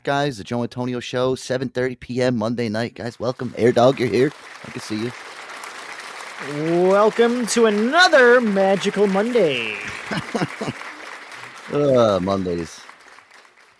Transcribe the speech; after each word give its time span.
14th, 0.00 0.04
guys, 0.04 0.38
the 0.38 0.44
Joe 0.44 0.62
Antonio 0.62 1.00
Show, 1.00 1.34
7.30 1.34 2.00
p.m. 2.00 2.36
Monday 2.36 2.68
night. 2.68 2.94
Guys, 2.94 3.18
welcome. 3.20 3.54
Air 3.56 3.72
Dog, 3.72 3.98
you're 3.98 4.08
here. 4.08 4.32
I 4.66 4.70
can 4.70 4.80
see 4.80 5.04
you. 5.04 5.12
Welcome 6.88 7.46
to 7.48 7.66
another 7.66 8.40
magical 8.40 9.06
Monday. 9.06 9.76
Uh, 11.72 12.18
Mondays. 12.20 12.80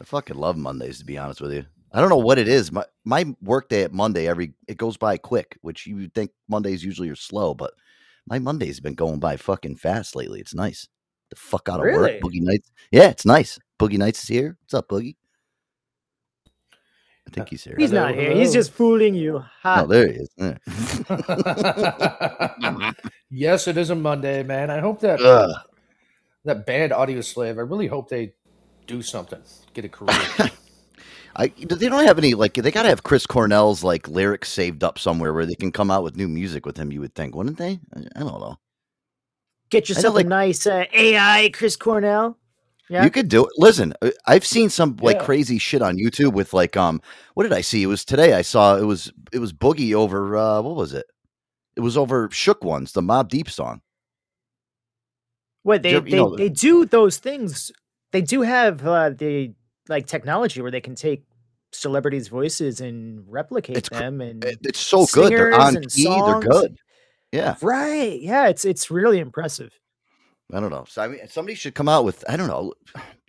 I 0.00 0.05
fucking 0.05 0.37
love 0.37 0.56
Mondays, 0.56 1.00
to 1.00 1.05
be 1.05 1.19
honest 1.19 1.40
with 1.40 1.52
you. 1.52 1.67
I 1.90 2.00
don't 2.00 2.08
know 2.08 2.19
what 2.19 2.38
it 2.38 2.46
is. 2.46 2.70
My 2.70 2.84
my 3.05 3.34
work 3.43 3.69
day 3.69 3.82
at 3.82 3.93
Monday 3.93 4.28
every 4.28 4.52
it 4.69 4.76
goes 4.76 4.96
by 4.96 5.16
quick, 5.16 5.58
which 5.62 5.88
you 5.88 5.96
would 5.96 6.14
think 6.14 6.31
Mondays 6.49 6.84
usually 6.84 7.08
are 7.08 7.16
slow, 7.16 7.52
but 7.52 7.73
my 8.28 8.38
Monday's 8.38 8.78
been 8.78 8.94
going 8.94 9.19
by 9.19 9.37
fucking 9.37 9.75
fast 9.75 10.14
lately. 10.14 10.38
It's 10.38 10.55
nice. 10.55 10.87
The 11.31 11.37
fuck 11.37 11.69
out 11.69 11.81
of 11.81 11.87
Really? 11.87 12.12
work. 12.12 12.20
Boogie 12.23 12.40
Nights. 12.43 12.70
Yeah, 12.93 13.08
it's 13.08 13.26
nice. 13.26 13.58
Boogie 13.81 13.99
Nights 13.99 14.23
is 14.23 14.28
here. 14.28 14.56
What's 14.61 14.75
up, 14.75 14.88
Boogie? 14.88 15.16
I 17.30 17.34
think 17.34 17.48
he's 17.50 17.62
here. 17.62 17.76
He's 17.78 17.90
Hello, 17.90 18.06
not 18.06 18.14
here. 18.16 18.32
He's 18.32 18.52
just 18.52 18.72
fooling 18.72 19.14
you. 19.14 19.44
Ha. 19.62 19.82
Oh, 19.82 19.86
there 19.86 20.08
he 20.08 20.14
is. 20.14 20.28
Yeah. 20.36 20.58
yes, 23.30 23.68
it 23.68 23.76
is 23.76 23.90
a 23.90 23.94
Monday, 23.94 24.42
man. 24.42 24.68
I 24.70 24.80
hope 24.80 25.00
that 25.00 25.20
Ugh. 25.20 25.54
that 26.44 26.66
band 26.66 26.90
Audioslave. 26.92 27.58
I 27.58 27.62
really 27.62 27.86
hope 27.86 28.08
they 28.08 28.34
do 28.88 29.00
something, 29.00 29.40
get 29.74 29.84
a 29.84 29.88
career. 29.88 30.18
I 31.36 31.46
they 31.48 31.88
don't 31.88 32.04
have 32.04 32.18
any 32.18 32.34
like 32.34 32.54
they 32.54 32.72
gotta 32.72 32.88
have 32.88 33.04
Chris 33.04 33.26
Cornell's 33.26 33.84
like 33.84 34.08
lyrics 34.08 34.48
saved 34.48 34.82
up 34.82 34.98
somewhere 34.98 35.32
where 35.32 35.46
they 35.46 35.54
can 35.54 35.70
come 35.70 35.88
out 35.88 36.02
with 36.02 36.16
new 36.16 36.26
music 36.26 36.66
with 36.66 36.76
him. 36.76 36.90
You 36.90 37.00
would 37.00 37.14
think, 37.14 37.36
wouldn't 37.36 37.58
they? 37.58 37.78
I, 37.94 38.00
I 38.16 38.20
don't 38.20 38.40
know. 38.40 38.56
Get 39.70 39.88
yourself 39.88 40.16
like- 40.16 40.26
a 40.26 40.28
nice 40.28 40.66
uh, 40.66 40.84
AI 40.92 41.50
Chris 41.54 41.76
Cornell. 41.76 42.36
Yeah. 42.90 43.04
You 43.04 43.10
could 43.10 43.28
do 43.28 43.44
it. 43.44 43.52
Listen, 43.56 43.94
uh, 44.02 44.10
I've 44.26 44.44
seen 44.44 44.69
some 44.69 44.96
like 45.00 45.16
Yeah. 45.16 45.25
crazy 45.25 45.58
shit 45.58 45.81
on 45.81 45.96
YouTube 45.96 46.32
with 46.32 46.52
like 46.52 46.76
um 46.76 47.00
what 47.34 47.44
did 47.44 47.52
I 47.52 47.60
see? 47.60 47.82
It 47.82 47.87
was 47.87 48.04
today 48.04 48.34
I 48.34 48.42
saw 48.42 48.76
it 48.76 48.84
was 48.84 49.12
it 49.32 49.38
was 49.38 49.52
Boogie 49.52 49.94
over 49.94 50.37
uh 50.37 50.60
what 50.60 50.75
was 50.76 50.92
it? 50.92 51.06
It 51.76 51.81
was 51.81 51.96
over 51.96 52.28
Shook 52.32 52.64
Ones, 52.64 52.92
the 52.92 53.00
Mobb 53.00 53.28
Deep 53.28 53.48
song. 53.48 53.81
What 55.62 55.82
they 55.82 55.92
you- 55.92 56.00
they, 56.00 56.16
know- 56.16 56.37
they 56.37 56.48
do 56.48 56.84
those 56.84 57.19
things. 57.19 57.70
They 58.12 58.22
do 58.22 58.42
have 58.42 58.84
uh, 58.87 59.10
the 59.10 59.54
like 59.88 60.06
technology 60.06 60.60
where 60.60 60.70
they 60.72 60.81
can 60.81 60.94
take 60.96 61.22
celebrities' 61.72 62.26
voices 62.28 62.81
and 62.81 63.22
replicate 63.28 63.88
them 63.90 64.20
and 64.20 64.44
It's 64.44 64.81
so 64.81 65.06
good. 65.06 65.31
They're 65.31 65.52
on 65.54 65.84
key, 65.84 66.04
they're 66.06 66.40
good. 66.40 66.76
Yeah. 67.31 67.54
right. 67.62 68.20
Yeah, 68.20 68.48
it's 68.48 68.64
it's 68.64 68.90
really 68.90 69.20
impressive. 69.20 69.78
I 70.52 70.61
don't 70.61 70.70
know. 70.70 70.85
So 70.88 71.02
I 71.02 71.08
mean 71.08 71.20
somebody 71.29 71.55
should 71.55 71.75
come 71.75 71.88
out 71.88 72.05
with 72.05 72.25
I 72.29 72.37
don't 72.37 72.49
know. 72.49 72.73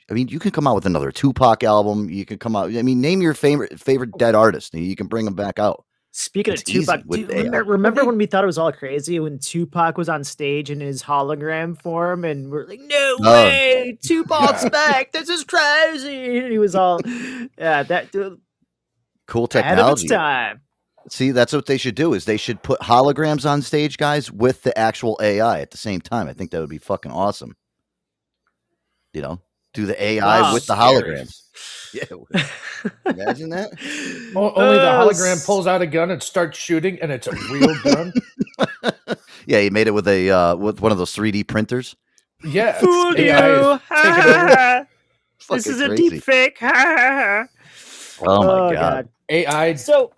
I 0.10 0.14
mean, 0.14 0.28
you 0.28 0.40
can 0.40 0.52
come 0.52 0.68
out 0.68 0.76
with 0.76 0.86
another 0.86 1.10
Tupac 1.10 1.64
album. 1.64 2.10
You 2.10 2.26
can 2.26 2.38
come 2.38 2.54
out. 2.56 2.76
I 2.76 2.82
mean, 2.82 3.00
name 3.00 3.22
your 3.22 3.34
favorite 3.34 3.80
favorite 3.80 4.18
dead 4.18 4.36
artist, 4.36 4.74
and 4.74 4.84
you 4.84 4.96
can 4.96 5.08
bring 5.08 5.24
them 5.26 5.36
back 5.36 5.58
out. 5.58 5.86
Speaking 6.14 6.54
It's 6.54 6.64
of 6.64 6.66
Tupac, 6.66 7.04
easy 7.14 7.24
do- 7.24 7.32
AI. 7.34 7.38
remember, 7.44 7.64
remember 7.72 8.06
when 8.06 8.18
we 8.18 8.26
thought 8.26 8.44
it 8.44 8.48
was 8.48 8.58
all 8.58 8.74
crazy 8.74 9.18
when 9.22 9.40
Tupac 9.40 9.98
was 9.98 10.10
on 10.10 10.26
stage 10.26 10.70
in 10.70 10.82
his 10.82 11.02
hologram 11.02 11.82
form, 11.82 12.26
and 12.26 12.52
we're 12.52 12.66
like, 12.68 12.82
"No 12.82 13.16
Oh. 13.22 13.32
way, 13.46 13.98
Tupac's 14.04 14.70
back! 14.70 15.14
This 15.14 15.30
is 15.30 15.46
crazy!" 15.46 16.40
And 16.40 16.52
he 16.52 16.58
was 16.60 16.76
all, 16.76 17.00
"Yeah, 17.58 17.84
that 17.84 18.12
dude, 18.12 18.42
Cool 19.28 19.48
ahead 19.54 19.80
of 19.80 19.94
its 19.94 20.02
technology. 20.02 20.08
time." 20.10 20.62
See, 21.10 21.32
that's 21.32 21.54
what 21.54 21.66
they 21.66 21.78
should 21.78 21.96
do. 21.96 22.14
Is 22.14 22.26
they 22.26 22.38
should 22.38 22.62
put 22.64 22.80
holograms 22.82 23.50
on 23.50 23.62
stage, 23.62 23.98
guys, 23.98 24.32
with 24.32 24.64
the 24.64 24.78
actual 24.78 25.18
AI 25.22 25.60
at 25.62 25.72
the 25.72 25.78
same 25.78 26.00
time. 26.02 26.28
I 26.28 26.34
think 26.34 26.52
that 26.52 26.60
would 26.62 26.70
be 26.70 26.78
fucking 26.78 27.12
awesome. 27.12 27.56
You 29.14 29.22
know, 29.22 29.42
do 29.74 29.86
the 29.86 30.02
AI 30.02 30.42
Wow. 30.42 30.54
with 30.54 30.66
the 30.68 30.76
Scary. 30.76 31.16
hologram. 31.16 31.38
Yeah, 31.94 32.06
imagine 33.06 33.50
that. 33.50 33.70
O- 34.38 34.54
Only 34.54 34.78
the 34.78 34.88
Uh, 34.88 35.04
hologram 35.04 35.46
pulls 35.46 35.68
out 35.68 35.82
a 35.82 35.86
gun 35.88 36.10
and 36.10 36.24
starts 36.24 36.58
shooting, 36.58 36.98
and 37.02 37.12
it's 37.12 37.28
a 37.28 37.32
real 37.52 37.76
gun. 37.84 38.14
Yeah, 39.46 39.60
he 39.60 39.70
made 39.70 39.88
it 39.88 39.92
with 39.92 40.08
a 40.08 40.30
uh, 40.30 40.56
with 40.56 40.80
one 40.82 40.92
of 40.94 40.98
those 41.00 41.14
3D 41.14 41.48
printers. 41.48 41.96
Yeah, 42.46 42.74
Fooled 42.80 43.18
you! 43.18 43.26
AI 43.26 43.50
is 43.50 43.80
this 45.50 45.68
Fucking 45.68 45.72
is 45.74 45.82
a 45.82 45.96
deep 45.96 46.24
fake. 46.24 46.58
Oh 46.62 47.48
my 48.22 48.74
god. 48.74 49.10
AI 49.30 49.74
So 49.76 50.14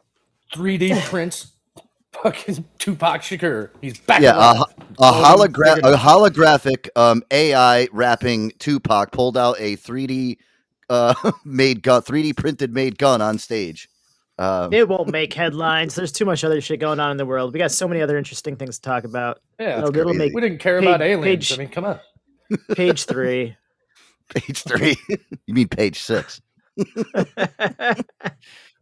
3D 0.53 0.99
prints 1.05 1.51
fucking 2.21 2.63
Tupac 2.77 3.21
Shakur. 3.21 3.69
He's 3.81 3.99
back. 3.99 4.21
Yeah, 4.21 4.33
a, 4.35 4.53
alive. 4.55 4.65
a 4.99 5.11
hologra- 5.11 5.79
a 5.83 5.97
holographic 5.97 6.89
um, 6.95 7.23
AI 7.31 7.87
rapping 7.91 8.51
Tupac 8.59 9.11
pulled 9.11 9.37
out 9.37 9.55
a 9.59 9.75
3D 9.77 10.37
uh, 10.89 11.13
made 11.45 11.81
gun, 11.83 12.01
3D 12.03 12.35
printed 12.37 12.73
made 12.73 12.97
gun 12.97 13.21
on 13.21 13.37
stage. 13.39 13.89
Um, 14.39 14.73
it 14.73 14.87
won't 14.89 15.09
make 15.09 15.33
headlines. 15.33 15.93
There's 15.95 16.11
too 16.11 16.25
much 16.25 16.43
other 16.43 16.59
shit 16.59 16.79
going 16.79 16.99
on 16.99 17.11
in 17.11 17.17
the 17.17 17.25
world. 17.25 17.53
We 17.53 17.59
got 17.59 17.71
so 17.71 17.87
many 17.87 18.01
other 18.01 18.17
interesting 18.17 18.55
things 18.55 18.77
to 18.77 18.81
talk 18.81 19.03
about. 19.03 19.41
yeah, 19.59 19.77
It'll, 19.77 19.95
it'll 19.95 20.13
make 20.15 20.33
we 20.33 20.41
didn't 20.41 20.57
care 20.59 20.79
page- 20.79 20.87
about 20.89 21.01
aliens. 21.01 21.49
page- 21.49 21.53
I 21.53 21.57
mean, 21.61 21.69
come 21.69 21.85
on. 21.85 21.99
page 22.75 23.05
three. 23.05 23.55
page 24.29 24.63
three. 24.63 24.97
you 25.45 25.53
mean 25.53 25.67
page 25.67 25.99
six? 25.99 26.41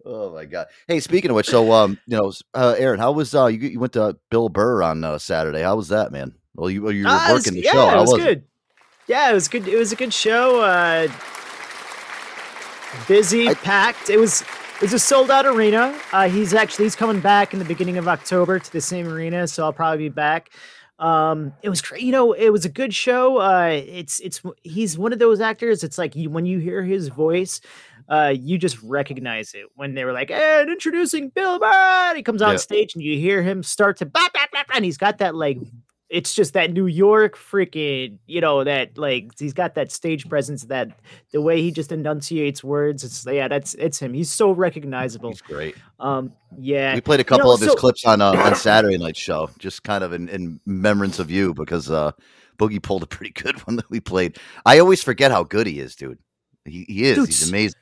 Oh 0.06 0.34
my 0.34 0.46
god! 0.46 0.68
Hey, 0.88 1.00
speaking 1.00 1.30
of 1.32 1.36
which, 1.36 1.48
so 1.48 1.72
um, 1.72 1.98
you 2.08 2.18
know, 2.18 2.32
uh, 2.54 2.76
Aaron, 2.78 3.00
how 3.00 3.12
was 3.12 3.36
uh, 3.36 3.46
you? 3.48 3.60
You 3.60 3.80
went 3.80 3.94
to 3.94 4.18
Bill 4.30 4.50
Burr 4.50 4.82
on 4.84 5.04
uh, 5.04 5.18
Saturday. 5.18 5.62
How 5.62 5.76
was 5.76 5.90
that, 5.90 6.12
man? 6.12 6.34
Well, 6.56 6.70
you 6.70 6.90
you 6.90 7.04
were 7.04 7.10
Ah, 7.12 7.30
it 7.30 7.34
was- 7.34 7.44
working 7.46 7.54
the 7.62 7.62
yeah, 7.66 7.72
show. 7.74 7.90
it 7.90 8.00
was 8.02 8.12
was 8.12 8.20
it? 8.22 8.24
good. 8.26 8.44
Yeah, 9.08 9.30
it 9.32 9.34
was 9.34 9.48
good. 9.48 9.68
It 9.68 9.78
was 9.78 9.92
a 9.92 9.96
good 9.96 10.14
show. 10.14 10.62
Uh, 10.62 11.08
busy, 13.08 13.48
I- 13.50 13.54
packed. 13.56 14.10
It 14.10 14.18
was 14.18 14.42
it 14.42 14.82
was 14.82 14.94
a 14.94 15.00
sold 15.00 15.30
out 15.32 15.46
arena. 15.46 15.98
Uh, 16.12 16.28
he's 16.30 16.54
actually 16.54 16.86
he's 16.86 16.96
coming 16.96 17.20
back 17.22 17.54
in 17.54 17.60
the 17.60 17.66
beginning 17.66 17.98
of 17.98 18.08
October 18.08 18.60
to 18.60 18.72
the 18.74 18.82
same 18.82 19.08
arena, 19.08 19.48
so 19.48 19.64
I'll 19.64 19.74
probably 19.74 20.06
be 20.06 20.10
back. 20.10 20.50
Um, 21.00 21.54
it 21.64 21.70
was 21.70 21.82
great. 21.82 22.04
You 22.04 22.12
know, 22.12 22.34
it 22.34 22.50
was 22.52 22.64
a 22.66 22.70
good 22.70 22.94
show. 22.94 23.38
Uh, 23.38 23.70
it's 23.86 24.20
it's 24.20 24.42
he's 24.62 24.98
one 24.98 25.14
of 25.14 25.20
those 25.20 25.40
actors. 25.42 25.84
It's 25.84 25.98
like 25.98 26.16
you, 26.16 26.30
when 26.30 26.46
you 26.46 26.60
hear 26.60 26.84
his 26.84 27.08
voice, 27.08 27.60
uh, 28.12 28.34
you 28.38 28.58
just 28.58 28.78
recognize 28.84 29.54
it. 29.54 29.66
When 29.76 29.94
they 29.96 30.04
were 30.06 30.12
like, 30.14 30.30
"And 30.30 30.70
introducing 30.70 31.30
Bill 31.30 31.58
Burr," 31.60 32.14
he 32.16 32.22
comes 32.24 32.42
on 32.42 32.52
Yeah. 32.52 32.58
stage 32.58 32.94
and 32.94 33.04
you 33.04 33.18
hear 33.18 33.42
him 33.42 33.64
start 33.64 33.98
to 33.98 34.06
blah, 34.06 34.28
blah, 34.34 34.46
blah, 34.52 34.64
blah, 34.68 34.76
and 34.76 34.86
he's 34.86 34.98
got 34.98 35.18
that 35.20 35.34
like 35.36 35.58
it's 36.10 36.34
just 36.36 36.52
that 36.56 36.74
New 36.74 36.88
York 36.88 37.38
freaking, 37.38 38.18
you 38.28 38.42
know, 38.42 38.66
that 38.66 38.98
like 38.98 39.32
he's 39.40 39.54
got 39.54 39.76
that 39.76 39.94
stage 39.94 40.28
presence, 40.28 40.64
that 40.66 40.90
the 41.32 41.40
way 41.40 41.62
he 41.62 41.72
just 41.72 41.90
enunciates 41.94 42.62
words. 42.62 43.06
It's 43.06 43.26
yeah, 43.26 43.48
that's 43.48 43.76
it's 43.76 44.00
him. 44.00 44.14
He's 44.14 44.30
so 44.30 44.52
recognizable. 44.52 45.30
He's 45.30 45.42
great. 45.42 45.76
Um, 46.02 46.34
yeah, 46.60 46.96
We 46.96 47.00
played 47.00 47.22
a 47.22 47.24
You 47.24 47.30
know, 47.32 47.38
couple 47.38 47.54
of 47.54 47.62
his 47.62 47.74
clips 47.76 48.04
on 48.06 48.20
uh, 48.22 48.34
on 48.34 48.56
Saturday 48.68 48.98
night 48.98 49.16
show, 49.16 49.50
just 49.58 49.84
kind 49.84 50.04
of 50.04 50.12
in, 50.12 50.28
in 50.28 50.60
remembrance 50.66 51.18
of 51.20 51.32
you, 51.32 51.54
because 51.54 51.90
uh, 51.90 52.12
Boogie 52.60 52.84
pulled 52.84 53.04
a 53.04 53.08
pretty 53.08 53.32
good 53.32 53.56
one 53.66 53.78
that 53.78 53.90
we 53.90 54.02
played. 54.02 54.38
I 54.66 54.80
always 54.80 55.02
forget 55.02 55.32
how 55.32 55.44
good 55.46 55.66
he 55.66 55.80
is, 55.80 55.96
dude. 55.96 56.20
He, 56.66 56.86
he 56.90 57.06
is. 57.06 57.16
Dude, 57.16 57.28
He's 57.28 57.48
amazing. 57.48 57.80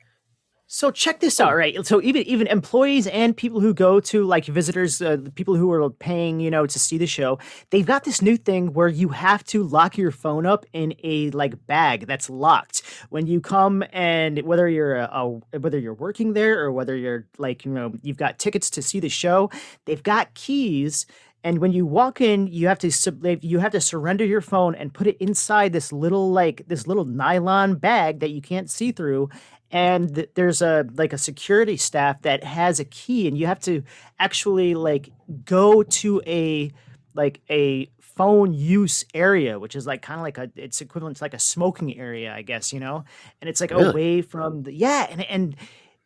So 0.72 0.92
check 0.92 1.18
this 1.18 1.40
out, 1.40 1.56
right? 1.56 1.84
So 1.84 2.00
even 2.00 2.22
even 2.28 2.46
employees 2.46 3.08
and 3.08 3.36
people 3.36 3.58
who 3.58 3.74
go 3.74 3.98
to 3.98 4.22
like 4.22 4.44
visitors, 4.44 5.02
uh, 5.02 5.16
the 5.16 5.32
people 5.32 5.56
who 5.56 5.72
are 5.72 5.90
paying, 5.90 6.38
you 6.38 6.48
know, 6.48 6.64
to 6.64 6.78
see 6.78 6.96
the 6.96 7.08
show, 7.08 7.40
they've 7.70 7.84
got 7.84 8.04
this 8.04 8.22
new 8.22 8.36
thing 8.36 8.72
where 8.72 8.86
you 8.86 9.08
have 9.08 9.42
to 9.46 9.64
lock 9.64 9.98
your 9.98 10.12
phone 10.12 10.46
up 10.46 10.64
in 10.72 10.94
a 11.02 11.30
like 11.30 11.66
bag 11.66 12.06
that's 12.06 12.30
locked 12.30 12.82
when 13.08 13.26
you 13.26 13.40
come, 13.40 13.82
and 13.92 14.42
whether 14.42 14.68
you're 14.68 14.94
a, 14.94 15.10
a 15.52 15.58
whether 15.58 15.76
you're 15.76 15.92
working 15.92 16.34
there 16.34 16.60
or 16.60 16.70
whether 16.70 16.94
you're 16.94 17.26
like 17.36 17.64
you 17.64 17.72
know 17.72 17.92
you've 18.02 18.16
got 18.16 18.38
tickets 18.38 18.70
to 18.70 18.80
see 18.80 19.00
the 19.00 19.08
show, 19.08 19.50
they've 19.86 20.04
got 20.04 20.34
keys. 20.34 21.04
And 21.42 21.58
when 21.58 21.72
you 21.72 21.86
walk 21.86 22.20
in, 22.20 22.48
you 22.48 22.68
have 22.68 22.78
to 22.80 22.92
sub- 22.92 23.24
you 23.40 23.60
have 23.60 23.72
to 23.72 23.80
surrender 23.80 24.26
your 24.26 24.42
phone 24.42 24.74
and 24.74 24.92
put 24.92 25.06
it 25.06 25.16
inside 25.16 25.72
this 25.72 25.90
little 25.90 26.30
like 26.30 26.62
this 26.68 26.86
little 26.86 27.06
nylon 27.06 27.76
bag 27.76 28.20
that 28.20 28.30
you 28.30 28.42
can't 28.42 28.70
see 28.70 28.92
through 28.92 29.30
and 29.70 30.14
th- 30.14 30.30
there's 30.34 30.62
a 30.62 30.86
like 30.94 31.12
a 31.12 31.18
security 31.18 31.76
staff 31.76 32.22
that 32.22 32.44
has 32.44 32.80
a 32.80 32.84
key 32.84 33.28
and 33.28 33.36
you 33.38 33.46
have 33.46 33.60
to 33.60 33.82
actually 34.18 34.74
like 34.74 35.10
go 35.44 35.82
to 35.82 36.20
a 36.26 36.70
like 37.14 37.40
a 37.50 37.88
phone 38.00 38.52
use 38.52 39.04
area 39.14 39.58
which 39.58 39.74
is 39.74 39.86
like 39.86 40.02
kind 40.02 40.20
of 40.20 40.22
like 40.22 40.38
a 40.38 40.50
it's 40.56 40.80
equivalent 40.80 41.16
to 41.16 41.24
like 41.24 41.34
a 41.34 41.38
smoking 41.38 41.98
area 41.98 42.32
i 42.34 42.42
guess 42.42 42.72
you 42.72 42.80
know 42.80 43.04
and 43.40 43.48
it's 43.48 43.60
like 43.60 43.70
Really? 43.70 43.88
away 43.90 44.22
from 44.22 44.62
the 44.64 44.72
yeah 44.72 45.06
and 45.10 45.22
and 45.22 45.56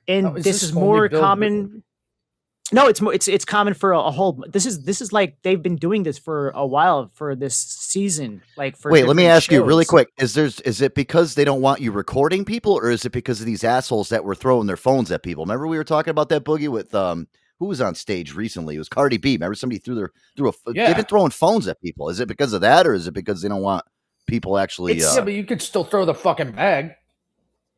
and 0.06 0.26
Oh, 0.28 0.34
is 0.34 0.44
this 0.44 0.60
this 0.60 0.62
is 0.64 0.72
more 0.72 1.08
common 1.08 1.82
no 2.72 2.86
it's 2.86 3.00
more 3.00 3.12
it's 3.12 3.28
it's 3.28 3.44
common 3.44 3.74
for 3.74 3.92
a, 3.92 4.00
a 4.00 4.10
whole 4.10 4.42
this 4.48 4.64
is 4.64 4.84
this 4.84 5.02
is 5.02 5.12
like 5.12 5.36
they've 5.42 5.62
been 5.62 5.76
doing 5.76 6.02
this 6.02 6.16
for 6.18 6.50
a 6.50 6.66
while 6.66 7.08
for 7.14 7.34
this 7.36 7.54
season 7.56 8.40
like 8.56 8.76
for 8.76 8.90
Wait, 8.90 9.06
let 9.06 9.16
me 9.16 9.24
different 9.24 9.36
ask 9.36 9.52
you 9.52 9.62
really 9.64 9.84
quick: 9.84 10.08
Is 10.18 10.34
there's 10.34 10.60
is 10.60 10.80
it 10.80 10.94
because 10.94 11.34
they 11.34 11.44
don't 11.44 11.60
want 11.60 11.80
you 11.80 11.92
recording 11.92 12.44
people, 12.44 12.72
or 12.72 12.90
is 12.90 13.04
it 13.04 13.12
because 13.12 13.40
of 13.40 13.46
these 13.46 13.64
assholes 13.64 14.08
that 14.08 14.24
were 14.24 14.34
throwing 14.34 14.66
their 14.66 14.76
phones 14.76 15.12
at 15.12 15.22
people? 15.22 15.44
Remember 15.44 15.66
we 15.66 15.76
were 15.76 15.84
talking 15.84 16.10
about 16.10 16.28
that 16.30 16.44
boogie 16.44 16.68
with 16.68 16.94
um 16.94 17.28
who 17.58 17.66
was 17.66 17.80
on 17.80 17.94
stage 17.94 18.34
recently? 18.34 18.76
It 18.76 18.78
was 18.78 18.88
Cardi 18.88 19.18
B. 19.18 19.34
Remember 19.34 19.54
somebody 19.54 19.78
threw 19.78 19.94
their 19.94 20.10
threw 20.36 20.48
a 20.48 20.52
Yeah. 20.72 20.86
they've 20.86 20.96
been 20.96 21.04
throwing 21.04 21.30
phones 21.30 21.68
at 21.68 21.80
people. 21.82 22.08
Is 22.08 22.18
it 22.18 22.28
because 22.28 22.52
of 22.52 22.62
that, 22.62 22.86
or 22.86 22.94
is 22.94 23.06
it 23.06 23.14
because 23.14 23.42
they 23.42 23.48
don't 23.48 23.62
want 23.62 23.84
people 24.26 24.58
actually. 24.58 24.92
It's- 24.92 25.12
Uh, 25.12 25.20
yeah, 25.20 25.24
but 25.24 25.34
you 25.34 25.44
could 25.44 25.60
still 25.60 25.84
throw 25.84 26.04
the 26.06 26.14
fucking 26.14 26.52
bag. 26.52 26.92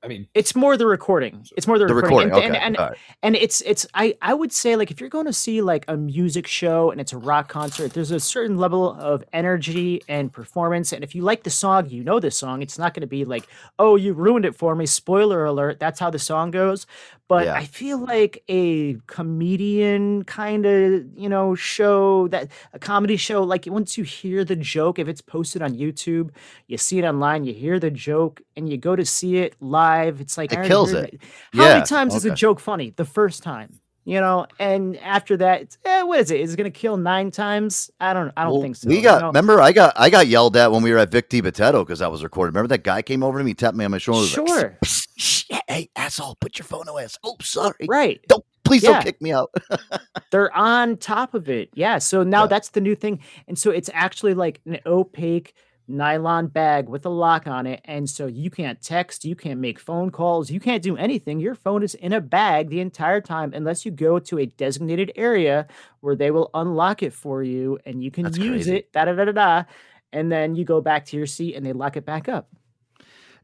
I 0.02 0.08
mean, 0.08 0.28
It's 0.34 0.54
more 0.54 0.76
the 0.76 0.86
recording. 0.86 1.44
It's 1.56 1.66
more 1.66 1.78
the, 1.78 1.86
the 1.86 1.94
recording. 1.94 2.28
recording. 2.28 2.50
And, 2.50 2.54
Okay. 2.54 2.64
and, 2.64 2.64
and, 2.64 2.76
all 2.76 2.88
right. 2.90 2.98
and 3.22 3.34
it's 3.34 3.60
it's 3.62 3.86
I 3.94 4.14
I 4.22 4.34
would 4.34 4.52
say 4.52 4.76
like 4.76 4.90
if 4.90 5.00
you're 5.00 5.08
going 5.10 5.26
to 5.26 5.32
see 5.32 5.62
like 5.62 5.84
a 5.88 5.96
music 5.96 6.46
show 6.46 6.90
and 6.90 7.00
it's 7.00 7.12
a 7.12 7.18
rock 7.18 7.48
concert, 7.48 7.92
there's 7.94 8.10
a 8.12 8.20
certain 8.20 8.56
level 8.56 8.92
of 9.00 9.24
energy 9.32 10.02
and 10.08 10.32
performance. 10.32 10.92
And 10.92 11.02
if 11.02 11.14
you 11.14 11.22
like 11.22 11.42
the 11.42 11.50
song, 11.50 11.88
you 11.88 12.04
know 12.04 12.20
the 12.20 12.30
song. 12.30 12.62
It's 12.62 12.78
not 12.78 12.94
going 12.94 13.00
to 13.00 13.06
be 13.06 13.24
like, 13.24 13.48
oh, 13.78 13.96
you 13.96 14.12
ruined 14.12 14.44
it 14.44 14.54
for 14.54 14.76
me. 14.76 14.86
Spoiler 14.86 15.44
alert. 15.46 15.80
That's 15.80 15.98
how 15.98 16.10
the 16.10 16.18
song 16.18 16.50
goes. 16.50 16.86
But 17.28 17.44
Yeah. 17.44 17.54
I 17.56 17.64
feel 17.64 17.98
like 17.98 18.44
a 18.48 18.94
comedian 19.08 20.22
kind 20.24 20.64
of 20.64 21.04
you 21.18 21.28
know 21.28 21.54
show 21.56 22.28
that 22.28 22.50
a 22.72 22.78
comedy 22.78 23.16
show 23.16 23.42
like 23.42 23.66
once 23.66 23.98
you 23.98 24.04
hear 24.04 24.44
the 24.44 24.54
joke, 24.56 24.98
if 25.00 25.08
it's 25.08 25.20
posted 25.22 25.60
on 25.62 25.74
YouTube, 25.74 26.30
you 26.68 26.78
see 26.78 26.98
it 27.00 27.04
online, 27.04 27.44
you 27.44 27.52
hear 27.52 27.80
the 27.80 27.90
joke, 27.90 28.42
and 28.56 28.68
you 28.68 28.76
go 28.78 28.94
to 28.94 29.04
see 29.04 29.38
it 29.38 29.56
live. 29.60 30.20
It's 30.20 30.38
like 30.38 30.52
It 30.52 30.62
kills 30.62 30.92
heard 30.92 30.94
it. 30.94 31.20
How 31.52 31.64
Yeah, 31.64 31.68
many 31.68 31.82
times 31.82 32.14
is 32.14 32.24
a 32.24 32.30
joke 32.30 32.60
funny? 32.60 32.90
The 32.96 33.04
first 33.04 33.42
time, 33.42 33.80
you 34.06 34.20
know, 34.20 34.46
and 34.58 34.96
after 35.00 35.36
that, 35.36 35.60
it's, 35.62 35.78
eh, 35.84 36.02
what 36.02 36.20
is 36.20 36.30
it? 36.30 36.40
Is 36.40 36.54
it 36.54 36.56
going 36.56 36.72
to 36.72 36.78
kill 36.78 36.96
nine 36.96 37.30
times? 37.30 37.90
I 38.00 38.14
don't. 38.14 38.32
I 38.36 38.44
don't 38.44 38.52
Well, 38.54 38.62
think 38.62 38.76
so. 38.76 38.88
We 38.88 38.96
you 38.98 39.02
got. 39.02 39.20
know? 39.20 39.26
Remember, 39.26 39.60
I 39.60 39.72
got 39.72 39.92
I 39.96 40.08
got 40.08 40.28
yelled 40.28 40.56
at 40.56 40.70
when 40.72 40.82
we 40.82 40.92
were 40.92 40.98
at 40.98 41.10
Vic 41.10 41.28
DiBitetto 41.28 41.84
because 41.84 42.00
I 42.00 42.06
was 42.08 42.22
recording. 42.22 42.54
Remember 42.54 42.68
that 42.68 42.84
guy 42.84 43.02
came 43.02 43.22
over 43.22 43.36
to 43.38 43.44
me, 43.44 43.52
tapped 43.52 43.76
me 43.76 43.84
on 43.84 43.90
my 43.90 43.98
shoulder. 43.98 44.22
like, 44.22 44.48
Sure. 44.48 44.78
"Psst, 44.84 45.08
shh, 45.18 45.44
hey, 45.68 45.90
asshole, 45.96 46.36
put 46.40 46.56
your 46.58 46.64
phone 46.64 46.88
away. 46.88 47.06
Oh, 47.24 47.36
sorry. 47.42 47.86
right. 47.88 48.20
Don't 48.28 48.44
please 48.64 48.82
Yeah. 48.84 48.92
don't 48.94 49.02
kick 49.04 49.20
me 49.20 49.32
out. 49.32 49.52
They're 50.30 50.52
on 50.56 50.96
top 50.96 51.34
of 51.34 51.48
it. 51.48 51.70
Yeah. 51.74 51.98
So 51.98 52.22
now 52.22 52.42
Yeah. 52.42 52.46
that's 52.48 52.70
the 52.70 52.80
new 52.80 52.94
thing, 52.94 53.20
and 53.48 53.58
so 53.58 53.70
it's 53.70 53.90
actually 53.92 54.34
like 54.34 54.60
an 54.66 54.78
opaque 54.86 55.54
nylon 55.88 56.48
bag 56.48 56.88
with 56.88 57.06
a 57.06 57.08
lock 57.10 57.46
on 57.46 57.66
it 57.66 57.80
and 57.84 58.10
so 58.10 58.26
you 58.26 58.50
can't 58.50 58.82
text 58.82 59.24
you 59.24 59.36
can't 59.36 59.60
make 59.60 59.78
phone 59.78 60.10
calls 60.10 60.50
you 60.50 60.58
can't 60.58 60.82
do 60.82 60.96
anything 60.96 61.38
your 61.38 61.54
phone 61.54 61.82
is 61.82 61.94
in 61.94 62.12
a 62.12 62.20
bag 62.20 62.68
the 62.70 62.80
entire 62.80 63.20
time 63.20 63.52
unless 63.54 63.84
you 63.84 63.92
go 63.92 64.18
to 64.18 64.38
a 64.38 64.46
designated 64.46 65.12
area 65.14 65.66
where 66.00 66.16
they 66.16 66.30
will 66.30 66.50
unlock 66.54 67.02
it 67.02 67.12
for 67.12 67.42
you 67.42 67.78
and 67.86 68.02
you 68.02 68.10
can 68.10 68.24
That's 68.24 68.38
use 68.38 68.64
crazy. 68.64 68.76
it 68.78 68.92
da 68.92 69.04
da 69.04 69.12
da 69.12 69.26
da 69.26 69.32
da 69.32 69.64
and 70.12 70.30
then 70.32 70.56
you 70.56 70.64
go 70.64 70.80
back 70.80 71.04
to 71.06 71.16
your 71.16 71.26
seat 71.26 71.54
and 71.54 71.64
they 71.64 71.72
lock 71.72 71.96
it 71.96 72.04
back 72.04 72.28
up 72.28 72.48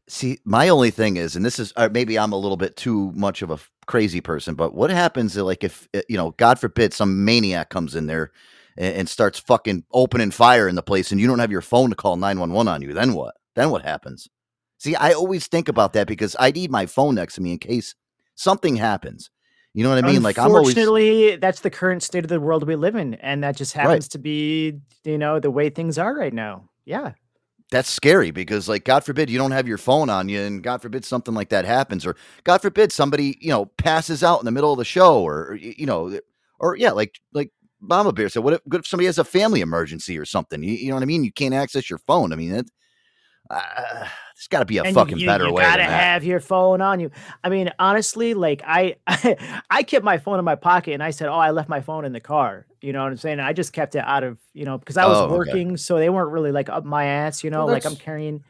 See, 0.07 0.39
my 0.43 0.67
only 0.67 0.91
thing 0.91 1.15
is, 1.15 1.37
and 1.37 1.45
this 1.45 1.59
is 1.59 1.71
uh, 1.77 1.87
maybe 1.89 2.19
I'm 2.19 2.33
a 2.33 2.37
little 2.37 2.57
bit 2.57 2.75
too 2.75 3.13
much 3.13 3.41
of 3.41 3.49
a 3.49 3.53
f- 3.53 3.71
crazy 3.85 4.19
person, 4.19 4.53
but 4.53 4.73
what 4.75 4.89
happens 4.89 5.37
like 5.37 5.63
if 5.63 5.87
uh, 5.93 6.01
you 6.09 6.17
know, 6.17 6.31
God 6.31 6.59
forbid, 6.59 6.93
some 6.93 7.23
maniac 7.23 7.69
comes 7.69 7.95
in 7.95 8.07
there 8.07 8.31
and, 8.77 8.95
and 8.95 9.09
starts 9.09 9.39
fucking 9.39 9.85
opening 9.91 10.31
fire 10.31 10.67
in 10.67 10.75
the 10.75 10.83
place, 10.83 11.11
and 11.11 11.19
you 11.21 11.27
don't 11.27 11.39
have 11.39 11.51
your 11.51 11.61
phone 11.61 11.89
to 11.89 11.95
call 11.95 12.15
nine 12.17 12.39
one 12.39 12.51
one 12.53 12.67
on 12.67 12.81
you? 12.81 12.93
Then 12.93 13.13
what? 13.13 13.35
Then 13.55 13.69
what 13.69 13.83
happens? 13.83 14.27
See, 14.79 14.95
I 14.95 15.13
always 15.13 15.47
think 15.47 15.69
about 15.69 15.93
that 15.93 16.07
because 16.07 16.35
I 16.39 16.51
need 16.51 16.71
my 16.71 16.85
phone 16.85 17.15
next 17.15 17.35
to 17.35 17.41
me 17.41 17.53
in 17.53 17.57
case 17.59 17.95
something 18.35 18.75
happens. 18.75 19.29
You 19.73 19.83
know 19.83 19.89
what 19.89 19.97
I 19.97 20.01
mean? 20.01 20.21
Like 20.21 20.37
I'm 20.37 20.47
always 20.49 20.75
Unfortunately, 20.75 21.35
that's 21.37 21.61
the 21.61 21.69
current 21.69 22.03
state 22.03 22.25
of 22.25 22.29
the 22.29 22.39
world 22.39 22.67
we 22.67 22.75
live 22.75 22.95
in, 22.95 23.15
and 23.15 23.43
that 23.43 23.55
just 23.55 23.75
Right. 23.75 23.81
happens 23.81 24.07
to 24.09 24.19
be, 24.19 24.79
you 25.03 25.17
know, 25.17 25.39
the 25.39 25.51
way 25.51 25.69
things 25.69 25.97
are 25.97 26.13
right 26.13 26.33
now. 26.33 26.69
Yeah, 26.85 27.13
that's 27.71 27.89
scary 27.89 28.29
because 28.29 28.69
like 28.69 28.83
god 28.83 29.03
forbid 29.03 29.29
you 29.29 29.37
don't 29.37 29.51
have 29.51 29.67
your 29.67 29.79
phone 29.79 30.09
on 30.09 30.29
you 30.29 30.39
and 30.41 30.61
god 30.61 30.81
forbid 30.81 31.03
something 31.03 31.33
like 31.33 31.49
that 31.49 31.65
happens 31.65 32.05
or 32.05 32.15
god 32.43 32.61
forbid 32.61 32.91
somebody 32.91 33.37
you 33.41 33.49
know 33.49 33.65
passes 33.65 34.23
out 34.23 34.39
in 34.39 34.45
the 34.45 34.51
middle 34.51 34.71
of 34.71 34.77
the 34.77 34.85
show 34.85 35.23
or 35.23 35.55
you 35.55 35.85
know 35.85 36.19
or 36.59 36.75
yeah 36.75 36.91
like 36.91 37.15
like 37.33 37.51
mama 37.83 38.11
bear 38.11 38.29
said 38.29 38.43
what 38.43 38.53
if, 38.53 38.61
what 38.65 38.79
if 38.79 38.87
somebody 38.87 39.05
has 39.05 39.17
a 39.17 39.23
family 39.23 39.61
emergency 39.61 40.17
or 40.17 40.25
something 40.25 40.63
you, 40.63 40.73
you 40.73 40.89
know 40.89 40.95
what 40.95 41.03
i 41.03 41.05
mean 41.05 41.23
you 41.23 41.31
can't 41.31 41.53
access 41.53 41.89
your 41.89 41.99
phone 41.99 42.31
i 42.33 42.35
mean 42.35 42.53
it, 42.53 42.69
uh, 43.49 44.07
there's 44.35 44.47
got 44.49 44.59
to 44.59 44.65
be 44.65 44.77
a 44.77 44.85
and 44.85 44.95
fucking 44.95 45.19
you, 45.19 45.25
better 45.25 45.45
you 45.45 45.53
way 45.53 45.63
You 45.63 45.69
gotta 45.69 45.83
have 45.83 46.23
your 46.23 46.39
phone 46.39 46.81
on 46.81 46.99
you. 46.99 47.11
I 47.43 47.49
mean, 47.49 47.71
honestly, 47.77 48.33
like 48.33 48.61
I, 48.65 48.95
I, 49.69 49.83
kept 49.83 50.03
my 50.03 50.17
phone 50.17 50.39
in 50.39 50.45
my 50.45 50.55
pocket, 50.55 50.93
and 50.93 51.03
I 51.03 51.11
said, 51.11 51.27
"Oh, 51.27 51.33
I 51.33 51.51
left 51.51 51.69
my 51.69 51.81
phone 51.81 52.05
in 52.05 52.13
the 52.13 52.19
car." 52.19 52.65
You 52.81 52.93
know 52.93 53.03
what 53.03 53.11
I'm 53.11 53.17
saying? 53.17 53.39
I 53.39 53.53
just 53.53 53.73
kept 53.73 53.95
it 53.95 54.03
out 54.05 54.23
of, 54.23 54.39
you 54.53 54.65
know, 54.65 54.77
because 54.77 54.97
I 54.97 55.05
was 55.05 55.17
Oh, 55.19 55.25
okay. 55.25 55.37
working, 55.37 55.77
so 55.77 55.97
they 55.97 56.09
weren't 56.09 56.31
really 56.31 56.51
like 56.51 56.69
up 56.69 56.83
my 56.83 57.05
ass. 57.05 57.43
You 57.43 57.49
know, 57.51 57.65
Well, 57.65 57.73
like 57.73 57.85
I'm 57.85 57.95
carrying. 57.95 58.43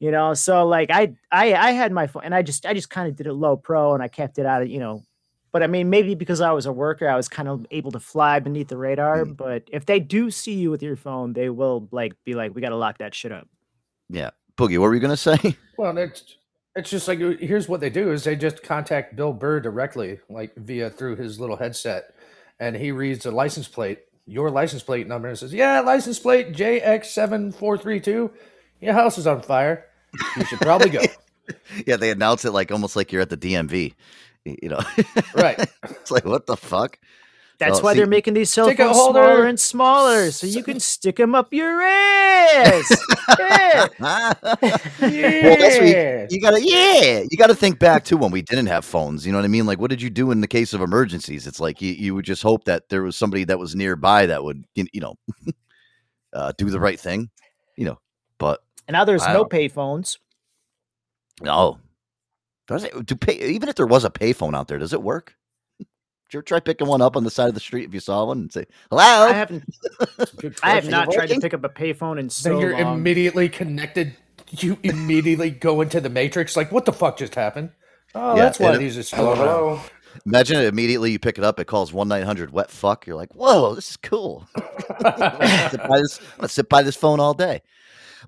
You 0.00 0.10
know, 0.10 0.34
so 0.34 0.66
like 0.66 0.90
I, 0.90 1.14
I, 1.32 1.54
I 1.54 1.70
had 1.70 1.90
my 1.92 2.08
phone, 2.08 2.24
and 2.24 2.34
I 2.34 2.42
just, 2.42 2.66
I 2.66 2.74
just 2.74 2.90
kind 2.90 3.08
of 3.08 3.16
did 3.16 3.26
it 3.26 3.32
low 3.32 3.56
pro, 3.56 3.94
and 3.94 4.02
I 4.02 4.08
kept 4.08 4.38
it 4.38 4.44
out 4.44 4.60
of, 4.60 4.68
you 4.68 4.80
know. 4.80 5.02
But 5.54 5.62
I 5.62 5.68
mean, 5.68 5.88
maybe 5.88 6.14
because 6.14 6.42
I 6.42 6.52
was 6.52 6.66
a 6.66 6.72
worker, 6.72 7.08
I 7.08 7.16
was 7.16 7.28
kind 7.28 7.48
of 7.48 7.66
able 7.70 7.92
to 7.92 8.00
fly 8.00 8.40
beneath 8.40 8.68
the 8.68 8.76
radar. 8.76 9.24
Mm. 9.24 9.36
But 9.38 9.62
if 9.72 9.86
they 9.86 10.00
do 10.00 10.30
see 10.30 10.54
you 10.54 10.70
with 10.70 10.82
your 10.82 10.96
phone, 10.96 11.32
they 11.32 11.48
will 11.48 11.88
like 11.90 12.12
be 12.24 12.34
like, 12.34 12.54
"We 12.54 12.60
got 12.60 12.70
to 12.70 12.76
lock 12.76 12.98
that 12.98 13.14
shit 13.14 13.32
up." 13.32 13.48
yeah 14.10 14.30
boogie 14.56 14.78
what 14.78 14.86
were 14.86 14.94
you 14.94 15.00
gonna 15.00 15.16
say 15.16 15.36
well, 15.78 15.96
it's 15.98 16.36
it's 16.76 16.90
just 16.90 17.06
like 17.06 17.20
uh, 17.20 17.34
here's 17.40 17.68
what 17.68 17.80
they 17.80 17.90
do 17.90 18.10
is 18.10 18.24
they 18.24 18.34
just 18.34 18.62
contact 18.62 19.14
Bill 19.14 19.32
Burr 19.32 19.60
directly, 19.60 20.18
like 20.28 20.54
via 20.56 20.90
through 20.90 21.16
his 21.16 21.38
little 21.38 21.56
headset, 21.56 22.14
and 22.58 22.74
he 22.74 22.90
reads 22.90 23.22
the 23.22 23.30
license 23.30 23.68
plate, 23.68 24.00
your 24.26 24.50
license 24.50 24.82
plate 24.82 25.06
number, 25.06 25.28
and 25.28 25.38
says, 25.38 25.54
"Yeah, 25.54 25.80
license 25.80 26.18
plate 26.18 26.52
JX 26.52 27.06
seven 27.06 27.52
four 27.52 27.78
three 27.78 28.00
two. 28.00 28.30
Your 28.80 28.92
house 28.92 29.18
is 29.18 29.26
on 29.26 29.42
fire. 29.42 29.86
You 30.36 30.44
should 30.46 30.60
probably 30.60 30.90
go." 30.90 31.00
yeah 31.86 31.96
they 31.96 32.10
announce 32.10 32.44
it 32.44 32.52
like 32.52 32.72
almost 32.72 32.96
like 32.96 33.12
you're 33.12 33.20
at 33.20 33.28
the 33.28 33.36
dmv 33.36 33.70
y- 33.70 33.94
you 34.44 34.68
know 34.68 34.80
Right. 35.34 35.58
it's 35.84 36.10
like 36.10 36.24
what 36.24 36.46
the 36.46 36.56
fuck 36.56 36.98
That's 37.58 37.74
Well, 37.76 37.82
why 37.82 37.94
they're 37.94 38.06
making 38.06 38.34
these 38.34 38.50
cell 38.50 38.66
Ticket 38.66 38.86
phones 38.86 38.96
smaller 38.96 39.46
and 39.46 39.58
smaller, 39.60 40.30
so 40.32 40.46
you 40.46 40.62
can 40.68 40.80
stick 40.80 41.16
them 41.16 41.34
up 41.34 41.52
your 41.54 41.80
ass. 41.80 43.04
Yeah. 43.38 43.88
well, 44.00 44.34
that's 44.40 45.78
what 45.78 45.86
you, 45.86 46.26
you 46.30 46.40
gotta, 46.40 46.60
yeah, 46.60 47.22
you 47.30 47.36
gotta 47.38 47.54
think 47.54 47.78
back 47.78 48.04
to 48.06 48.16
when 48.16 48.30
we 48.32 48.42
didn't 48.42 48.66
have 48.66 48.84
phones. 48.84 49.24
You 49.24 49.32
know 49.32 49.38
what 49.38 49.44
I 49.44 49.48
mean? 49.48 49.66
Like, 49.66 49.78
what 49.78 49.90
did 49.90 50.02
you 50.02 50.10
do 50.10 50.30
in 50.32 50.40
the 50.40 50.48
case 50.48 50.72
of 50.74 50.80
emergencies? 50.80 51.46
It's 51.46 51.60
like 51.60 51.80
you, 51.80 51.92
you 51.92 52.14
would 52.14 52.24
just 52.24 52.42
hope 52.42 52.64
that 52.64 52.88
there 52.88 53.02
was 53.02 53.16
somebody 53.16 53.44
that 53.44 53.58
was 53.58 53.74
nearby 53.76 54.26
that 54.26 54.42
would, 54.42 54.64
you 54.74 54.86
you 54.92 55.00
know, 55.00 55.14
uh, 56.32 56.52
do 56.58 56.70
the 56.70 56.80
right 56.80 56.98
thing. 56.98 57.30
You 57.76 57.86
know, 57.86 57.98
but 58.38 58.60
And 58.88 58.94
now 58.94 59.04
there's 59.04 59.22
I 59.22 59.32
no 59.32 59.38
don't- 59.40 59.50
pay 59.50 59.68
phones. 59.68 60.18
no, 61.40 61.78
does 62.66 62.84
it? 62.84 63.06
Do 63.06 63.14
pay 63.16 63.34
even 63.54 63.68
if 63.68 63.74
there 63.74 63.86
was 63.86 64.04
a 64.04 64.10
payphone 64.10 64.56
out 64.56 64.68
there? 64.68 64.78
Does 64.78 64.92
it 64.92 65.02
work? 65.02 65.34
Did 65.78 65.86
you 66.32 66.38
ever 66.38 66.42
try 66.42 66.60
picking 66.60 66.86
one 66.86 67.02
up 67.02 67.16
on 67.16 67.24
the 67.24 67.30
side 67.30 67.48
of 67.48 67.54
the 67.54 67.60
street 67.60 67.84
if 67.84 67.94
you 67.94 68.00
saw 68.00 68.24
one 68.24 68.38
and 68.38 68.52
say 68.52 68.64
hello? 68.90 69.02
I 69.02 69.32
haven't. 69.32 69.64
I 70.62 70.70
have 70.70 70.88
not 70.88 71.10
tried 71.12 71.28
to 71.28 71.40
pick 71.40 71.54
up 71.54 71.64
a 71.64 71.68
payphone 71.68 72.12
in 72.18 72.26
Then 72.26 72.30
so 72.30 72.58
you're 72.60 72.72
long. 72.78 72.98
immediately 72.98 73.48
connected. 73.48 74.14
You 74.50 74.78
immediately 74.82 75.50
go 75.50 75.80
into 75.80 76.00
the 76.00 76.08
matrix. 76.10 76.56
Like, 76.56 76.72
what 76.72 76.84
the 76.86 76.92
fuck 76.92 77.18
just 77.18 77.34
happened? 77.34 77.70
Oh, 78.14 78.36
Yeah, 78.36 78.44
that's 78.44 78.58
why 78.58 78.68
and 78.68 78.76
it- 78.76 78.78
these 78.78 78.96
are 78.98 79.02
still 79.02 79.30
around. 79.32 79.80
Imagine 80.26 80.58
it 80.58 80.66
immediately 80.66 81.10
you 81.10 81.18
pick 81.18 81.38
it 81.38 81.44
up, 81.44 81.58
it 81.58 81.66
calls 81.66 81.92
one 81.92 82.06
nine 82.06 82.22
hundred 82.22 82.52
wet 82.52 82.70
fuck. 82.70 83.04
You're 83.04 83.16
like, 83.16 83.34
whoa, 83.34 83.74
this 83.74 83.90
is 83.90 83.96
cool. 83.96 84.46
I'm 84.54 84.62
gonna 85.02 85.68
sit 85.70 85.80
by 85.88 85.98
this, 85.98 86.18
I'm 86.20 86.36
gonna 86.38 86.48
sit 86.48 86.68
by 86.68 86.82
this 86.82 86.94
phone 86.94 87.18
all 87.18 87.34
day. 87.34 87.62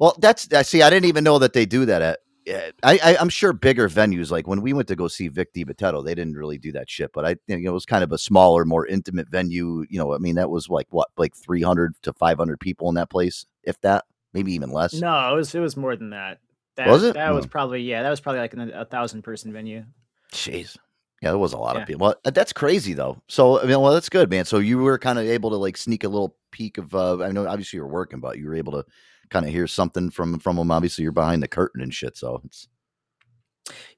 Well, 0.00 0.16
that's 0.18 0.52
I 0.52 0.62
see. 0.62 0.82
I 0.82 0.90
didn't 0.90 1.06
even 1.06 1.22
know 1.22 1.38
that 1.38 1.52
they 1.52 1.64
do 1.64 1.84
that 1.86 2.02
at. 2.02 2.18
Yeah, 2.46 2.70
I, 2.84 2.98
I 3.02 3.16
I'm 3.18 3.28
sure 3.28 3.52
bigger 3.52 3.88
venues 3.88 4.30
like 4.30 4.46
when 4.46 4.62
we 4.62 4.72
went 4.72 4.86
to 4.88 4.94
go 4.96 5.08
see 5.08 5.26
Vic 5.26 5.52
DiBitetto, 5.52 6.04
they 6.04 6.14
didn't 6.14 6.34
really 6.36 6.58
do 6.58 6.70
that 6.72 6.88
shit. 6.88 7.12
But 7.12 7.24
I 7.26 7.30
you 7.48 7.56
know 7.58 7.70
it 7.70 7.74
was 7.74 7.84
kind 7.84 8.04
of 8.04 8.12
a 8.12 8.18
smaller, 8.18 8.64
more 8.64 8.86
intimate 8.86 9.28
venue. 9.28 9.84
You 9.90 9.98
know, 9.98 10.14
I 10.14 10.18
mean 10.18 10.36
that 10.36 10.48
was 10.48 10.68
like 10.68 10.86
what 10.90 11.08
like 11.16 11.34
300 11.34 11.94
to 12.02 12.12
500 12.12 12.60
people 12.60 12.88
in 12.88 12.94
that 12.94 13.10
place, 13.10 13.46
if 13.64 13.80
that, 13.80 14.04
maybe 14.32 14.52
even 14.52 14.70
less. 14.70 14.94
No, 14.94 15.32
it 15.32 15.34
was 15.36 15.54
it 15.56 15.60
was 15.60 15.76
more 15.76 15.96
than 15.96 16.10
that. 16.10 16.38
That 16.76 16.88
Was 16.88 17.02
it? 17.02 17.14
That 17.14 17.34
was 17.34 17.46
probably 17.46 17.82
yeah. 17.82 18.02
That 18.04 18.10
was 18.10 18.20
probably 18.20 18.40
like 18.42 18.52
an, 18.54 18.70
a 18.72 18.84
thousand 18.84 19.22
person 19.22 19.52
venue. 19.52 19.84
Jeez. 20.32 20.76
Yeah, 21.22 21.30
there 21.30 21.38
was 21.38 21.54
a 21.54 21.58
lot 21.58 21.74
Yeah. 21.76 21.80
of 21.82 21.88
people. 21.88 22.06
Well, 22.06 22.32
that's 22.32 22.52
crazy 22.52 22.92
though. 22.92 23.20
So 23.28 23.58
I 23.60 23.64
mean, 23.64 23.80
well, 23.80 23.92
that's 23.94 24.08
good, 24.10 24.30
man. 24.30 24.44
So 24.44 24.58
you 24.58 24.78
were 24.78 24.98
kind 24.98 25.18
of 25.18 25.24
able 25.26 25.50
to 25.50 25.56
like 25.56 25.76
sneak 25.78 26.04
a 26.04 26.08
little 26.08 26.36
peek 26.52 26.78
of. 26.78 26.94
uh 26.94 27.22
I 27.24 27.32
know 27.32 27.48
obviously 27.48 27.78
you 27.78 27.82
were 27.82 27.88
working, 27.90 28.20
but 28.20 28.38
you 28.38 28.46
were 28.46 28.54
able 28.54 28.72
to 28.74 28.84
kind 29.30 29.46
of 29.46 29.52
hear 29.52 29.66
something 29.66 30.10
from 30.10 30.38
from 30.38 30.56
them. 30.56 30.70
Obviously, 30.70 31.02
you're 31.02 31.12
behind 31.12 31.42
the 31.42 31.48
curtain 31.48 31.80
and 31.82 31.92
shit. 31.92 32.16
So 32.16 32.40
it's 32.44 32.68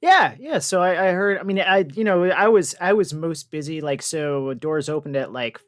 Yeah, 0.01 0.35
yeah. 0.39 0.59
So 0.59 0.81
I, 0.81 1.09
I 1.09 1.13
heard. 1.13 1.39
I 1.39 1.43
mean, 1.43 1.61
I 1.61 1.87
you 1.95 2.05
know 2.05 2.25
I 2.25 2.49
was 2.49 2.75
I 2.81 2.93
was 2.93 3.13
most 3.13 3.51
busy. 3.51 3.81
Like 3.81 4.03
so, 4.03 4.55
doors 4.55 4.89
opened 4.89 5.17
at 5.17 5.33
like 5.33 5.61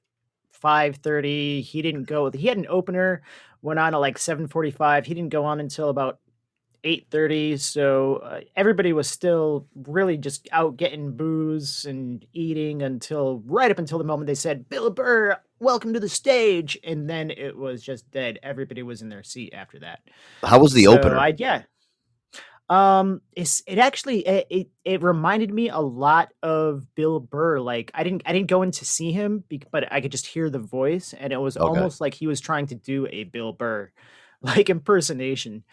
five 0.53 0.97
thirty. 0.97 1.61
He 1.61 1.83
didn't 1.83 2.05
go. 2.05 2.31
He 2.31 2.47
had 2.47 2.59
an 2.59 2.67
opener. 2.69 3.23
Went 3.63 3.79
on 3.79 3.95
at 3.95 3.99
like 3.99 4.19
seven 4.19 4.47
forty 4.49 4.71
five. 4.71 5.07
He 5.07 5.15
didn't 5.15 5.31
go 5.31 5.45
on 5.45 5.61
until 5.61 5.91
about 5.91 6.19
eight 6.85 7.07
thirty. 7.11 7.57
So 7.57 8.17
uh, 8.17 8.41
everybody 8.57 8.93
was 8.93 9.09
still 9.09 9.67
really 9.75 10.17
just 10.17 10.49
out 10.53 10.77
getting 10.77 11.17
booze 11.17 11.85
and 11.85 12.25
eating 12.33 12.83
until 12.83 13.43
right 13.47 13.71
up 13.71 13.79
until 13.79 13.99
the 13.99 14.05
moment 14.05 14.27
they 14.27 14.35
said, 14.35 14.69
"Bill 14.69 14.91
Burr, 14.91 15.37
welcome 15.59 15.93
to 15.95 16.01
the 16.01 16.09
stage," 16.09 16.79
and 16.85 17.09
then 17.09 17.31
it 17.31 17.57
was 17.57 17.83
just 17.83 18.11
dead. 18.11 18.39
Everybody 18.43 18.83
was 18.83 19.03
in 19.03 19.09
their 19.09 19.23
seat 19.23 19.53
after 19.55 19.79
that. 19.81 20.01
how 20.43 20.59
was 20.61 20.73
the 20.73 20.87
So 20.87 20.93
opener? 20.93 21.17
I, 21.17 21.35
yeah. 21.37 21.63
Um, 22.69 23.21
it's 23.33 23.63
it 23.67 23.79
actually 23.79 24.21
it, 24.21 24.47
it 24.49 24.69
it 24.85 25.03
reminded 25.03 25.53
me 25.53 25.71
a 25.71 25.79
lot 25.81 26.33
of 26.43 26.87
Bill 26.95 27.19
Burr. 27.19 27.59
Like 27.59 27.91
I 27.95 28.05
didn't 28.05 28.23
I 28.27 28.33
didn't 28.33 28.47
go 28.49 28.63
in 28.63 28.71
to 28.73 28.85
see 28.85 29.11
him, 29.11 29.43
but 29.73 29.93
I 29.93 30.01
could 30.01 30.13
just 30.13 30.27
hear 30.27 30.49
the 30.49 30.61
voice, 30.61 31.13
and 31.19 31.33
it 31.33 31.41
was 31.41 31.57
Okay. 31.57 31.69
almost 31.69 32.01
like 32.01 32.15
he 32.15 32.29
was 32.29 32.41
trying 32.41 32.67
to 32.69 32.77
do 32.77 33.09
a 33.11 33.25
Bill 33.25 33.53
Burr. 33.53 33.91
like 34.43 34.71
impersonation. 34.71 35.65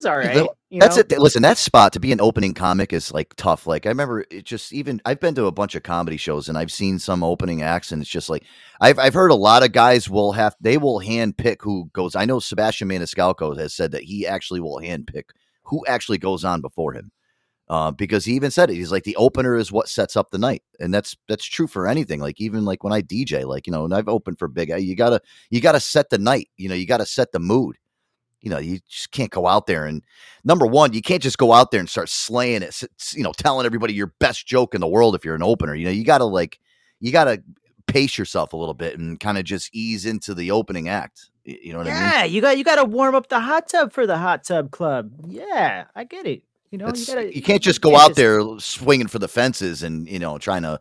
It's 0.00 0.06
all 0.06 0.16
right. 0.16 0.32
The- 0.32 0.48
That's 0.78 0.96
know? 0.96 1.02
it. 1.10 1.18
Listen, 1.18 1.42
that 1.42 1.58
spot 1.58 1.92
to 1.92 2.00
be 2.00 2.10
an 2.10 2.22
opening 2.22 2.54
comic 2.54 2.94
is 2.94 3.12
like 3.12 3.34
tough. 3.36 3.66
Like 3.66 3.84
I 3.84 3.90
remember 3.90 4.24
it 4.30 4.46
just 4.46 4.72
even 4.72 4.98
I've 5.04 5.20
been 5.20 5.34
to 5.34 5.44
a 5.44 5.52
bunch 5.52 5.74
of 5.74 5.82
comedy 5.82 6.16
shows 6.16 6.48
and 6.48 6.56
I've 6.56 6.72
seen 6.72 6.98
some 6.98 7.22
opening 7.22 7.60
acts 7.60 7.92
and 7.92 8.00
it's 8.00 8.10
just 8.10 8.30
like 8.30 8.44
I've 8.80 8.98
I've 8.98 9.12
heard 9.12 9.30
a 9.30 9.34
lot 9.34 9.62
of 9.62 9.72
guys 9.72 10.08
will 10.08 10.32
have 10.32 10.56
they 10.58 10.78
will 10.78 11.00
hand 11.00 11.36
pick 11.36 11.62
who 11.62 11.90
goes. 11.92 12.16
I 12.16 12.24
know 12.24 12.38
Sebastian 12.38 12.88
Maniscalco 12.88 13.58
has 13.58 13.74
said 13.74 13.90
that 13.92 14.04
he 14.04 14.26
actually 14.26 14.60
will 14.60 14.78
hand 14.78 15.06
pick 15.06 15.34
who 15.64 15.84
actually 15.86 16.16
goes 16.16 16.46
on 16.46 16.62
before 16.62 16.94
him. 16.94 17.12
Uh, 17.68 17.90
because 17.90 18.24
he 18.24 18.32
even 18.32 18.50
said 18.50 18.70
it. 18.70 18.76
He's 18.76 18.90
like 18.90 19.04
the 19.04 19.16
opener 19.16 19.54
is 19.54 19.70
what 19.70 19.88
sets 19.88 20.16
up 20.16 20.30
the 20.30 20.38
night, 20.38 20.62
and 20.80 20.94
that's 20.94 21.14
that's 21.28 21.44
true 21.44 21.66
for 21.68 21.86
anything. 21.86 22.20
Like 22.20 22.40
even 22.40 22.64
like 22.64 22.82
when 22.82 22.92
I 22.92 23.02
DJ, 23.02 23.44
like 23.44 23.66
you 23.66 23.72
know, 23.72 23.84
and 23.84 23.94
I've 23.94 24.08
opened 24.08 24.38
for 24.38 24.48
big. 24.48 24.70
You 24.70 24.96
gotta 24.96 25.20
you 25.50 25.60
gotta 25.60 25.78
set 25.78 26.08
the 26.08 26.18
night. 26.18 26.48
You 26.56 26.68
know, 26.70 26.74
you 26.74 26.86
gotta 26.86 27.06
set 27.06 27.30
the 27.30 27.38
mood 27.38 27.76
you 28.40 28.50
know, 28.50 28.58
you 28.58 28.80
just 28.88 29.10
can't 29.10 29.30
go 29.30 29.46
out 29.46 29.66
there 29.66 29.86
and 29.86 30.02
number 30.44 30.66
one, 30.66 30.92
you 30.92 31.02
can't 31.02 31.22
just 31.22 31.38
go 31.38 31.52
out 31.52 31.70
there 31.70 31.80
and 31.80 31.88
start 31.88 32.08
slaying 32.08 32.62
it, 32.62 32.82
you 33.12 33.22
know, 33.22 33.32
telling 33.32 33.66
everybody 33.66 33.92
your 33.92 34.12
best 34.18 34.46
joke 34.46 34.74
in 34.74 34.80
the 34.80 34.88
world 34.88 35.14
if 35.14 35.24
you're 35.24 35.34
an 35.34 35.42
opener. 35.42 35.74
You 35.74 35.86
know, 35.86 35.90
you 35.90 36.04
got 36.04 36.18
to 36.18 36.24
like, 36.24 36.58
you 37.00 37.12
got 37.12 37.24
to 37.24 37.42
pace 37.86 38.16
yourself 38.16 38.52
a 38.52 38.56
little 38.56 38.74
bit 38.74 38.98
and 38.98 39.18
kind 39.18 39.38
of 39.38 39.44
just 39.44 39.74
ease 39.74 40.06
into 40.06 40.34
the 40.34 40.50
opening 40.50 40.88
act. 40.88 41.30
You 41.44 41.72
know 41.72 41.78
what 41.78 41.88
I 41.88 41.90
mean? 41.90 42.00
yeah, 42.00 42.24
you 42.24 42.40
got 42.40 42.58
you 42.58 42.64
got 42.64 42.76
to 42.76 42.84
warm 42.84 43.14
up 43.14 43.28
the 43.28 43.40
hot 43.40 43.68
tub 43.68 43.92
for 43.92 44.06
the 44.06 44.18
hot 44.18 44.44
tub 44.44 44.70
club. 44.70 45.10
Yeah, 45.26 45.84
I 45.94 46.04
get 46.04 46.26
it. 46.26 46.42
You 46.70 46.78
know, 46.78 46.92
you 46.94 47.06
gotta. 47.06 47.34
you 47.34 47.42
can't 47.42 47.62
just 47.62 47.80
go 47.80 47.96
out 47.96 48.10
just- 48.10 48.16
there 48.16 48.42
swinging 48.58 49.08
for 49.08 49.18
the 49.18 49.26
fences 49.26 49.82
and 49.82 50.08
you 50.08 50.18
know 50.18 50.38
trying 50.38 50.62
to. 50.62 50.80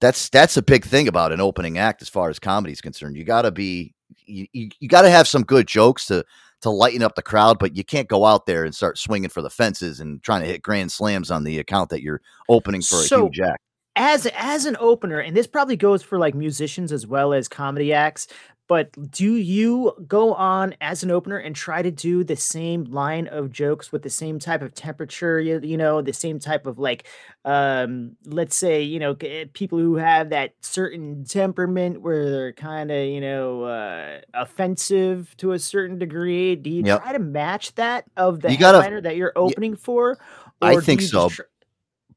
That's 0.00 0.28
that's 0.28 0.58
a 0.58 0.62
big 0.62 0.84
thing 0.84 1.08
about 1.08 1.32
an 1.32 1.40
opening 1.40 1.78
act 1.78 2.02
as 2.02 2.08
far 2.10 2.28
as 2.28 2.38
comedy 2.38 2.72
is 2.72 2.82
concerned. 2.82 3.16
You 3.16 3.24
got 3.24 3.42
to 3.42 3.50
be 3.50 3.94
you, 4.26 4.46
you, 4.52 4.68
you 4.78 4.88
got 4.88 5.02
to 5.02 5.10
have 5.10 5.26
some 5.26 5.42
good 5.42 5.66
jokes 5.66 6.06
to 6.06 6.24
to 6.62 6.70
lighten 6.70 7.02
up 7.02 7.14
the 7.14 7.22
crowd, 7.22 7.58
but 7.58 7.76
you 7.76 7.84
can't 7.84 8.08
go 8.08 8.24
out 8.24 8.46
there 8.46 8.64
and 8.64 8.74
start 8.74 8.98
swinging 8.98 9.28
for 9.28 9.42
the 9.42 9.50
fences 9.50 10.00
and 10.00 10.22
trying 10.22 10.40
to 10.42 10.48
hit 10.48 10.62
grand 10.62 10.90
slams 10.90 11.30
on 11.30 11.44
the 11.44 11.58
account 11.58 11.90
that 11.90 12.02
you're 12.02 12.22
opening 12.48 12.82
for 12.82 12.96
a 13.00 13.04
huge 13.06 13.40
act. 13.40 13.62
as 13.94 14.26
as 14.34 14.64
an 14.64 14.76
opener, 14.80 15.18
and 15.20 15.36
this 15.36 15.46
probably 15.46 15.76
goes 15.76 16.02
for 16.02 16.18
like 16.18 16.34
musicians 16.34 16.92
as 16.92 17.06
well 17.06 17.32
as 17.32 17.48
comedy 17.48 17.92
acts. 17.92 18.26
But 18.68 18.90
do 19.12 19.36
you 19.36 19.92
go 20.08 20.34
on 20.34 20.74
as 20.80 21.04
an 21.04 21.12
opener 21.12 21.36
and 21.36 21.54
try 21.54 21.82
to 21.82 21.90
do 21.92 22.24
the 22.24 22.34
same 22.34 22.82
line 22.84 23.28
of 23.28 23.52
jokes 23.52 23.92
with 23.92 24.02
the 24.02 24.10
same 24.10 24.40
type 24.40 24.60
of 24.60 24.74
temperature, 24.74 25.40
you, 25.40 25.60
you 25.62 25.76
know, 25.76 26.02
the 26.02 26.12
same 26.12 26.40
type 26.40 26.66
of 26.66 26.76
like, 26.76 27.06
um, 27.44 28.16
let's 28.24 28.56
say, 28.56 28.82
you 28.82 28.98
know, 28.98 29.14
people 29.14 29.78
who 29.78 29.94
have 29.94 30.30
that 30.30 30.54
certain 30.62 31.24
temperament 31.24 32.00
where 32.02 32.28
they're 32.28 32.52
kind 32.54 32.90
of, 32.90 33.06
you 33.06 33.20
know, 33.20 33.62
uh, 33.62 34.20
offensive 34.34 35.32
to 35.36 35.52
a 35.52 35.58
certain 35.60 35.98
degree. 35.98 36.56
Do 36.56 36.68
you 36.68 36.82
Yep. 36.84 37.02
try 37.02 37.12
to 37.12 37.20
match 37.20 37.72
that 37.76 38.04
of 38.16 38.40
the 38.40 38.50
You 38.50 38.58
gotta- 38.58 38.78
headliner 38.82 39.00
that 39.02 39.14
you're 39.16 39.32
opening 39.36 39.76
for? 39.76 40.18
I 40.60 40.80
think 40.80 41.02
so, 41.02 41.28
tr- 41.28 41.42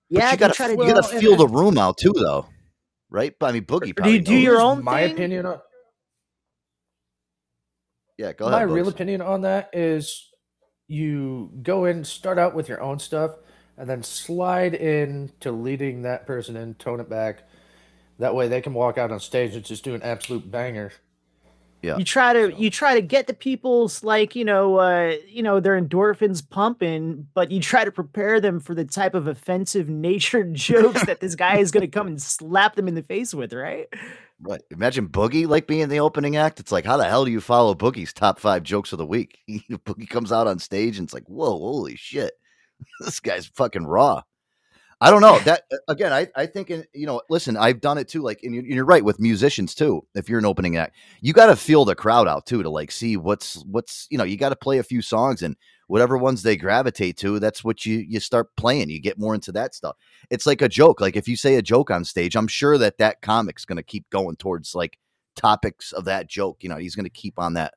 yeah, 0.10 0.26
you 0.28 0.32
you 0.32 0.38
gotta 0.38 0.54
try 0.54 0.66
to 0.68 0.74
you 0.74 0.80
do- 0.88 0.94
gotta 0.96 1.20
feel 1.20 1.36
the 1.36 1.48
room 1.48 1.78
out 1.78 1.98
too, 1.98 2.14
though, 2.16 2.48
right? 3.12 3.36
But 3.38 3.48
I 3.50 3.52
mean, 3.52 3.66
Boogie. 3.66 3.94
do 4.04 4.10
you 4.12 4.20
do 4.20 4.34
knows. 4.34 4.44
your 4.44 4.62
own 4.62 4.84
my 4.84 5.04
thing? 5.04 5.14
opinion 5.14 5.46
on 5.46 5.60
Yeah, 8.20 8.34
go 8.34 8.50
my 8.50 8.64
ahead. 8.64 8.70
real 8.70 8.90
opinion 8.90 9.22
on 9.22 9.44
that 9.44 9.70
is 9.72 10.30
you 10.90 11.52
go 11.64 11.86
in, 11.86 12.04
start 12.04 12.38
out 12.38 12.54
with 12.54 12.68
your 12.68 12.82
own 12.82 13.00
stuff, 13.00 13.32
and 13.78 13.90
then 13.90 14.04
slide 14.04 14.74
in 14.74 15.32
to 15.40 15.54
leading 15.54 16.02
that 16.02 16.28
person 16.28 16.58
in, 16.58 16.74
tone 16.74 17.00
it 17.00 17.10
back. 17.10 17.48
That 18.18 18.36
way 18.36 18.50
they 18.50 18.60
can 18.60 18.74
walk 18.74 18.98
out 18.98 19.14
on 19.14 19.22
stage 19.22 19.56
and 19.56 19.64
just 19.64 19.86
do 19.86 19.96
an 19.96 20.04
absolute 20.04 20.52
banger. 20.52 20.92
Yeah. 21.82 21.98
you 21.98 22.04
try 22.04 22.34
to 22.34 22.54
you 22.54 22.70
try 22.70 22.96
to 22.96 23.02
get 23.02 23.28
the 23.28 23.34
people's 23.34 24.04
like 24.04 24.36
you 24.36 24.44
know 24.44 24.78
uh 24.78 25.16
you 25.28 25.42
know 25.42 25.60
their 25.60 25.80
endorphins 25.80 26.48
pumping 26.48 27.28
but 27.34 27.52
you 27.52 27.62
try 27.62 27.86
to 27.86 27.92
prepare 27.92 28.42
them 28.42 28.60
for 28.60 28.76
the 28.76 28.84
type 28.84 29.16
of 29.16 29.28
offensive 29.28 29.88
nature 30.10 30.44
jokes 30.44 31.06
that 31.06 31.22
this 31.22 31.36
guy 31.36 31.58
is 31.58 31.72
going 31.72 31.82
to 31.82 31.88
come 31.88 32.08
and 32.08 32.22
slap 32.22 32.76
them 32.76 32.88
in 32.88 32.96
the 32.96 33.04
face 33.04 33.34
with 33.34 33.54
right 33.54 33.88
Right. 34.42 34.62
Imagine 34.72 35.10
Boogie 35.10 35.48
like 35.48 35.68
being 35.68 35.90
the 35.90 36.00
opening 36.00 36.38
act. 36.38 36.62
It's 36.62 36.72
like, 36.72 36.86
how 36.86 36.96
the 36.96 37.04
hell 37.04 37.26
do 37.26 37.32
you 37.32 37.42
follow 37.42 37.76
Boogie's 37.76 38.14
top 38.14 38.40
five 38.40 38.64
jokes 38.64 38.94
of 38.94 38.98
the 38.98 39.06
week? 39.06 39.40
Boogie 39.50 40.10
comes 40.10 40.32
out 40.32 40.48
on 40.48 40.60
stage 40.60 40.98
and 40.98 41.06
it's 41.06 41.14
like, 41.14 41.28
whoa, 41.28 41.58
holy 41.58 41.98
shit, 41.98 42.32
this 43.02 43.20
guy's 43.20 43.48
fucking 43.48 43.86
raw. 43.86 44.22
I 45.02 45.12
don't 45.12 45.22
know 45.22 45.40
that 45.40 45.64
again. 45.88 46.12
I 46.12 46.28
I 46.36 46.46
think 46.46 46.70
in, 46.70 46.84
you 46.94 47.06
know. 47.06 47.22
Listen, 47.30 47.56
I've 47.56 47.80
done 47.80 47.98
it 47.98 48.10
too. 48.10 48.22
Like, 48.22 48.42
and 48.44 48.54
you- 48.54 48.64
you're 48.66 48.84
right 48.86 49.04
with 49.04 49.20
musicians 49.20 49.74
too. 49.74 50.06
If 50.14 50.28
you're 50.28 50.40
an 50.40 50.46
opening 50.46 50.76
act, 50.76 50.96
you 51.22 51.32
got 51.32 51.46
to 51.46 51.56
feel 51.56 51.86
the 51.86 51.96
crowd 51.96 52.28
out 52.28 52.46
too 52.46 52.64
to 52.64 52.70
like 52.70 52.92
see 52.92 53.16
what's 53.16 53.64
what's 53.66 54.08
you 54.10 54.18
know. 54.18 54.26
You 54.26 54.36
got 54.38 54.50
to 54.50 54.58
play 54.58 54.78
a 54.80 54.84
few 54.84 55.02
songs 55.02 55.42
and 55.42 55.56
whatever 55.88 56.18
ones 56.18 56.44
they 56.44 56.58
gravitate 56.58 57.18
to. 57.20 57.40
That's 57.40 57.64
what 57.64 57.86
you 57.86 58.00
you 58.00 58.20
start 58.20 58.48
playing. 58.58 58.90
You 58.90 59.00
get 59.02 59.18
more 59.18 59.34
into 59.36 59.54
that 59.54 59.74
stuff. 59.74 59.96
It's 60.30 60.46
like 60.46 60.62
a 60.62 60.68
joke. 60.70 61.00
Like 61.00 61.16
if 61.16 61.30
you 61.30 61.38
say 61.38 61.56
a 61.56 61.62
joke 61.62 61.92
on 61.92 62.04
stage, 62.04 62.36
I'm 62.36 62.48
sure 62.48 62.78
that 62.78 62.98
that 62.98 63.22
comic's 63.22 63.64
going 63.66 63.78
to 63.78 63.84
keep 63.84 64.10
going 64.10 64.36
towards 64.36 64.76
like 64.76 64.98
topics 65.38 65.94
of 65.94 66.06
that 66.06 66.28
joke. 66.30 66.58
You 66.62 66.68
know, 66.70 66.78
he's 66.78 66.96
going 66.96 67.06
to 67.06 67.10
keep 67.10 67.40
on 67.40 67.54
that 67.54 67.74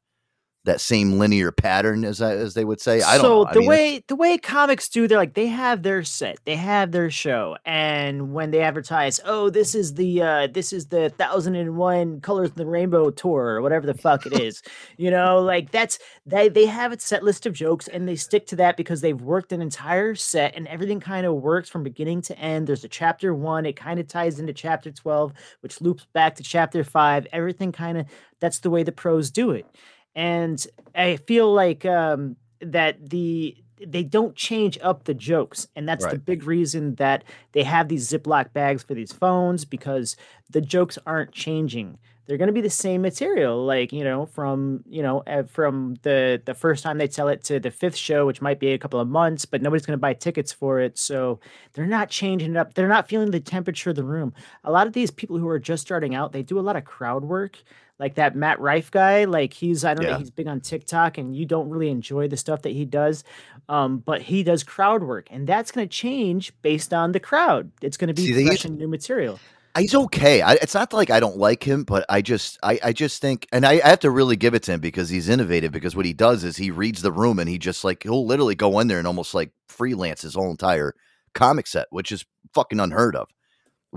that 0.65 0.81
same 0.81 1.19
linear 1.19 1.51
pattern 1.51 2.05
as 2.05 2.23
I- 2.23 2.35
as 2.37 2.55
they 2.55 2.65
would 2.65 2.81
say. 2.81 3.03
I 3.03 3.17
don't 3.19 3.25
so 3.25 3.43
know. 3.43 3.47
I 3.49 3.53
the 3.55 3.59
mean, 3.61 3.69
way 3.69 4.05
the 4.07 4.17
way 4.17 4.39
comics 4.39 4.89
do 4.89 5.09
they're 5.09 5.19
like 5.19 5.35
they 5.35 5.49
have 5.49 5.83
their 5.83 6.05
set 6.05 6.39
they 6.45 6.57
have 6.57 6.93
their 6.93 7.11
show 7.11 7.57
and 7.65 8.33
when 8.33 8.51
they 8.53 8.61
advertise 8.61 9.19
oh 9.25 9.51
this 9.51 9.75
is 9.75 9.95
the 9.95 10.23
uh 10.23 10.47
this 10.47 10.73
is 10.73 10.87
the 10.87 11.11
thousand 11.11 11.57
and 11.57 11.77
one 11.77 12.21
colors 12.21 12.51
of 12.51 12.55
the 12.55 12.67
rainbow 12.67 13.11
tour 13.11 13.45
or 13.55 13.63
whatever 13.63 13.87
the 13.87 13.95
fuck 13.95 14.25
it 14.27 14.33
is 14.41 14.63
you 14.99 15.11
know 15.11 15.41
like 15.41 15.71
that's 15.73 15.99
they 16.27 16.49
they 16.49 16.67
have 16.67 16.93
a 16.93 16.99
set 17.01 17.25
list 17.25 17.45
of 17.47 17.53
jokes 17.53 17.89
and 17.89 18.07
they 18.09 18.17
stick 18.17 18.47
to 18.47 18.57
that 18.57 18.77
because 18.77 19.01
they've 19.01 19.21
worked 19.21 19.53
an 19.53 19.61
entire 19.63 20.15
set 20.15 20.55
and 20.55 20.69
everything 20.69 21.01
kind 21.01 21.27
of 21.27 21.35
works 21.35 21.69
from 21.69 21.83
beginning 21.83 22.23
to 22.23 22.39
end 22.39 22.67
there's 22.67 22.85
a 22.85 22.89
chapter 22.89 23.35
one 23.35 23.67
it 23.67 23.75
kind 23.75 23.99
of 23.99 24.07
ties 24.07 24.39
into 24.39 24.53
chapter 24.53 24.93
12 24.93 25.33
which 25.61 25.81
loops 25.81 26.07
back 26.13 26.37
to 26.37 26.43
chapter 26.43 26.85
5 26.85 27.27
everything 27.33 27.73
kind 27.73 27.99
of 27.99 28.07
that's 28.39 28.61
the 28.61 28.71
way 28.71 28.83
the 28.83 28.93
pros 28.93 29.31
do 29.31 29.51
it 29.51 29.67
and 30.15 30.67
i 30.95 31.17
feel 31.17 31.53
like 31.53 31.85
um 31.85 32.37
that 32.61 33.11
the 33.11 33.57
they 33.87 34.03
don't 34.05 34.37
change 34.37 34.79
up 34.83 35.05
the 35.05 35.15
jokes 35.15 35.67
and 35.75 35.89
that's 35.89 36.05
the 36.07 36.19
big 36.19 36.45
reason 36.45 36.95
that 36.97 37.25
they 37.53 37.63
have 37.63 37.89
these 37.89 38.09
ziploc 38.09 38.53
bags 38.53 38.83
for 38.83 38.95
these 38.95 39.13
phones 39.13 39.65
because 39.65 40.17
the 40.51 40.61
jokes 40.61 40.99
aren't 41.07 41.33
changing. 41.33 41.99
They're 42.27 42.37
going 42.37 42.49
to 42.49 42.53
be 42.53 42.61
the 42.61 42.71
same 42.71 43.03
material 43.03 43.65
like 43.65 43.93
you 43.93 44.05
know 44.05 44.27
from 44.27 44.85
you 44.89 45.03
know 45.03 45.25
uh, 45.27 45.43
from 45.43 45.97
the 46.03 46.41
the 46.45 46.55
first 46.55 46.85
time 46.85 46.97
they 46.97 47.09
tell 47.09 47.29
it 47.29 47.43
to 47.45 47.59
the 47.59 47.71
fifth 47.71 47.97
show 47.97 48.25
which 48.25 48.41
might 48.41 48.61
be 48.61 48.69
a 48.69 48.79
couple 48.79 49.01
of 49.01 49.09
months 49.09 49.45
but 49.45 49.61
nobody's 49.61 49.85
going 49.85 49.97
to 49.97 50.01
buy 50.01 50.15
tickets 50.15 50.53
for 50.53 50.79
it 50.79 50.97
so 50.97 51.41
they're 51.73 51.85
not 51.85 52.09
changing 52.09 52.53
it 52.53 52.57
up 52.57 52.75
they're 52.75 52.87
not 52.87 53.09
feeling 53.09 53.33
the 53.33 53.41
temperature 53.41 53.91
of 53.91 53.97
the 53.97 54.05
room. 54.05 54.33
A 54.63 54.71
lot 54.71 54.87
of 54.87 54.93
these 54.93 55.11
people 55.11 55.37
who 55.37 55.49
are 55.49 55.59
just 55.59 55.83
starting 55.83 56.15
out 56.15 56.33
they 56.33 56.45
do 56.45 56.59
a 56.59 56.63
lot 56.63 56.77
of 56.77 56.85
crowd 56.85 57.25
work 57.25 57.59
like 57.99 58.15
that 58.17 58.35
Matt 58.37 58.61
Rife 58.61 58.91
guy, 58.91 59.25
like 59.25 59.53
he's 59.53 59.85
I 59.85 59.95
don't 59.95 60.07
know 60.07 60.19
he's 60.19 60.31
big 60.31 60.49
on 60.49 60.61
TikTok 60.61 61.19
and 61.19 61.37
you 61.37 61.47
don't 61.47 61.69
really 61.71 61.91
enjoy 61.91 62.29
the 62.29 62.37
stuff 62.37 62.63
that 62.63 62.73
he 62.73 62.85
does. 62.85 63.25
Um, 63.69 63.99
but 63.99 64.23
he 64.23 64.43
does 64.43 64.65
crowd 64.65 65.03
work 65.05 65.29
and 65.31 65.47
that's 65.47 65.71
gonna 65.71 65.87
change 65.87 66.53
based 66.63 66.93
on 66.93 67.13
the 67.13 67.21
crowd. 67.21 67.71
It's 67.81 67.97
gonna 67.97 68.15
be 68.15 68.29
See, 68.29 68.45
fresh 68.45 68.65
and 68.65 68.77
new 68.79 68.89
material. 68.89 69.41
he's 69.77 69.95
okay. 69.95 70.43
I, 70.43 70.55
it's 70.55 70.75
not 70.75 70.93
like 70.93 71.11
I 71.11 71.21
don't 71.21 71.39
like 71.39 71.63
him, 71.65 71.85
but 71.85 72.05
I 72.09 72.23
just 72.23 72.59
I, 72.63 72.79
I 72.83 72.93
just 72.93 73.21
think, 73.23 73.47
and 73.53 73.65
I, 73.67 73.81
I 73.85 73.89
have 73.89 74.01
to 74.01 74.11
really 74.11 74.37
give 74.37 74.55
it 74.55 74.63
to 74.65 74.73
him 74.73 74.81
because 74.81 75.09
he's 75.09 75.29
innovative. 75.29 75.73
Because 75.73 75.97
what 75.97 76.07
he 76.07 76.13
does 76.13 76.45
is 76.45 76.57
he 76.57 76.71
reads 76.71 77.03
the 77.03 77.13
room 77.13 77.39
and 77.39 77.49
he 77.49 77.59
just 77.59 77.85
like 77.85 78.03
he'll 78.03 78.27
literally 78.27 78.55
go 78.55 78.79
in 78.81 78.89
there 78.89 78.99
and 78.99 79.07
almost 79.07 79.35
like 79.35 79.53
freelance 79.69 80.23
his 80.23 80.35
whole 80.35 80.51
entire 80.51 80.95
comic 81.35 81.67
set, 81.67 81.87
which 81.91 82.13
is 82.13 82.25
fucking 82.55 82.81
unheard 82.81 83.17
of. 83.17 83.29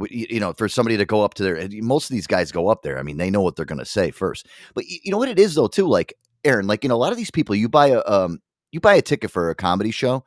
You 0.10 0.40
know, 0.42 0.52
for 0.54 0.68
somebody 0.68 0.98
to 0.98 1.06
go 1.06 1.24
up 1.24 1.36
to 1.36 1.44
there, 1.44 1.68
most 1.82 2.10
of 2.10 2.14
these 2.14 2.28
guys 2.28 2.52
go 2.52 2.68
up 2.68 2.82
there. 2.82 3.00
I 3.00 3.04
mean, 3.04 3.18
they 3.18 3.30
know 3.30 3.42
what 3.42 3.56
they're 3.56 3.66
going 3.66 3.80
to 3.80 3.86
say 3.86 4.12
first. 4.12 4.48
But 4.74 4.86
you 4.88 5.10
know 5.10 5.18
what 5.18 5.30
it 5.30 5.40
is 5.40 5.56
though, 5.56 5.68
too. 5.68 5.88
Like 5.88 6.14
Aaron, 6.44 6.68
like 6.68 6.84
you 6.84 6.90
know, 6.90 6.96
a 6.96 6.98
lot 6.98 7.12
of 7.12 7.18
these 7.18 7.32
people, 7.32 7.56
you 7.56 7.70
buy 7.70 7.88
a 7.88 8.02
um, 8.06 8.40
you 8.72 8.80
buy 8.82 8.96
a 8.96 9.02
ticket 9.02 9.32
for 9.32 9.50
a 9.50 9.56
comedy 9.56 9.92
show 9.92 10.24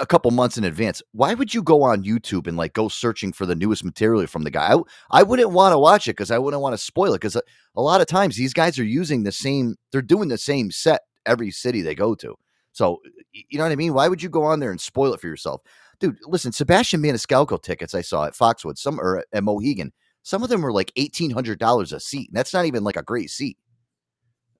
a 0.00 0.06
couple 0.06 0.30
months 0.30 0.56
in 0.56 0.64
advance. 0.64 1.02
Why 1.12 1.34
would 1.34 1.52
you 1.52 1.62
go 1.62 1.82
on 1.82 2.04
YouTube 2.04 2.46
and 2.46 2.56
like 2.56 2.72
go 2.72 2.88
searching 2.88 3.32
for 3.32 3.46
the 3.46 3.54
newest 3.54 3.84
material 3.84 4.26
from 4.26 4.44
the 4.44 4.50
guy? 4.50 4.72
I, 4.72 4.78
I 5.10 5.22
wouldn't 5.22 5.50
want 5.50 5.72
to 5.72 5.78
watch 5.78 6.08
it 6.08 6.12
because 6.12 6.30
I 6.30 6.38
wouldn't 6.38 6.62
want 6.62 6.72
to 6.72 6.78
spoil 6.78 7.12
it 7.12 7.20
because 7.20 7.36
a, 7.36 7.42
a 7.76 7.82
lot 7.82 8.00
of 8.00 8.06
times 8.06 8.36
these 8.36 8.54
guys 8.54 8.78
are 8.78 8.84
using 8.84 9.24
the 9.24 9.32
same, 9.32 9.76
they're 9.92 10.02
doing 10.02 10.28
the 10.28 10.38
same 10.38 10.70
set 10.70 11.02
every 11.26 11.50
city 11.50 11.82
they 11.82 11.94
go 11.94 12.14
to. 12.14 12.34
So 12.72 13.00
you 13.32 13.58
know 13.58 13.64
what 13.64 13.72
I 13.72 13.76
mean? 13.76 13.94
Why 13.94 14.08
would 14.08 14.22
you 14.22 14.28
go 14.28 14.44
on 14.44 14.60
there 14.60 14.70
and 14.70 14.80
spoil 14.80 15.12
it 15.14 15.20
for 15.20 15.28
yourself? 15.28 15.60
Dude, 16.00 16.18
listen, 16.26 16.52
Sebastian 16.52 17.02
Maniscalco 17.02 17.62
tickets 17.62 17.94
I 17.94 18.00
saw 18.00 18.24
at 18.26 18.34
Foxwood, 18.34 18.78
some 18.78 19.00
or 19.00 19.24
at 19.32 19.44
Mohegan, 19.44 19.92
some 20.22 20.42
of 20.42 20.48
them 20.48 20.62
were 20.62 20.72
like 20.72 20.92
eighteen 20.96 21.30
hundred 21.30 21.58
dollars 21.58 21.92
a 21.92 22.00
seat. 22.00 22.28
And 22.30 22.36
that's 22.36 22.52
not 22.52 22.64
even 22.64 22.84
like 22.84 22.96
a 22.96 23.02
great 23.02 23.30
seat. 23.30 23.58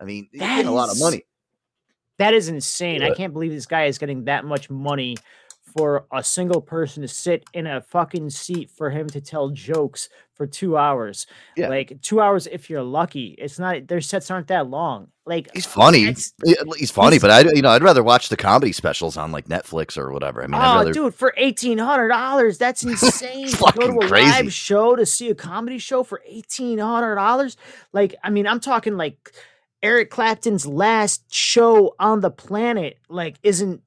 I 0.01 0.05
mean, 0.05 0.29
you're 0.33 0.47
getting 0.47 0.67
a 0.67 0.73
lot 0.73 0.91
of 0.91 0.99
money. 0.99 1.25
That 2.19 2.35
is 2.35 2.49
insane. 2.49 3.03
I 3.03 3.13
can't 3.13 3.33
believe 3.33 3.51
this 3.51 3.67
guy 3.67 3.87
is 3.87 3.99
getting 3.99 4.25
that 4.25 4.45
much 4.45 4.71
money 4.71 5.17
for 5.77 6.07
a 6.13 6.23
single 6.23 6.61
person 6.61 7.03
to 7.03 7.09
sit 7.09 7.45
in 7.53 7.67
a 7.67 7.81
fucking 7.81 8.31
seat 8.31 8.71
for 8.71 8.91
him 8.91 9.09
to 9.09 9.21
tell 9.21 9.51
jokes 9.51 10.09
for 10.35 10.47
two 10.47 10.77
hours. 10.77 11.27
Yeah. 11.57 11.69
Like 11.69 12.01
two 12.01 12.21
hours 12.21 12.47
if 12.47 12.71
you're 12.71 12.83
lucky. 12.83 13.35
It's 13.39 13.59
not 13.59 13.89
their 13.89 14.01
sets 14.01 14.31
aren't 14.31 14.49
that 14.49 14.69
long. 14.69 15.09
Like 15.27 15.49
He's 15.53 15.67
funny. 15.67 16.05
He's 16.05 16.33
funny, 16.91 17.17
he's- 17.17 17.23
but 17.23 17.31
I, 17.31 17.41
you 17.55 17.63
know, 17.63 17.71
I'd 17.71 17.83
rather 17.83 18.03
watch 18.05 18.29
the 18.29 18.37
comedy 18.37 18.73
specials 18.73 19.17
on 19.17 19.33
like 19.33 19.47
Netflix 19.47 19.97
or 19.99 20.13
whatever. 20.13 20.43
I 20.43 20.47
mean, 20.47 20.55
I'd 20.55 20.75
oh, 20.75 20.79
rather. 20.79 20.93
dude, 20.93 21.15
for 21.15 21.35
eighteen 21.37 21.79
hundred 21.79 22.09
dollars, 22.09 22.59
that's 22.59 22.83
insane. 22.85 23.49
to 23.49 23.73
go 23.77 23.87
to 23.89 23.99
a 24.07 24.09
crazy. 24.09 24.31
live 24.31 24.53
show 24.53 24.95
to 24.97 25.07
see 25.07 25.31
a 25.31 25.35
comedy 25.35 25.79
show 25.79 26.03
for 26.05 26.21
eighteen 26.27 26.79
hundred 26.79 27.17
dollars. 27.17 27.57
Like, 27.93 28.15
I 28.23 28.31
mean, 28.31 28.47
I'm 28.47 28.61
talking 28.61 28.97
like 28.97 29.33
Eric 29.83 30.11
Clapton's 30.11 30.67
last 30.67 31.25
show 31.33 31.95
on 31.99 32.21
the 32.21 32.31
planet. 32.31 32.99
Like, 33.09 33.37
isn't 33.43 33.83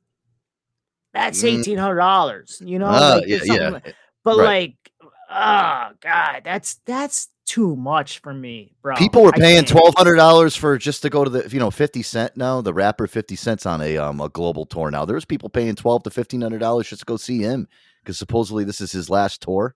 that's 1.17 1.41
Mm. 1.43 1.59
eighteen 1.59 1.77
hundred 1.77 1.97
dollars? 1.97 2.61
You 2.63 2.79
know, 2.79 2.87
Ah, 2.87 3.15
like, 3.15 3.27
yeah, 3.27 3.39
yeah. 3.43 3.69
like- 3.69 3.95
but 4.23 4.37
right. 4.37 4.75
like, 5.01 5.11
oh 5.29 5.89
god, 6.01 6.41
that's 6.43 6.79
that's 6.85 7.29
too 7.45 7.75
much 7.77 8.19
for 8.19 8.33
me, 8.33 8.73
bro. 8.81 8.95
People 8.97 9.23
were 9.23 9.31
paying 9.31 9.63
twelve 9.65 9.93
hundred 9.95 10.15
dollars 10.15 10.55
for 10.55 10.77
just 10.77 11.01
to 11.03 11.09
go 11.09 11.23
to 11.23 11.29
the 11.29 11.47
you 11.49 11.59
know 11.59 11.71
fifty 11.71 12.01
cent 12.03 12.35
now 12.35 12.59
the 12.61 12.73
rapper 12.73 13.07
fifty 13.07 13.35
cents 13.37 13.65
on 13.65 13.81
a 13.81 13.97
um 13.97 14.19
a 14.21 14.29
global 14.29 14.65
tour 14.65 14.91
now. 14.91 15.05
There's 15.05 15.25
people 15.25 15.49
paying 15.49 15.75
twelve 15.75 16.03
to 16.03 16.09
fifteen 16.09 16.41
hundred 16.41 16.59
dollars 16.59 16.89
just 16.89 17.01
to 17.01 17.05
go 17.05 17.15
see 17.17 17.39
him 17.39 17.67
because 18.03 18.17
supposedly 18.17 18.63
this 18.65 18.81
is 18.81 18.91
his 18.91 19.09
last 19.09 19.41
tour. 19.41 19.75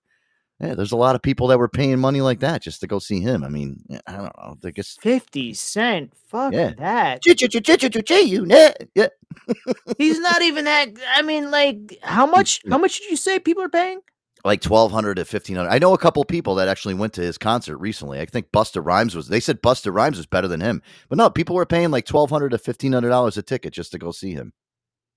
Yeah, 0.62 0.76
there's 0.76 0.92
a 0.92 0.98
lot 0.98 1.16
of 1.16 1.22
people 1.24 1.48
that 1.48 1.58
were 1.58 1.68
paying 1.68 1.98
money 2.00 2.22
like 2.22 2.40
that 2.42 2.62
just 2.62 2.82
to 2.82 2.88
go 2.88 3.00
see 3.00 3.20
him. 3.20 3.44
I 3.44 3.50
mean, 3.50 3.84
I 4.06 4.12
don't 4.12 4.24
know. 4.26 4.58
I 4.64 4.70
guess 4.72 4.96
Fifty 5.02 5.54
cent, 5.56 6.14
fuck 6.28 6.54
Yeah. 6.54 6.74
that. 6.78 7.22
Yeah, 8.96 9.08
He's 9.98 10.20
not 10.20 10.42
even 10.44 10.66
that. 10.66 10.90
I 11.16 11.22
mean, 11.24 11.50
like, 11.52 11.98
how 12.04 12.26
much? 12.26 12.62
How 12.70 12.78
much 12.78 13.00
did 13.00 13.10
you 13.10 13.18
say 13.18 13.40
people 13.40 13.64
are 13.64 13.70
paying? 13.70 14.02
like 14.44 14.60
twelve 14.62 14.92
hundred 14.92 15.16
to 15.16 15.26
fifteen 15.26 15.56
hundred. 15.56 15.70
I 15.70 15.78
know 15.80 15.94
a 15.94 15.98
couple 16.00 16.24
people 16.26 16.56
that 16.56 16.68
actually 16.68 16.96
went 16.96 17.14
to 17.14 17.22
his 17.22 17.38
concert 17.38 17.78
recently. 17.78 18.20
I 18.20 18.26
think 18.26 18.52
Busta 18.52 18.84
Rhymes 18.84 19.16
was. 19.16 19.28
They 19.28 19.40
said 19.40 19.62
Busta 19.62 19.94
Rhymes 19.94 20.18
was 20.18 20.26
better 20.26 20.48
than 20.48 20.62
him, 20.62 20.82
but 21.10 21.18
no, 21.20 21.30
people 21.30 21.56
were 21.56 21.66
paying 21.66 21.92
like 21.92 22.06
twelve 22.06 22.30
hundred 22.32 22.50
to 22.50 22.58
fifteen 22.58 22.94
hundred 22.94 23.10
dollars 23.10 23.38
a 23.38 23.44
ticket 23.44 23.72
just 23.74 23.92
to 23.92 24.00
go 24.00 24.12
see 24.12 24.32
him. 24.34 24.54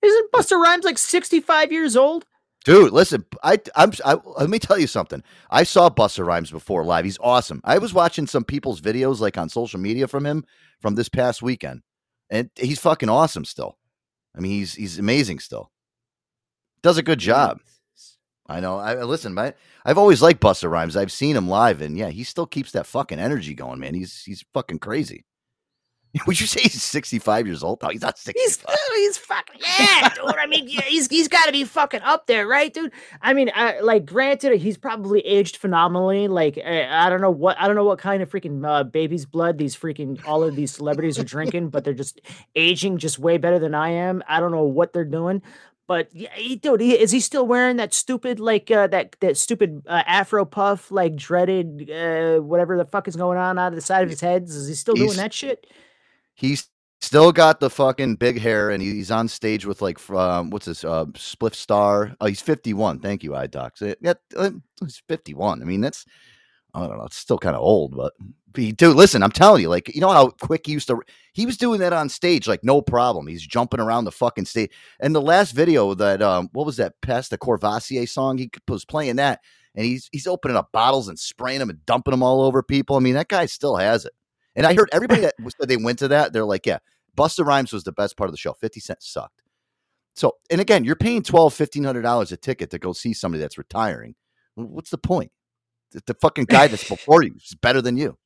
Isn't 0.03 0.33
Busta 0.33 0.61
Rhymes 0.61 0.85
like 0.85 0.99
sixty-five 0.99 1.73
years 1.73 1.97
old? 1.97 2.27
Dude, 2.65 2.93
listen, 2.93 3.27
I, 3.43 3.59
I'm, 3.77 3.93
I, 4.07 4.15
let 4.39 4.49
me 4.49 4.59
tell 4.59 4.79
you 4.79 4.87
something. 4.87 5.23
I 5.51 5.65
saw 5.65 5.91
Busta 5.91 6.25
Rhymes 6.25 6.51
before 6.51 6.83
live. 6.83 7.05
He's 7.05 7.19
awesome. 7.21 7.61
I 7.63 7.77
was 7.77 7.93
watching 7.93 8.27
some 8.27 8.45
people's 8.45 8.81
videos 8.81 9.21
like 9.21 9.37
on 9.37 9.51
social 9.51 9.79
media 9.79 10.09
from 10.09 10.25
him 10.25 10.45
from 10.81 10.95
this 10.95 11.11
past 11.11 11.43
weekend, 11.43 11.83
and 12.31 12.49
he's 12.57 12.81
fucking 12.81 13.11
awesome 13.11 13.45
still. 13.45 13.77
I 14.35 14.41
mean, 14.41 14.53
he's 14.53 14.75
he's 14.75 14.99
amazing 14.99 15.41
still. 15.41 15.71
Does 16.83 16.97
a 16.97 17.03
good 17.03 17.19
job. 17.19 17.61
I 18.47 18.61
know. 18.61 18.79
I 18.79 19.03
listen, 19.05 19.35
man. 19.35 19.53
I've 19.85 19.99
always 19.99 20.23
liked 20.23 20.41
Busta 20.41 20.71
Rhymes. 20.71 20.97
I've 20.97 21.13
seen 21.13 21.37
him 21.37 21.49
live, 21.49 21.83
and 21.83 21.99
yeah, 21.99 22.09
he 22.09 22.25
still 22.25 22.47
keeps 22.47 22.73
that 22.73 22.87
fucking 22.87 23.19
energy 23.19 23.55
going, 23.55 23.79
man. 23.79 23.95
He's 23.95 24.23
he's 24.23 24.45
fucking 24.55 24.79
crazy. 24.79 25.27
Would 26.27 26.41
you 26.41 26.47
say 26.47 26.61
he's 26.63 26.83
65 26.83 27.47
years 27.47 27.63
old? 27.63 27.83
No, 27.83 27.89
he's 27.89 28.03
not 28.03 28.19
65. 28.19 28.67
He's 28.69 28.97
he's 28.97 29.19
fucking 29.19 29.61
yeah, 29.61 30.09
dude. 30.11 30.37
I 30.37 30.47
mean, 30.47 30.69
yeah, 30.69 30.83
he's 30.83 31.09
he's 31.09 31.27
got 31.27 31.47
to 31.47 31.53
be 31.53 31.65
fucking 31.65 32.03
up 32.03 32.27
there, 32.27 32.47
right, 32.47 32.73
dude? 32.73 32.93
I 33.21 33.33
mean, 33.33 33.51
I, 33.55 33.81
like, 33.81 34.07
granted, 34.07 34.61
he's 34.61 34.77
probably 34.77 35.21
aged 35.21 35.57
phenomenally. 35.57 36.29
Like, 36.29 36.59
I, 36.65 37.07
I 37.07 37.11
don't 37.11 37.21
know 37.21 37.33
what 37.33 37.61
I 37.61 37.67
don't 37.67 37.75
know 37.75 37.85
what 37.85 37.99
kind 37.99 38.23
of 38.23 38.31
freaking 38.31 38.65
uh, 38.65 38.85
baby's 38.85 39.27
blood 39.27 39.59
these 39.59 39.77
freaking 39.77 40.25
all 40.25 40.45
of 40.45 40.55
these 40.55 40.71
celebrities 40.71 41.19
are 41.19 41.25
drinking, 41.25 41.71
but 41.71 41.83
they're 41.83 41.95
just 41.95 42.21
aging 42.55 42.99
just 42.99 43.19
way 43.19 43.37
better 43.37 43.59
than 43.59 43.75
I 43.75 43.91
am. 43.91 44.23
I 44.29 44.39
don't 44.39 44.53
know 44.53 44.63
what 44.63 44.93
they're 44.93 45.05
doing. 45.05 45.43
But 45.87 46.09
yeah, 46.15 46.33
he, 46.35 46.57
dude, 46.57 46.81
he, 46.81 46.93
is 46.93 47.11
he 47.11 47.21
still 47.21 47.47
wearing 47.47 47.77
that 47.77 47.93
stupid 47.93 48.41
like 48.41 48.71
uh, 48.71 48.87
that 48.87 49.17
that 49.21 49.37
stupid 49.37 49.83
uh, 49.87 50.03
Afro 50.07 50.45
puff 50.45 50.91
like 50.91 51.17
dreaded 51.17 51.91
uh, 51.91 52.39
whatever 52.39 52.79
the 52.79 52.87
fuck 52.87 53.09
is 53.09 53.17
going 53.17 53.37
on 53.37 53.59
out 53.59 53.73
of 53.73 53.75
the 53.75 53.83
side 53.83 54.05
of 54.05 54.11
his 54.11 54.21
head? 54.21 54.45
Is 54.45 54.69
he 54.69 54.75
still 54.75 54.95
doing 54.95 55.17
that 55.17 55.35
shit? 55.35 55.67
He's 56.35 56.69
still 57.01 57.33
got 57.33 57.61
the 57.61 57.71
fucking 57.71 58.17
big 58.17 58.41
hair, 58.41 58.71
and 58.71 58.83
he's 58.83 59.11
on 59.11 59.29
stage 59.29 59.67
with 59.67 59.83
like 59.83 59.99
um, 60.11 60.51
what's 60.51 60.67
this? 60.67 60.85
Uh, 60.85 61.07
Spliff 61.07 61.55
Star. 61.55 62.15
Oh, 62.21 62.27
he's 62.27 62.41
51. 62.41 63.01
Thank 63.01 63.23
you, 63.23 63.33
iDocs. 63.33 63.83
Uh, 63.83 63.95
Yeah, 64.01 64.15
uh, 64.37 64.51
he's 64.81 65.03
51. 65.09 65.63
I 65.63 65.65
mean, 65.65 65.81
that's 65.81 66.05
I 66.75 66.87
don't 66.87 66.99
know. 66.99 67.05
It's 67.05 67.17
still 67.17 67.39
kind 67.39 67.55
of 67.55 67.63
old, 67.63 67.97
but 67.97 68.13
dude, 68.55 68.97
listen, 68.97 69.23
I'm 69.23 69.31
telling 69.31 69.63
you, 69.63 69.69
like, 69.69 69.95
you 69.95 70.01
know 70.01 70.11
how 70.11 70.31
quick 70.31 70.67
he 70.67 70.73
used 70.73 70.89
to. 70.89 71.01
He 71.33 71.47
was 71.47 71.57
doing 71.57 71.81
that 71.81 71.93
on 71.93 72.09
stage, 72.09 72.49
like, 72.49 72.65
no 72.65 72.83
problem. 72.83 73.27
He's 73.27 73.47
jumping 73.47 73.81
around 73.81 74.05
the 74.05 74.13
fucking 74.13 74.45
stage. 74.45 74.71
And 75.01 75.15
the 75.15 75.23
last 75.23 75.53
video 75.53 75.95
that, 75.95 76.23
um, 76.23 76.49
what 76.53 76.67
was 76.67 76.77
that? 76.79 76.95
Past 77.01 77.31
the 77.31 77.39
Courvoisier 77.39 78.07
song, 78.07 78.39
he 78.39 78.51
was 78.69 78.85
playing 78.85 79.17
that, 79.17 79.41
and 79.75 79.85
he's 79.85 80.09
he's 80.13 80.27
opening 80.27 80.57
up 80.57 80.73
bottles 80.73 81.09
and 81.09 81.19
spraying 81.19 81.61
them 81.61 81.71
and 81.71 81.85
dumping 81.87 82.13
them 82.13 82.23
all 82.23 82.43
over 82.43 82.63
people. 82.63 82.97
I 82.97 83.01
mean, 83.01 83.15
that 83.15 83.29
guy 83.29 83.47
still 83.47 83.77
has 83.77 84.05
it. 84.05 84.13
And 84.57 84.67
I 84.67 84.75
heard 84.75 84.89
everybody 84.93 85.23
that 85.23 85.35
said 85.59 85.69
they 85.69 85.77
went 85.77 85.99
to 86.01 86.09
that, 86.09 86.33
they're 86.33 86.45
like, 86.45 86.67
yeah, 86.67 86.79
Busta 87.17 87.45
Rhymes 87.45 87.73
was 87.73 87.85
the 87.85 87.93
best 87.93 88.17
part 88.17 88.29
of 88.29 88.33
the 88.33 88.39
show. 88.39 88.53
50 88.55 88.81
Cent 88.81 89.03
sucked. 89.03 89.43
So, 90.15 90.37
and 90.51 90.61
again, 90.61 90.85
you're 90.85 90.95
paying 90.97 91.23
$1,200, 91.23 91.73
$1,500 92.03 92.33
a 92.33 92.37
ticket 92.37 92.71
to 92.71 92.79
go 92.79 92.93
see 92.93 93.13
somebody 93.13 93.41
that's 93.41 93.59
retiring. 93.59 94.15
What's 94.55 94.91
the 94.91 94.99
point? 94.99 95.33
The, 95.91 96.03
the 96.07 96.15
fucking 96.15 96.45
guy 96.45 96.69
that's 96.69 96.89
before 96.89 97.23
you 97.23 97.35
is 97.37 97.57
better 97.61 97.83
than 97.83 97.97
you. 97.97 98.17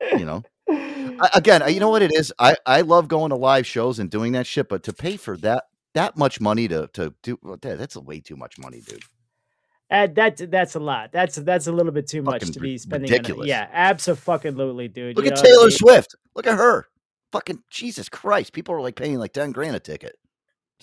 You 0.00 0.24
know? 0.24 0.42
I, 0.68 1.30
again, 1.34 1.62
I- 1.62 1.68
you 1.68 1.80
know 1.80 1.90
what 1.90 2.02
it 2.02 2.12
is? 2.12 2.32
I, 2.38 2.56
I 2.66 2.80
love 2.80 3.08
going 3.08 3.30
to 3.30 3.36
live 3.36 3.66
shows 3.66 3.98
and 3.98 4.10
doing 4.10 4.32
that 4.32 4.46
shit, 4.46 4.68
but 4.68 4.82
to 4.84 4.92
pay 4.92 5.16
for 5.16 5.36
that 5.38 5.64
that 5.94 6.16
much 6.16 6.40
money 6.40 6.66
to 6.68 6.88
to 6.94 7.14
do 7.22 7.38
oh, 7.44 7.58
well, 7.62 7.76
that's 7.76 7.96
way 7.96 8.18
too 8.20 8.34
much 8.36 8.58
money, 8.58 8.80
dude. 8.80 9.02
Uh, 9.92 10.06
that 10.14 10.50
that's 10.50 10.74
a 10.74 10.80
lot. 10.80 11.12
That's 11.12 11.36
that's 11.36 11.66
a 11.66 11.72
little 11.72 11.92
bit 11.92 12.08
too 12.08 12.22
much 12.22 12.50
to 12.50 12.58
be 12.60 12.78
spending. 12.78 13.12
on 13.12 13.42
it. 13.42 13.46
Yeah, 13.46 13.68
absolutely, 13.72 14.88
dude. 14.88 15.16
Look 15.16 15.26
You 15.26 15.32
at 15.32 15.36
Taylor 15.38 15.68
it- 15.68 15.72
Swift. 15.72 16.14
Look 16.34 16.46
at 16.46 16.56
her. 16.56 16.86
Fucking 17.32 17.62
Jesus 17.70 18.08
Christ. 18.08 18.52
People 18.52 18.74
are 18.74 18.80
like 18.80 18.96
paying 18.96 19.18
like 19.18 19.32
10 19.32 19.52
grand 19.52 19.76
a 19.76 19.80
ticket 19.80 20.16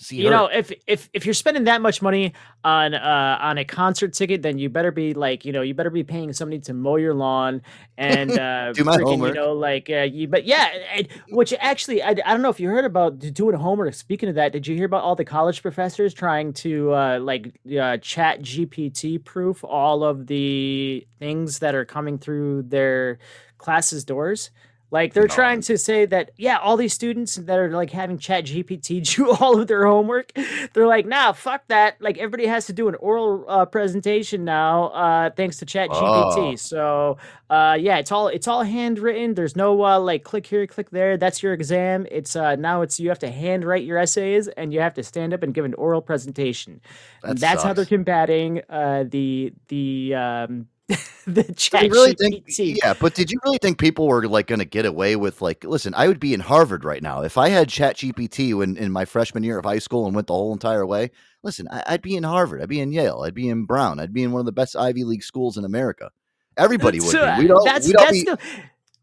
see 0.00 0.22
You 0.22 0.30
her. 0.30 0.30
know, 0.30 0.46
if 0.46 0.72
if 0.86 1.08
if 1.14 1.24
you're 1.26 1.34
spending 1.34 1.64
that 1.64 1.80
much 1.82 2.02
money 2.02 2.32
on 2.64 2.94
uh 2.94 3.38
on 3.40 3.58
a 3.58 3.64
concert 3.64 4.12
ticket, 4.14 4.42
then 4.42 4.58
you 4.58 4.68
better 4.68 4.90
be 4.92 5.14
like, 5.14 5.44
you 5.44 5.52
know, 5.52 5.62
you 5.62 5.74
better 5.74 5.90
be 5.90 6.04
paying 6.04 6.32
somebody 6.32 6.60
to 6.62 6.74
mow 6.74 6.96
your 6.96 7.14
lawn 7.14 7.62
and 7.96 8.36
uh 8.38 8.74
Do 8.74 8.84
my 8.84 8.98
freaking, 8.98 9.04
homework. 9.04 9.28
you 9.28 9.32
know, 9.32 9.52
like 9.54 9.90
uh, 9.90 10.02
you. 10.02 10.28
But 10.28 10.44
yeah, 10.46 10.68
and, 10.94 11.08
which 11.30 11.54
actually, 11.60 12.02
I, 12.02 12.10
I 12.10 12.14
don't 12.32 12.42
know 12.42 12.50
if 12.50 12.60
you 12.60 12.68
heard 12.68 12.84
about 12.84 13.18
doing 13.18 13.56
homework. 13.56 13.94
Speaking 13.94 14.28
of 14.28 14.34
that, 14.36 14.52
did 14.52 14.66
you 14.66 14.76
hear 14.76 14.86
about 14.86 15.04
all 15.04 15.16
the 15.16 15.24
college 15.24 15.62
professors 15.62 16.14
trying 16.14 16.52
to 16.54 16.92
uh 16.94 17.18
like 17.20 17.52
uh, 17.78 17.98
Chat 17.98 18.42
GPT 18.42 19.22
proof 19.24 19.64
all 19.64 20.04
of 20.04 20.26
the 20.26 21.06
things 21.18 21.60
that 21.60 21.74
are 21.74 21.84
coming 21.84 22.18
through 22.18 22.62
their 22.62 23.18
classes 23.58 24.04
doors? 24.04 24.50
Like 24.90 25.14
they're 25.14 25.24
No. 25.24 25.34
trying 25.34 25.60
to 25.62 25.78
say 25.78 26.06
that 26.06 26.32
yeah, 26.36 26.58
all 26.58 26.76
these 26.76 26.92
students 26.94 27.36
that 27.36 27.58
are 27.58 27.70
like 27.70 27.90
having 27.90 28.18
Chat 28.18 28.44
GPT 28.46 29.02
do 29.16 29.30
all 29.30 29.60
of 29.60 29.68
their 29.68 29.86
homework. 29.86 30.32
They're 30.74 30.86
like, 30.86 31.06
nah, 31.06 31.32
fuck 31.32 31.62
that. 31.68 32.00
Like 32.00 32.18
everybody 32.18 32.46
has 32.46 32.66
to 32.66 32.72
do 32.72 32.88
an 32.88 32.96
oral 32.96 33.44
uh, 33.48 33.66
presentation 33.66 34.44
now, 34.44 34.88
uh, 34.88 35.30
thanks 35.30 35.58
to 35.58 35.66
Chat 35.66 35.90
GPT. 35.90 36.52
Oh. 36.52 36.56
So 36.56 37.18
uh, 37.50 37.76
yeah, 37.80 37.98
it's 37.98 38.12
all 38.12 38.28
it's 38.28 38.48
all 38.48 38.62
handwritten. 38.64 39.34
There's 39.34 39.56
no 39.56 39.84
uh, 39.84 39.98
like 40.00 40.24
click 40.24 40.46
here, 40.46 40.66
click 40.66 40.90
there. 40.90 41.16
That's 41.16 41.42
your 41.42 41.52
exam. 41.52 42.06
It's 42.10 42.34
uh, 42.36 42.56
now 42.56 42.82
it's 42.82 42.98
you 43.00 43.08
have 43.08 43.18
to 43.20 43.30
handwrite 43.30 43.84
your 43.84 43.98
essays 43.98 44.48
and 44.48 44.72
you 44.72 44.80
have 44.80 44.94
to 44.94 45.02
stand 45.02 45.34
up 45.34 45.42
and 45.42 45.54
give 45.54 45.64
an 45.64 45.74
oral 45.74 46.02
presentation. 46.02 46.80
That 47.22 47.38
That's 47.38 47.62
how 47.62 47.72
they're 47.74 47.84
combating 47.86 48.62
uh, 48.68 49.04
the 49.08 49.52
the 49.68 50.14
um, 50.14 50.66
the 51.26 51.44
Chat 51.56 51.84
you 51.84 51.90
really 51.90 52.14
think, 52.14 52.44
yeah, 52.58 52.94
but 52.94 53.14
did 53.14 53.30
you 53.30 53.38
really 53.44 53.58
think 53.58 53.78
people 53.78 54.06
were 54.08 54.26
like 54.26 54.46
going 54.46 54.58
to 54.58 54.64
get 54.64 54.84
away 54.86 55.16
with 55.16 55.40
like, 55.42 55.64
listen, 55.64 55.94
I 55.96 56.08
would 56.08 56.20
be 56.20 56.34
in 56.34 56.40
Harvard 56.40 56.84
right 56.84 57.02
now. 57.02 57.22
If 57.22 57.38
I 57.38 57.48
had 57.48 57.68
Chat 57.68 57.96
GPT 57.96 58.54
when 58.54 58.76
in 58.76 58.90
my 58.90 59.04
freshman 59.04 59.42
year 59.42 59.58
of 59.58 59.64
high 59.64 59.78
school 59.78 60.06
and 60.06 60.14
went 60.14 60.26
the 60.26 60.34
whole 60.34 60.52
entire 60.52 60.84
way, 60.86 61.10
listen, 61.42 61.68
I, 61.70 61.82
I'd 61.86 62.02
be 62.02 62.16
in 62.16 62.24
Harvard. 62.24 62.62
I'd 62.62 62.68
be 62.68 62.80
in 62.80 62.92
Yale. 62.92 63.22
I'd 63.24 63.34
be 63.34 63.48
in 63.48 63.64
Brown. 63.64 64.00
I'd 64.00 64.12
be 64.12 64.22
in 64.22 64.32
one 64.32 64.40
of 64.40 64.46
the 64.46 64.52
best 64.52 64.76
Ivy 64.76 65.04
League 65.04 65.22
schools 65.22 65.56
in 65.56 65.64
America. 65.64 66.10
Everybody 66.56 67.00
would 67.00 67.10
So, 67.10 67.34
be. 67.36 67.42
We'd 67.42 67.50
all, 67.50 67.64
that's 67.64 67.86
we'd 67.86 67.96
all 67.96 68.04
that's 68.06 68.18
be, 68.18 68.24
the 68.24 68.38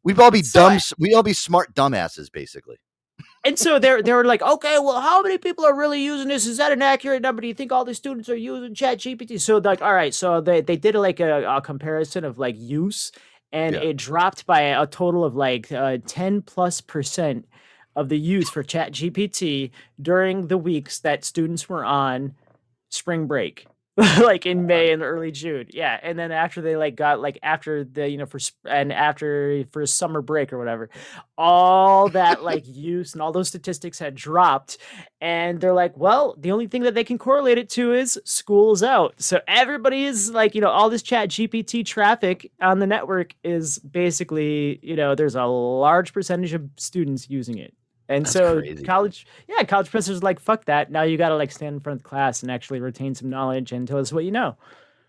we'd 0.03 0.19
all 0.19 0.31
be 0.31 0.43
so 0.43 0.59
dumb. 0.61 0.71
I- 0.73 0.93
We'd 0.99 1.13
all 1.13 1.23
be 1.23 1.33
smart 1.33 1.73
dumbasses, 1.75 2.31
basically. 2.31 2.77
And 3.47 3.59
so 3.59 3.79
they're 3.79 4.03
they 4.03 4.13
were 4.13 4.25
like, 4.25 4.43
okay, 4.43 4.79
well, 4.79 5.01
how 5.01 5.21
many 5.23 5.37
people 5.39 5.65
are 5.65 5.75
really 5.77 6.01
using 6.03 6.29
this? 6.29 6.47
Is 6.47 6.57
that 6.57 6.73
an 6.73 6.83
accurate 6.83 7.23
number? 7.23 7.41
Do 7.41 7.49
you 7.49 7.55
think 7.55 7.71
all 7.71 7.85
the 7.85 7.95
students 7.95 8.29
are 8.29 8.35
using 8.37 8.75
Chat 8.75 8.99
GPT? 8.99 9.39
So 9.41 9.59
like, 9.59 9.81
all 9.81 9.93
right, 9.95 10.13
so 10.13 10.41
they 10.41 10.61
they 10.61 10.77
did 10.77 10.95
like 10.95 11.19
a, 11.21 11.45
a 11.57 11.61
comparison 11.61 12.25
of 12.25 12.39
like 12.39 12.55
use, 12.59 13.13
and 13.53 13.75
Yeah. 13.75 13.81
it 13.81 13.97
dropped 13.97 14.45
by 14.47 14.61
a 14.61 14.87
total 14.87 15.25
of 15.25 15.35
like 15.35 15.71
uh, 15.71 15.99
ten 16.07 16.43
plus 16.43 16.81
percent 16.81 17.47
of 17.95 18.09
the 18.09 18.19
use 18.19 18.49
for 18.49 18.63
Chat 18.63 18.93
GPT 18.93 19.71
during 20.01 20.47
the 20.47 20.57
weeks 20.59 20.99
that 20.99 21.25
students 21.25 21.69
were 21.69 21.85
on 21.85 22.35
spring 22.89 23.27
break. 23.27 23.67
like 24.21 24.45
in 24.45 24.59
uh-huh. 24.59 24.67
May 24.67 24.91
and 24.91 25.01
early 25.01 25.31
June. 25.31 25.65
Yeah, 25.71 25.99
and 26.03 26.19
then 26.19 26.31
after 26.31 26.61
they 26.61 26.75
like 26.75 26.95
got 26.95 27.19
like 27.19 27.39
after 27.41 27.83
the 27.83 28.07
you 28.07 28.17
know 28.17 28.27
for 28.27 28.37
sp- 28.37 28.69
and 28.69 28.93
after 28.93 29.63
for 29.71 29.83
summer 29.87 30.21
break 30.21 30.53
or 30.53 30.59
whatever, 30.59 30.91
all 31.35 32.07
that 32.09 32.43
like 32.43 32.63
use 32.67 33.13
and 33.13 33.23
all 33.23 33.31
those 33.31 33.47
statistics 33.47 33.97
had 33.97 34.13
dropped, 34.13 34.77
and 35.19 35.59
they're 35.59 35.73
like, 35.73 35.97
well, 35.97 36.35
the 36.37 36.51
only 36.51 36.67
thing 36.67 36.83
that 36.83 36.93
they 36.93 37.03
can 37.03 37.17
correlate 37.17 37.57
it 37.57 37.69
to 37.71 37.91
is 37.91 38.19
school's 38.23 38.83
out. 38.83 39.15
So 39.17 39.41
everybody 39.47 40.05
is 40.05 40.29
like, 40.29 40.53
you 40.53 40.61
know, 40.61 40.69
all 40.69 40.91
this 40.91 41.01
Chat 41.01 41.29
GPT 41.29 41.83
traffic 41.83 42.51
on 42.61 42.77
the 42.77 42.87
network 42.87 43.33
is 43.43 43.79
basically, 43.79 44.79
you 44.83 44.95
know, 44.95 45.15
there's 45.15 45.35
a 45.35 45.45
large 45.45 46.13
percentage 46.13 46.53
of 46.53 46.69
students 46.77 47.31
using 47.31 47.57
it. 47.57 47.73
And 48.09 48.25
That's 48.25 48.33
so 48.33 48.59
crazy. 48.61 48.83
college, 48.83 49.27
yeah, 49.47 49.63
college 49.63 49.87
professors 49.89 50.17
are 50.19 50.21
like, 50.25 50.39
fuck 50.39 50.65
that. 50.65 50.91
Now 50.91 51.01
you 51.03 51.17
got 51.17 51.29
to 51.29 51.35
like 51.35 51.51
stand 51.51 51.75
in 51.75 51.79
front 51.81 51.99
of 51.99 52.03
class 52.03 52.41
and 52.41 52.51
actually 52.51 52.79
retain 52.79 53.13
some 53.15 53.29
knowledge 53.29 53.71
and 53.71 53.87
tell 53.87 53.97
us 53.99 54.13
what 54.13 54.23
you 54.23 54.31
know. 54.31 54.55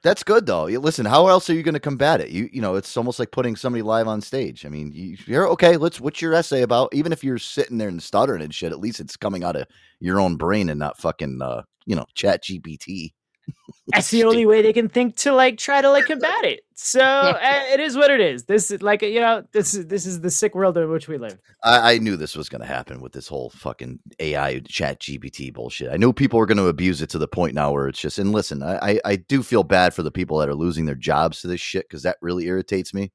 That's 0.03 0.23
good 0.23 0.47
though. 0.47 0.67
You- 0.67 0.79
Listen, 0.81 1.07
how 1.07 1.27
else 1.27 1.51
are 1.51 1.55
you 1.55 1.63
going 1.63 1.75
to 1.75 1.81
combat 1.81 2.21
it? 2.21 2.31
You 2.31 2.49
you 2.53 2.61
know, 2.61 2.77
it's 2.77 2.97
almost 2.97 3.19
like 3.19 3.31
putting 3.33 3.57
somebody 3.57 3.83
live 3.83 4.07
on 4.09 4.21
stage. 4.21 4.65
I 4.65 4.69
mean, 4.69 4.93
you, 4.93 5.17
you're 5.27 5.49
okay. 5.51 5.77
Let's. 5.77 6.01
What's 6.01 6.23
your 6.23 6.35
essay 6.35 6.63
about? 6.63 6.95
Even 6.95 7.13
if 7.13 7.25
you're 7.25 7.39
sitting 7.39 7.79
there 7.79 7.89
and 7.89 8.03
stuttering 8.03 8.43
and 8.43 8.55
shit, 8.55 8.71
at 8.73 8.79
least 8.79 9.01
it's 9.01 9.17
coming 9.17 9.43
out 9.43 9.57
of 9.57 9.67
your 10.01 10.21
own 10.21 10.37
brain 10.37 10.69
and 10.71 10.79
not 10.79 10.99
fucking 10.99 11.41
uh, 11.43 11.63
you 11.87 11.97
know, 11.97 12.07
Chat 12.15 12.45
GPT. 12.45 13.13
That's 13.89 14.11
the 14.11 14.25
only 14.25 14.45
way 14.45 14.61
they 14.61 14.73
can 14.73 14.89
think 14.89 15.17
to 15.17 15.33
like 15.33 15.57
try 15.57 15.81
to 15.81 15.91
like 15.91 16.07
combat 16.07 16.45
it. 16.45 16.61
So 16.75 17.01
uh, 17.01 17.39
it 17.73 17.81
is 17.81 17.97
what 17.97 18.11
it 18.11 18.21
is. 18.21 18.45
This 18.45 18.71
is 18.71 18.83
like 18.83 19.03
you 19.03 19.21
know 19.21 19.45
this 19.53 19.75
is 19.75 19.87
this 19.87 20.05
is 20.05 20.21
the 20.21 20.31
sick 20.31 20.55
world 20.55 20.77
in 20.77 20.91
which 20.91 21.09
we 21.09 21.17
live. 21.17 21.39
I, 21.65 21.95
I 21.95 21.99
knew 21.99 22.17
this 22.17 22.37
was 22.37 22.49
going 22.49 22.61
to 22.61 22.67
happen 22.67 23.01
with 23.01 23.13
this 23.13 23.29
whole 23.29 23.51
fucking 23.51 23.99
AI 24.21 24.61
Chat 24.61 25.01
GPT 25.01 25.53
bullshit. 25.53 25.91
I 25.91 25.97
knew 25.97 26.13
people 26.13 26.39
were 26.39 26.47
going 26.47 26.59
to 26.59 26.67
abuse 26.67 27.01
it 27.01 27.11
to 27.11 27.19
the 27.19 27.29
point 27.29 27.55
now 27.55 27.73
where 27.73 27.89
it's 27.89 28.01
just. 28.01 28.19
And 28.19 28.33
listen, 28.33 28.63
I 28.63 28.79
I, 28.83 29.01
I 29.05 29.17
do 29.17 29.43
feel 29.43 29.65
bad 29.65 29.95
for 29.95 30.03
the 30.03 30.11
people 30.13 30.39
that 30.39 30.49
are 30.49 30.55
losing 30.55 30.85
their 30.85 30.95
jobs 30.95 31.41
to 31.41 31.49
this 31.49 31.61
shit 31.61 31.87
because 31.89 32.03
that 32.03 32.19
really 32.21 32.47
irritates 32.47 32.93
me. 32.93 33.13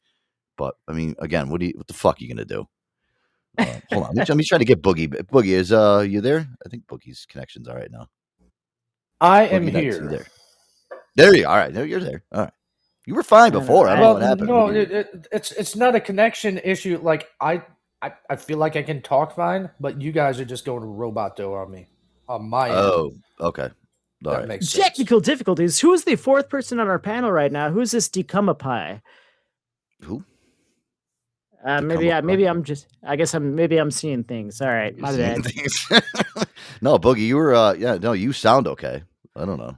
But 0.57 0.75
I 0.87 0.93
mean, 0.93 1.15
again, 1.19 1.49
what 1.49 1.59
do 1.59 1.67
you? 1.67 1.73
What 1.75 1.87
the 1.87 1.93
fuck 1.93 2.17
are 2.19 2.23
you 2.23 2.33
going 2.33 2.47
to 2.47 2.53
do? 2.53 2.67
Uh, 3.57 3.79
hold 3.91 4.05
on, 4.05 4.15
let 4.15 4.15
me, 4.15 4.25
let 4.29 4.37
me 4.37 4.43
try 4.43 4.57
to 4.57 4.65
get 4.65 4.81
Boogie. 4.81 5.07
Boogie 5.07 5.49
is 5.49 5.71
uh 5.71 5.99
you 6.07 6.21
there? 6.21 6.47
I 6.65 6.69
think 6.69 6.87
Boogie's 6.87 7.25
connection's 7.27 7.67
all 7.67 7.75
right 7.75 7.91
now. 7.91 8.07
I 9.23 9.43
am 9.47 9.63
Boogie 9.67 9.73
Nights, 9.73 9.85
you 9.97 10.01
here. 10.01 10.09
There. 10.09 10.27
there 11.15 11.35
you 11.35 11.45
are. 11.45 11.49
All 11.51 11.57
right, 11.57 11.73
there 11.73 11.85
you're 11.85 11.99
there. 11.99 12.23
All 12.31 12.41
right, 12.41 12.53
you 13.05 13.15
were 13.15 13.23
fine 13.23 13.51
before. 13.51 13.85
know. 13.85 13.91
I 13.93 13.95
don't 13.95 14.03
know 14.03 14.13
what 14.13 14.21
happened. 14.21 14.47
no, 14.47 14.63
What 14.65 14.73
do 14.73 14.79
you- 14.79 14.81
it, 14.81 14.91
it, 14.91 15.27
it's 15.31 15.51
it's 15.53 15.75
not 15.75 15.95
a 15.95 15.99
connection 15.99 16.59
issue. 16.63 16.99
Like 17.01 17.29
I, 17.39 17.63
I, 18.01 18.13
I 18.29 18.35
feel 18.35 18.57
like 18.57 18.75
I 18.75 18.83
can 18.83 19.01
talk 19.01 19.35
fine, 19.35 19.69
but 19.79 20.01
you 20.01 20.11
guys 20.11 20.39
are 20.39 20.45
just 20.45 20.65
going 20.65 20.83
robot 20.83 21.37
roboto 21.37 21.61
on 21.65 21.71
me. 21.71 21.87
On 22.27 22.49
my 22.49 22.67
end. 22.69 22.77
oh, 22.77 23.13
okay. 23.39 23.69
All 24.25 24.31
that 24.31 24.39
right. 24.39 24.47
makes 24.47 24.69
sense. 24.69 24.83
Technical 24.83 25.19
difficulties. 25.19 25.79
Who 25.79 25.93
is 25.93 26.03
the 26.05 26.15
fourth 26.15 26.49
person 26.49 26.79
on 26.79 26.87
our 26.87 26.99
panel 26.99 27.31
right 27.31 27.51
now? 27.51 27.69
Who's 27.69 27.91
this 27.91 28.07
Decumapie? 28.09 29.01
Who? 30.01 30.23
Uh, 31.65 31.81
maybe 31.81 32.11
I, 32.11 32.19
maybe 32.21 32.45
I'm 32.45 32.63
just. 32.63 32.87
I 33.03 33.15
guess 33.15 33.33
I'm 33.33 33.55
maybe 33.55 33.77
I'm 33.77 33.91
seeing 33.91 34.23
things. 34.25 34.59
All 34.61 34.67
right, 34.67 34.97
my 34.97 35.15
bad. 35.15 35.37
no, 36.81 36.99
Boogie, 36.99 37.19
you 37.19 37.37
were 37.37 37.53
uh 37.53 37.73
yeah, 37.73 37.97
no, 37.97 38.11
you 38.11 38.33
sound 38.33 38.67
okay. 38.67 39.03
I 39.35 39.45
don't 39.45 39.59
know. 39.59 39.77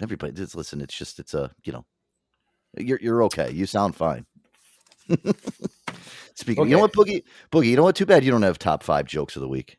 Everybody 0.00 0.32
just 0.32 0.56
listen, 0.56 0.80
it's 0.80 0.96
just 0.96 1.18
it's 1.18 1.34
a 1.34 1.50
you 1.64 1.72
know 1.72 1.84
you're 2.76 2.98
you're 3.00 3.22
okay. 3.24 3.50
You 3.50 3.66
sound 3.66 3.96
fine. 3.96 4.26
Speaking, 6.34 6.64
you 6.68 6.76
know 6.76 6.80
what, 6.80 6.92
Boogie, 6.92 7.24
Boogie, 7.50 7.66
you 7.66 7.76
know 7.76 7.82
what? 7.82 7.96
Too 7.96 8.06
bad 8.06 8.24
you 8.24 8.30
don't 8.30 8.42
have 8.42 8.58
top 8.58 8.82
five 8.82 9.06
jokes 9.06 9.36
of 9.36 9.42
the 9.42 9.48
week. 9.48 9.78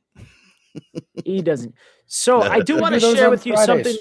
He 1.23 1.41
doesn't. 1.41 1.73
So 2.05 2.41
I 2.43 2.59
do 2.59 2.77
want 2.77 2.93
to 2.93 2.99
share 2.99 3.31
with 3.31 3.45
you 3.47 3.57
something. 3.57 3.95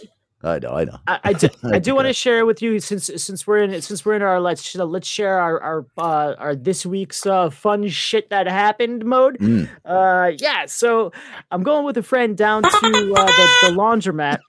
I 0.45 0.59
know, 0.59 0.71
I 0.71 0.85
know. 0.85 0.99
I, 1.07 1.21
I 1.25 1.33
do, 1.33 1.49
I 1.65 1.79
do 1.79 1.95
want 1.95 2.09
to 2.09 2.13
share 2.13 2.45
with 2.45 2.63
you 2.63 2.81
since 2.81 3.11
since 3.17 3.47
we're 3.47 3.59
in 3.59 3.81
since 3.81 4.05
we're 4.05 4.15
in 4.15 4.23
our 4.23 4.41
let's 4.41 4.75
let's 4.75 5.07
share 5.07 5.39
our 5.39 5.61
our 5.61 5.87
uh, 5.99 6.35
our 6.39 6.57
this 6.57 6.85
week's 6.85 7.25
uh, 7.27 7.51
fun 7.51 7.89
shit 7.89 8.31
that 8.31 8.47
happened 8.47 9.05
mode. 9.05 9.39
Mm. 9.39 9.69
Uh, 9.85 10.33
yeah, 10.39 10.67
so 10.67 11.13
I'm 11.51 11.63
going 11.63 11.85
with 11.85 11.97
a 11.97 12.03
friend 12.03 12.37
down 12.37 12.63
to 12.63 12.69
uh, 12.69 13.27
the, 13.27 13.49
the 13.63 13.75
laundromat, 13.77 14.41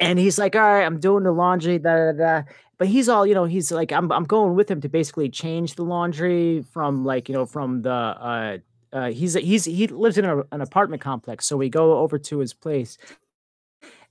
and 0.00 0.18
he's 0.18 0.38
like, 0.38 0.56
"All 0.56 0.62
right, 0.62 0.84
I'm 0.84 0.98
doing 0.98 1.24
the 1.24 1.32
laundry." 1.32 1.78
Da, 1.78 1.94
da, 1.94 2.12
da. 2.12 2.42
But 2.78 2.88
he's 2.88 3.08
all, 3.08 3.24
you 3.24 3.34
know, 3.34 3.44
he's 3.44 3.70
like, 3.70 3.92
I'm 3.92 4.10
I'm 4.10 4.24
going 4.24 4.56
with 4.56 4.68
him 4.68 4.80
to 4.80 4.88
basically 4.88 5.28
change 5.28 5.76
the 5.76 5.84
laundry 5.84 6.62
from 6.72 7.04
like, 7.04 7.28
you 7.28 7.32
know, 7.32 7.46
from 7.46 7.82
the 7.82 7.90
uh, 7.90 8.58
uh 8.92 9.10
he's 9.10 9.34
he's 9.34 9.66
he 9.66 9.86
lives 9.86 10.18
in 10.18 10.24
a, 10.24 10.38
an 10.50 10.60
apartment 10.60 11.00
complex, 11.00 11.46
so 11.46 11.56
we 11.56 11.68
go 11.68 11.98
over 11.98 12.18
to 12.18 12.40
his 12.40 12.52
place, 12.52 12.98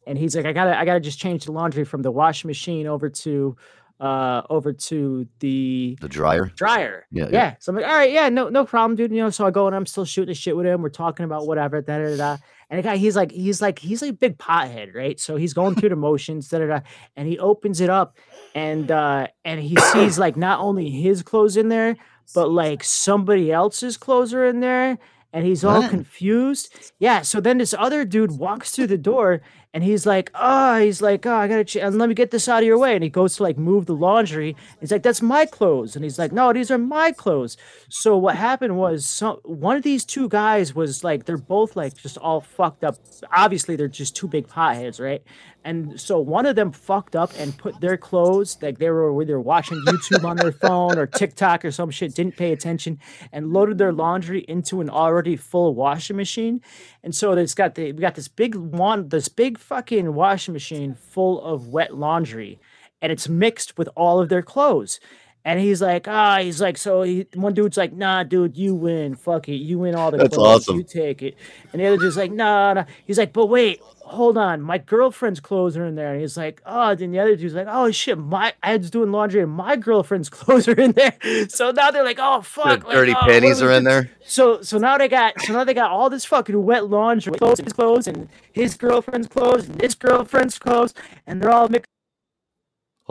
and 0.07 0.17
he's 0.17 0.35
like, 0.35 0.45
I 0.45 0.53
gotta 0.53 0.77
I 0.77 0.85
gotta 0.85 0.99
just 0.99 1.19
change 1.19 1.45
the 1.45 1.51
laundry 1.51 1.83
from 1.85 2.01
the 2.01 2.11
washing 2.11 2.47
machine 2.47 2.87
over 2.87 3.09
to 3.09 3.55
uh 3.99 4.41
over 4.49 4.73
to 4.73 5.27
the 5.39 5.95
The 6.01 6.09
dryer. 6.09 6.45
dryer. 6.55 7.05
Yeah, 7.11 7.25
Yeah, 7.25 7.29
yeah. 7.31 7.55
So 7.59 7.71
I'm 7.71 7.75
like, 7.75 7.85
all 7.85 7.93
right, 7.95 8.11
yeah, 8.11 8.29
no, 8.29 8.49
no 8.49 8.65
problem, 8.65 8.95
dude. 8.95 9.11
You 9.11 9.17
know, 9.21 9.29
so 9.29 9.45
I 9.45 9.51
go 9.51 9.67
and 9.67 9.75
I'm 9.75 9.85
still 9.85 10.05
shooting 10.05 10.29
the 10.29 10.33
shit 10.33 10.57
with 10.57 10.65
him. 10.65 10.81
We're 10.81 10.89
talking 10.89 11.23
about 11.23 11.45
whatever, 11.45 11.81
da 11.81 11.99
da 11.99 12.17
da. 12.17 12.37
And 12.71 12.79
the 12.79 12.83
guy, 12.83 12.95
he's 12.97 13.15
like, 13.17 13.31
he's 13.31 13.61
like, 13.61 13.77
he's 13.79 14.01
like 14.01 14.11
a 14.11 14.13
big 14.13 14.37
pothead, 14.37 14.95
right? 14.95 15.19
So 15.19 15.35
he's 15.35 15.53
going 15.53 15.75
through 15.75 15.89
the 15.89 15.95
motions, 16.09 16.47
da 16.47 16.59
da 16.59 16.65
da. 16.67 16.79
And 17.15 17.27
he 17.27 17.37
opens 17.37 17.79
it 17.81 17.89
up, 17.91 18.17
and 18.55 18.89
uh, 18.89 19.27
and 19.45 19.59
he 19.61 19.75
sees 19.75 20.17
like 20.17 20.35
not 20.35 20.59
only 20.61 20.89
his 20.89 21.21
clothes 21.21 21.55
in 21.57 21.67
there, 21.69 21.95
but 22.33 22.49
like 22.49 22.83
somebody 22.83 23.51
else's 23.51 23.97
clothes 23.97 24.33
are 24.33 24.45
in 24.45 24.61
there. 24.61 24.97
And 25.33 25.45
he's 25.45 25.63
all 25.63 25.79
What? 25.81 25.89
confused. 25.91 26.91
Yeah. 26.99 27.21
So 27.21 27.39
then 27.39 27.57
this 27.59 27.73
other 27.77 28.03
dude 28.03 28.31
walks 28.37 28.71
through 28.71 28.87
the 28.87 28.97
door 28.97 29.41
and 29.73 29.84
he's 29.84 30.05
like, 30.05 30.31
oh, 30.36 30.79
he's 30.79 31.01
like, 31.01 31.25
oh, 31.25 31.34
I 31.34 31.47
gotta, 31.47 31.63
ch- 31.63 31.77
and 31.77 31.97
let 31.97 32.10
me 32.10 32.15
get 32.15 32.31
this 32.31 32.49
out 32.49 32.63
of 32.63 32.67
your 32.67 32.77
way. 32.77 32.93
And 32.93 33.03
he 33.03 33.10
goes 33.10 33.38
to 33.38 33.43
like 33.43 33.57
move 33.57 33.86
the 33.86 33.95
laundry. 33.95 34.55
He's 34.79 34.91
like, 34.91 35.03
that's 35.03 35.21
my 35.21 35.45
clothes. 35.45 35.95
And 35.95 36.03
he's 36.03 36.19
like, 36.19 36.31
no, 36.31 36.51
these 36.51 36.71
are 36.71 36.77
my 36.77 37.12
clothes. 37.12 37.55
So 37.88 38.17
what 38.17 38.36
happened 38.36 38.77
was, 38.77 39.05
some 39.05 39.38
one 39.43 39.77
of 39.77 39.84
these 39.84 40.03
two 40.03 40.27
guys 40.27 40.75
was 40.75 41.03
like, 41.03 41.25
they're 41.25 41.38
both 41.38 41.75
like 41.75 41.95
just 41.95 42.17
all 42.17 42.41
fucked 42.41 42.84
up. 42.84 42.97
Obviously, 43.31 43.75
they're 43.75 43.88
just 43.88 44.15
two 44.15 44.27
big 44.27 44.47
potheads, 44.47 44.99
right? 44.99 45.23
And 45.63 46.01
so 46.01 46.19
one 46.19 46.47
of 46.47 46.55
them 46.55 46.71
fucked 46.71 47.15
up 47.15 47.31
and 47.38 47.55
put 47.55 47.79
their 47.81 47.95
clothes, 47.95 48.57
like 48.62 48.79
they 48.79 48.89
were 48.89 49.21
either 49.21 49.39
watching 49.39 49.79
YouTube 49.86 50.23
on 50.23 50.38
their 50.38 50.51
phone 50.51 50.97
or 50.97 51.05
TikTok 51.05 51.63
or 51.63 51.69
some 51.69 51.91
shit, 51.91 52.15
didn't 52.15 52.36
pay 52.36 52.51
attention, 52.51 52.99
and 53.31 53.53
loaded 53.53 53.77
their 53.77 53.93
laundry 53.93 54.43
into 54.47 54.81
an 54.81 54.89
already 54.89 55.36
full 55.36 55.75
washing 55.75 56.17
machine. 56.17 56.62
And 57.03 57.13
so 57.13 57.34
it's 57.34 57.53
got 57.53 57.75
the 57.75 57.91
we 57.91 58.01
got 58.01 58.15
this 58.15 58.27
big 58.27 58.55
one, 58.55 59.10
this 59.10 59.27
big 59.27 59.60
fucking 59.62 60.13
washing 60.13 60.54
machine 60.54 60.95
full 60.95 61.41
of 61.41 61.67
wet 61.67 61.95
laundry, 61.95 62.60
and 63.02 63.12
it's 63.12 63.30
mixed 63.30 63.78
with 63.78 63.88
all 63.95 64.19
of 64.19 64.30
their 64.30 64.41
clothes. 64.41 65.00
And 65.43 65.60
he's 65.60 65.82
like, 65.82 66.08
ah, 66.08 66.38
he's 66.39 66.62
like, 66.62 66.78
so 66.78 67.02
he, 67.02 67.26
one 67.34 67.56
dude's 67.56 67.78
like, 67.78 67.93
nah, 67.93 68.24
dude, 68.24 68.56
you 68.58 68.76
win, 68.76 69.15
fuck 69.15 69.50
it, 69.50 69.56
you 69.56 69.80
win 69.80 69.95
all 69.95 70.12
the 70.12 70.17
That's 70.17 70.36
clothes, 70.36 70.67
awesome. 70.67 70.78
you 70.78 70.84
take 70.84 71.24
it. 71.24 71.36
And 71.71 71.82
the 71.82 71.88
other 71.88 71.97
dude's 71.97 72.17
like, 72.17 72.32
nah, 72.32 72.74
nah. 72.74 72.86
He's 73.08 73.17
like, 73.17 73.34
but 73.34 73.47
wait, 73.47 73.82
hold 74.12 74.38
on, 74.38 74.62
my 74.62 74.78
girlfriend's 74.78 75.39
clothes 75.39 75.78
are 75.78 75.86
in 75.86 75.95
there. 75.95 76.12
And 76.12 76.21
he's 76.21 76.38
like, 76.38 76.62
oh, 76.65 76.93
then 76.93 77.12
the 77.12 77.19
other 77.19 77.36
dude's 77.36 77.54
like, 77.54 77.67
oh 77.69 77.91
shit, 77.91 78.17
my 78.17 78.54
I 78.62 78.78
was 78.78 78.91
doing 78.91 79.12
laundry 79.12 79.41
and 79.41 79.52
my 79.52 79.76
girlfriend's 79.76 80.30
clothes 80.38 80.67
are 80.67 80.80
in 80.80 80.91
there. 80.91 81.13
So 81.50 81.71
now 81.71 81.91
they're 81.91 82.04
like, 82.04 82.19
oh 82.19 82.39
The 82.39 82.45
fuck, 82.45 82.84
like, 82.86 82.95
dirty 82.95 83.13
oh, 83.13 83.26
panties 83.26 83.62
are 83.62 83.71
in 83.71 83.84
there. 83.84 84.12
So 84.24 84.62
so 84.62 84.78
now 84.78 84.97
they 84.97 85.08
got 85.08 85.39
so 85.41 85.54
now 85.54 85.63
they 85.63 85.74
got 85.74 85.91
all 85.91 86.10
this 86.10 86.26
fucking 86.26 86.63
wet 86.63 86.89
laundry, 86.89 87.32
with 87.32 87.39
clothes, 87.39 87.60
his 87.60 87.74
clothes, 87.74 88.08
and 88.08 88.30
his 88.52 88.76
girlfriend's 88.76 89.28
clothes, 89.28 89.69
and 89.69 89.82
his 89.82 89.95
girlfriend's 89.95 90.60
clothes, 90.60 90.93
and 91.26 91.41
they're 91.41 91.52
all 91.52 91.69
mixed. 91.69 91.90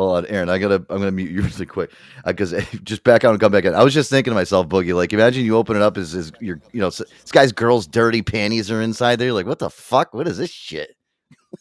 Hold 0.00 0.16
on, 0.16 0.26
Aaron. 0.26 0.48
I 0.48 0.56
gotta. 0.56 0.76
I'm 0.76 0.98
gonna 0.98 1.10
mute 1.10 1.30
you 1.30 1.42
really 1.42 1.66
quick 1.66 1.90
uh, 2.24 2.32
because 2.32 2.54
eh, 2.54 2.64
just 2.84 3.04
back 3.04 3.22
out 3.22 3.32
and 3.32 3.40
come 3.40 3.52
back 3.52 3.66
in. 3.66 3.74
I 3.74 3.84
was 3.84 3.92
just 3.92 4.08
thinking 4.08 4.30
to 4.30 4.34
myself, 4.34 4.66
Boogie. 4.66 4.94
Like, 4.94 5.12
imagine 5.12 5.44
you 5.44 5.58
open 5.58 5.76
it 5.76 5.82
up 5.82 5.98
Is 5.98 6.14
is 6.14 6.32
your, 6.40 6.58
you 6.72 6.80
know, 6.80 6.88
this 6.88 7.30
guy's 7.30 7.52
girl's 7.52 7.86
dirty 7.86 8.22
panties 8.22 8.70
are 8.70 8.80
inside 8.80 9.16
there. 9.16 9.26
You're 9.26 9.34
like, 9.34 9.44
what 9.44 9.58
the 9.58 9.68
fuck? 9.68 10.14
What 10.14 10.26
is 10.26 10.38
this 10.38 10.50
shit? 10.50 10.96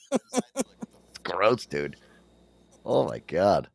it's 0.09 0.39
gross, 1.23 1.65
dude. 1.65 1.97
Oh 2.85 3.05
my 3.05 3.19
god, 3.27 3.67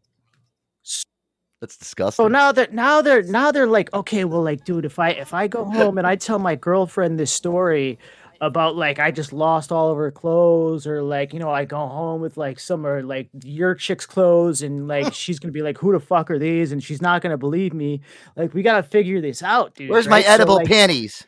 that's 1.61 1.77
disgusting. 1.77 2.25
So 2.25 2.29
now 2.29 2.51
that 2.53 2.73
now 2.73 3.03
they're 3.03 3.23
now 3.23 3.53
they're 3.53 3.67
like, 3.67 3.93
okay, 3.93 4.25
well, 4.25 4.43
like, 4.43 4.65
dude, 4.65 4.87
if 4.87 4.99
I 4.99 5.11
if 5.11 5.35
I 5.35 5.47
go 5.47 5.65
home 5.71 5.99
and 5.99 6.07
I 6.07 6.17
tell 6.17 6.39
my 6.39 6.55
girlfriend 6.57 7.21
this 7.21 7.31
story 7.31 7.99
about 8.41 8.77
like 8.77 8.99
I 8.99 9.11
just 9.11 9.33
lost 9.33 9.73
all 9.73 9.91
of 9.91 9.97
her 9.97 10.11
clothes, 10.11 10.87
or 10.87 11.03
like 11.03 11.33
you 11.33 11.39
know 11.39 11.51
I 11.51 11.65
go 11.65 11.77
home 11.77 12.21
with 12.21 12.37
like 12.37 12.59
some 12.59 12.87
or 12.87 13.03
like 13.03 13.29
your 13.45 13.75
chick's 13.75 14.07
clothes, 14.07 14.63
and 14.63 14.89
like 14.89 15.13
she's 15.15 15.39
gonna 15.39 15.53
be 15.53 15.63
like, 15.63 15.79
who 15.79 15.93
the 15.93 16.01
fuck 16.01 16.31
are 16.31 16.39
these? 16.39 16.73
And 16.73 16.83
she's 16.83 17.03
not 17.03 17.23
gonna 17.23 17.39
believe 17.39 17.75
me. 17.75 18.01
Like 18.37 18.55
we 18.55 18.63
gotta 18.63 18.83
figure 18.83 19.21
this 19.21 19.43
out, 19.43 19.75
dude. 19.75 19.91
Where's 19.91 20.09
my 20.09 20.17
right? 20.17 20.25
So, 20.25 20.31
edible 20.33 20.55
like, 20.57 20.69
panties? 20.69 21.27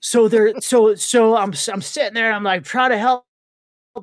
so 0.00 0.28
they're 0.28 0.60
so 0.60 0.94
so 0.94 1.36
I'm 1.36 1.52
I'm 1.72 1.82
sitting 1.82 2.14
there. 2.14 2.32
I'm 2.32 2.44
like 2.44 2.64
trying 2.64 2.90
to 2.90 2.98
help 2.98 3.24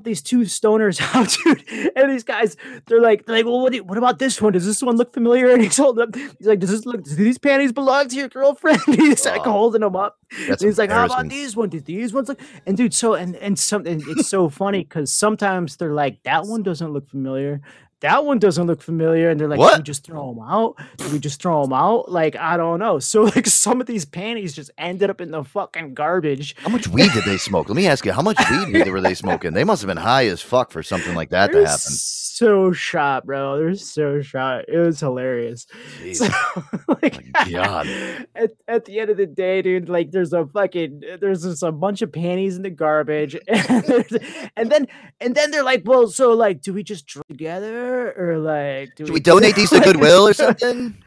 these 0.04 0.22
two 0.22 0.40
stoners 0.42 1.00
out, 1.16 1.36
dude. 1.44 1.92
And 1.96 2.12
these 2.12 2.24
guys, 2.24 2.58
they're 2.88 3.02
like, 3.02 3.26
they're 3.26 3.38
like, 3.38 3.46
well, 3.46 3.62
what, 3.62 3.72
do 3.72 3.78
you- 3.78 3.84
what 3.84 3.98
about 3.98 4.20
this 4.20 4.42
one? 4.42 4.52
Does 4.54 4.66
this 4.66 4.82
one 4.84 4.98
look 4.98 5.14
familiar? 5.14 5.50
And 5.56 5.62
he's 5.64 5.78
holding 5.78 6.04
up. 6.04 6.16
He's 6.16 6.48
like, 6.48 6.60
does 6.60 6.70
this 6.72 6.86
look? 6.86 7.04
Do 7.04 7.16
these 7.16 7.38
panties 7.38 7.72
belong 7.72 8.10
to 8.10 8.16
your 8.16 8.28
girlfriend? 8.28 8.82
he's 8.88 9.26
like 9.26 9.42
holding 9.44 9.82
them 9.82 9.96
up. 9.96 10.18
And 10.50 10.60
he's 10.60 10.78
like, 10.78 10.90
how 10.90 11.06
about 11.06 11.30
these 11.30 11.56
ones? 11.56 11.72
Do 11.72 11.80
these 11.80 12.12
ones 12.14 12.28
look? 12.28 12.42
And 12.66 12.76
dude, 12.76 12.94
so 12.94 13.14
and 13.14 13.36
and 13.38 13.58
something. 13.58 14.02
It's 14.08 14.28
so 14.28 14.50
funny 14.50 14.80
because 14.84 15.14
sometimes 15.14 15.78
they're 15.78 15.94
like, 15.94 16.22
that 16.24 16.46
one 16.46 16.62
doesn't 16.64 16.92
look 16.92 17.08
familiar. 17.10 17.62
That 18.06 18.24
one 18.24 18.38
doesn't 18.38 18.68
look 18.68 18.84
familiar, 18.84 19.32
and 19.32 19.40
they're 19.40 19.48
like, 19.48 19.60
"Do 19.60 19.78
we 19.78 19.84
just 19.84 20.06
throw 20.06 20.32
them 20.32 20.44
out? 20.48 20.76
Do 20.98 21.10
we 21.10 21.18
just 21.18 21.42
throw 21.42 21.64
them 21.64 21.74
out?" 21.74 22.12
Like, 22.12 22.36
I 22.36 22.56
don't 22.56 22.78
know. 22.78 23.00
So, 23.00 23.24
like, 23.36 23.48
some 23.48 23.82
of 23.82 23.88
these 23.88 24.06
panties 24.06 24.54
just 24.54 24.70
ended 24.78 25.10
up 25.10 25.22
in 25.22 25.32
the 25.32 25.44
fucking 25.44 25.96
garbage. 25.96 26.56
How 26.60 26.70
much 26.70 26.88
weed 26.88 27.12
did 27.14 27.24
they 27.24 27.38
smoke? 27.38 27.68
Let 27.68 27.76
me 27.76 27.88
ask 27.88 28.06
you, 28.06 28.12
how 28.12 28.22
much 28.22 28.38
weed 28.68 28.88
were 28.90 29.02
they 29.02 29.14
smoking? 29.24 29.54
They 29.54 29.64
must 29.64 29.82
have 29.82 29.88
been 29.88 29.98
high 29.98 30.28
as 30.28 30.40
fuck 30.40 30.70
for 30.70 30.84
something 30.84 31.16
like 31.16 31.32
that 31.32 31.52
They're 31.52 31.64
to 31.64 31.68
happen. 31.68 31.80
so 31.80 32.72
shot, 32.74 33.26
bro. 33.26 33.58
They're 33.58 33.74
so 33.74 34.22
shot. 34.22 34.66
It 34.68 34.78
was 34.78 35.00
hilarious. 35.00 35.66
So, 36.14 36.28
like, 37.02 37.26
my 37.34 37.50
God. 37.50 37.88
At, 38.36 38.52
at 38.68 38.86
the 38.86 39.00
end 39.00 39.10
of 39.10 39.18
the 39.18 39.26
day, 39.26 39.64
dude, 39.64 39.90
like 39.90 40.12
there's 40.12 40.32
a 40.32 40.46
fucking 40.46 41.02
there's 41.20 41.42
just 41.42 41.64
a 41.64 41.72
bunch 41.72 42.04
of 42.04 42.12
panties 42.12 42.56
in 42.56 42.62
the 42.62 42.70
garbage, 42.70 43.36
and, 43.48 44.22
and 44.56 44.72
then 44.72 44.88
and 45.20 45.34
then 45.34 45.50
they're 45.50 45.64
like, 45.64 45.84
well, 45.86 46.08
so 46.08 46.34
like, 46.34 46.62
do 46.62 46.72
we 46.72 46.84
just 46.84 47.08
drink 47.08 47.26
together 47.30 47.95
or 48.18 48.38
like, 48.40 48.96
do 48.96 49.06
Should 49.06 49.14
we 49.14 49.20
donate 49.20 49.56
these 49.56 49.70
to 49.72 49.80
Goodwill 49.80 50.28
or 50.28 50.34
something? 50.34 50.98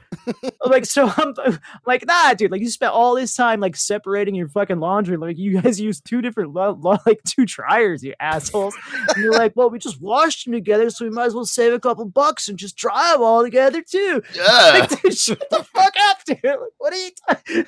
Like, 0.64 0.86
so 0.86 1.10
I'm, 1.16 1.34
I'm 1.42 1.58
like, 1.86 2.04
nah, 2.06 2.32
dude. 2.34 2.50
Like, 2.50 2.60
you 2.62 2.70
spent 2.70 2.92
all 2.92 3.14
this 3.14 3.34
time 3.34 3.60
like 3.60 3.76
separating 3.76 4.34
your 4.34 4.48
fucking 4.48 4.80
laundry. 4.80 5.16
Like, 5.18 5.38
you 5.38 5.60
guys 5.60 5.78
use 5.88 6.00
two 6.00 6.22
different, 6.22 6.52
lo- 6.54 6.78
lo- 6.80 6.96
like, 7.06 7.22
two 7.24 7.44
dryers, 7.46 8.02
you 8.02 8.14
assholes. 8.18 8.74
And 9.14 9.22
you're 9.22 9.32
like, 9.32 9.52
well, 9.54 9.68
we 9.70 9.78
just 9.78 10.00
washed 10.00 10.44
them 10.44 10.52
together, 10.54 10.88
so 10.90 11.04
we 11.04 11.10
might 11.10 11.26
as 11.26 11.34
well 11.34 11.44
save 11.44 11.72
a 11.74 11.80
couple 11.80 12.04
bucks 12.06 12.48
and 12.48 12.58
just 12.58 12.76
dry 12.76 13.12
them 13.12 13.22
all 13.22 13.42
together 13.42 13.82
too. 13.82 14.22
Yeah. 14.34 14.78
Like, 14.80 15.02
dude, 15.02 15.16
shut 15.16 15.48
the 15.50 15.62
fuck 15.64 15.94
up, 16.08 16.24
dude. 16.24 16.38
Like, 16.42 16.58
what 16.78 16.92
are 16.92 16.96
you? 16.96 17.10
T- 17.46 17.64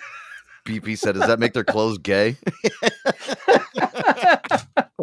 BP 0.66 0.98
said, 0.98 1.14
does 1.14 1.26
that 1.26 1.38
make 1.40 1.52
their 1.54 1.64
clothes 1.64 1.98
gay? 1.98 2.36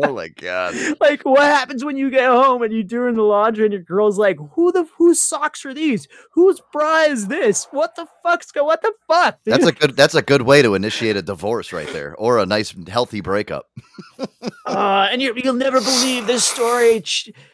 Oh 0.04 0.14
my 0.14 0.28
god. 0.30 0.76
like, 1.02 1.24
what 1.24 1.44
happens 1.44 1.84
when 1.84 1.98
you 1.98 2.10
get 2.10 2.30
home 2.30 2.62
and 2.62 2.74
you're 2.74 2.84
doing 2.84 3.16
the 3.16 3.24
laundry 3.24 3.66
and 3.66 3.74
your 3.74 3.82
girl's 3.82 4.18
like, 4.18 4.38
who 4.54 4.72
the 4.72 4.88
whose 4.98 5.22
socks 5.22 5.66
are 5.66 5.74
these? 5.74 6.08
Whose 6.32 6.62
bra 6.72 7.04
is 7.04 7.28
this? 7.28 7.68
What 7.72 7.96
the 7.96 8.08
fuck's 8.24 8.52
go? 8.52 8.64
What 8.64 8.82
the 8.82 8.94
fuck? 9.08 9.40
Dude? 9.44 9.54
That's 9.54 9.66
a 9.66 9.72
good 9.72 9.96
that's 9.96 10.16
a 10.16 10.22
good 10.22 10.44
way 10.44 10.62
to 10.62 10.76
initiate 10.76 11.18
a 11.18 11.22
divorce 11.22 11.74
right 11.74 11.92
there. 11.94 12.16
Or 12.16 12.40
a 12.40 12.46
nice 12.46 12.76
healthy 12.88 13.22
breakup. 13.22 13.70
Uh, 14.66 15.08
and 15.12 15.22
you, 15.22 15.34
you'll 15.38 15.54
never 15.54 15.80
believe 15.80 16.28
this 16.28 16.44
story. 16.44 17.02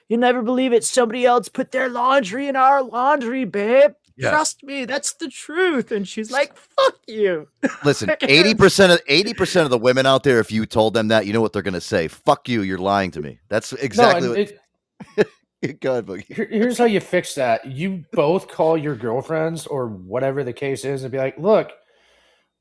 You'll 0.07 0.19
never 0.19 0.41
believe 0.41 0.73
it. 0.73 0.83
Somebody 0.83 1.25
else 1.25 1.47
put 1.47 1.71
their 1.71 1.87
laundry 1.87 2.47
in 2.47 2.55
our 2.55 2.81
laundry, 2.81 3.45
babe. 3.45 3.91
Yeah. 4.15 4.29
Trust 4.29 4.63
me, 4.63 4.85
that's 4.85 5.13
the 5.13 5.27
truth. 5.27 5.91
And 5.91 6.07
she's 6.07 6.31
like, 6.31 6.55
"Fuck 6.55 6.97
you." 7.07 7.47
Listen, 7.83 8.11
eighty 8.21 8.53
percent 8.53 8.91
of 8.91 9.01
eighty 9.07 9.33
percent 9.33 9.65
of 9.65 9.71
the 9.71 9.77
women 9.77 10.05
out 10.05 10.23
there, 10.23 10.39
if 10.39 10.51
you 10.51 10.65
told 10.65 10.93
them 10.93 11.07
that, 11.07 11.25
you 11.25 11.33
know 11.33 11.41
what 11.41 11.53
they're 11.53 11.61
gonna 11.61 11.81
say. 11.81 12.07
Fuck 12.07 12.47
you, 12.47 12.61
you're 12.61 12.77
lying 12.77 13.11
to 13.11 13.21
me. 13.21 13.39
That's 13.49 13.73
exactly 13.73 14.21
no, 14.21 14.29
what 14.29 14.39
and 14.39 14.49
it, 14.49 15.29
Go 15.79 15.93
ahead, 15.93 16.05
Boogie. 16.05 16.49
Here's 16.49 16.77
how 16.77 16.85
you 16.85 16.99
fix 16.99 17.35
that. 17.35 17.65
You 17.65 18.03
both 18.11 18.49
call 18.49 18.77
your 18.77 18.95
girlfriends 18.95 19.65
or 19.65 19.87
whatever 19.87 20.43
the 20.43 20.51
case 20.51 20.83
is 20.83 21.03
and 21.03 21.11
be 21.11 21.17
like, 21.17 21.37
look, 21.37 21.71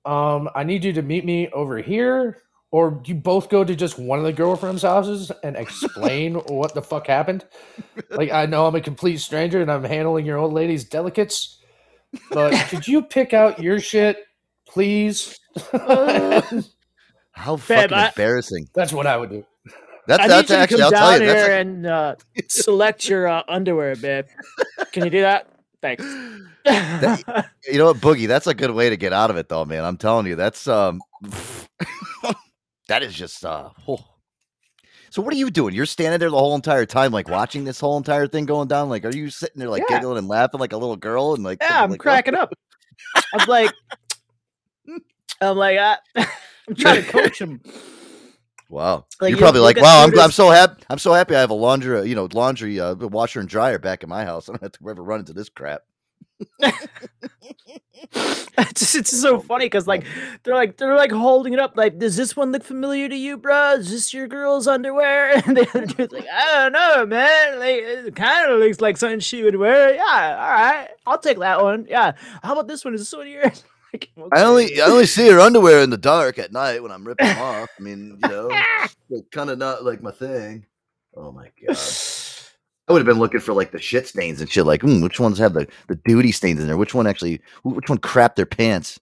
um, 0.05 0.49
I 0.55 0.63
need 0.63 0.85
you 0.85 0.93
to 0.93 1.03
meet 1.03 1.25
me 1.25 1.49
over 1.49 1.79
here. 1.79 2.43
Or 2.73 3.01
you 3.05 3.15
both 3.15 3.51
go 3.51 3.65
to 3.65 3.77
just 3.77 3.99
one 3.99 4.19
of 4.19 4.25
the 4.25 4.33
girlfriends' 4.33 4.83
houses 4.83 5.31
and 5.45 5.57
explain 5.57 6.35
what 6.49 6.75
the 6.75 6.83
fuck 6.83 7.07
happened. 7.07 7.45
Like, 8.11 8.33
I 8.33 8.47
know 8.47 8.67
I'm 8.67 8.75
a 8.75 8.81
complete 8.81 9.19
stranger 9.19 9.61
and 9.61 9.71
I'm 9.71 9.85
handling 9.85 10.25
your 10.27 10.39
old 10.39 10.55
lady's 10.55 10.85
delicates, 10.85 11.59
but 12.31 12.53
could 12.71 12.89
you 12.89 13.03
pick 13.03 13.35
out 13.35 13.63
your 13.63 13.79
shit, 13.79 14.25
please? 14.67 15.39
How 15.73 17.57
Fam, 17.57 17.59
fucking 17.91 17.93
I- 17.93 18.09
embarrassing. 18.09 18.69
That's 18.75 18.93
what 18.93 19.07
I 19.07 19.17
would 19.19 19.31
do. 19.31 19.45
That's 20.09 20.25
I 20.25 20.29
that's 20.29 20.51
need 20.51 20.57
you 20.57 20.63
actually 20.63 20.77
to 20.79 20.85
I'll 20.85 20.91
come 20.91 20.99
tell 20.99 21.11
down 21.13 21.21
you. 21.21 21.27
Here 21.29 21.43
like, 21.43 21.51
and 21.67 21.87
uh, 21.87 22.17
select 22.49 23.09
your 23.09 23.29
uh, 23.29 23.43
underwear, 23.49 23.95
babe. 23.95 24.25
Can 24.93 25.05
you 25.05 25.11
do 25.11 25.21
that? 25.21 25.47
Thanks. 25.81 26.03
you 26.05 27.79
know 27.79 27.87
what, 27.87 27.97
Boogie, 27.99 28.27
that's 28.27 28.47
a 28.49 28.55
good 28.55 28.71
way 28.73 28.91
to 28.91 28.97
get 28.97 29.13
out 29.13 29.31
of 29.31 29.37
it 29.37 29.49
though, 29.49 29.65
man. 29.65 29.85
I'm 29.85 29.97
telling 29.97 30.27
you, 30.27 30.37
that's 30.37 30.67
um 30.67 31.01
that 32.93 33.03
is 33.03 33.15
just 33.15 33.43
uh 33.43 33.71
oh. 33.89 34.05
so 35.09 35.23
what 35.23 35.33
are 35.33 35.37
you 35.39 35.51
doing? 35.51 35.75
You're 35.75 35.87
standing 35.87 36.21
there 36.21 36.29
the 36.29 36.37
whole 36.37 36.55
entire 36.55 36.85
time, 36.85 37.11
like 37.11 37.27
watching 37.27 37.65
this 37.65 37.81
whole 37.81 37.97
entire 37.97 38.27
thing 38.27 38.45
going 38.45 38.69
down. 38.69 38.91
Like, 38.91 39.07
are 39.07 39.17
you 39.17 39.31
sitting 39.31 39.59
there 39.59 39.71
like 39.71 39.83
Yeah. 39.89 39.97
giggling 39.97 40.19
and 40.19 40.29
laughing 40.29 40.61
like 40.61 40.75
a 40.75 40.77
little 40.77 40.97
girl 40.97 41.35
and 41.35 41.43
like 41.43 41.59
yeah, 41.63 41.83
I'm 41.83 41.91
like, 41.91 42.01
what? 42.01 42.01
cracking 42.01 42.35
up. 42.35 42.53
I'm 43.33 43.49
like, 43.49 43.73
I'm 45.41 45.57
like, 45.57 45.79
I, 45.79 45.97
I'm 46.69 46.75
trying 46.75 47.03
to 47.03 47.11
coach 47.11 47.41
him. 47.41 47.63
Wow. 48.69 49.07
Like, 49.21 49.31
You're 49.31 49.39
you 49.39 49.43
probably 49.43 49.61
like, 49.63 49.77
wow, 49.79 50.05
I'm, 50.05 50.19
I'm 50.19 50.31
so 50.31 50.51
happy. 50.51 50.83
I'm 50.91 50.99
so 50.99 51.15
happy 51.15 51.35
I 51.35 51.41
have 51.41 51.51
a 51.51 51.55
laundry, 51.55 52.07
you 52.09 52.15
know, 52.15 52.29
laundry, 52.33 52.79
uh, 52.79 52.95
washer 52.95 53.41
and 53.41 53.49
dryer 53.49 53.79
back 53.79 54.03
in 54.03 54.11
my 54.11 54.25
house. 54.25 54.49
I 54.49 54.53
don't 54.53 54.63
have 54.63 54.73
to 54.73 54.91
ever 54.91 55.03
run 55.03 55.21
into 55.21 55.33
this 55.33 55.49
crap. 55.49 55.83
it's 58.15 58.81
just, 58.81 58.95
it's 58.97 59.21
so 59.21 59.41
funny 59.41 59.67
because 59.67 59.87
like 59.87 60.05
they're 60.43 60.55
like 60.55 60.77
they're 60.77 60.97
like 60.97 61.13
holding 61.13 61.53
it 61.53 61.59
up 61.59 61.77
like 61.77 61.99
does 61.99 62.17
this 62.17 62.37
one 62.37 62.53
look 62.53 62.65
familiar 62.65 63.09
to 63.09 63.17
you 63.17 63.37
bro 63.37 63.75
is 63.75 63.91
this 63.91 64.13
your 64.13 64.27
girl's 64.27 64.67
underwear? 64.67 65.33
And 65.47 65.57
the 65.57 65.69
other 65.69 65.87
dude's 65.87 66.13
like 66.13 66.27
i 66.33 66.69
don't 66.69 66.73
know 66.73 67.07
man. 67.07 67.59
Like 67.59 67.77
it 67.83 68.17
kind 68.17 68.51
of 68.51 68.59
looks 68.59 68.81
like 68.81 68.97
something 68.97 69.21
she 69.21 69.43
would 69.43 69.57
wear. 69.57 69.95
Yeah 69.95 70.03
all 70.03 70.51
right 70.51 70.89
i'll 71.07 71.19
take 71.19 71.39
that 71.39 71.63
one. 71.63 71.87
Yeah. 71.89 72.13
How 72.43 72.53
about 72.53 72.69
this 72.69 72.85
one? 72.85 72.95
Is 72.95 73.01
this 73.01 73.13
one 73.13 73.27
of 73.27 73.33
yours? 73.33 73.65
Like, 73.93 74.09
I 74.33 74.45
only. 74.45 74.81
I 74.81 74.87
only 74.87 75.05
see 75.05 75.29
her 75.29 75.39
underwear 75.39 75.83
in 75.83 75.91
the 75.91 75.99
dark 75.99 76.39
at 76.39 76.51
night 76.51 76.83
when 76.83 76.91
I'm 76.91 77.07
ripping 77.07 77.27
off. 77.27 77.69
I 77.79 77.83
mean, 77.83 78.19
you 78.23 78.29
know, 78.31 78.49
it's 79.11 79.29
kind 79.31 79.51
of 79.51 79.59
not 79.59 79.85
like 79.85 80.03
my 80.03 80.13
thing. 80.13 80.65
Oh 81.15 81.31
my 81.31 81.51
god. 81.61 81.77
I 82.89 82.93
would 82.93 82.99
have 82.99 83.07
been 83.07 83.21
looking 83.21 83.41
for 83.41 83.53
like 83.53 83.71
the 83.71 83.81
shit 83.81 84.09
stains 84.09 84.41
and 84.41 84.51
shit. 84.51 84.67
Like, 84.67 84.83
hmm, 84.83 85.03
which 85.03 85.21
ones 85.21 85.39
have 85.39 85.55
the, 85.55 85.69
the 85.89 85.95
duty 86.05 86.33
stains 86.33 86.61
in 86.61 86.67
there? 86.67 86.77
Which 86.77 86.95
one 86.95 87.07
actually? 87.07 87.41
Which 87.63 87.89
one 87.89 87.99
crapped 87.99 88.35
their 88.35 88.47
pants? 88.47 88.99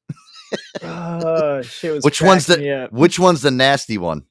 oh 0.82 1.62
shit 1.62 1.94
was 1.94 2.04
Which 2.04 2.20
one's 2.20 2.46
the. 2.46 2.88
Which 2.90 3.18
one's 3.18 3.42
the 3.42 3.50
nasty 3.50 3.98
one? 3.98 4.24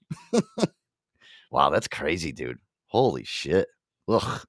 wow, 1.52 1.70
that's 1.70 1.88
crazy, 1.88 2.32
dude. 2.32 2.60
Holy 2.88 3.24
shit. 3.24 3.68
Ugh. 4.08 4.42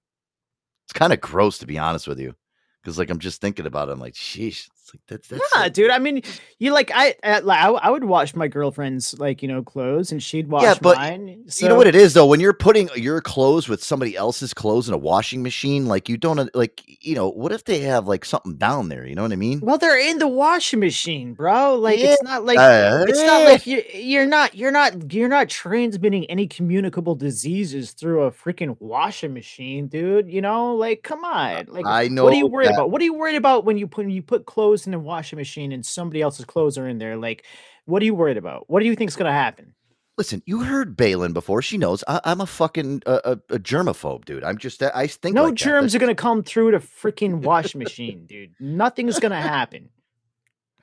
It's 0.85 0.93
kind 0.93 1.13
of 1.13 1.21
gross 1.21 1.59
to 1.59 1.67
be 1.67 1.79
honest 1.79 2.07
with 2.07 2.19
you, 2.19 2.35
because 2.83 2.99
like 2.99 3.11
I'm 3.11 3.21
just 3.21 3.41
thinking 3.41 3.67
about 3.67 3.89
it. 3.89 3.93
I'm 3.93 4.01
like, 4.01 4.15
sheesh. 4.15 4.67
It's 4.93 4.95
like 4.95 5.07
that's 5.07 5.29
that's 5.29 5.43
yeah, 5.55 5.65
so- 5.65 5.69
dude. 5.71 5.91
I 5.91 5.99
mean, 5.99 6.23
you 6.59 6.73
like 6.73 6.91
I, 6.95 7.15
I 7.23 7.41
I 7.41 7.69
I 7.71 7.91
would 7.91 8.05
wash 8.05 8.35
my 8.35 8.49
girlfriend's 8.49 9.19
like 9.19 9.43
you 9.43 9.49
know 9.49 9.63
clothes, 9.63 10.11
and 10.13 10.23
she'd 10.23 10.49
wash 10.49 10.63
Yeah, 10.63 10.75
but 10.81 10.97
mine. 10.97 11.45
you 11.59 11.69
know 11.69 11.77
what 11.77 11.87
it 11.87 11.95
is 11.95 12.15
though 12.15 12.27
when 12.27 12.41
you're 12.41 12.53
putting 12.53 12.89
your 12.97 13.21
clothes 13.21 13.69
with 13.69 13.83
somebody 13.83 14.17
else's 14.17 14.53
clothes 14.55 14.89
in 14.89 14.95
a 14.95 14.99
washing 14.99 15.43
machine 15.43 15.87
like 15.87 16.09
you 16.09 16.17
don't 16.17 16.39
uh, 16.39 16.47
like 16.55 16.83
you 17.05 17.15
know 17.15 17.29
what 17.31 17.53
if 17.53 17.65
they 17.65 17.81
have 17.81 18.07
like 18.09 18.25
something 18.25 18.57
down 18.57 18.89
there 18.89 19.07
you 19.07 19.15
know 19.15 19.23
what 19.23 19.33
i 19.33 19.37
mean 19.37 19.61
Well, 19.61 19.79
they're 19.79 19.99
in 19.99 20.19
the 20.19 20.29
washing 20.29 20.81
machine, 20.81 21.35
bro. 21.35 21.77
Like 21.77 21.99
it's 22.01 22.23
not 22.23 22.45
like 22.45 22.59
Uh, 22.59 23.05
it's 23.09 23.21
not 23.23 23.45
like 23.45 23.67
you 23.67 23.83
you're 23.95 24.27
not 24.27 24.55
you're 24.55 24.71
not 24.73 25.13
you're 25.13 25.29
not 25.29 25.49
transmitting 25.49 26.25
any 26.27 26.47
communicable 26.47 27.15
diseases 27.15 27.93
through 27.93 28.23
a 28.25 28.31
freaking 28.33 28.77
washing 28.81 29.33
machine, 29.35 29.87
dude. 29.89 30.29
You 30.29 30.41
know, 30.43 30.75
like 30.75 31.03
come 31.03 31.25
on. 31.25 31.67
Like 31.69 31.87
I 31.87 32.09
know. 32.09 32.25
what 32.25 32.33
are 32.33 32.37
you 32.37 32.47
worried 32.47 32.69
that. 32.69 32.75
about? 32.75 32.91
What 32.91 33.01
are 33.01 33.05
you 33.05 33.15
worried 33.15 33.37
about 33.37 33.65
when 33.65 33.79
you 33.79 33.87
put 33.87 34.01
when 34.07 34.11
you 34.11 34.23
put 34.23 34.47
clothes 34.47 34.80
in 34.87 34.93
the 34.93 34.99
washing 34.99 35.37
machine 35.39 35.73
and 35.73 35.85
somebody 35.85 36.23
else's 36.23 36.45
clothes 36.45 36.79
are 36.79 36.89
in 36.89 36.99
there? 36.99 37.17
Like, 37.17 37.45
what 37.87 38.03
are 38.03 38.05
you 38.05 38.15
worried 38.15 38.37
about? 38.37 38.69
What 38.69 38.81
do 38.81 38.87
you 38.87 38.97
think's 38.97 39.17
gonna 39.17 39.33
happen? 39.33 39.75
listen 40.19 40.43
you 40.45 40.61
heard 40.65 40.97
Balin 40.99 41.33
before 41.33 41.63
she 41.63 41.79
knows 41.79 42.05
I, 42.07 42.21
i'm 42.25 42.43
a 42.43 42.47
fucking 42.47 43.03
uh, 43.07 43.21
a, 43.25 43.55
a 43.55 43.59
germaphobe 43.59 44.27
dude 44.27 44.45
i'm 44.45 44.59
just 44.59 44.83
i 44.83 45.07
think 45.07 45.35
No 45.35 45.45
like 45.45 45.55
germs 45.55 45.93
That's- 45.93 45.95
are 45.95 45.99
gonna 45.99 46.15
come 46.15 46.43
through 46.43 46.73
the 46.73 46.79
freaking 46.79 47.37
washing 47.43 47.79
machine, 47.83 48.27
dude. 48.27 48.53
Nothing's 48.61 49.19
gonna 49.19 49.41
happen. 49.41 49.89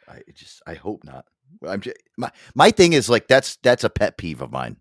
i 0.07 0.21
just 0.33 0.63
i 0.65 0.73
hope 0.73 1.03
not 1.03 1.25
i'm 1.67 1.81
just 1.81 1.97
my 2.17 2.31
my 2.55 2.71
thing 2.71 2.93
is 2.93 3.09
like 3.09 3.27
that's 3.27 3.57
that's 3.57 3.83
a 3.83 3.89
pet 3.91 4.17
peeve 4.17 4.41
of 4.41 4.51
mine 4.51 4.77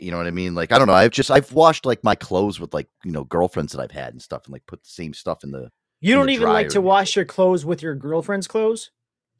you 0.00 0.10
know 0.10 0.18
what 0.18 0.26
i 0.26 0.30
mean 0.30 0.54
like 0.54 0.70
i 0.72 0.76
don't 0.78 0.88
know 0.88 0.92
i've 0.94 1.10
just 1.12 1.30
i've 1.30 1.50
washed 1.52 1.86
like 1.86 2.04
my 2.04 2.16
clothes 2.16 2.60
with 2.60 2.74
like 2.74 2.88
you 3.04 3.12
know 3.12 3.24
girlfriends 3.24 3.72
that 3.72 3.80
i've 3.80 3.90
had 3.92 4.12
and 4.12 4.20
stuff 4.20 4.44
and 4.44 4.52
like 4.52 4.66
put 4.66 4.82
the 4.82 4.90
same 4.90 5.14
stuff 5.14 5.44
in 5.44 5.50
the 5.50 5.70
You 6.04 6.14
don't 6.14 6.30
even 6.30 6.48
like 6.48 6.68
to 6.70 6.80
wash 6.80 7.16
your 7.16 7.24
clothes 7.24 7.64
with 7.64 7.82
your 7.82 7.94
girlfriend's 7.94 8.46
clothes? 8.46 8.90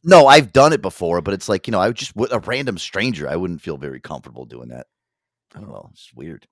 No, 0.03 0.27
I've 0.27 0.53
done 0.53 0.73
it 0.73 0.83
before, 0.83 1.21
but 1.21 1.35
it's 1.35 1.49
like 1.49 1.67
you 1.67 1.73
know, 1.73 1.81
I 1.81 1.89
would 1.89 1.97
just 1.97 2.17
with 2.17 2.33
a 2.33 2.41
random 2.41 2.79
stranger, 2.79 3.29
I 3.29 3.37
wouldn't 3.37 3.61
feel 3.61 3.77
very 3.77 4.01
comfortable 4.01 4.47
doing 4.47 4.69
that. 4.69 4.87
I 5.55 5.61
don't 5.61 5.71
know, 5.71 5.91
it's 5.93 6.13
weird. 6.15 6.47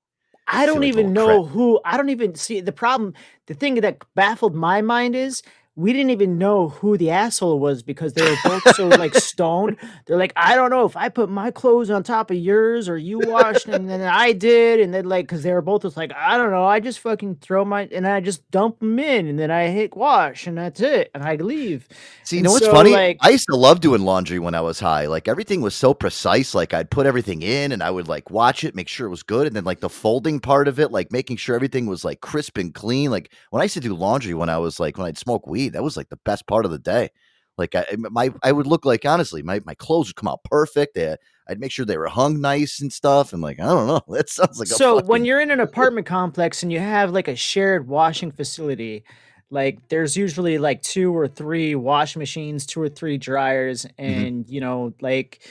I 0.46 0.66
don't 0.66 0.84
even 0.84 1.12
know 1.12 1.44
who. 1.44 1.80
I 1.84 1.96
don't 1.96 2.10
even 2.10 2.34
see 2.34 2.60
the 2.60 2.72
problem. 2.72 3.14
The 3.46 3.54
thing 3.54 3.76
that 3.76 4.04
baffled 4.14 4.54
my 4.54 4.82
mind 4.82 5.14
is 5.16 5.42
we 5.74 5.94
didn't 5.94 6.10
even 6.10 6.36
know 6.36 6.68
who 6.68 6.98
the 6.98 7.10
asshole 7.10 7.58
was 7.58 7.82
because 7.82 8.12
they 8.12 8.28
were 8.28 8.36
both 8.44 8.76
so 8.76 8.88
like 8.98 9.14
stoned. 9.14 9.78
They're 10.04 10.18
like, 10.18 10.34
I 10.36 10.54
don't 10.54 10.68
know 10.68 10.84
if 10.84 10.96
I 10.98 11.08
put 11.08 11.30
my 11.30 11.50
clothes 11.50 11.88
on 11.88 12.02
top 12.02 12.30
of 12.30 12.36
yours 12.36 12.90
or 12.90 12.98
you 12.98 13.18
washed 13.20 13.66
and 13.68 13.88
then 13.88 14.02
I 14.02 14.32
did, 14.32 14.80
and 14.80 14.92
then 14.92 15.06
like 15.06 15.24
because 15.26 15.42
they 15.42 15.52
were 15.52 15.62
both 15.62 15.82
just 15.82 15.96
like, 15.96 16.12
I 16.14 16.36
don't 16.36 16.50
know, 16.50 16.66
I 16.66 16.80
just 16.80 17.00
fucking 17.00 17.36
throw 17.36 17.64
my 17.64 17.88
and 17.90 18.06
I 18.06 18.20
just 18.20 18.48
dump 18.50 18.80
them 18.80 18.98
in 18.98 19.26
and 19.26 19.38
then 19.38 19.50
I 19.50 19.68
hit 19.68 19.96
wash 19.96 20.46
and 20.46 20.58
that's 20.58 20.80
it 20.80 21.10
and 21.14 21.22
I 21.22 21.36
leave. 21.36 21.88
See, 22.24 22.36
you 22.36 22.42
know 22.42 22.52
what's 22.52 22.66
so, 22.66 22.72
funny? 22.72 22.92
like- 22.92 23.18
I 23.20 23.30
used 23.30 23.46
to 23.48 23.56
love 23.56 23.80
doing 23.80 24.02
laundry 24.02 24.38
when 24.38 24.54
I 24.54 24.60
was 24.60 24.78
high. 24.78 25.06
Like 25.06 25.26
everything 25.26 25.62
was 25.62 25.74
so 25.74 25.94
precise. 25.94 26.54
Like 26.54 26.74
I'd 26.74 26.90
put 26.90 27.06
everything 27.06 27.40
in 27.40 27.72
and 27.72 27.82
I 27.82 27.90
would 27.90 28.08
like 28.08 28.30
watch 28.30 28.62
it, 28.62 28.74
make 28.74 28.88
sure 28.88 29.06
it 29.06 29.10
was 29.10 29.22
good. 29.22 29.46
And 29.46 29.56
then 29.56 29.64
like 29.64 29.80
the 29.80 29.88
folding 29.88 30.38
part 30.38 30.68
of 30.68 30.78
it, 30.78 30.92
like 30.92 31.10
making 31.10 31.38
sure 31.38 31.54
everything 31.56 31.86
was 31.86 32.04
like 32.04 32.20
crisp 32.20 32.58
and 32.58 32.74
clean. 32.74 33.10
Like 33.10 33.30
when 33.50 33.60
I 33.60 33.64
used 33.64 33.74
to 33.74 33.80
do 33.80 33.94
laundry 33.94 34.34
when 34.34 34.50
I 34.50 34.58
was 34.58 34.78
like, 34.78 34.98
when 34.98 35.06
I'd 35.06 35.16
smoke 35.16 35.46
weed, 35.46 35.61
that 35.70 35.82
was 35.82 35.96
like 35.96 36.08
the 36.08 36.18
best 36.24 36.46
part 36.46 36.64
of 36.64 36.70
the 36.70 36.78
day. 36.78 37.10
Like 37.58 37.74
I, 37.74 37.84
my, 37.98 38.32
I 38.42 38.50
would 38.52 38.66
look 38.66 38.84
like, 38.84 39.04
honestly, 39.04 39.42
my, 39.42 39.60
my 39.66 39.74
clothes 39.74 40.08
would 40.08 40.16
come 40.16 40.28
out 40.28 40.42
perfect. 40.44 40.96
I'd 40.98 41.60
make 41.60 41.70
sure 41.70 41.84
they 41.84 41.98
were 41.98 42.08
hung 42.08 42.40
nice 42.40 42.80
and 42.80 42.92
stuff. 42.92 43.32
And 43.32 43.42
like, 43.42 43.60
I 43.60 43.64
don't 43.64 43.86
know. 43.86 44.00
That 44.08 44.30
sounds 44.30 44.58
like 44.58 44.68
a 44.68 44.72
so 44.72 45.02
when 45.02 45.24
you're 45.24 45.40
in 45.40 45.50
an 45.50 45.60
apartment 45.68 46.06
complex 46.06 46.62
and 46.62 46.72
you 46.72 46.80
have 46.80 47.10
like 47.10 47.28
a 47.28 47.36
shared 47.36 47.88
washing 47.88 48.30
facility 48.30 49.04
like 49.50 49.86
there's 49.90 50.16
usually 50.16 50.56
like 50.56 50.80
two 50.80 51.14
or 51.14 51.28
three 51.28 51.74
wash 51.74 52.16
machines 52.16 52.64
two 52.64 52.80
or 52.80 52.88
three 52.88 53.18
dryers 53.18 53.84
Mm-hmm. 53.98 54.20
and 54.24 54.48
you 54.48 54.60
know 54.62 54.94
like 55.02 55.42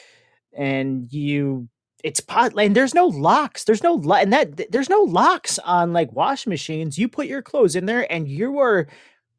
and 0.57 1.11
you 1.13 1.69
it's 2.03 2.19
pot 2.19 2.53
and 2.59 2.75
there's 2.75 2.95
no 2.95 3.05
locks 3.05 3.63
there's 3.65 3.83
no 3.83 3.93
lo- 3.93 4.15
and 4.15 4.33
that 4.33 4.71
there's 4.71 4.89
no 4.89 5.01
locks 5.03 5.59
on 5.59 5.93
like 5.93 6.11
wash 6.13 6.47
machines 6.47 6.97
you 6.97 7.07
put 7.07 7.27
your 7.27 7.43
clothes 7.43 7.75
in 7.75 7.85
there 7.85 8.11
and 8.11 8.27
you 8.27 8.57
are 8.57 8.87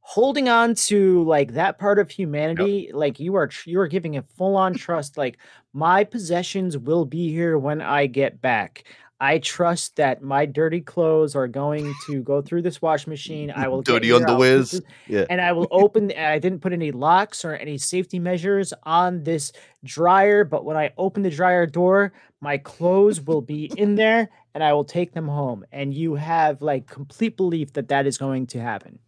holding 0.05 0.49
on 0.49 0.75
to 0.75 1.23
like 1.25 1.55
that 1.55 1.79
part 1.79 1.99
of 1.99 2.11
humanity 2.11 2.91
like 2.93 3.21
you 3.21 3.37
are 3.37 3.49
you 3.65 3.81
are 3.81 3.87
giving 3.87 4.17
a 4.17 4.23
full 4.37 4.57
on 4.57 4.75
trust 4.85 5.17
like 5.17 5.39
my 5.73 6.05
possessions 6.05 6.77
will 6.77 7.05
be 7.05 7.31
here 7.31 7.57
when 7.57 7.81
i 7.81 8.05
get 8.05 8.41
back 8.41 8.83
i 9.21 9.39
trust 9.39 9.95
that 9.95 10.21
my 10.21 10.45
dirty 10.45 10.81
clothes 10.81 11.37
are 11.37 11.47
going 11.47 11.95
to 12.05 12.21
go 12.25 12.43
through 12.43 12.61
this 12.61 12.83
wash 12.83 13.07
machine 13.07 13.53
i 13.53 13.69
will 13.69 13.81
Dirty 13.81 14.09
underwears. 14.09 14.83
Yeah. 15.07 15.25
and 15.31 15.41
I 15.41 15.53
will 15.53 15.69
open. 15.71 16.13
I 16.13 16.39
didn't 16.39 16.61
put 16.61 16.73
any 16.73 16.91
locks 16.91 17.45
or 17.45 17.55
any 17.55 17.79
safety 17.79 18.19
measures 18.19 18.73
on 18.83 19.23
this 19.23 19.53
dryer, 19.85 20.45
but 20.45 20.65
when 20.65 20.77
I 20.77 20.93
open 20.99 21.23
the 21.23 21.31
dryer 21.31 21.67
door, 21.67 22.13
my 22.41 22.59
clothes 22.59 23.21
will 23.21 23.41
be 23.41 23.71
in 23.77 23.95
there, 23.95 24.31
and 24.55 24.65
I 24.65 24.73
will 24.73 24.85
take 24.85 25.13
them 25.13 25.29
home. 25.29 25.65
And 25.73 25.93
you 25.95 26.15
have 26.15 26.63
like 26.63 26.87
complete 26.87 27.37
belief 27.37 27.73
that 27.75 27.89
that 27.89 28.07
is 28.07 28.19
going 28.19 28.47
to 28.49 28.61
happen. 28.61 28.99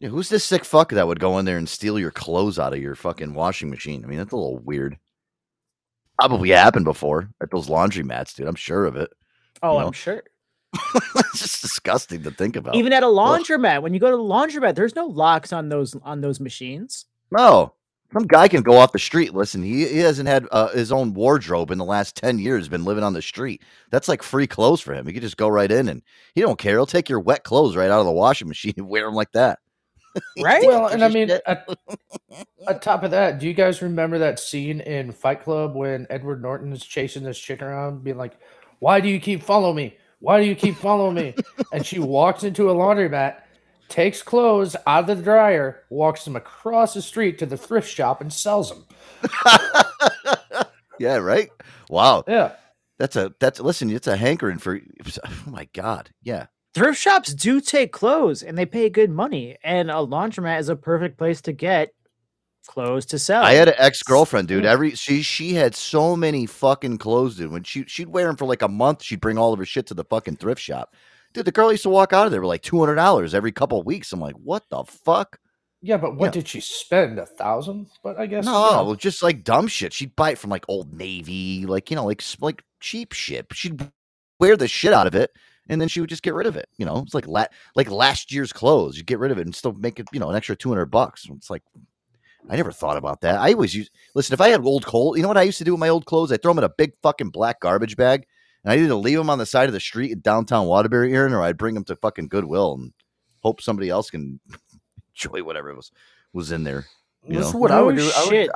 Yeah, 0.00 0.10
who's 0.10 0.28
this 0.28 0.44
sick 0.44 0.64
fuck 0.64 0.90
that 0.92 1.08
would 1.08 1.18
go 1.18 1.38
in 1.38 1.44
there 1.44 1.58
and 1.58 1.68
steal 1.68 1.98
your 1.98 2.12
clothes 2.12 2.58
out 2.58 2.72
of 2.72 2.80
your 2.80 2.94
fucking 2.94 3.34
washing 3.34 3.68
machine? 3.68 4.04
I 4.04 4.08
mean, 4.08 4.18
that's 4.18 4.32
a 4.32 4.36
little 4.36 4.58
weird. 4.58 4.96
Probably 6.18 6.50
happened 6.50 6.84
before 6.84 7.30
at 7.42 7.50
those 7.50 7.68
laundromats, 7.68 8.34
dude. 8.34 8.46
I'm 8.46 8.54
sure 8.54 8.84
of 8.84 8.96
it. 8.96 9.10
Oh, 9.62 9.78
You 9.78 9.86
I'm 9.86 9.92
sure. 9.92 10.22
it's 10.94 11.40
just 11.40 11.62
disgusting 11.62 12.22
to 12.22 12.30
think 12.30 12.54
about. 12.54 12.76
Even 12.76 12.92
at 12.92 13.02
a 13.02 13.06
laundromat, 13.06 13.82
when 13.82 13.94
you 13.94 14.00
go 14.00 14.10
to 14.10 14.16
the 14.16 14.22
laundromat, 14.22 14.74
there's 14.74 14.94
no 14.94 15.06
locks 15.06 15.52
on 15.52 15.68
those 15.68 15.96
on 16.02 16.20
those 16.20 16.40
machines. 16.40 17.06
no, 17.30 17.74
some 18.12 18.26
guy 18.26 18.48
can 18.48 18.62
go 18.62 18.76
off 18.76 18.92
the 18.92 18.98
street. 18.98 19.34
Listen, 19.34 19.62
he, 19.62 19.86
he 19.86 19.98
hasn't 19.98 20.28
had 20.28 20.46
uh, 20.52 20.68
his 20.68 20.92
own 20.92 21.14
wardrobe 21.14 21.70
in 21.70 21.78
the 21.78 21.84
last 21.84 22.16
ten 22.16 22.38
years. 22.38 22.68
Been 22.68 22.84
living 22.84 23.04
on 23.04 23.14
the 23.14 23.22
street. 23.22 23.62
That's 23.90 24.08
like 24.08 24.22
free 24.22 24.46
clothes 24.46 24.80
for 24.80 24.94
him. 24.94 25.06
He 25.06 25.12
could 25.12 25.22
just 25.22 25.36
go 25.36 25.48
right 25.48 25.70
in 25.70 25.88
and 25.88 26.02
he 26.34 26.40
don't 26.40 26.58
care. 26.58 26.76
He'll 26.76 26.86
take 26.86 27.08
your 27.08 27.20
wet 27.20 27.44
clothes 27.44 27.76
right 27.76 27.90
out 27.90 28.00
of 28.00 28.06
the 28.06 28.12
washing 28.12 28.48
machine 28.48 28.74
and 28.78 28.88
wear 28.88 29.04
them 29.04 29.14
like 29.14 29.32
that. 29.32 29.58
Right? 30.40 30.64
Well, 30.64 30.86
and 30.86 31.02
I 31.02 31.08
mean, 31.08 31.30
at, 31.30 31.68
on 32.66 32.80
top 32.80 33.02
of 33.02 33.10
that, 33.10 33.40
do 33.40 33.46
you 33.48 33.54
guys 33.54 33.82
remember 33.82 34.18
that 34.18 34.38
scene 34.38 34.80
in 34.80 35.10
Fight 35.10 35.42
Club 35.42 35.74
when 35.74 36.06
Edward 36.10 36.40
Norton 36.42 36.72
is 36.72 36.84
chasing 36.84 37.24
this 37.24 37.38
chick 37.38 37.60
around, 37.60 38.04
being 38.04 38.16
like, 38.16 38.34
"Why 38.78 39.00
do 39.00 39.08
you 39.08 39.18
keep 39.18 39.42
following 39.42 39.76
me? 39.76 39.96
Why 40.20 40.40
do 40.40 40.46
you 40.46 40.54
keep 40.54 40.76
following 40.76 41.14
me?" 41.14 41.34
and 41.72 41.84
she 41.84 41.98
walks 41.98 42.44
into 42.44 42.70
a 42.70 42.74
laundromat, 42.74 43.40
takes 43.88 44.22
clothes 44.22 44.76
out 44.86 45.10
of 45.10 45.16
the 45.16 45.22
dryer, 45.22 45.82
walks 45.90 46.24
them 46.24 46.36
across 46.36 46.94
the 46.94 47.02
street 47.02 47.38
to 47.38 47.46
the 47.46 47.56
thrift 47.56 47.90
shop, 47.90 48.20
and 48.20 48.32
sells 48.32 48.70
them. 48.70 48.84
yeah, 51.00 51.16
right. 51.16 51.50
Wow, 51.90 52.22
Yeah, 52.28 52.52
that's 52.98 53.16
a 53.16 53.34
that's 53.40 53.58
listen. 53.58 53.90
It's 53.90 54.06
a 54.06 54.16
hankering 54.16 54.58
for. 54.58 54.80
Oh 55.24 55.42
my 55.50 55.68
god, 55.72 56.10
yeah. 56.22 56.46
Thrift 56.78 56.98
shops 57.00 57.34
do 57.34 57.60
take 57.60 57.92
clothes, 57.92 58.42
and 58.42 58.56
they 58.56 58.66
pay 58.66 58.88
good 58.88 59.10
money. 59.10 59.56
And 59.64 59.90
a 59.90 59.94
laundromat 59.94 60.60
is 60.60 60.68
a 60.68 60.76
perfect 60.76 61.18
place 61.18 61.40
to 61.42 61.52
get 61.52 61.90
clothes 62.66 63.06
to 63.06 63.18
sell. 63.18 63.42
I 63.42 63.54
had 63.54 63.68
an 63.68 63.74
ex 63.78 64.02
girlfriend, 64.02 64.48
dude. 64.48 64.64
Mm. 64.64 64.68
Every 64.68 64.90
she 64.94 65.22
she 65.22 65.54
had 65.54 65.74
so 65.74 66.14
many 66.16 66.46
fucking 66.46 66.98
clothes, 66.98 67.36
dude. 67.36 67.50
When 67.50 67.62
she 67.64 67.84
she'd 67.86 68.08
wear 68.08 68.26
them 68.26 68.36
for 68.36 68.44
like 68.46 68.62
a 68.62 68.68
month, 68.68 69.02
she'd 69.02 69.20
bring 69.20 69.38
all 69.38 69.52
of 69.52 69.58
her 69.58 69.64
shit 69.64 69.86
to 69.86 69.94
the 69.94 70.04
fucking 70.04 70.36
thrift 70.36 70.60
shop. 70.60 70.94
Dude, 71.34 71.44
the 71.44 71.52
girl 71.52 71.70
used 71.70 71.82
to 71.82 71.88
walk 71.90 72.12
out 72.12 72.26
of 72.26 72.32
there 72.32 72.40
with 72.40 72.48
like 72.48 72.62
two 72.62 72.78
hundred 72.78 72.96
dollars 72.96 73.34
every 73.34 73.52
couple 73.52 73.80
of 73.80 73.86
weeks. 73.86 74.12
I'm 74.12 74.20
like, 74.20 74.36
what 74.36 74.64
the 74.70 74.84
fuck? 74.84 75.38
yeah, 75.80 75.96
but 75.96 76.16
what 76.16 76.26
Yeah. 76.26 76.30
did 76.32 76.48
she 76.48 76.60
spend? 76.60 77.18
A 77.18 77.26
thousand? 77.26 77.86
But 78.02 78.18
I 78.18 78.26
guess 78.26 78.44
you 78.44 78.50
No, 78.50 78.70
know. 78.70 78.84
well, 78.84 78.94
just 78.94 79.22
like 79.22 79.44
dumb 79.44 79.66
shit. 79.68 79.92
She'd 79.92 80.14
buy 80.16 80.32
it 80.32 80.38
from 80.38 80.50
like 80.50 80.64
Old 80.68 80.92
Navy, 80.92 81.66
like 81.66 81.90
you 81.90 81.96
know, 81.96 82.04
like 82.04 82.22
like 82.40 82.62
cheap 82.80 83.12
shit. 83.12 83.46
She'd 83.52 83.80
wear 84.40 84.56
the 84.56 84.68
shit 84.68 84.92
out 84.92 85.06
of 85.06 85.14
it, 85.14 85.30
and 85.68 85.80
then 85.80 85.88
she 85.88 86.00
would 86.00 86.10
just 86.10 86.22
get 86.22 86.34
rid 86.34 86.46
of 86.46 86.56
it. 86.56 86.68
You 86.78 86.86
know, 86.86 86.98
it's 86.98 87.14
like 87.14 87.26
la- 87.26 87.46
like 87.76 87.90
last 87.90 88.32
year's 88.32 88.52
clothes. 88.52 88.96
You 88.96 89.04
get 89.04 89.18
rid 89.18 89.32
of 89.32 89.38
it 89.38 89.46
and 89.46 89.54
still 89.54 89.72
make 89.72 90.00
it, 90.00 90.06
you 90.12 90.20
know, 90.20 90.30
an 90.30 90.36
extra 90.36 90.56
two 90.56 90.68
hundred 90.68 90.86
bucks. 90.86 91.26
It's 91.30 91.50
like 91.50 91.62
I 92.48 92.56
never 92.56 92.72
thought 92.72 92.96
about 92.96 93.20
that. 93.22 93.40
I 93.40 93.52
always 93.52 93.74
use 93.74 93.90
listen. 94.14 94.34
If 94.34 94.40
I 94.40 94.48
had 94.48 94.60
old 94.64 94.86
coal, 94.86 95.16
you 95.16 95.22
know 95.22 95.28
what 95.28 95.38
I 95.38 95.42
used 95.42 95.58
to 95.58 95.64
do 95.64 95.72
with 95.72 95.80
my 95.80 95.88
old 95.88 96.06
clothes? 96.06 96.32
I 96.32 96.36
throw 96.38 96.52
them 96.52 96.58
in 96.58 96.64
a 96.70 96.74
big 96.76 96.92
fucking 97.02 97.30
black 97.30 97.60
garbage 97.60 97.96
bag, 97.96 98.26
and 98.64 98.72
I 98.72 98.78
either 98.78 98.94
leave 98.94 99.18
them 99.18 99.30
on 99.30 99.38
the 99.38 99.46
side 99.46 99.68
of 99.68 99.72
the 99.74 99.80
street 99.80 100.12
in 100.12 100.20
downtown 100.20 100.66
Waterbury, 100.66 101.14
Aaron, 101.14 101.34
or 101.34 101.42
I'd 101.42 101.58
bring 101.58 101.74
them 101.74 101.84
to 101.84 101.96
fucking 101.96 102.28
Goodwill 102.28 102.74
and 102.74 102.92
hope 103.42 103.60
somebody 103.62 103.90
else 103.90 104.10
can 104.10 104.40
enjoy 105.14 105.42
whatever 105.42 105.74
was 105.74 105.92
was 106.32 106.52
in 106.52 106.64
there. 106.64 106.86
You 107.26 107.38
This 107.38 107.48
is 107.48 107.54
know? 107.54 107.60
what 107.60 107.70
I 107.72 107.82
would 107.82 107.96
No 107.96 108.02
do. 108.02 108.10
I 108.16 108.26
would. 108.26 108.50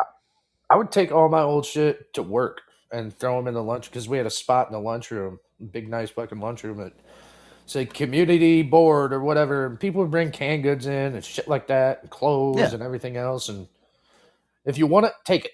I 0.70 0.76
would 0.76 0.92
take 0.92 1.12
all 1.12 1.28
my 1.28 1.42
old 1.42 1.66
shit 1.66 2.12
to 2.14 2.22
work 2.22 2.62
and 2.92 3.16
throw 3.16 3.36
them 3.38 3.48
in 3.48 3.54
the 3.54 3.62
lunch 3.62 3.90
because 3.90 4.08
we 4.08 4.18
had 4.18 4.26
a 4.26 4.30
spot 4.30 4.68
in 4.68 4.72
the 4.74 4.80
lunchroom, 4.80 5.40
big 5.70 5.88
nice 5.88 6.10
fucking 6.10 6.40
lunchroom 6.40 6.80
at 6.80 6.92
say 7.66 7.84
community 7.86 8.62
board 8.62 9.12
or 9.12 9.20
whatever. 9.20 9.66
And 9.66 9.78
people 9.78 10.02
would 10.02 10.10
bring 10.10 10.30
canned 10.30 10.62
goods 10.62 10.86
in 10.86 11.14
and 11.14 11.24
shit 11.24 11.48
like 11.48 11.68
that, 11.68 12.02
and 12.02 12.10
clothes 12.10 12.58
Yeah. 12.58 12.72
and 12.74 12.82
everything 12.82 13.16
else. 13.16 13.48
And 13.48 13.68
if 14.64 14.78
you 14.78 14.86
want 14.86 15.06
it, 15.06 15.12
take 15.24 15.44
it. 15.46 15.52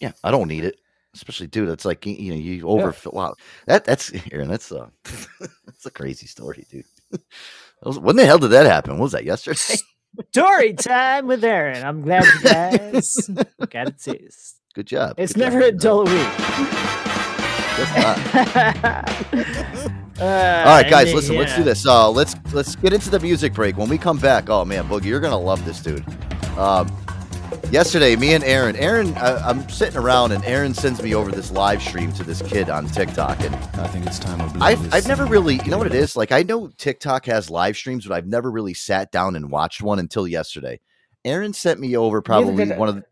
Yeah, 0.00 0.12
I 0.22 0.30
don't 0.30 0.48
need 0.48 0.64
it. 0.64 0.76
Especially, 1.14 1.46
dude, 1.46 1.68
it's 1.68 1.84
like 1.84 2.04
you 2.06 2.30
know, 2.30 2.36
you 2.36 2.66
overfill. 2.68 3.12
Wow, 3.14 3.34
that 3.66 3.84
that's 3.84 4.10
Aaron. 4.32 4.48
That's 4.48 4.72
uh, 4.72 4.88
that's 5.66 5.86
a 5.86 5.90
crazy 5.90 6.26
story, 6.26 6.66
dude. 6.70 6.84
When 7.82 8.16
the 8.16 8.24
hell 8.24 8.38
did 8.38 8.48
that 8.52 8.64
happen? 8.64 8.94
What 8.94 9.02
was 9.02 9.12
that 9.12 9.24
yesterday? 9.24 9.76
Story 10.32 10.72
time 10.72 11.26
with 11.26 11.44
Aaron. 11.44 11.84
I'm 11.84 12.00
glad 12.00 12.24
you 12.24 12.40
guys 12.42 13.14
got 13.68 13.88
it. 13.88 13.98
taste. 13.98 14.56
Good 14.74 14.86
job. 14.86 15.16
It's 15.18 15.34
good 15.34 15.40
job. 15.40 15.52
never 15.52 15.66
a 15.66 15.72
dull 15.72 16.04
week. 16.04 17.13
Just 17.76 17.96
not. 17.96 18.18
All 20.20 20.26
All 20.26 20.76
right, 20.76 20.88
guys, 20.88 21.12
listen. 21.12 21.36
Let's 21.36 21.56
do 21.56 21.64
this. 21.64 21.86
Uh, 21.86 22.10
let's 22.10 22.36
let's 22.52 22.76
get 22.76 22.92
into 22.92 23.10
the 23.10 23.20
music 23.20 23.52
break. 23.52 23.76
When 23.76 23.88
we 23.88 23.98
come 23.98 24.18
back, 24.18 24.48
oh 24.48 24.64
man, 24.64 24.88
Boogie, 24.88 25.06
you're 25.06 25.20
gonna 25.20 25.38
love 25.38 25.64
this, 25.64 25.80
dude. 25.80 26.04
Um, 26.56 26.88
yesterday, 27.70 28.14
me 28.16 28.34
and 28.34 28.44
Aaron, 28.44 28.76
Aaron, 28.76 29.12
I, 29.14 29.36
I'm 29.48 29.68
sitting 29.68 29.96
around, 29.96 30.32
and 30.32 30.44
Aaron 30.44 30.72
sends 30.74 31.02
me 31.02 31.14
over 31.14 31.32
this 31.32 31.50
live 31.50 31.82
stream 31.82 32.12
to 32.12 32.22
this 32.24 32.42
kid 32.42 32.70
on 32.70 32.86
TikTok, 32.86 33.40
and 33.40 33.54
I 33.54 33.88
think 33.88 34.06
it's 34.06 34.18
time 34.18 34.38
to 34.38 34.54
blow 34.54 34.64
I've, 34.64 34.82
this 34.82 34.94
I've 34.94 35.08
never 35.08 35.26
really, 35.26 35.56
you 35.64 35.70
know 35.70 35.78
what 35.78 35.86
it 35.86 35.94
is? 35.94 36.16
Like, 36.16 36.32
I 36.32 36.42
know 36.42 36.68
TikTok 36.78 37.26
has 37.26 37.50
live 37.50 37.76
streams, 37.76 38.06
but 38.06 38.14
I've 38.14 38.26
never 38.26 38.50
really 38.50 38.74
sat 38.74 39.10
down 39.10 39.36
and 39.36 39.50
watched 39.50 39.82
one 39.82 39.98
until 39.98 40.28
yesterday. 40.28 40.80
Aaron 41.24 41.52
sent 41.52 41.80
me 41.80 41.96
over 41.96 42.22
probably 42.22 42.70
one 42.72 42.88
of 42.88 42.94
the. 42.96 43.04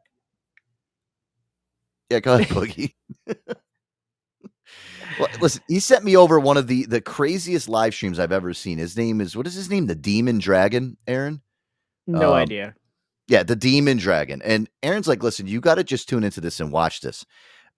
Yeah, 2.11 2.21
go 2.21 2.35
ahead, 2.35 2.49
Boogie. 2.49 2.95
listen, 5.41 5.63
he 5.69 5.81
sent 5.81 6.05
me 6.05 6.17
over 6.17 6.41
one 6.41 6.57
of 6.57 6.67
the 6.67 6.87
the 6.87 7.01
craziest 7.01 7.69
live 7.69 7.95
streams 7.95 8.19
I've 8.19 8.33
ever 8.33 8.55
seen. 8.55 8.79
His 8.79 8.97
name 8.97 9.21
is 9.21 9.37
what 9.37 9.47
is 9.47 9.55
his 9.55 9.71
name? 9.71 9.87
The 9.87 9.95
Demon 9.95 10.39
Dragon, 10.39 10.97
Aaron. 11.07 11.43
No 12.07 12.31
Um, 12.31 12.35
idea. 12.35 12.75
Yeah, 13.29 13.43
the 13.45 13.57
Demon 13.57 13.99
Dragon. 13.99 14.43
And 14.45 14.69
Aaron's 14.83 15.09
like, 15.09 15.23
listen, 15.23 15.47
you 15.47 15.61
got 15.61 15.77
to 15.77 15.85
just 15.85 16.09
tune 16.09 16.25
into 16.25 16.41
this 16.41 16.61
and 16.61 16.73
watch 16.73 17.01
this. 17.01 17.25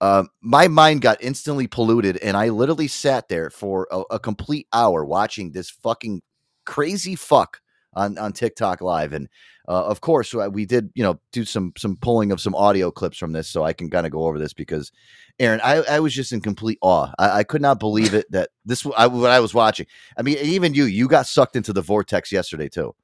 Um, 0.01 0.29
my 0.41 0.69
mind 0.69 1.03
got 1.03 1.23
instantly 1.23 1.67
polluted, 1.67 2.17
and 2.19 2.37
I 2.37 2.49
literally 2.49 2.89
sat 2.89 3.29
there 3.29 3.51
for 3.51 3.87
a, 3.91 4.03
a 4.13 4.19
complete 4.19 4.67
hour 4.73 5.05
watching 5.05 5.53
this 5.53 5.71
fucking 5.71 6.23
crazy 6.67 7.15
fuck 7.15 7.61
on 7.95 8.19
on 8.19 8.33
TikTok 8.33 8.81
live. 8.81 9.13
And 9.13 9.29
uh, 9.69 9.87
of 9.87 10.01
course, 10.01 10.35
uh, 10.35 10.49
we 10.53 10.67
did, 10.67 10.91
you 10.95 11.03
know, 11.03 11.21
do 11.33 11.45
some 11.45 11.73
some 11.77 11.97
pulling 11.97 12.33
of 12.33 12.41
some 12.41 12.55
audio 12.55 12.91
clips 12.91 13.19
from 13.19 13.33
this, 13.33 13.49
so 13.49 13.65
I 13.65 13.73
can 13.73 13.91
kind 13.91 14.07
of 14.07 14.13
go 14.13 14.27
over 14.27 14.39
this 14.39 14.53
because, 14.53 14.93
Aaron, 15.39 15.61
I, 15.65 15.77
I 15.91 16.01
was 16.01 16.15
just 16.15 16.33
in 16.33 16.41
complete 16.41 16.79
awe. 16.83 17.11
I, 17.19 17.41
I 17.41 17.45
could 17.45 17.63
not 17.63 17.81
believe 17.81 18.15
it 18.15 18.31
that 18.33 18.51
this 18.65 18.87
I, 18.97 19.07
what 19.07 19.31
I 19.31 19.41
was 19.41 19.55
watching. 19.55 19.87
I 20.19 20.23
mean, 20.23 20.39
even 20.43 20.75
you, 20.75 20.85
you 20.85 21.09
got 21.09 21.27
sucked 21.27 21.57
into 21.57 21.73
the 21.73 21.83
vortex 21.83 22.33
yesterday 22.33 22.69
too. 22.69 22.95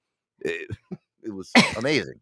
Eh, 0.44 0.52
It 1.22 1.32
was 1.32 1.52
amazing. 1.76 2.20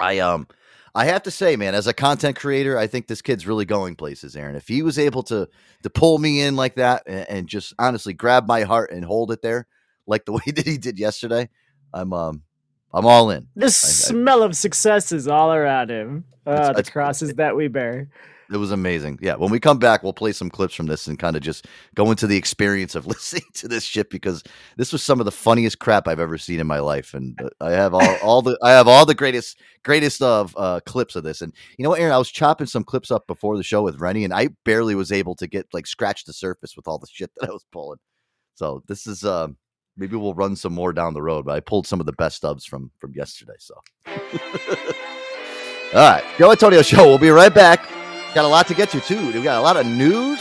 I 0.00 0.18
um 0.18 0.46
I 0.94 1.04
have 1.06 1.22
to 1.24 1.30
say, 1.30 1.56
man, 1.56 1.74
as 1.74 1.86
a 1.86 1.92
content 1.94 2.36
creator, 2.36 2.76
I 2.76 2.86
think 2.86 3.06
this 3.06 3.22
kid's 3.22 3.46
really 3.46 3.64
going 3.64 3.96
places, 3.96 4.36
Aaron. 4.36 4.56
If 4.56 4.68
he 4.68 4.82
was 4.82 4.98
able 4.98 5.22
to 5.24 5.48
to 5.82 5.90
pull 5.90 6.18
me 6.18 6.40
in 6.42 6.56
like 6.56 6.76
that 6.76 7.04
and, 7.06 7.28
and 7.30 7.48
just 7.48 7.74
honestly 7.78 8.12
grab 8.12 8.46
my 8.46 8.62
heart 8.62 8.90
and 8.92 9.04
hold 9.04 9.30
it 9.32 9.42
there, 9.42 9.66
like 10.06 10.24
the 10.24 10.32
way 10.34 10.52
that 10.54 10.66
he 10.66 10.78
did 10.78 10.98
yesterday, 10.98 11.48
I'm 11.94 12.12
um 12.12 12.42
I'm 12.92 13.06
all 13.06 13.30
in. 13.30 13.46
The 13.56 13.66
I- 13.66 13.68
smell 13.68 14.42
of 14.42 14.56
success 14.56 15.12
is 15.12 15.28
all 15.28 15.52
around 15.52 15.90
him. 15.90 16.24
It's- 16.46 16.68
Uh, 16.68 16.72
the 16.72 16.80
it's- 16.80 16.90
crosses 16.90 17.34
that 17.34 17.54
we 17.56 17.68
bear. 17.68 18.08
It 18.52 18.56
was 18.56 18.72
amazing. 18.72 19.20
Yeah, 19.22 19.36
when 19.36 19.52
we 19.52 19.60
come 19.60 19.78
back, 19.78 20.02
we'll 20.02 20.12
play 20.12 20.32
some 20.32 20.50
clips 20.50 20.74
from 20.74 20.86
this 20.86 21.06
and 21.06 21.16
kind 21.16 21.36
of 21.36 21.42
just 21.42 21.68
go 21.94 22.10
into 22.10 22.26
the 22.26 22.36
experience 22.36 22.96
of 22.96 23.06
listening 23.06 23.44
to 23.54 23.68
this 23.68 23.84
shit 23.84 24.10
because 24.10 24.42
this 24.76 24.92
was 24.92 25.04
some 25.04 25.20
of 25.20 25.24
the 25.24 25.30
funniest 25.30 25.78
crap 25.78 26.08
I've 26.08 26.18
ever 26.18 26.36
seen 26.36 26.58
in 26.58 26.66
my 26.66 26.80
life, 26.80 27.14
and 27.14 27.40
uh, 27.40 27.48
I 27.60 27.70
have 27.70 27.94
all, 27.94 28.16
all 28.24 28.42
the 28.42 28.58
I 28.60 28.72
have 28.72 28.88
all 28.88 29.06
the 29.06 29.14
greatest 29.14 29.60
greatest 29.84 30.20
of 30.20 30.52
uh, 30.58 30.80
clips 30.84 31.14
of 31.14 31.22
this. 31.22 31.42
And 31.42 31.54
you 31.78 31.84
know 31.84 31.90
what, 31.90 32.00
Aaron, 32.00 32.12
I 32.12 32.18
was 32.18 32.28
chopping 32.28 32.66
some 32.66 32.82
clips 32.82 33.12
up 33.12 33.28
before 33.28 33.56
the 33.56 33.62
show 33.62 33.84
with 33.84 34.00
Rennie, 34.00 34.24
and 34.24 34.34
I 34.34 34.48
barely 34.64 34.96
was 34.96 35.12
able 35.12 35.36
to 35.36 35.46
get 35.46 35.68
like 35.72 35.86
scratch 35.86 36.24
the 36.24 36.32
surface 36.32 36.74
with 36.76 36.88
all 36.88 36.98
the 36.98 37.06
shit 37.08 37.30
that 37.36 37.48
I 37.48 37.52
was 37.52 37.64
pulling. 37.70 38.00
So 38.56 38.82
this 38.88 39.06
is 39.06 39.22
uh, 39.22 39.46
maybe 40.00 40.16
we'll 40.16 40.34
run 40.34 40.56
some 40.56 40.72
more 40.72 40.92
down 40.92 41.14
the 41.14 41.22
road, 41.22 41.44
but 41.44 41.54
I 41.54 41.60
pulled 41.60 41.86
some 41.86 42.00
of 42.00 42.06
the 42.06 42.12
best 42.12 42.36
stubs 42.38 42.64
from 42.64 42.90
from 42.98 43.12
yesterday. 43.14 43.52
So. 43.58 43.74
All 45.92 46.10
right, 46.10 46.24
Joe 46.38 46.50
Antonio 46.50 46.82
Show. 46.82 47.04
We'll 47.04 47.18
be 47.18 47.30
right 47.30 47.52
back. 47.54 47.88
Got 48.34 48.44
a 48.44 48.48
lot 48.48 48.66
to 48.68 48.74
get 48.74 48.90
to 48.90 49.00
too. 49.00 49.32
We 49.32 49.42
got 49.42 49.58
a 49.58 49.60
lot 49.60 49.76
of 49.76 49.86
news, 49.86 50.40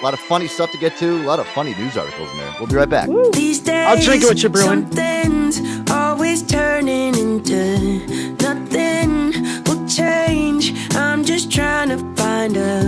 a 0.00 0.02
lot 0.02 0.14
of 0.14 0.20
funny 0.20 0.48
stuff 0.48 0.70
to 0.72 0.78
get 0.78 0.96
to, 0.98 1.22
a 1.22 1.26
lot 1.26 1.38
of 1.38 1.46
funny 1.48 1.74
news 1.76 1.96
articles 1.96 2.30
in 2.32 2.36
there. 2.38 2.54
We'll 2.58 2.68
be 2.68 2.74
right 2.74 2.90
back. 2.90 3.08
These 3.32 3.60
days, 3.60 3.86
I'll 3.86 4.04
drink 4.04 4.24
it 4.24 4.28
with 4.28 4.42
you, 4.42 4.48
Bruin. 4.48 4.92
Something's 4.92 5.90
always 5.90 6.42
turning 6.42 7.16
into 7.16 8.34
nothing 8.42 9.62
will 9.64 9.86
change. 9.88 10.72
I'm 10.96 11.24
just 11.24 11.52
trying 11.52 11.90
to 11.90 11.98
find 12.20 12.56
a 12.56 12.81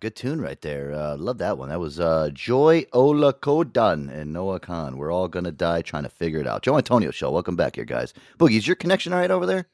good 0.00 0.16
tune 0.16 0.40
right 0.40 0.60
there. 0.60 0.92
Uh, 0.92 1.16
love 1.16 1.38
that 1.38 1.58
one. 1.58 1.68
That 1.68 1.78
was 1.78 2.00
uh, 2.00 2.30
Joy 2.32 2.84
Oladokun 2.92 4.10
and 4.10 4.32
Noah 4.32 4.58
Kahan. 4.58 4.94
We're 4.96 5.12
all 5.12 5.28
gonna 5.28 5.52
die 5.52 5.82
trying 5.82 6.04
to 6.04 6.08
figure 6.08 6.40
it 6.40 6.46
out. 6.46 6.62
Joe 6.62 6.76
Antonio 6.76 7.10
Show. 7.10 7.30
Welcome 7.30 7.56
back 7.56 7.76
here, 7.76 7.84
guys. 7.84 8.14
Boogie, 8.38 8.56
is 8.56 8.66
your 8.66 8.76
connection 8.76 9.12
all 9.12 9.20
right 9.20 9.30
over 9.30 9.46
there? 9.46 9.68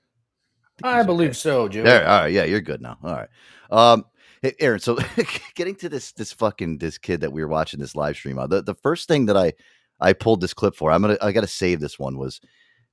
I 0.83 1.05
believe 1.05 1.37
so, 1.37 1.69
Joe. 1.69 1.85
There. 1.85 2.07
All 2.07 2.21
right. 2.23 2.33
Yeah, 2.33 2.45
you're 2.45 2.61
good 2.61 2.83
now. 2.83 2.99
All 3.03 3.15
right. 3.15 3.29
Um, 3.71 4.05
hey, 4.43 4.55
Aaron. 4.61 4.81
So 4.81 4.99
getting 5.55 5.77
to 5.77 5.89
this 5.89 6.13
this 6.13 6.33
fucking 6.33 6.79
this 6.79 6.99
kid 6.99 7.21
that 7.23 7.33
we 7.33 7.43
were 7.43 7.49
watching 7.49 7.81
this 7.81 7.95
live 7.95 8.17
stream. 8.17 8.39
Uh, 8.39 8.47
the 8.47 8.63
the 8.63 8.75
first 8.75 9.09
thing 9.09 9.27
that 9.27 9.37
I 9.37 9.55
I 10.01 10.13
pulled 10.13 10.41
this 10.41 10.55
clip 10.55 10.75
for. 10.75 10.91
I'm 10.91 11.03
gonna 11.03 11.19
I 11.23 11.33
gotta 11.33 11.47
save 11.47 11.81
this 11.81 11.99
one 11.99 12.19
was 12.19 12.41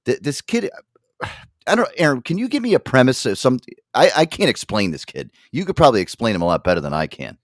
th- 0.06 0.20
this 0.22 0.42
kid. 0.42 0.70
I 1.68 1.76
don't, 1.76 1.90
Aaron. 1.98 2.22
Can 2.22 2.38
you 2.38 2.48
give 2.48 2.64
me 2.64 2.74
a 2.74 2.80
premise 2.80 3.26
of 3.26 3.38
some? 3.38 3.60
I 3.94 4.12
I 4.16 4.26
can't 4.26 4.50
explain 4.50 4.92
this 4.92 5.06
kid. 5.06 5.32
You 5.52 5.66
could 5.66 5.76
probably 5.76 6.02
explain 6.02 6.36
him 6.36 6.42
a 6.42 6.46
lot 6.46 6.64
better 6.64 6.82
than 6.82 6.94
I 6.94 7.08
can. 7.08 7.38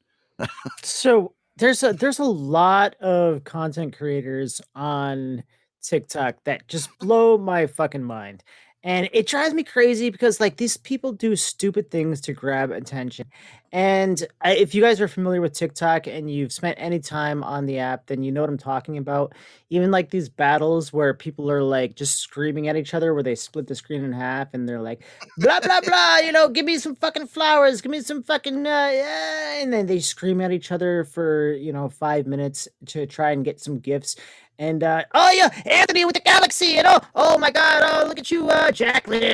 So 0.84 1.34
there's 1.58 1.84
a 1.84 1.94
there's 1.94 2.20
a 2.20 2.24
lot 2.24 2.96
of 2.96 3.44
content 3.44 3.96
creators 3.98 4.62
on 4.76 5.44
TikTok 5.82 6.44
that 6.46 6.68
just 6.68 6.90
blow 7.00 7.38
my 7.38 7.68
fucking 7.68 8.04
mind. 8.04 8.44
And 8.82 9.10
it 9.12 9.28
drives 9.28 9.54
me 9.54 9.64
crazy 9.64 10.10
because 10.10 10.40
like 10.40 10.56
these 10.56 10.78
people 10.78 11.12
do 11.12 11.36
stupid 11.36 11.92
things 11.92 12.22
to 12.22 12.34
grab 12.34 12.72
attention. 12.72 13.28
And 13.74 14.26
I, 14.42 14.54
if 14.56 14.74
you 14.74 14.82
guys 14.82 15.02
are 15.02 15.08
familiar 15.10 15.42
with 15.42 15.54
TikTok 15.54 16.08
and 16.08 16.32
you've 16.32 16.54
spent 16.54 16.78
any 16.80 17.00
time 17.00 17.44
on 17.44 17.66
the 17.66 17.80
app, 17.80 18.08
then 18.08 18.24
you 18.24 18.32
know 18.32 18.40
what 18.42 18.50
I'm 18.50 18.58
talking 18.58 18.98
about. 18.98 19.34
Even 19.70 19.92
like 19.92 20.10
these 20.10 20.30
battles 20.30 20.94
where 20.94 21.14
people 21.14 21.52
are 21.52 21.62
like 21.62 21.96
just 21.96 22.20
screaming 22.20 22.70
at 22.70 22.78
each 22.78 22.94
other, 22.94 23.14
where 23.14 23.22
they 23.22 23.36
split 23.36 23.68
the 23.68 23.76
screen 23.76 24.04
in 24.04 24.14
half 24.14 24.54
and 24.54 24.68
they're 24.68 24.82
like, 24.82 25.04
blah 25.38 25.60
blah 25.60 25.82
blah, 25.82 26.18
you 26.20 26.32
know, 26.32 26.48
give 26.48 26.66
me 26.66 26.78
some 26.78 26.96
fucking 26.96 27.28
flowers, 27.28 27.82
give 27.82 27.92
me 27.92 28.02
some 28.02 28.24
fucking, 28.24 28.66
uh, 28.66 28.92
yeah, 28.94 29.62
and 29.62 29.74
then 29.74 29.88
they 29.88 30.00
scream 30.00 30.40
at 30.40 30.52
each 30.52 30.72
other 30.72 31.04
for 31.04 31.52
you 31.52 31.74
know 31.74 31.90
five 31.90 32.26
minutes 32.26 32.68
to 32.88 33.06
try 33.06 33.32
and 33.32 33.44
get 33.44 33.60
some 33.60 33.78
gifts. 33.78 34.16
And 34.60 34.84
uh, 34.84 35.06
oh 35.14 35.32
yeah, 35.32 35.50
Anthony 35.66 36.04
with 36.04 36.16
the 36.16 36.22
galaxy, 36.22 36.78
and 36.78 36.86
oh 36.88 37.00
oh 37.16 37.38
my 37.38 37.50
god, 37.50 37.82
oh 37.82 38.08
look 38.08 38.20
at 38.20 38.30
you, 38.30 38.50
uh, 38.50 38.72
Jacqueline. 38.72 39.34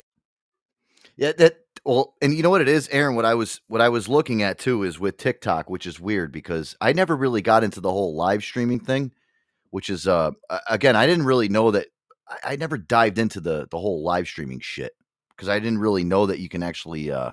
Yeah, 1.18 1.34
that 1.40 1.66
Well, 1.84 2.14
and 2.22 2.34
you 2.34 2.44
know 2.44 2.52
what 2.52 2.62
it 2.62 2.68
is, 2.68 2.88
Aaron. 2.90 3.16
What 3.16 3.26
I 3.26 3.34
was 3.34 3.60
what 3.68 3.82
I 3.82 3.90
was 3.90 4.08
looking 4.08 4.44
at 4.44 4.60
too 4.60 4.84
is 4.84 5.00
with 5.00 5.18
TikTok, 5.18 5.70
which 5.70 5.88
is 5.88 6.00
weird 6.00 6.32
because 6.32 6.76
I 6.80 6.94
never 6.94 7.16
really 7.16 7.42
got 7.42 7.64
into 7.64 7.82
the 7.82 7.92
whole 7.92 8.16
live 8.16 8.44
streaming 8.44 8.80
thing, 8.80 9.12
which 9.72 9.90
is 9.90 10.08
uh 10.08 10.32
again 10.70 10.96
I 10.96 11.08
didn't 11.08 11.26
really 11.26 11.50
know 11.50 11.72
that 11.72 11.88
I, 12.30 12.54
I 12.54 12.56
never 12.58 12.78
dived 12.78 13.18
into 13.18 13.42
the 13.42 13.68
the 13.72 13.80
whole 13.80 14.04
live 14.04 14.28
streaming 14.28 14.60
shit 14.60 14.94
because 15.30 15.50
I 15.50 15.60
didn't 15.60 15.80
really 15.80 16.04
know 16.04 16.28
that 16.28 16.40
you 16.40 16.50
can 16.50 16.62
actually 16.64 17.12
uh 17.12 17.32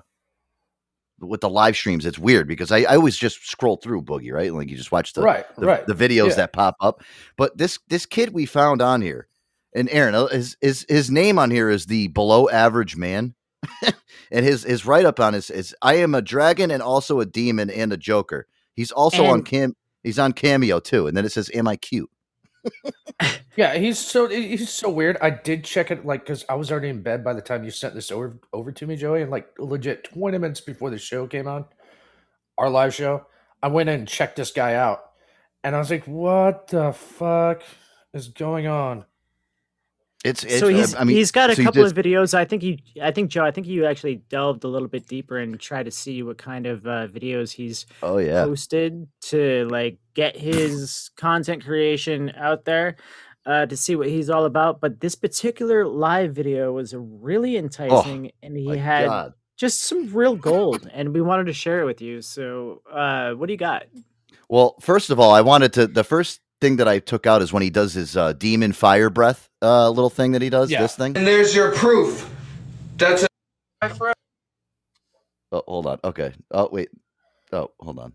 with 1.23 1.41
the 1.41 1.49
live 1.49 1.75
streams. 1.75 2.05
It's 2.05 2.19
weird 2.19 2.47
because 2.47 2.71
I, 2.71 2.79
I 2.79 2.95
always 2.95 3.17
just 3.17 3.47
scroll 3.49 3.77
through 3.77 4.03
Boogie 4.03 4.31
right, 4.33 4.53
like 4.53 4.69
you 4.69 4.77
just 4.77 4.91
watch 4.91 5.13
the 5.13 5.21
right, 5.21 5.45
the, 5.55 5.65
right. 5.65 5.85
the 5.87 5.93
videos 5.93 6.29
Yeah. 6.29 6.35
that 6.35 6.53
pop 6.53 6.75
up. 6.79 7.03
But 7.37 7.57
this 7.57 7.79
this 7.87 8.05
kid 8.05 8.33
we 8.33 8.45
found 8.45 8.81
on 8.81 9.01
here, 9.01 9.27
and 9.75 9.89
Aaron, 9.89 10.15
uh, 10.15 10.27
his 10.27 10.57
his 10.61 10.85
his 10.89 11.09
name 11.11 11.39
on 11.39 11.51
here 11.51 11.69
is 11.69 11.85
the 11.87 12.07
below 12.07 12.49
average 12.49 12.95
man, 12.95 13.35
and 14.31 14.45
his 14.45 14.63
his 14.63 14.85
write 14.85 15.05
up 15.05 15.19
on 15.19 15.35
is 15.35 15.49
is 15.49 15.75
I 15.81 15.95
am 15.95 16.15
a 16.15 16.21
dragon 16.21 16.71
and 16.71 16.83
also 16.83 17.19
a 17.19 17.25
demon 17.25 17.69
and 17.69 17.91
a 17.93 17.97
joker. 17.97 18.47
He's 18.75 18.91
also 18.91 19.25
on 19.25 19.43
cam. 19.43 19.75
He's 20.03 20.19
on 20.19 20.33
cameo 20.33 20.79
too, 20.79 21.07
and 21.07 21.15
then 21.15 21.25
it 21.25 21.31
says, 21.31 21.49
"Am 21.53 21.67
I 21.67 21.75
cute?" 21.75 22.09
Yeah, 23.55 23.75
he's 23.77 23.99
so 23.99 24.27
he's 24.27 24.69
so 24.69 24.89
weird. 24.89 25.17
I 25.21 25.29
did 25.29 25.63
check 25.63 25.91
it 25.91 26.05
like 26.05 26.21
because 26.25 26.43
I 26.49 26.55
was 26.55 26.71
already 26.71 26.89
in 26.89 27.01
bed 27.03 27.23
by 27.23 27.33
the 27.33 27.41
time 27.41 27.63
you 27.63 27.69
sent 27.71 27.93
this 27.93 28.11
over 28.11 28.39
over 28.51 28.71
to 28.71 28.87
me, 28.87 28.95
Joey, 28.95 29.21
and 29.21 29.31
like 29.31 29.47
legit 29.59 30.03
twenty 30.05 30.37
minutes 30.39 30.61
before 30.61 30.89
the 30.89 30.97
show 30.97 31.27
came 31.27 31.47
on, 31.47 31.65
our 32.57 32.69
live 32.69 32.93
show, 32.93 33.27
I 33.61 33.67
went 33.67 33.89
in 33.89 33.99
and 34.01 34.07
checked 34.07 34.37
this 34.37 34.51
guy 34.51 34.75
out, 34.75 35.11
and 35.63 35.75
I 35.75 35.79
was 35.79 35.91
like, 35.91 36.05
"What 36.07 36.67
the 36.69 36.93
fuck 36.93 37.63
is 38.13 38.29
going 38.29 38.67
on?" 38.67 39.05
It's, 40.23 40.43
it's 40.45 40.59
so 40.59 40.69
he's 40.69 40.95
I 40.95 41.03
mean, 41.03 41.17
he's 41.17 41.31
got 41.31 41.49
a 41.49 41.55
so 41.55 41.63
couple 41.63 41.83
just- 41.83 41.97
of 41.97 42.03
videos. 42.05 42.33
I 42.33 42.45
think 42.45 42.63
you, 42.63 42.77
I 43.01 43.11
think 43.11 43.29
Joe, 43.29 43.43
I 43.43 43.51
think 43.51 43.67
you 43.67 43.85
actually 43.85 44.15
delved 44.29 44.63
a 44.63 44.69
little 44.69 44.87
bit 44.87 45.05
deeper 45.05 45.37
and 45.37 45.59
tried 45.59 45.83
to 45.83 45.91
see 45.91 46.23
what 46.23 46.37
kind 46.37 46.65
of 46.65 46.87
uh, 46.87 47.07
videos 47.07 47.51
he's 47.51 47.85
Oh 48.01 48.17
yeah, 48.19 48.45
posted 48.45 49.07
to 49.23 49.67
like 49.69 49.97
get 50.13 50.37
his 50.37 51.11
content 51.17 51.65
creation 51.65 52.31
out 52.37 52.63
there 52.63 52.95
uh, 53.45 53.65
to 53.65 53.75
see 53.75 53.97
what 53.97 54.07
he's 54.07 54.29
all 54.29 54.45
about. 54.45 54.79
But 54.79 55.01
this 55.01 55.15
particular 55.15 55.85
live 55.85 56.33
video 56.33 56.71
was 56.71 56.95
really 56.97 57.57
enticing, 57.57 58.31
and 58.41 58.55
he 58.55 58.77
had 58.77 59.07
God. 59.07 59.33
just 59.57 59.81
some 59.81 60.13
real 60.13 60.37
gold, 60.37 60.89
and 60.93 61.13
we 61.13 61.21
wanted 61.21 61.47
to 61.47 61.53
share 61.53 61.81
it 61.81 61.85
with 61.85 62.01
you. 62.01 62.21
So, 62.21 62.81
uh, 62.89 63.33
what 63.33 63.47
do 63.47 63.53
you 63.53 63.59
got? 63.59 63.87
Well, 64.47 64.75
first 64.79 65.09
of 65.09 65.19
all, 65.19 65.31
I 65.31 65.41
wanted 65.41 65.73
to. 65.73 65.87
The 65.87 66.03
first 66.05 66.39
thing 66.63 66.77
that 66.77 66.87
I 66.87 66.99
took 66.99 67.27
out 67.27 67.41
is 67.41 67.51
when 67.51 67.61
he 67.61 67.69
does 67.69 67.93
his 67.93 68.15
uh, 68.15 68.31
demon 68.31 68.71
fire 68.71 69.09
breath 69.09 69.49
uh, 69.61 69.89
little 69.89 70.09
thing 70.09 70.31
that 70.31 70.41
he 70.41 70.49
does. 70.49 70.71
Yeah. 70.71 70.81
This 70.81 70.95
thing. 70.95 71.17
And 71.17 71.27
there's 71.27 71.53
your 71.53 71.73
proof. 71.73 72.29
That's 72.95 73.23
a 73.23 73.27
Oh, 75.51 75.61
hold 75.67 75.87
on. 75.87 75.99
Okay. 76.05 76.31
Oh, 76.51 76.69
wait. 76.71 76.89
Oh, 77.51 77.69
hold 77.81 77.99
on. 77.99 78.13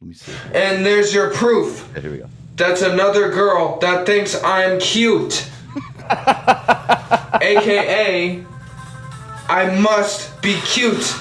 Let 0.00 0.08
me 0.08 0.14
see. 0.14 0.30
and 0.54 0.84
there's 0.84 1.14
your 1.14 1.30
proof. 1.32 1.90
Okay, 1.92 2.02
here 2.02 2.10
we 2.12 2.18
go. 2.18 2.28
That's 2.54 2.82
another 2.82 3.30
girl 3.30 3.78
that 3.78 4.04
thinks 4.04 4.40
I'm 4.44 4.78
cute. 4.78 5.48
AKA 7.40 8.44
I 9.48 9.80
must 9.80 10.40
be 10.42 10.60
cute. 10.60 11.14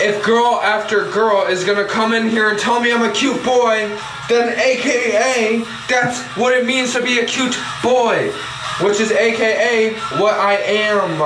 If 0.00 0.22
girl 0.24 0.60
after 0.62 1.10
girl 1.10 1.46
is 1.46 1.64
gonna 1.64 1.84
come 1.84 2.12
in 2.12 2.28
here 2.28 2.50
and 2.50 2.58
tell 2.58 2.80
me 2.80 2.92
I'm 2.92 3.02
a 3.02 3.12
cute 3.12 3.44
boy, 3.44 3.96
then 4.28 4.58
AKA 4.58 5.64
that's 5.88 6.20
what 6.36 6.54
it 6.54 6.64
means 6.64 6.92
to 6.94 7.02
be 7.02 7.18
a 7.18 7.26
cute 7.26 7.56
boy. 7.82 8.32
Which 8.80 9.00
is 9.00 9.12
AKA 9.12 9.94
what 10.18 10.34
I 10.34 10.54
am. 10.54 11.22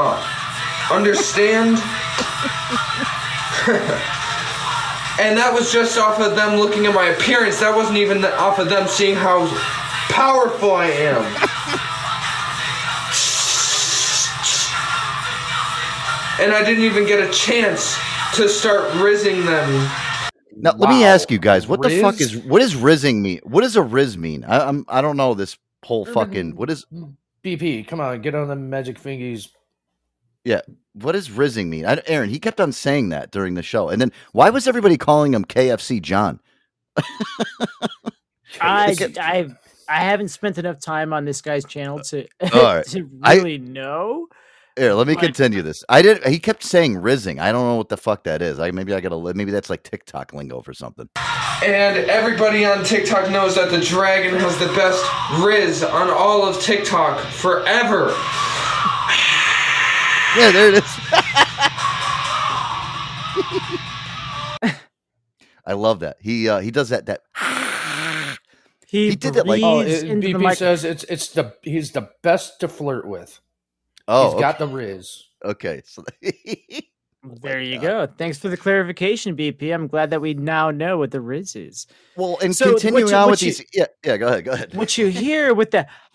Understand? 0.91 1.79
And 5.19 5.39
that 5.39 5.51
was 5.55 5.73
just 5.73 5.97
off 5.97 6.21
of 6.21 6.37
them 6.37 6.57
looking 6.57 6.85
at 6.85 6.95
my 6.95 7.07
appearance. 7.09 7.61
That 7.61 7.75
wasn't 7.75 7.97
even 7.97 8.23
off 8.23 8.59
of 8.59 8.69
them 8.69 8.87
seeing 8.87 9.17
how 9.17 9.49
powerful 10.12 10.73
I 10.73 10.89
am. 10.93 11.25
And 16.39 16.53
I 16.53 16.62
didn't 16.62 16.85
even 16.85 17.07
get 17.07 17.19
a 17.19 17.33
chance 17.33 17.97
to 18.35 18.49
start 18.49 18.93
rizzing 18.97 19.45
them. 19.47 19.91
Now, 20.59 20.72
let 20.72 20.89
me 20.89 21.05
ask 21.05 21.31
you 21.31 21.39
guys, 21.39 21.66
what 21.66 21.83
the 21.83 22.01
fuck 22.01 22.20
is 22.20 22.37
what 22.37 22.61
does 22.61 22.74
rizzing 22.74 23.16
mean? 23.16 23.41
What 23.45 23.61
does 23.61 23.77
a 23.77 23.81
rizz 23.81 24.16
mean? 24.16 24.45
I, 24.45 24.66
I'm 24.66 24.85
I 24.89 25.03
don't 25.03 25.16
know 25.16 25.35
this 25.35 25.59
whole 25.85 26.05
fucking 26.05 26.57
what 26.57 26.70
is 26.70 26.87
BP, 27.45 27.87
come 27.87 28.01
on, 28.01 28.20
get 28.22 28.35
on 28.35 28.49
the 28.49 28.57
magic 28.57 28.99
fingies. 29.01 29.51
Yeah, 30.45 30.61
what 30.95 31.12
does 31.12 31.29
rizzing 31.29 31.66
mean? 31.66 31.85
I, 31.87 32.01
Aaron, 32.07 32.31
he 32.31 32.39
kept 32.39 32.61
on 32.61 32.72
saying 32.72 33.11
that 33.11 33.31
during 33.33 33.55
the 33.55 33.62
show, 33.62 33.89
and 33.89 34.01
then 34.01 34.12
why 34.33 34.51
was 34.51 34.66
everybody 34.66 34.97
calling 34.97 35.35
him 35.35 35.45
KFC 35.45 36.01
John? 36.01 36.41
I, 38.61 38.97
I, 39.20 39.49
I 39.89 40.01
haven't 40.01 40.29
spent 40.29 40.57
enough 40.59 40.81
time 40.81 41.12
on 41.12 41.24
this 41.24 41.41
guy's 41.43 41.64
channel 41.64 42.01
to 42.01 42.27
All 42.53 42.62
right. 42.62 42.87
to 42.89 43.09
I- 43.22 43.37
really 43.37 43.59
know. 43.59 44.29
Here, 44.79 44.93
let 44.93 45.07
me 45.07 45.14
Like- 45.14 45.24
continue 45.24 45.62
this. 45.62 45.83
I 45.89 46.03
did. 46.03 46.22
He 46.27 46.39
kept 46.39 46.62
saying 46.62 46.97
rizzing. 46.97 47.41
I 47.41 47.51
don't 47.51 47.64
know 47.66 47.77
what 47.77 47.89
the 47.89 47.97
fuck 47.97 48.24
that 48.24 48.43
is. 48.43 48.61
I 48.61 48.70
maybe 48.72 48.93
I 48.93 49.01
gotta. 49.01 49.16
Maybe 49.35 49.51
that's 49.51 49.70
like 49.70 49.83
TikTok 49.83 50.35
lingo 50.35 50.61
for 50.61 50.74
something. 50.74 51.09
And 51.64 51.97
everybody 52.11 52.66
on 52.66 52.85
TikTok 52.85 53.31
knows 53.31 53.55
that 53.55 53.70
the 53.70 53.81
dragon 53.81 54.39
has 54.39 54.59
the 54.59 54.66
best 54.74 55.03
rizz 55.43 55.83
on 55.91 56.11
all 56.11 56.47
of 56.47 56.61
TikTok 56.61 57.20
forever. 57.33 58.14
Yeah, 60.37 60.51
there 60.53 60.68
it 60.68 60.74
is. 60.74 60.85
I 65.64 65.72
love 65.72 66.01
that. 66.01 66.16
He 66.20 66.49
uh, 66.49 66.61
he 66.61 66.70
does 66.70 66.91
that 66.91 67.07
that 67.07 67.22
He, 68.87 69.11
He 69.11 69.16
did 69.16 69.35
that, 69.35 69.47
like- 69.47 69.62
Oh, 69.62 69.81
it, 69.81 70.05
into 70.05 70.29
the 70.29 70.35
BP 70.35 70.57
says 70.57 70.85
it's 70.85 71.05
it's 71.05 71.29
the 71.29 71.55
he's 71.62 71.93
the 71.93 72.11
best 72.22 72.61
to 72.61 72.68
flirt 72.68 73.07
with. 73.09 73.41
Oh, 74.09 74.32
he's 74.32 74.40
got 74.40 74.59
the 74.59 74.66
rizz. 74.68 75.22
okay. 75.44 75.82
So 75.84 76.04
There 77.42 77.61
you 77.61 77.80
go. 77.80 78.07
Thanks 78.07 78.38
for 78.38 78.48
the 78.48 78.57
clarification, 78.57 79.36
BP. 79.36 79.74
I'm 79.74 79.88
glad 79.88 80.11
that 80.11 80.20
we 80.20 80.34
now 80.34 80.70
know 80.70 80.96
what 80.98 81.11
the 81.11 81.18
Rizz 81.18 81.57
is. 81.57 81.88
well, 82.16 82.38
and 82.40 82.54
So 82.54 82.66
what 82.66 82.80
continuing 82.80 83.09
you- 83.09 83.14
on 83.16 83.30
with 83.32 83.42
you- 83.42 83.52
these. 83.52 83.64
Yeah, 83.72 83.86
yeah. 84.04 84.16
Go 84.16 84.28
ahead. 84.28 84.44
Go 84.44 84.52
ahead. 84.52 84.74
What 84.76 84.96
you 84.96 85.09
hear 85.09 85.52
with 85.52 85.72
the 85.72 85.88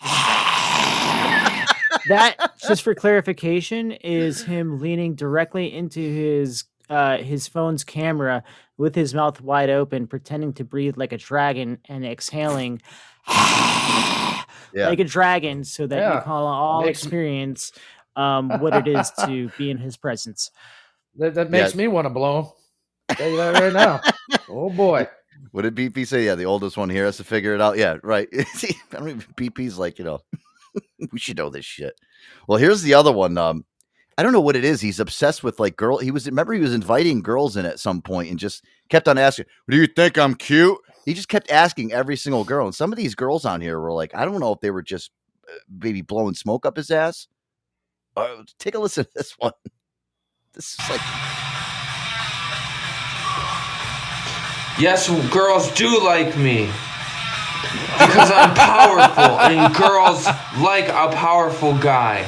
that, 2.08 2.52
just 2.66 2.80
for 2.82 2.94
clarification, 2.94 3.92
is 3.92 4.42
him 4.42 4.80
leaning 4.80 5.14
directly 5.14 5.70
into 5.74 6.00
his 6.00 6.64
uh, 6.88 7.18
his 7.18 7.46
phone's 7.46 7.84
camera 7.84 8.42
with 8.78 8.94
his 8.94 9.12
mouth 9.12 9.38
wide 9.42 9.68
open, 9.68 10.06
pretending 10.06 10.54
to 10.54 10.64
breathe 10.64 10.96
like 10.96 11.12
a 11.12 11.18
dragon 11.18 11.76
and 11.90 12.06
exhaling 12.06 12.80
Yeah. 14.74 14.88
like 14.88 15.00
a 15.00 15.04
dragon, 15.04 15.64
so 15.64 15.86
that 15.86 15.96
Yeah. 15.98 16.14
you 16.16 16.20
can 16.22 16.30
all 16.32 16.82
Makes- 16.84 17.02
experience 17.02 17.72
um, 18.16 18.48
what 18.60 18.74
it 18.74 18.86
is 18.88 19.10
to 19.24 19.48
be 19.58 19.70
in 19.70 19.78
his 19.78 19.96
presence. 19.96 20.50
That, 21.16 21.34
that 21.34 21.50
makes 21.50 21.74
Yeah. 21.74 21.78
me 21.78 21.88
want 21.88 22.06
to 22.06 22.10
blow. 22.10 22.54
Tell 23.10 23.28
you 23.30 23.36
that 23.36 23.54
right 23.60 23.72
now. 23.72 24.00
Oh 24.48 24.70
boy. 24.70 25.06
What 25.50 25.62
did 25.62 25.74
BP 25.74 26.06
say? 26.06 26.24
Yeah, 26.24 26.34
the 26.34 26.44
oldest 26.46 26.76
one 26.76 26.88
here 26.90 27.04
has 27.04 27.16
to 27.18 27.24
figure 27.24 27.54
it 27.54 27.60
out. 27.60 27.76
Yeah, 27.78 27.96
right. 28.02 28.28
See, 28.54 28.74
I 28.92 28.96
don't 28.96 29.36
BP's 29.36 29.78
like, 29.78 29.98
you 29.98 30.04
know, 30.04 30.20
we 31.10 31.18
should 31.18 31.36
know 31.36 31.50
this 31.50 31.64
shit. 31.64 31.94
Well, 32.48 32.58
here's 32.58 32.82
the 32.82 32.94
other 32.94 33.12
one. 33.12 33.36
Um, 33.38 33.64
I 34.16 34.22
don't 34.22 34.32
know 34.32 34.40
what 34.40 34.56
it 34.56 34.64
is. 34.64 34.80
He's 34.80 35.00
obsessed 35.00 35.42
with 35.42 35.58
like 35.60 35.76
girl. 35.76 35.98
He 35.98 36.10
was 36.10 36.26
remember 36.26 36.52
he 36.52 36.60
was 36.60 36.74
inviting 36.74 37.22
girls 37.22 37.56
in 37.56 37.64
at 37.66 37.80
some 37.80 38.02
point 38.02 38.30
and 38.30 38.38
just 38.38 38.64
kept 38.88 39.08
on 39.08 39.16
asking, 39.18 39.46
"Do 39.68 39.76
you 39.76 39.86
think 39.86 40.18
I'm 40.18 40.34
cute?" 40.34 40.78
He 41.04 41.14
just 41.14 41.28
kept 41.28 41.50
asking 41.50 41.92
every 41.92 42.16
single 42.16 42.44
girl. 42.44 42.66
And 42.66 42.74
some 42.74 42.92
of 42.92 42.96
these 42.96 43.14
girls 43.14 43.44
on 43.44 43.60
here 43.60 43.80
were 43.80 43.92
like, 43.92 44.14
I 44.14 44.24
don't 44.24 44.40
know 44.40 44.52
if 44.52 44.60
they 44.60 44.70
were 44.70 44.82
just 44.82 45.10
uh, 45.48 45.52
maybe 45.68 46.02
blowing 46.02 46.34
smoke 46.34 46.64
up 46.64 46.76
his 46.76 46.90
ass. 46.90 47.28
Uh, 48.16 48.42
take 48.58 48.74
a 48.74 48.78
listen 48.78 49.04
to 49.04 49.10
this 49.14 49.32
one. 49.38 49.52
This 50.54 50.74
is 50.78 50.90
like, 50.90 51.00
Yes, 54.78 55.08
girls 55.30 55.72
do 55.74 56.02
like 56.02 56.36
me. 56.36 56.70
Because 57.98 58.30
I'm 58.30 58.54
powerful 58.54 59.38
and 59.40 59.74
girls 59.74 60.26
like 60.60 60.88
a 60.88 61.14
powerful 61.14 61.76
guy. 61.78 62.26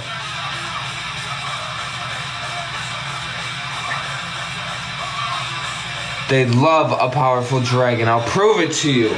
They 6.29 6.47
love 6.47 6.91
a 6.93 7.13
powerful 7.15 7.61
dragon. 7.61 8.09
I'll 8.09 8.27
prove 8.27 8.61
it 8.61 8.73
to 8.77 8.91
you. 8.93 9.15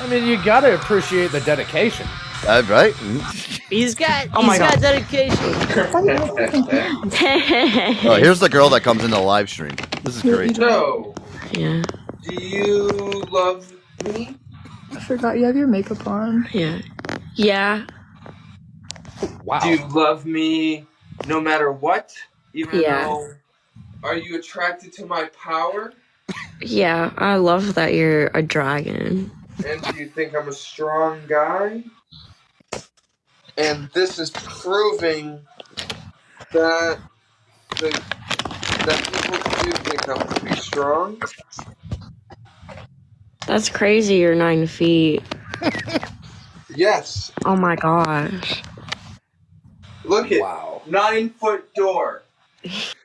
I 0.00 0.06
mean, 0.08 0.26
you 0.26 0.42
gotta 0.44 0.74
appreciate 0.74 1.30
the 1.32 1.40
dedication. 1.40 2.06
uh, 2.46 2.62
right? 2.68 2.94
He's 3.70 3.94
got 3.94 4.28
Oh 4.34 4.40
he's 4.40 4.48
my 4.48 4.58
got 4.58 4.74
God. 4.74 4.80
dedication. 4.80 5.38
Oh, 8.04 8.16
here's 8.16 8.40
the 8.40 8.48
girl 8.48 8.68
that 8.70 8.82
comes 8.82 9.04
into 9.04 9.16
the 9.16 9.22
live 9.22 9.48
stream. 9.48 9.74
This 10.02 10.16
is 10.16 10.22
great. 10.22 10.56
So, 10.56 11.14
Yeah, 11.52 11.82
do 12.22 12.34
you 12.34 12.88
love 13.30 13.72
me? 14.04 14.36
I 14.92 15.00
forgot 15.00 15.38
you 15.38 15.44
have 15.44 15.56
your 15.56 15.68
makeup 15.68 16.06
on. 16.06 16.48
Yeah. 16.52 16.80
Yeah. 17.36 17.86
Wow. 19.44 19.60
Do 19.60 19.68
you 19.70 19.86
love 19.88 20.26
me 20.26 20.86
no 21.26 21.40
matter 21.40 21.72
what? 21.72 22.14
Even 22.54 22.82
Yeah. 22.82 23.04
though 23.04 23.34
are 24.02 24.16
you 24.16 24.38
attracted 24.38 24.92
to 24.94 25.06
my 25.06 25.24
power? 25.42 25.92
Yeah, 26.60 27.12
I 27.16 27.36
love 27.36 27.74
that 27.74 27.94
you're 27.94 28.26
a 28.34 28.42
dragon. 28.42 29.30
And 29.66 29.82
do 29.82 29.96
you 29.96 30.08
think 30.08 30.34
I'm 30.34 30.48
a 30.48 30.52
strong 30.52 31.20
guy? 31.26 31.82
And 33.56 33.88
this 33.92 34.18
is 34.18 34.30
proving 34.30 35.40
that 36.52 36.98
the, 37.78 37.90
that 38.86 39.04
people 39.12 39.64
do 39.64 39.72
think 39.72 40.08
I'm 40.08 40.26
pretty 40.26 40.56
strong. 40.60 41.22
That's 43.46 43.68
crazy. 43.68 44.16
You're 44.16 44.34
nine 44.34 44.66
feet. 44.66 45.22
Yes. 46.74 47.30
Oh 47.44 47.56
my 47.56 47.76
gosh. 47.76 48.62
Look 50.04 50.32
at 50.32 50.40
Wow. 50.40 50.82
nine 50.86 51.30
foot 51.30 51.72
door. 51.74 52.22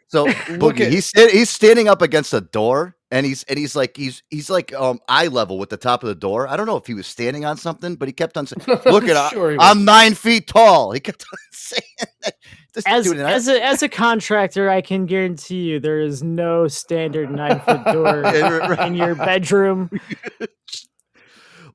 So 0.07 0.25
Boogie, 0.27 0.81
at- 0.85 0.91
he's 0.91 1.05
sta- 1.07 1.29
he's 1.29 1.49
standing 1.49 1.87
up 1.87 2.01
against 2.01 2.33
a 2.33 2.41
door, 2.41 2.95
and 3.11 3.25
he's 3.25 3.43
and 3.43 3.57
he's 3.59 3.75
like 3.75 3.95
he's 3.97 4.23
he's 4.29 4.49
like 4.49 4.73
um 4.73 4.99
eye 5.09 5.27
level 5.27 5.57
with 5.59 5.69
the 5.69 5.77
top 5.77 6.01
of 6.03 6.07
the 6.09 6.15
door. 6.15 6.47
I 6.47 6.55
don't 6.57 6.65
know 6.65 6.77
if 6.77 6.85
he 6.87 6.93
was 6.93 7.07
standing 7.07 7.45
on 7.45 7.57
something, 7.57 7.95
but 7.95 8.07
he 8.07 8.13
kept 8.13 8.37
on 8.37 8.47
saying, 8.47 8.79
"Look 8.85 9.03
at 9.05 9.17
I- 9.17 9.29
Sure 9.29 9.51
he 9.51 9.57
I'm 9.59 9.83
nine 9.85 10.13
feet 10.13 10.47
tall." 10.47 10.91
He 10.91 10.99
kept 10.99 11.23
on 11.31 11.37
saying 11.51 12.09
that. 12.23 12.35
This 12.73 12.83
As 12.87 13.05
dude, 13.05 13.17
and 13.17 13.27
as 13.27 13.47
a 13.47 13.63
as 13.63 13.81
a 13.83 13.89
contractor, 13.89 14.69
I 14.69 14.81
can 14.81 15.05
guarantee 15.07 15.63
you 15.63 15.79
there 15.79 15.99
is 15.99 16.21
no 16.23 16.67
standard 16.67 17.31
nine 17.31 17.59
foot 17.61 17.83
door 17.85 18.21
Yeah, 18.23 18.49
right, 18.57 18.69
right. 18.77 18.87
in 18.87 18.95
your 18.95 19.15
bedroom. 19.15 19.89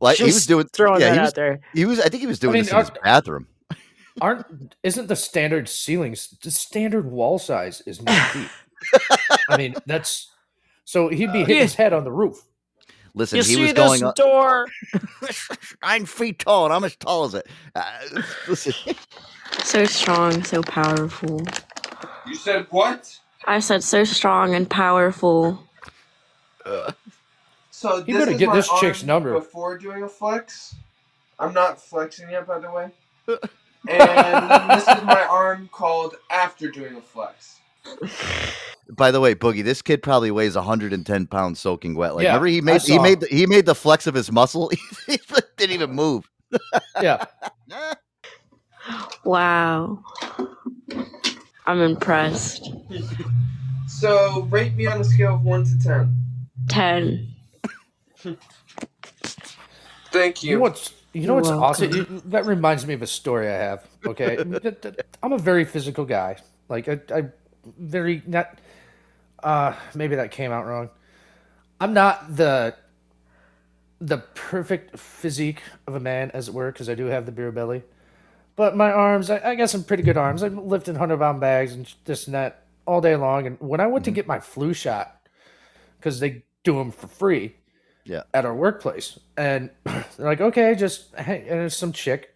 like, 0.01 0.18
he 0.18 0.25
was 0.25 0.47
doing 0.47 0.68
throwing 0.73 1.01
yeah, 1.01 1.09
that 1.09 1.14
he 1.14 1.18
out 1.18 1.25
was, 1.25 1.33
there. 1.35 1.61
he 1.75 1.85
was 1.85 2.01
I 2.01 2.09
think 2.09 2.20
he 2.20 2.27
was 2.27 2.39
doing 2.39 2.55
mean, 2.55 2.62
this 2.64 2.73
in 2.73 2.79
his 2.79 2.91
bathroom. 3.03 3.47
Aren't 4.20 4.74
isn't 4.82 5.06
the 5.08 5.16
standard 5.16 5.68
ceilings 5.68 6.36
the 6.42 6.50
standard 6.50 7.10
wall 7.10 7.38
size 7.38 7.80
is 7.86 8.02
nine 8.02 8.20
feet? 8.30 8.48
I 9.48 9.56
mean, 9.56 9.74
that's 9.86 10.30
so 10.84 11.08
he'd 11.08 11.32
be 11.32 11.40
hitting 11.40 11.56
his 11.62 11.74
head 11.74 11.92
on 11.92 12.04
the 12.04 12.12
roof. 12.12 12.42
Listen, 13.14 13.36
You 13.38 13.42
he 13.44 13.54
see 13.54 13.62
was 13.62 13.72
this 13.74 13.86
going 13.86 14.02
up 14.04 14.14
door? 14.16 14.68
nine 15.82 16.06
feet 16.06 16.38
tall, 16.40 16.64
and 16.66 16.74
I'm 16.74 16.84
as 16.84 16.96
tall 16.96 17.24
as 17.24 17.34
it. 17.34 17.46
Uh, 17.74 17.82
listen, 18.48 18.72
So 19.62 19.84
strong, 19.84 20.42
so 20.44 20.62
powerful. 20.62 21.42
You 22.26 22.34
said 22.34 22.66
what? 22.70 23.18
I 23.46 23.60
said 23.60 23.82
so 23.82 24.04
strong 24.04 24.54
and 24.54 24.68
powerful. 24.68 25.62
So 27.70 27.98
You 27.98 28.04
this 28.04 28.16
better 28.16 28.30
is 28.32 28.38
get 28.38 28.52
this 28.52 28.68
chick's 28.80 29.02
number. 29.02 29.32
before 29.34 29.76
doing 29.76 30.02
a 30.04 30.08
flex. 30.08 30.74
I'm 31.38 31.52
not 31.52 31.82
flexing 31.82 32.30
yet, 32.30 32.46
by 32.46 32.58
the 32.60 32.70
way. 32.70 32.90
And 33.89 34.70
this 34.70 34.87
is 34.89 35.03
my 35.05 35.22
arm 35.28 35.68
called 35.72 36.14
after 36.30 36.70
doing 36.70 36.97
a 36.97 37.01
flex. 37.01 37.59
by 38.91 39.11
the 39.11 39.20
way, 39.20 39.35
Boogie, 39.35 39.64
this 39.64 39.83
kid 39.83 40.03
probably 40.03 40.30
weighs 40.30 40.55
110 40.55 41.26
pounds 41.26 41.59
soaking 41.61 41.95
wet. 41.95 42.14
Like, 42.14 42.24
Yeah, 42.24 42.35
remember 42.39 42.47
he 42.49 42.61
made 42.61 42.83
he 42.83 42.99
made 42.99 43.20
the, 43.20 43.26
he 43.26 43.47
made 43.47 43.66
the 43.66 43.74
flex 43.74 44.07
of 44.07 44.14
his 44.14 44.30
muscle. 44.30 44.70
he 45.07 45.18
didn't 45.57 45.74
even 45.74 45.91
move. 45.93 46.28
Yeah. 47.01 47.24
Wow. 49.24 50.03
I'm 51.66 51.80
impressed. 51.80 52.68
So 53.87 54.43
rate 54.51 54.74
me 54.74 54.87
on 54.87 55.01
a 55.01 55.05
scale 55.05 55.35
of 55.37 55.43
one 55.43 55.64
to 55.64 55.78
ten. 55.78 56.16
10. 56.68 57.28
Thank 60.11 60.43
You 60.43 60.51
you. 60.51 60.57
know 60.57 60.62
what's 60.62 60.93
you 61.12 61.26
know 61.26 61.34
You're 61.34 61.36
what's 61.36 61.48
welcome. 61.48 61.64
awesome? 61.64 62.22
That 62.26 62.46
reminds 62.46 62.86
me 62.86 62.94
of 62.94 63.02
a 63.02 63.06
story 63.06 63.48
I 63.48 63.52
have. 63.52 63.86
Okay, 64.06 64.38
I'm 65.22 65.32
a 65.32 65.38
very 65.38 65.64
physical 65.64 66.04
guy. 66.04 66.36
Like 66.68 66.88
I, 66.88 67.00
I 67.14 67.24
very 67.78 68.22
not. 68.26 68.58
Uh, 69.42 69.74
maybe 69.94 70.16
that 70.16 70.30
came 70.30 70.52
out 70.52 70.66
wrong. 70.66 70.90
I'm 71.80 71.94
not 71.94 72.36
the 72.36 72.74
the 74.00 74.18
perfect 74.34 74.98
physique 74.98 75.62
of 75.86 75.94
a 75.94 76.00
man, 76.00 76.30
as 76.32 76.48
it 76.48 76.54
were, 76.54 76.72
because 76.72 76.88
I 76.88 76.94
do 76.94 77.06
have 77.06 77.26
the 77.26 77.32
beer 77.32 77.52
belly. 77.52 77.82
But 78.56 78.76
my 78.76 78.90
arms, 78.90 79.30
I, 79.30 79.50
I 79.50 79.54
got 79.54 79.70
some 79.70 79.84
pretty 79.84 80.02
good 80.02 80.16
arms. 80.16 80.42
I'm 80.42 80.68
lifting 80.68 80.94
hundred 80.94 81.18
pound 81.20 81.40
bags 81.40 81.72
and 81.72 81.92
this 82.04 82.26
and 82.26 82.34
that 82.34 82.64
all 82.86 83.00
day 83.00 83.16
long. 83.16 83.46
And 83.46 83.60
when 83.60 83.80
I 83.80 83.86
went 83.86 84.04
to 84.06 84.10
get 84.10 84.26
my 84.26 84.40
flu 84.40 84.74
shot, 84.74 85.26
because 85.98 86.20
they 86.20 86.44
do 86.64 86.76
them 86.78 86.90
for 86.90 87.06
free, 87.06 87.54
Yeah. 88.05 88.22
at 88.34 88.44
our 88.44 88.55
workplace, 88.55 89.18
and 89.36 89.70
they're 89.84 90.05
like, 90.18 90.40
okay, 90.40 90.74
just 90.74 91.14
hang, 91.14 91.48
and 91.48 91.61
it's 91.62 91.76
some 91.76 91.92
chick, 91.92 92.34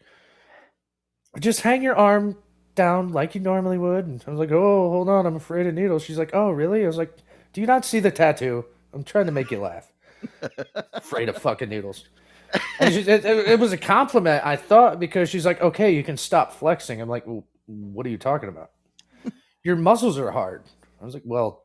just 1.40 1.60
hang 1.60 1.82
your 1.82 1.96
arm 1.96 2.36
down 2.76 3.08
like 3.12 3.34
you 3.34 3.40
normally 3.40 3.78
would. 3.78 4.06
And 4.06 4.22
I 4.26 4.30
was 4.30 4.38
like, 4.38 4.52
oh, 4.52 4.90
hold 4.90 5.08
on, 5.08 5.26
I'm 5.26 5.36
afraid 5.36 5.66
of 5.66 5.74
needles. 5.74 6.04
She's 6.04 6.18
like, 6.18 6.30
oh, 6.32 6.50
really? 6.50 6.84
I 6.84 6.86
was 6.86 6.98
like, 6.98 7.16
do 7.52 7.60
you 7.60 7.66
not 7.66 7.84
see 7.84 7.98
the 7.98 8.10
tattoo? 8.10 8.64
I'm 8.92 9.02
trying 9.02 9.26
to 9.26 9.32
make 9.32 9.50
you 9.50 9.60
laugh. 9.60 9.92
afraid 10.92 11.28
of 11.28 11.36
fucking 11.38 11.68
needles. 11.68 12.04
And 12.78 12.94
she, 12.94 13.00
it, 13.00 13.24
it, 13.24 13.48
it 13.48 13.60
was 13.60 13.72
a 13.72 13.76
compliment, 13.76 14.46
I 14.46 14.56
thought, 14.56 15.00
because 15.00 15.28
she's 15.28 15.44
like, 15.44 15.60
okay, 15.60 15.90
you 15.94 16.04
can 16.04 16.16
stop 16.16 16.52
flexing. 16.52 17.00
I'm 17.00 17.08
like, 17.08 17.26
well, 17.26 17.44
what 17.66 18.06
are 18.06 18.10
you 18.10 18.18
talking 18.18 18.48
about? 18.48 18.70
Your 19.64 19.76
muscles 19.76 20.18
are 20.18 20.30
hard. 20.30 20.62
I 21.00 21.04
was 21.04 21.14
like, 21.14 21.24
well, 21.26 21.64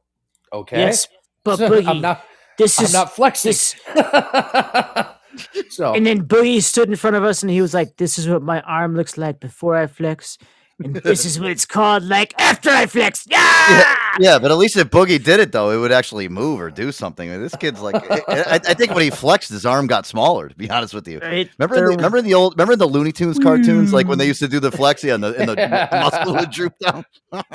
okay. 0.52 0.80
Yes, 0.80 1.08
but 1.44 1.58
So 1.58 1.84
I'm 1.86 2.02
not. 2.02 2.26
This 2.62 2.80
I'm 2.80 2.86
is 2.86 2.94
not 2.94 3.16
flexing. 3.16 3.50
this. 3.52 3.76
so 5.70 5.94
And 5.94 6.06
then 6.06 6.26
Boogie 6.26 6.62
stood 6.62 6.90
in 6.90 6.96
front 6.96 7.16
of 7.16 7.24
us 7.24 7.42
and 7.42 7.50
he 7.52 7.62
was 7.62 7.74
like, 7.74 7.98
"This 7.98 8.18
is 8.18 8.28
what 8.28 8.42
my 8.42 8.62
arm 8.62 8.96
looks 8.96 9.18
like 9.18 9.40
before 9.40 9.76
I 9.76 9.88
flex, 9.88 10.38
and 10.84 10.96
this 11.04 11.26
is 11.26 11.40
what 11.40 11.50
it's 11.52 11.66
called 11.66 12.04
like 12.04 12.34
after 12.40 12.70
I 12.70 12.86
flex." 12.86 13.26
Yeah. 13.30 13.96
Yeah, 14.20 14.40
but 14.40 14.52
at 14.52 14.58
least 14.58 14.76
if 14.76 14.90
Boogie 14.90 15.24
did 15.24 15.40
it 15.40 15.54
though, 15.54 15.70
it 15.72 15.78
would 15.78 15.94
actually 15.94 16.28
move 16.28 16.60
or 16.60 16.70
do 16.70 16.92
something. 16.92 17.30
I 17.30 17.34
mean, 17.34 17.42
This 17.42 17.56
kid's 17.56 17.80
like, 17.80 17.96
I, 18.12 18.22
I 18.28 18.56
I 18.56 18.74
think 18.74 18.92
when 18.94 19.04
he 19.04 19.10
flexed, 19.10 19.50
his 19.50 19.66
arm 19.66 19.88
got 19.88 20.06
smaller. 20.06 20.50
To 20.50 20.56
be 20.56 20.70
honest 20.70 20.94
with 20.94 21.08
you, 21.08 21.20
Right? 21.20 21.50
remember 21.58 21.76
There 21.76 21.86
the, 21.86 21.90
was- 21.92 21.96
remember 21.96 22.18
in 22.18 22.26
the 22.26 22.34
old 22.34 22.54
remember 22.56 22.74
in 22.74 22.80
the 22.80 22.88
Looney 22.90 23.14
Tunes 23.14 23.40
cartoons, 23.40 23.94
like 23.94 24.08
when 24.08 24.18
they 24.18 24.28
used 24.28 24.42
to 24.42 24.50
do 24.50 24.60
the 24.60 24.72
flex, 24.72 25.02
yeah, 25.04 25.16
and 25.16 25.24
the, 25.24 25.34
and 25.38 25.48
the 25.50 25.56
muscle 25.94 26.36
would 26.36 26.52
droop 26.52 26.74
down. 26.80 27.06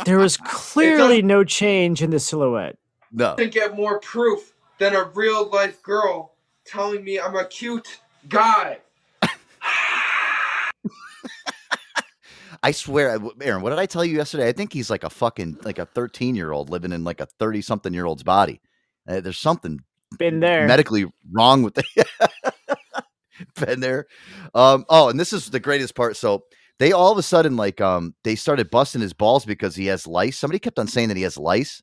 There 0.07 0.17
was 0.19 0.39
clearly 0.39 1.21
no 1.21 1.45
change 1.45 2.01
in 2.03 2.09
the 2.11 2.19
silhouette. 2.21 2.79
No, 3.13 3.35
Can 3.35 3.51
get 3.51 3.77
more 3.77 4.01
proof 4.01 4.53
than 4.79 4.95
a 4.95 5.05
real 5.05 5.49
life 5.51 5.83
girl 5.83 6.35
telling 6.65 7.05
me 7.05 7.19
I'm 7.21 7.37
a 7.37 7.45
cute 7.47 8.01
guy. 8.29 8.79
I 12.63 12.73
swear, 12.73 13.19
Aaron. 13.43 13.63
What 13.63 13.71
did 13.71 13.79
I 13.79 13.87
tell 13.87 14.05
you 14.05 14.17
yesterday? 14.17 14.49
I 14.49 14.53
think 14.53 14.73
he's 14.73 14.91
like 14.91 15.05
a 15.05 15.11
fucking 15.11 15.59
like 15.63 15.79
a 15.79 15.87
thirteen 15.87 16.35
year 16.35 16.53
old 16.53 16.71
living 16.71 16.93
in 16.93 17.05
like 17.05 17.21
a 17.21 17.27
thirty 17.39 17.61
something 17.63 17.95
year 17.95 18.07
old's 18.07 18.23
body. 18.25 18.61
Uh, 19.09 19.21
there's 19.21 19.39
something 19.39 19.81
Been 20.19 20.41
there. 20.41 20.67
medically 20.67 21.07
wrong 21.33 21.63
with 21.63 21.75
the 21.75 21.85
been 23.57 23.81
there. 23.81 24.07
Um, 24.55 24.85
oh, 24.89 25.09
and 25.09 25.21
this 25.21 25.33
is 25.33 25.51
the 25.51 25.61
greatest 25.61 25.95
part. 25.95 26.17
So 26.17 26.45
they 26.79 26.93
all 26.93 27.13
of 27.13 27.19
a 27.19 27.23
sudden 27.23 27.57
like 27.57 27.81
um 27.81 28.15
they 28.25 28.35
started 28.35 28.71
busting 28.71 29.01
his 29.03 29.13
balls 29.13 29.45
because 29.45 29.77
he 29.77 29.87
has 29.87 30.07
lice. 30.07 30.37
Somebody 30.39 30.59
kept 30.59 30.79
on 30.79 30.89
saying 30.89 31.09
that 31.09 31.17
he 31.17 31.23
has 31.25 31.39
lice 31.39 31.83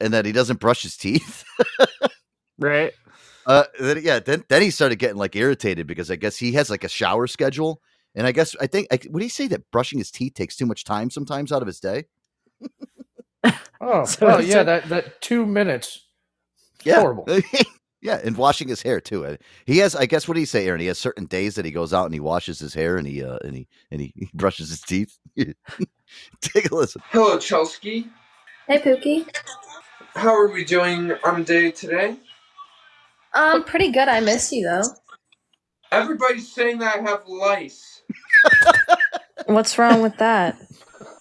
and 0.00 0.12
that 0.14 0.26
he 0.26 0.32
doesn't 0.32 0.60
brush 0.60 0.82
his 0.82 0.96
teeth. 0.96 1.44
right? 2.58 2.92
Uh, 3.46 3.64
then, 3.80 4.00
yeah, 4.02 4.20
then 4.20 4.44
then 4.48 4.62
he 4.62 4.70
started 4.70 4.96
getting 4.98 5.16
like 5.16 5.36
irritated 5.36 5.86
because 5.86 6.10
I 6.10 6.16
guess 6.16 6.36
he 6.36 6.52
has 6.52 6.70
like 6.70 6.84
a 6.84 6.88
shower 6.88 7.26
schedule, 7.26 7.80
and 8.14 8.26
I 8.26 8.32
guess 8.32 8.54
I 8.60 8.66
think 8.66 8.88
I, 8.92 9.00
would 9.10 9.22
he 9.22 9.28
say 9.28 9.48
that 9.48 9.70
brushing 9.72 9.98
his 9.98 10.10
teeth 10.10 10.34
takes 10.34 10.56
too 10.56 10.66
much 10.66 10.84
time 10.84 11.10
sometimes 11.10 11.52
out 11.52 11.62
of 11.62 11.66
his 11.66 11.80
day? 11.80 12.06
Oh, 13.80 14.04
So 14.04 14.26
well, 14.26 14.42
yeah, 14.42 14.60
a- 14.60 14.64
that, 14.64 14.88
that 14.90 15.20
two 15.22 15.46
minutes. 15.46 16.06
Yeah, 16.84 17.00
Horrible. 17.00 17.26
yeah, 18.02 18.20
and 18.24 18.36
washing 18.36 18.68
his 18.68 18.82
hair 18.82 19.00
too. 19.00 19.38
He 19.66 19.78
has, 19.78 19.96
I 19.96 20.06
guess, 20.06 20.28
what 20.28 20.34
do 20.34 20.40
you 20.40 20.46
say, 20.46 20.66
Aaron? 20.66 20.80
He 20.80 20.86
has 20.86 20.98
certain 20.98 21.26
days 21.26 21.54
that 21.56 21.64
he 21.64 21.70
goes 21.70 21.92
out 21.94 22.06
and 22.06 22.14
he 22.14 22.20
washes 22.20 22.58
his 22.58 22.74
hair 22.74 22.96
and 22.98 23.06
he 23.06 23.24
uh, 23.24 23.38
and 23.44 23.54
he 23.56 23.68
and 23.90 24.00
he, 24.00 24.12
he 24.16 24.30
brushes 24.34 24.70
his 24.70 24.80
teeth. 24.82 25.18
Take 26.40 26.70
a 26.70 26.74
listen. 26.74 27.02
Hello, 27.10 27.38
Chelsky. 27.38 28.08
Hey, 28.68 28.78
Pookie. 28.78 29.26
How 30.14 30.34
are 30.34 30.48
we 30.48 30.64
doing 30.64 31.12
on 31.24 31.44
day 31.44 31.70
today? 31.70 32.16
Um, 33.34 33.64
pretty 33.64 33.92
good. 33.92 34.08
I 34.08 34.20
miss 34.20 34.52
you 34.52 34.64
though. 34.64 34.82
Everybody's 35.92 36.52
saying 36.52 36.78
that 36.78 36.96
I 36.96 37.02
have 37.02 37.26
lice. 37.26 38.02
What's 39.46 39.78
wrong 39.78 40.02
with 40.02 40.16
that? 40.18 40.56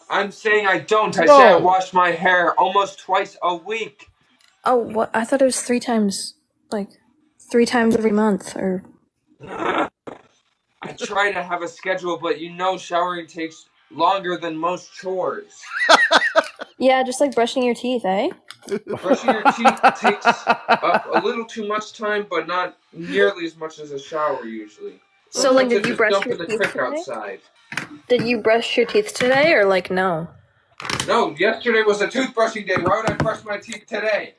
I'm 0.09 0.31
saying 0.31 0.65
I 0.67 0.79
don't. 0.79 1.17
I 1.17 1.25
say 1.25 1.31
I 1.31 1.55
Whoa. 1.55 1.59
wash 1.59 1.93
my 1.93 2.11
hair 2.11 2.53
almost 2.59 2.99
twice 2.99 3.37
a 3.43 3.55
week. 3.55 4.07
Oh, 4.65 4.77
what? 4.77 5.11
I 5.13 5.23
thought 5.23 5.41
it 5.41 5.45
was 5.45 5.61
three 5.61 5.79
times, 5.79 6.35
like 6.71 6.89
three 7.51 7.65
times 7.65 7.95
every 7.95 8.11
month, 8.11 8.55
or 8.55 8.83
I 9.41 10.93
try 10.97 11.31
to 11.31 11.43
have 11.43 11.61
a 11.61 11.67
schedule, 11.67 12.17
but 12.17 12.39
you 12.39 12.51
know 12.51 12.77
showering 12.77 13.27
takes 13.27 13.65
longer 13.91 14.37
than 14.37 14.57
most 14.57 14.93
chores. 14.93 15.61
Yeah, 16.79 17.03
just 17.03 17.19
like 17.19 17.35
brushing 17.35 17.63
your 17.63 17.75
teeth, 17.75 18.05
eh? 18.05 18.29
Brushing 18.69 19.29
your 19.31 19.43
teeth 19.43 19.79
takes 19.99 20.25
up 20.25 21.07
a 21.13 21.21
little 21.23 21.45
too 21.45 21.67
much 21.67 21.93
time, 21.93 22.25
but 22.29 22.47
not 22.47 22.77
nearly 22.93 23.45
as 23.45 23.55
much 23.57 23.79
as 23.79 23.91
a 23.91 23.99
shower 23.99 24.45
usually. 24.45 24.99
So, 25.31 25.51
like, 25.51 25.69
Sometimes 25.69 25.73
did 25.73 25.85
I 25.85 25.89
you 25.89 25.93
just 25.93 25.97
brush 25.97 26.11
dump 26.11 26.25
your 26.25 26.33
in 26.33 26.37
the 26.39 26.45
teeth 26.47 26.59
creek 26.59 26.71
today? 26.71 26.85
outside. 26.85 27.39
Did 28.07 28.23
you 28.23 28.41
brush 28.41 28.77
your 28.77 28.85
teeth 28.85 29.13
today 29.13 29.53
or 29.53 29.65
like 29.65 29.91
no? 29.91 30.27
No, 31.07 31.35
yesterday 31.37 31.83
was 31.83 32.01
a 32.01 32.07
toothbrushing 32.07 32.67
day. 32.67 32.75
Why 32.81 33.01
would 33.01 33.09
I 33.11 33.15
brush 33.15 33.43
my 33.43 33.57
teeth 33.57 33.85
today? 33.87 34.35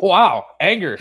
Wow, 0.00 0.46
anger. 0.60 0.98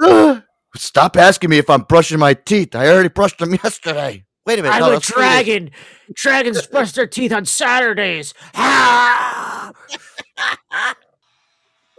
Stop 0.76 1.16
asking 1.16 1.50
me 1.50 1.58
if 1.58 1.68
I'm 1.70 1.82
brushing 1.82 2.18
my 2.18 2.34
teeth. 2.34 2.74
I 2.74 2.88
already 2.88 3.08
brushed 3.08 3.38
them 3.38 3.52
yesterday. 3.64 4.24
Wait 4.46 4.58
a 4.58 4.62
minute. 4.62 4.74
I'm 4.74 4.80
no, 4.80 4.88
a 4.88 4.90
that's 4.92 5.14
what 5.14 5.22
it 5.22 5.26
is. 5.26 5.44
dragon. 5.46 5.70
Dragons 6.14 6.66
brush 6.70 6.92
their 6.92 7.06
teeth 7.06 7.32
on 7.32 7.44
Saturdays. 7.44 8.34
Ah! 8.54 9.72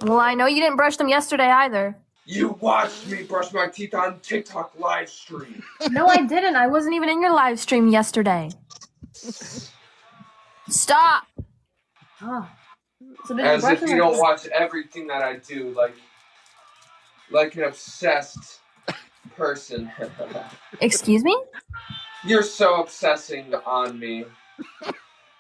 Well, 0.02 0.20
I 0.20 0.34
know 0.34 0.48
you 0.48 0.60
didn't 0.62 0.78
brush 0.78 0.98
them 0.98 1.08
yesterday 1.08 1.48
either. 1.50 1.96
You 2.26 2.58
watched 2.60 3.08
me 3.08 3.24
brush 3.24 3.52
my 3.54 3.68
teeth 3.68 3.94
on 3.94 4.20
TikTok 4.22 4.74
live 4.80 5.10
stream. 5.10 5.64
No, 5.92 6.08
I 6.08 6.26
didn't. 6.26 6.56
I 6.56 6.68
wasn't 6.68 6.96
even 6.96 7.10
in 7.10 7.22
your 7.22 7.34
live 7.34 7.60
stream 7.60 7.88
yesterday. 7.90 8.50
Stop. 10.70 11.24
Oh. 12.22 12.50
So 13.26 13.36
did 13.36 13.46
As 13.46 13.62
brush 13.62 13.82
if 13.82 13.90
you 13.90 13.98
don't 13.98 14.12
just- 14.14 14.22
watch 14.22 14.48
everything 14.48 15.08
that 15.08 15.22
I 15.22 15.38
do, 15.38 15.72
like 15.76 15.96
like 17.30 17.56
an 17.56 17.64
obsessed 17.64 18.60
person. 19.36 19.92
Excuse 20.82 21.24
me? 21.24 21.38
You're 22.26 22.44
so 22.44 22.82
obsessing 22.82 23.54
on 23.66 24.00
me. 24.00 24.26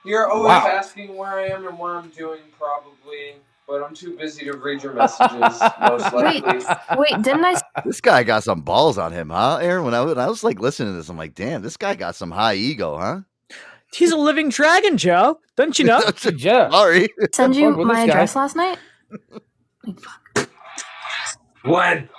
You're 0.03 0.29
always 0.31 0.47
Wow. 0.47 0.67
asking 0.67 1.15
where 1.15 1.31
I 1.39 1.47
am 1.49 1.67
and 1.67 1.77
what 1.77 1.91
I'm 1.91 2.09
doing, 2.09 2.41
probably, 2.57 3.35
but 3.67 3.83
I'm 3.83 3.93
too 3.93 4.17
busy 4.17 4.45
to 4.45 4.53
read 4.57 4.83
your 4.83 4.93
messages, 4.93 5.71
most 5.79 6.11
likely. 6.13 6.41
wait, 6.43 6.67
wait, 6.91 7.21
didn't 7.21 7.45
I? 7.45 7.55
This 7.85 8.01
guy 8.01 8.23
got 8.23 8.43
some 8.43 8.61
balls 8.61 8.97
on 8.97 9.11
him, 9.13 9.29
huh, 9.29 9.57
Aaron? 9.61 9.85
When 9.85 9.93
I, 9.93 10.01
when 10.01 10.17
I 10.19 10.27
was 10.27 10.43
like 10.43 10.59
listening 10.59 10.93
to 10.93 10.97
this, 10.97 11.09
I'm 11.09 11.17
like, 11.17 11.35
damn, 11.35 11.61
this 11.63 11.77
guy 11.77 11.95
got 11.95 12.15
some 12.15 12.31
high 12.31 12.55
ego, 12.55 12.97
huh? 12.97 13.21
He's 13.93 14.11
a 14.11 14.17
living 14.17 14.49
dragon, 14.49 14.97
Joe. 14.97 15.39
Don't 15.57 15.77
you 15.79 15.85
know? 15.85 16.01
Yeah. 16.37 16.69
Sorry. 16.71 17.09
Send 17.33 17.55
you 17.55 17.73
Fuck 17.73 17.77
with 17.77 17.87
my 17.87 18.01
this 18.01 18.03
guy. 18.03 18.13
address 18.15 18.35
last 18.35 18.55
night? 18.55 18.79
When? 21.63 22.09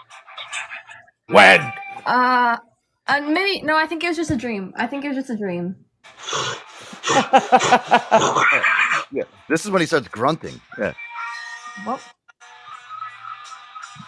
When? 1.28 1.72
Uh, 2.06 2.58
uh, 3.06 3.20
maybe 3.20 3.62
no. 3.62 3.76
I 3.76 3.86
think 3.86 4.04
it 4.04 4.08
was 4.08 4.16
just 4.16 4.30
a 4.30 4.36
dream. 4.36 4.72
I 4.76 4.86
think 4.86 5.04
it 5.04 5.08
was 5.08 5.16
just 5.16 5.30
a 5.30 5.36
dream. 5.36 5.76
Yeah. 9.12 9.24
This 9.48 9.64
is 9.64 9.70
when 9.70 9.80
he 9.80 9.86
starts 9.86 10.08
grunting. 10.08 10.58
Yeah. 10.78 10.94
Well, 11.86 12.00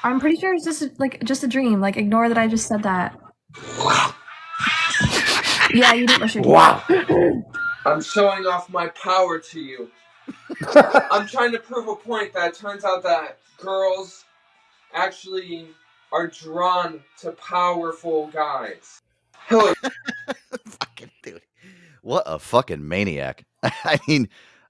I'm 0.02 0.18
pretty 0.18 0.36
sure 0.36 0.54
it's 0.54 0.64
just 0.64 0.98
like 0.98 1.22
just 1.24 1.44
a 1.44 1.46
dream. 1.48 1.80
Like 1.80 1.96
ignore 1.96 2.28
that 2.28 2.38
I 2.38 2.48
just 2.48 2.66
said 2.66 2.82
that. 2.84 3.18
yeah, 5.72 5.92
you 5.92 6.06
didn't 6.06 6.18
brush 6.18 6.34
your 6.34 6.44
teeth. 6.44 6.52
Wow. 6.52 6.82
I'm 7.86 8.00
showing 8.02 8.46
off 8.46 8.70
my 8.70 8.88
power 8.88 9.38
to 9.38 9.60
you. 9.60 9.90
I'm 11.10 11.26
trying 11.26 11.52
to 11.52 11.58
prove 11.58 11.88
a 11.88 11.96
point 11.96 12.32
that 12.32 12.48
it 12.48 12.58
turns 12.58 12.84
out 12.84 13.02
that 13.02 13.38
girls 13.58 14.24
actually 14.94 15.68
are 16.14 16.28
drawn 16.28 17.00
to 17.18 17.32
powerful 17.32 18.28
guys. 18.28 19.00
Hello, 19.48 19.74
fucking 20.64 21.10
dude. 21.24 21.42
What 22.02 22.22
a 22.26 22.38
fucking 22.38 22.86
maniac. 22.86 23.44
I 23.62 23.98
mean, 24.06 24.28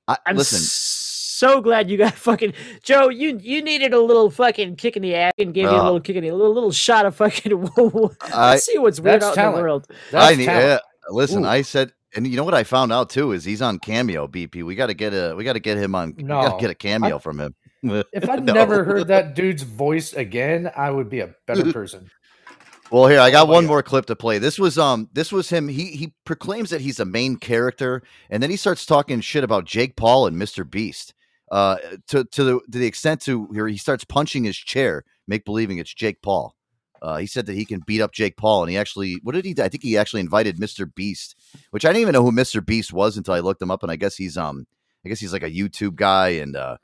I, 0.09 0.17
I'm 0.27 0.37
listen. 0.37 0.59
so 0.61 1.61
glad 1.61 1.91
you 1.91 1.99
got 1.99 2.15
fucking 2.29 2.55
Joe. 2.83 3.11
You 3.11 3.39
you 3.39 3.63
needed 3.63 3.93
a 3.93 4.01
little 4.01 4.31
fucking 4.31 4.77
kick 4.77 4.97
in 4.97 5.03
the 5.03 5.15
ass 5.15 5.33
and 5.39 5.53
gave 5.53 5.65
you 5.65 5.71
a 5.71 5.83
little 5.85 6.01
kick 6.01 6.17
in 6.17 6.23
the 6.23 6.31
a 6.31 6.35
little, 6.35 6.55
little 6.55 6.73
shot 6.73 7.05
of 7.05 7.15
fucking. 7.15 7.53
I- 7.53 8.53
Let's 8.53 8.65
see 8.65 8.79
what's 8.79 9.01
weird 9.01 9.21
That's 9.21 9.37
out 9.37 9.49
in 9.51 9.55
the 9.57 9.61
world. 9.63 9.87
That's 10.11 10.33
I 10.33 10.35
need, 10.37 10.47
talent. 10.47 10.65
yeah, 10.67 10.79
listen, 11.11 11.45
Ooh. 11.45 11.49
I 11.49 11.61
said, 11.63 11.93
and 12.17 12.27
you 12.27 12.37
know 12.37 12.45
what 12.45 12.55
I 12.55 12.65
found 12.65 12.91
out 12.91 13.11
too 13.11 13.33
is 13.33 13.45
he's 13.45 13.61
on 13.61 13.79
Cameo. 13.81 14.27
BP, 14.29 14.65
we 14.65 14.75
got 14.75 14.87
to 14.87 14.95
get 14.95 15.13
a, 15.13 15.35
we 15.37 15.45
got 15.45 15.53
to 15.53 15.61
get 15.61 15.77
him 15.77 15.95
on. 15.95 16.15
We 16.17 16.23
got 16.25 16.59
to 16.59 16.61
get 16.61 16.71
a 16.71 16.75
cameo 16.75 17.19
from 17.19 17.39
him. 17.39 17.55
If 18.13 18.29
I'd 18.29 18.45
No. 18.45 18.53
never 18.55 18.85
heard 18.85 19.09
that 19.09 19.35
dude's 19.35 19.63
voice 19.63 20.13
again, 20.15 20.71
I 20.77 20.91
would 20.91 21.11
be 21.11 21.21
a 21.21 21.35
better 21.47 21.67
person. 21.73 22.11
Well, 22.91 23.09
here 23.09 23.21
I 23.21 23.31
got 23.31 23.49
Oh 23.49 23.53
my 23.53 23.53
one 23.55 23.67
more 23.67 23.83
clip 23.83 24.07
to 24.07 24.17
play. 24.17 24.39
This 24.39 24.59
was 24.59 24.79
um, 24.79 25.09
this 25.13 25.33
was 25.33 25.51
him. 25.51 25.69
He 25.69 25.87
he 25.93 26.15
proclaims 26.25 26.71
that 26.71 26.81
he's 26.83 27.01
a 27.01 27.05
main 27.05 27.37
character, 27.37 28.03
and 28.31 28.43
then 28.43 28.51
he 28.51 28.57
starts 28.57 28.87
talking 28.87 29.21
shit 29.21 29.45
about 29.45 29.65
Jake 29.65 29.97
Paul 29.97 30.27
and 30.27 30.37
Mr. 30.41 30.69
Beast. 30.69 31.15
Uh, 31.51 31.77
to 32.09 32.25
to 32.25 32.45
the 32.45 32.61
to 32.73 32.79
the 32.79 32.87
extent 32.87 33.21
to 33.23 33.45
where 33.45 33.69
he 33.69 33.77
starts 33.77 34.05
punching 34.05 34.45
his 34.45 34.57
chair, 34.57 35.05
make 35.27 35.45
believing 35.45 35.79
it's 35.79 35.93
Jake 35.95 36.23
Paul. 36.23 36.55
Uh, 37.03 37.19
he 37.19 37.27
said 37.27 37.47
that 37.47 37.55
he 37.55 37.65
can 37.67 37.81
beat 37.87 38.01
up 38.01 38.13
Jake 38.13 38.37
Paul, 38.37 38.63
and 38.63 38.71
he 38.71 38.79
actually, 38.79 39.19
what 39.23 39.35
did 39.35 39.45
he? 39.45 39.53
do? 39.53 39.63
I 39.63 39.69
think 39.69 39.83
he 39.83 39.99
actually 39.99 40.21
invited 40.21 40.57
Mr. 40.59 40.93
Beast, 40.95 41.37
which 41.71 41.85
I 41.85 41.89
didn't 41.89 42.01
even 42.01 42.13
know 42.15 42.23
who 42.23 42.33
Mr. 42.33 42.65
Beast 42.65 42.95
was 42.95 43.19
until 43.19 43.35
I 43.35 43.41
looked 43.41 43.61
him 43.61 43.71
up, 43.71 43.83
and 43.83 43.93
I 43.93 43.97
guess 43.97 44.17
he's 44.17 44.39
um, 44.39 44.67
I 45.05 45.11
guess 45.11 45.21
he's 45.21 45.33
like 45.33 45.43
a 45.43 45.51
YouTube 45.51 45.97
guy, 45.97 46.29
and 46.31 46.57
uh, 46.57 46.79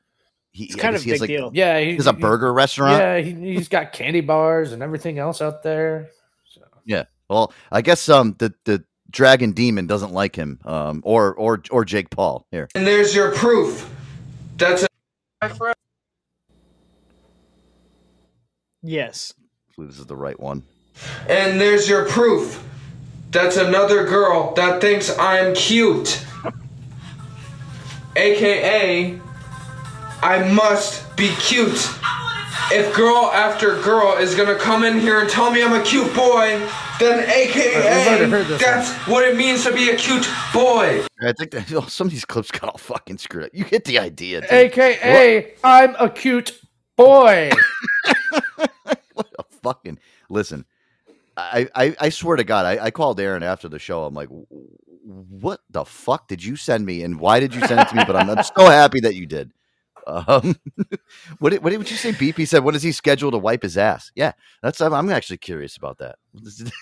he 0.52 0.64
It's 0.64 0.74
kind 0.76 0.96
of 0.96 1.02
he 1.02 1.10
a 1.10 1.14
big 1.14 1.20
like 1.20 1.28
deal. 1.28 1.50
Yeah, 1.54 1.78
he, 1.78 1.90
he 1.90 1.96
has 1.96 2.06
a 2.06 2.12
he- 2.12 2.20
burger 2.20 2.52
restaurant. 2.52 2.98
Yeah, 2.98 3.18
he, 3.18 3.54
he's 3.54 3.68
got 3.68 3.92
candy 3.92 4.20
bars 4.20 4.72
and 4.72 4.82
everything 4.82 5.18
else 5.18 5.40
out 5.40 5.62
there. 5.62 6.10
So. 6.48 6.62
Yeah. 6.84 7.04
Well, 7.28 7.52
I 7.70 7.82
guess 7.82 8.08
um 8.08 8.34
the 8.38 8.52
the 8.64 8.84
dragon 9.10 9.52
demon 9.52 9.86
doesn't 9.86 10.12
like 10.12 10.36
him 10.36 10.58
um 10.64 11.02
or 11.04 11.34
or 11.34 11.62
or 11.70 11.84
Jake 11.84 12.10
Paul 12.10 12.46
here. 12.50 12.68
and 12.74 12.86
there's 12.86 13.14
your 13.14 13.32
proof. 13.34 13.88
That's 14.56 14.82
a 14.82 14.86
my 15.42 15.48
friend. 15.48 15.74
Yes. 18.82 19.34
Hopefully 19.68 19.86
this 19.88 19.98
is 19.98 20.06
the 20.06 20.16
right 20.16 20.38
one. 20.38 20.62
And 21.28 21.60
there's 21.60 21.88
your 21.88 22.06
proof. 22.08 22.62
That's 23.30 23.56
another 23.56 24.04
girl 24.04 24.52
that 24.54 24.80
thinks 24.80 25.16
I'm 25.18 25.54
cute. 25.54 26.24
AKA, 28.16 29.20
I 30.22 30.52
must 30.52 31.16
be 31.16 31.34
cute. 31.36 31.88
If 32.72 32.94
girl 32.94 33.30
after 33.32 33.80
girl 33.82 34.16
is 34.18 34.34
gonna 34.34 34.54
come 34.54 34.84
in 34.84 35.00
here 35.00 35.20
and 35.20 35.30
tell 35.30 35.50
me 35.50 35.62
I'm 35.62 35.72
a 35.72 35.82
cute 35.82 36.14
boy, 36.14 36.60
then 37.00 37.28
AKA, 37.28 38.06
already 38.06 38.30
heard 38.30 38.46
that's 38.58 38.92
what 39.08 39.26
it 39.26 39.36
means 39.36 39.64
to 39.64 39.72
be 39.72 39.88
a 39.90 39.96
cute 39.96 40.28
boy. 40.52 41.04
I 41.22 41.32
think 41.32 41.52
that 41.52 41.72
oh, 41.74 41.86
some 41.86 42.06
of 42.06 42.12
these 42.12 42.26
clips 42.26 42.50
got 42.50 42.64
all 42.64 42.78
fucking 42.78 43.18
screwed 43.18 43.46
up. 43.46 43.50
You 43.54 43.64
get 43.64 43.84
the 43.86 43.98
idea. 43.98 44.42
dude. 44.42 44.52
AKA, 44.52 45.54
I'm 45.64 45.96
a 45.98 46.10
cute 46.10 46.60
boy. 46.96 47.50
what 49.14 49.34
a 49.38 49.44
fucking 49.62 49.98
listen. 50.28 50.66
I, 51.36 51.68
I, 51.74 51.96
I 51.98 52.08
swear 52.10 52.36
to 52.36 52.44
God, 52.44 52.66
I, 52.66 52.84
I 52.84 52.90
called 52.90 53.18
Aaron 53.18 53.42
after 53.42 53.68
the 53.68 53.78
show. 53.78 54.04
I'm 54.04 54.12
like, 54.14 54.28
what 55.02 55.60
the 55.70 55.86
fuck 55.86 56.28
did 56.28 56.44
you 56.44 56.56
send 56.56 56.84
me, 56.84 57.02
and 57.02 57.18
why 57.18 57.40
did 57.40 57.54
you 57.54 57.66
send 57.66 57.80
it 57.80 57.88
to 57.88 57.96
me? 57.96 58.04
But 58.06 58.16
I'm, 58.16 58.28
I'm 58.28 58.44
so 58.44 58.66
happy 58.66 59.00
that 59.00 59.14
you 59.14 59.26
did. 59.26 59.50
Um, 60.06 60.56
what 61.38 61.50
did, 61.50 61.62
what 61.62 61.70
did 61.70 61.90
you 61.90 61.96
say? 61.96 62.12
BP 62.12 62.46
said, 62.48 62.64
"When 62.64 62.74
is 62.74 62.82
he 62.82 62.92
scheduled 62.92 63.34
to 63.34 63.38
wipe 63.38 63.62
his 63.62 63.76
ass?" 63.76 64.10
Yeah, 64.14 64.32
that's. 64.62 64.80
I'm, 64.80 64.92
I'm 64.92 65.10
actually 65.10 65.38
curious 65.38 65.76
about 65.76 65.98
that. 65.98 66.16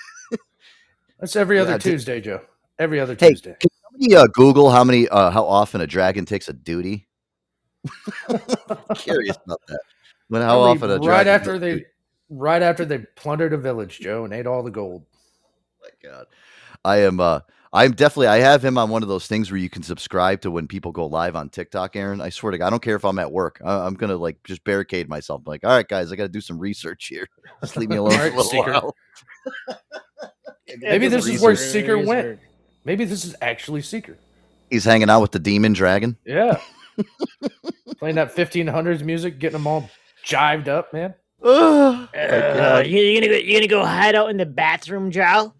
That's 1.20 1.34
every 1.34 1.58
other 1.58 1.72
Yeah, 1.72 1.78
Tuesday, 1.78 2.20
Joe. 2.20 2.42
Every 2.78 3.00
other 3.00 3.16
Hey, 3.16 3.30
Tuesday. 3.30 3.56
can 3.58 3.70
somebody 3.82 4.14
uh, 4.14 4.26
Google 4.34 4.70
how 4.70 4.84
many 4.84 5.08
uh, 5.08 5.30
how 5.30 5.44
often 5.44 5.80
a 5.80 5.86
dragon 5.86 6.24
takes 6.24 6.48
a 6.48 6.52
duty? 6.52 7.08
curious 8.94 9.36
about 9.44 9.60
that. 9.66 9.80
When 10.28 10.42
how 10.42 10.60
often 10.60 10.90
a 10.92 10.98
right 10.98 11.26
after 11.26 11.58
they 11.58 11.72
duty. 11.72 11.86
right 12.28 12.62
after 12.62 12.84
they 12.84 12.98
plundered 13.16 13.52
a 13.52 13.58
village, 13.58 13.98
Joe, 13.98 14.24
and 14.24 14.32
ate 14.32 14.46
all 14.46 14.62
the 14.62 14.70
gold. 14.70 15.04
my 15.82 15.88
god 16.08 16.26
i 16.84 16.98
am 16.98 17.18
uh 17.18 17.40
i'm 17.72 17.92
definitely 17.92 18.26
i 18.26 18.38
have 18.38 18.64
him 18.64 18.78
on 18.78 18.88
one 18.90 19.02
of 19.02 19.08
those 19.08 19.26
things 19.26 19.50
where 19.50 19.58
you 19.58 19.68
can 19.70 19.82
subscribe 19.82 20.40
to 20.40 20.50
when 20.50 20.66
people 20.66 20.90
go 20.92 21.06
live 21.06 21.36
on 21.36 21.48
tiktok 21.48 21.96
aaron 21.96 22.20
i 22.20 22.28
swear 22.28 22.52
to 22.52 22.58
god 22.58 22.66
i 22.68 22.70
don't 22.70 22.82
care 22.82 22.96
if 22.96 23.04
i'm 23.04 23.18
at 23.18 23.30
work 23.30 23.60
I, 23.64 23.86
i'm 23.86 23.94
gonna 23.94 24.16
like 24.16 24.42
just 24.44 24.64
barricade 24.64 25.08
myself 25.08 25.42
like 25.46 25.64
all 25.64 25.70
right 25.70 25.86
guys 25.88 26.10
i 26.12 26.16
gotta 26.16 26.28
do 26.28 26.40
some 26.40 26.58
research 26.58 27.06
here 27.06 27.26
just 27.62 27.76
leave 27.76 27.88
me 27.90 27.96
alone 27.96 28.12
All 28.12 28.18
for 28.18 28.26
a 28.26 28.30
little 28.30 28.44
Seeker. 28.44 28.72
while 28.72 28.96
Maybe 30.80 31.08
this 31.08 31.26
is 31.26 31.36
is 31.36 31.40
where. 31.42 31.56
Seeker 31.56 31.96
went. 31.96 32.08
weird. 32.08 32.40
Maybe 32.84 33.04
this 33.06 33.24
is 33.24 33.34
actually 33.40 33.80
Seeker. 33.82 34.18
he's 34.70 34.84
hanging 34.84 35.08
out 35.08 35.20
with 35.22 35.32
the 35.32 35.38
demon 35.38 35.72
dragon 35.72 36.16
Yeah. 36.26 36.60
Playing 37.98 38.16
that 38.16 38.34
1500s 38.34 39.02
music, 39.02 39.38
getting 39.38 39.54
them 39.54 39.66
all 39.66 39.88
jived 40.26 40.68
up, 40.68 40.92
man. 40.92 41.14
oh 41.42 42.06
Uh, 42.14 42.82
you, 42.84 42.98
you 42.98 43.20
gonna 43.20 43.32
go, 43.32 43.38
you 43.38 43.54
gonna 43.56 43.66
go 43.66 43.84
hide 43.84 44.14
out 44.14 44.30
in 44.30 44.36
the 44.36 44.46
bathroom, 44.46 45.10
Joe? 45.10 45.52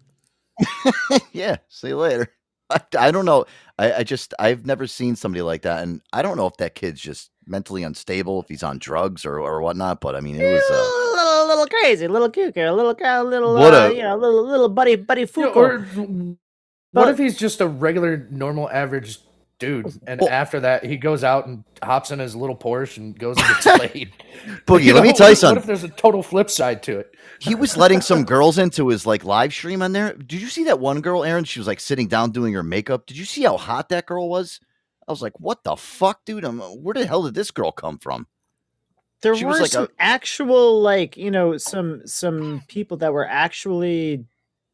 yeah 1.33 1.57
see 1.69 1.89
you 1.89 1.97
later 1.97 2.29
I, 2.69 2.81
I 2.99 3.11
don't 3.11 3.25
know 3.25 3.45
I, 3.79 3.93
I 3.93 4.03
just 4.03 4.33
i've 4.39 4.65
never 4.65 4.87
seen 4.87 5.15
somebody 5.15 5.41
like 5.43 5.63
that 5.63 5.83
and 5.83 6.01
i 6.13 6.21
don't 6.21 6.37
know 6.37 6.47
if 6.47 6.57
that 6.57 6.75
kid's 6.75 7.01
just 7.01 7.31
mentally 7.47 7.83
unstable 7.83 8.41
if 8.41 8.49
he's 8.49 8.63
on 8.63 8.79
drugs 8.79 9.25
or, 9.25 9.39
or 9.39 9.61
whatnot 9.61 10.01
but 10.01 10.15
i 10.15 10.21
mean 10.21 10.35
it 10.37 10.45
was 10.45 10.71
uh, 10.71 10.75
a 10.75 11.15
little, 11.15 11.47
little 11.47 11.67
crazy, 11.67 12.05
a 12.05 12.09
little 12.09 12.29
cuckoo, 12.31 12.61
a 12.61 12.73
little, 12.73 12.91
a 12.91 13.23
little, 13.29 13.57
What 13.57 13.73
uh, 13.73 13.89
a- 13.89 13.95
you 13.95 14.03
know, 14.03 14.17
little, 14.17 14.45
little 14.47 14.69
buddy, 14.69 14.95
buddy 14.97 15.21
Yeah, 15.21 15.27
Foucault. 15.27 15.59
or 15.61 15.79
what 16.91 17.09
if 17.09 17.17
he's 17.17 17.37
just 17.37 17.61
a 17.61 17.67
regular, 17.67 18.27
normal, 18.31 18.69
average 18.69 19.19
dude. 19.59 19.99
And 20.07 20.19
Well- 20.21 20.29
after 20.29 20.59
that, 20.61 20.83
he 20.85 20.97
goes 20.97 21.23
out 21.23 21.45
and 21.47 21.63
hops 21.83 22.11
in 22.11 22.19
his 22.19 22.35
little 22.35 22.55
Porsche 22.55 22.97
and 22.97 23.17
goes 23.17 23.37
and 23.37 23.47
gets 23.47 23.65
laid. 23.79 24.11
Boogie, 24.65 24.93
let 24.93 25.03
me 25.03 25.13
tell 25.13 25.29
you 25.29 25.35
something. 25.35 25.55
What 25.57 25.61
if 25.61 25.65
there's 25.67 25.83
a 25.83 25.89
total 25.95 26.23
flip 26.23 26.49
side 26.49 26.81
to 26.83 26.99
it? 26.99 27.15
he 27.41 27.55
was 27.55 27.77
letting 27.77 28.01
some 28.01 28.25
girls 28.25 28.57
into 28.57 28.89
his 28.89 29.05
like 29.05 29.23
live 29.23 29.53
stream 29.53 29.81
on 29.81 29.93
there. 29.93 30.13
Did 30.13 30.41
you 30.41 30.47
see 30.47 30.65
that 30.65 30.79
one 30.79 30.99
girl, 31.01 31.23
Aaron? 31.23 31.43
She 31.45 31.59
was 31.59 31.67
like 31.67 31.79
sitting 31.79 32.07
down 32.07 32.31
doing 32.31 32.53
her 32.53 32.63
makeup. 32.63 33.05
Did 33.05 33.17
you 33.17 33.23
see 33.25 33.43
how 33.43 33.55
hot 33.57 33.89
that 33.89 34.05
girl 34.07 34.27
was? 34.29 34.59
I 35.07 35.11
was 35.11 35.21
like, 35.21 35.39
what 35.39 35.63
the 35.63 35.75
fuck, 35.75 36.25
dude? 36.25 36.43
I'm, 36.43 36.59
where 36.59 36.93
the 36.93 37.05
hell 37.05 37.23
did 37.23 37.33
this 37.35 37.51
girl 37.51 37.71
come 37.71 37.97
from? 37.97 38.27
There 39.21 39.35
She 39.35 39.43
were 39.45 39.51
was 39.51 39.61
like 39.61 39.71
some 39.71 39.85
a- 39.85 40.01
actual 40.01 40.81
like 40.81 41.17
you 41.17 41.29
know 41.31 41.57
some 41.57 42.01
some 42.05 42.61
people 42.69 42.97
that 42.97 43.11
were 43.13 43.27
actually 43.27 44.25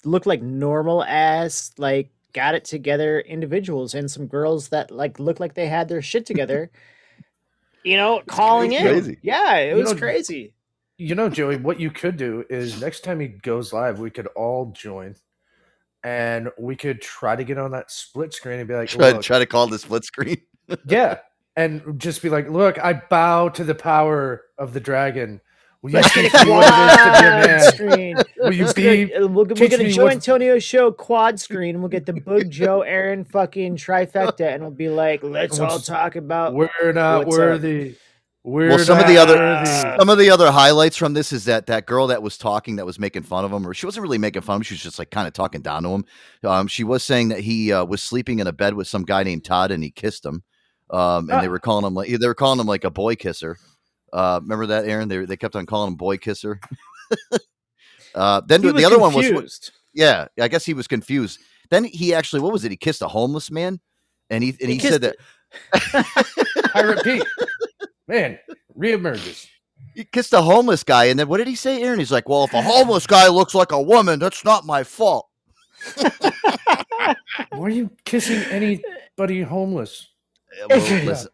looked 0.04 0.28
like 0.28 0.42
normal 0.44 1.04
ass 1.04 1.72
like 1.80 2.12
got 2.36 2.56
it 2.56 2.66
together 2.66 3.22
individuals 3.22 3.96
and 3.96 4.12
some 4.12 4.28
girls 4.28 4.70
that 4.70 4.92
like 4.92 5.20
looked 5.20 5.40
like 5.40 5.56
they 5.56 5.68
had 5.68 5.88
their 5.90 6.02
shit 6.04 6.26
together. 6.32 6.70
you 7.84 7.98
know, 7.98 8.22
calling 8.28 8.72
was 8.72 8.82
in. 8.82 8.88
crazy. 8.88 9.18
Yeah, 9.24 9.56
it 9.58 9.78
You 9.78 9.78
was 9.78 9.94
know, 9.94 9.98
crazy. 9.98 10.54
You 10.98 11.16
know, 11.16 11.30
Joey, 11.30 11.58
what 11.58 11.80
you 11.80 11.92
could 11.92 12.18
do 12.18 12.46
is 12.50 12.80
next 12.82 13.04
time 13.04 13.20
he 13.20 13.28
goes 13.30 13.74
live, 13.74 14.00
we 14.00 14.12
could 14.12 14.28
all 14.36 14.72
join 14.76 15.16
and 16.04 16.50
we 16.60 16.76
could 16.76 17.02
try 17.02 17.36
to 17.36 17.44
get 17.44 17.58
on 17.58 17.72
that 17.72 17.92
split 17.92 18.34
screen 18.34 18.60
and 18.60 18.68
be 18.68 18.76
like, 18.76 18.90
Try, 18.90 19.14
try 19.20 19.40
to 19.40 19.46
call 19.48 19.68
the 19.68 19.80
split 19.80 20.06
screen. 20.06 20.38
yeah. 20.88 21.20
And 21.58 21.98
just 22.02 22.22
be 22.22 22.28
like, 22.30 22.50
look, 22.50 22.78
I 22.80 22.92
bow 23.10 23.48
to 23.48 23.64
the 23.64 23.76
power 23.76 24.42
of 24.58 24.74
the 24.74 24.82
dragon. 24.82 25.40
Will 25.86 25.92
you 25.92 25.98
Let's 26.00 26.14
teach 26.16 26.32
get 26.32 26.42
a 26.42 26.46
me 26.46 26.52
what 26.52 26.66
it 26.66 27.52
is 27.62 27.72
to 27.74 27.78
be 27.78 27.86
a 27.86 28.16
quad 28.16 28.16
man? 28.16 28.16
screen. 28.16 28.18
Will 28.40 28.54
you 28.54 28.62
Let's 28.64 28.74
be 28.74 28.82
get 28.82 29.12
a- 29.22 29.28
we'll, 29.28 29.30
we'll 29.30 29.46
teach 29.56 29.70
get 29.70 29.80
a 29.80 29.84
me 29.84 29.92
Joe 29.92 30.04
what- 30.06 30.14
Antonio 30.14 30.58
show 30.58 30.92
quad 30.92 31.40
screen 31.40 31.80
we'll 31.80 31.90
get 31.90 32.08
the 32.08 32.14
Boog 32.14 32.50
Joe 32.50 32.82
Aaron 32.82 33.24
fucking 33.24 33.76
trifecta 33.78 34.52
and 34.52 34.64
we'll 34.64 34.72
be 34.72 34.90
like, 34.90 35.22
let's 35.22 35.60
all 35.60 35.68
What's- 35.74 35.86
talk 35.86 36.16
about 36.16 36.56
We're 36.56 36.70
not 36.92 37.28
what's 37.28 37.36
up. 37.38 37.40
worthy. 37.40 37.96
We're 38.44 38.70
well, 38.70 38.80
some 38.80 39.00
of 39.00 39.06
the 39.08 39.18
other 39.20 39.36
worthy. 39.38 40.00
some 40.00 40.10
of 40.10 40.18
the 40.18 40.30
other 40.32 40.52
highlights 40.52 40.98
from 40.98 41.14
this 41.14 41.32
is 41.32 41.46
that 41.46 41.68
that 41.68 41.86
girl 41.86 42.08
that 42.08 42.24
was 42.24 42.36
talking 42.38 42.78
that 42.78 42.86
was 42.88 42.98
making 42.98 43.22
fun 43.22 43.46
of 43.46 43.52
him, 43.52 43.68
or 43.68 43.76
she 43.76 43.86
wasn't 43.86 44.02
really 44.04 44.18
making 44.18 44.42
fun 44.42 44.56
of 44.56 44.60
him. 44.62 44.64
She 44.64 44.74
was 44.76 44.82
just 44.84 44.98
like 44.98 45.12
kind 45.12 45.28
of 45.28 45.34
talking 45.34 45.62
down 45.62 45.84
to 45.84 45.90
him. 45.90 46.06
Um, 46.44 46.68
she 46.68 46.84
was 46.84 47.04
saying 47.04 47.30
that 47.30 47.42
he 47.42 47.72
uh, 47.74 47.86
was 47.86 48.02
sleeping 48.04 48.40
in 48.40 48.48
a 48.48 48.52
bed 48.54 48.74
with 48.76 48.88
some 48.88 49.04
guy 49.04 49.22
named 49.24 49.46
Todd, 49.46 49.72
and 49.72 49.84
he 49.84 49.90
kissed 49.92 50.26
him. 50.26 50.44
Um, 50.92 51.30
and 51.32 51.42
they 51.42 51.48
Ah. 51.48 51.50
were 51.50 51.60
calling 51.60 51.86
him 51.86 51.96
like 51.96 52.08
they 52.10 52.28
were 52.28 52.36
calling 52.36 52.60
him 52.60 52.68
like 52.68 52.84
a 52.84 52.92
boy 52.92 53.16
kisser. 53.16 53.58
Uh, 54.16 54.40
remember 54.42 54.66
that, 54.68 54.86
Aaron? 54.86 55.10
They 55.10 55.26
they 55.26 55.36
kept 55.36 55.58
on 55.58 55.66
calling 55.66 55.90
him 55.90 55.96
boy 55.96 56.18
kisser. 56.18 56.62
uh, 58.16 58.42
then 58.48 58.64
He 58.64 58.72
the 58.72 58.86
other 58.86 58.98
one 58.98 59.14
was 59.14 59.72
yeah, 59.94 60.28
I 60.40 60.48
guess 60.48 60.66
he 60.66 60.74
was 60.74 60.88
confused. 60.88 61.40
Then 61.70 61.84
he 61.84 62.14
actually 62.14 62.40
what 62.40 62.54
was 62.54 62.64
it? 62.64 62.72
He 62.72 62.78
kissed 62.78 63.02
a 63.02 63.10
homeless 63.10 63.52
man, 63.52 63.82
and 64.30 64.42
he 64.42 64.56
and 64.62 64.70
he, 64.70 64.78
He 64.78 64.80
said 64.80 65.02
that 65.02 65.18
I 66.74 66.82
repeat, 66.82 67.24
Man, 68.08 68.40
reemerges. 68.78 69.48
he 69.94 70.06
kissed 70.06 70.32
a 70.32 70.42
homeless 70.42 70.84
guy, 70.84 71.06
and 71.06 71.20
then 71.20 71.28
what 71.28 71.38
did 71.38 71.48
he 71.48 71.56
say, 71.56 71.82
Aaron? 71.82 72.00
He's 72.00 72.12
like, 72.12 72.30
"Well, 72.30 72.46
if 72.46 72.54
a 72.54 72.62
homeless 72.62 73.06
guy 73.06 73.28
looks 73.28 73.54
like 73.54 73.74
a 73.74 73.82
woman, 73.82 74.20
that's 74.20 74.46
not 74.46 74.66
my 74.66 74.84
fault." 74.84 75.28
Why 75.98 77.66
are 77.68 77.70
you 77.70 77.92
kissing 78.06 78.42
anybody 78.50 79.42
homeless? 79.42 80.08
Well, 80.70 80.80
listen, 80.80 81.30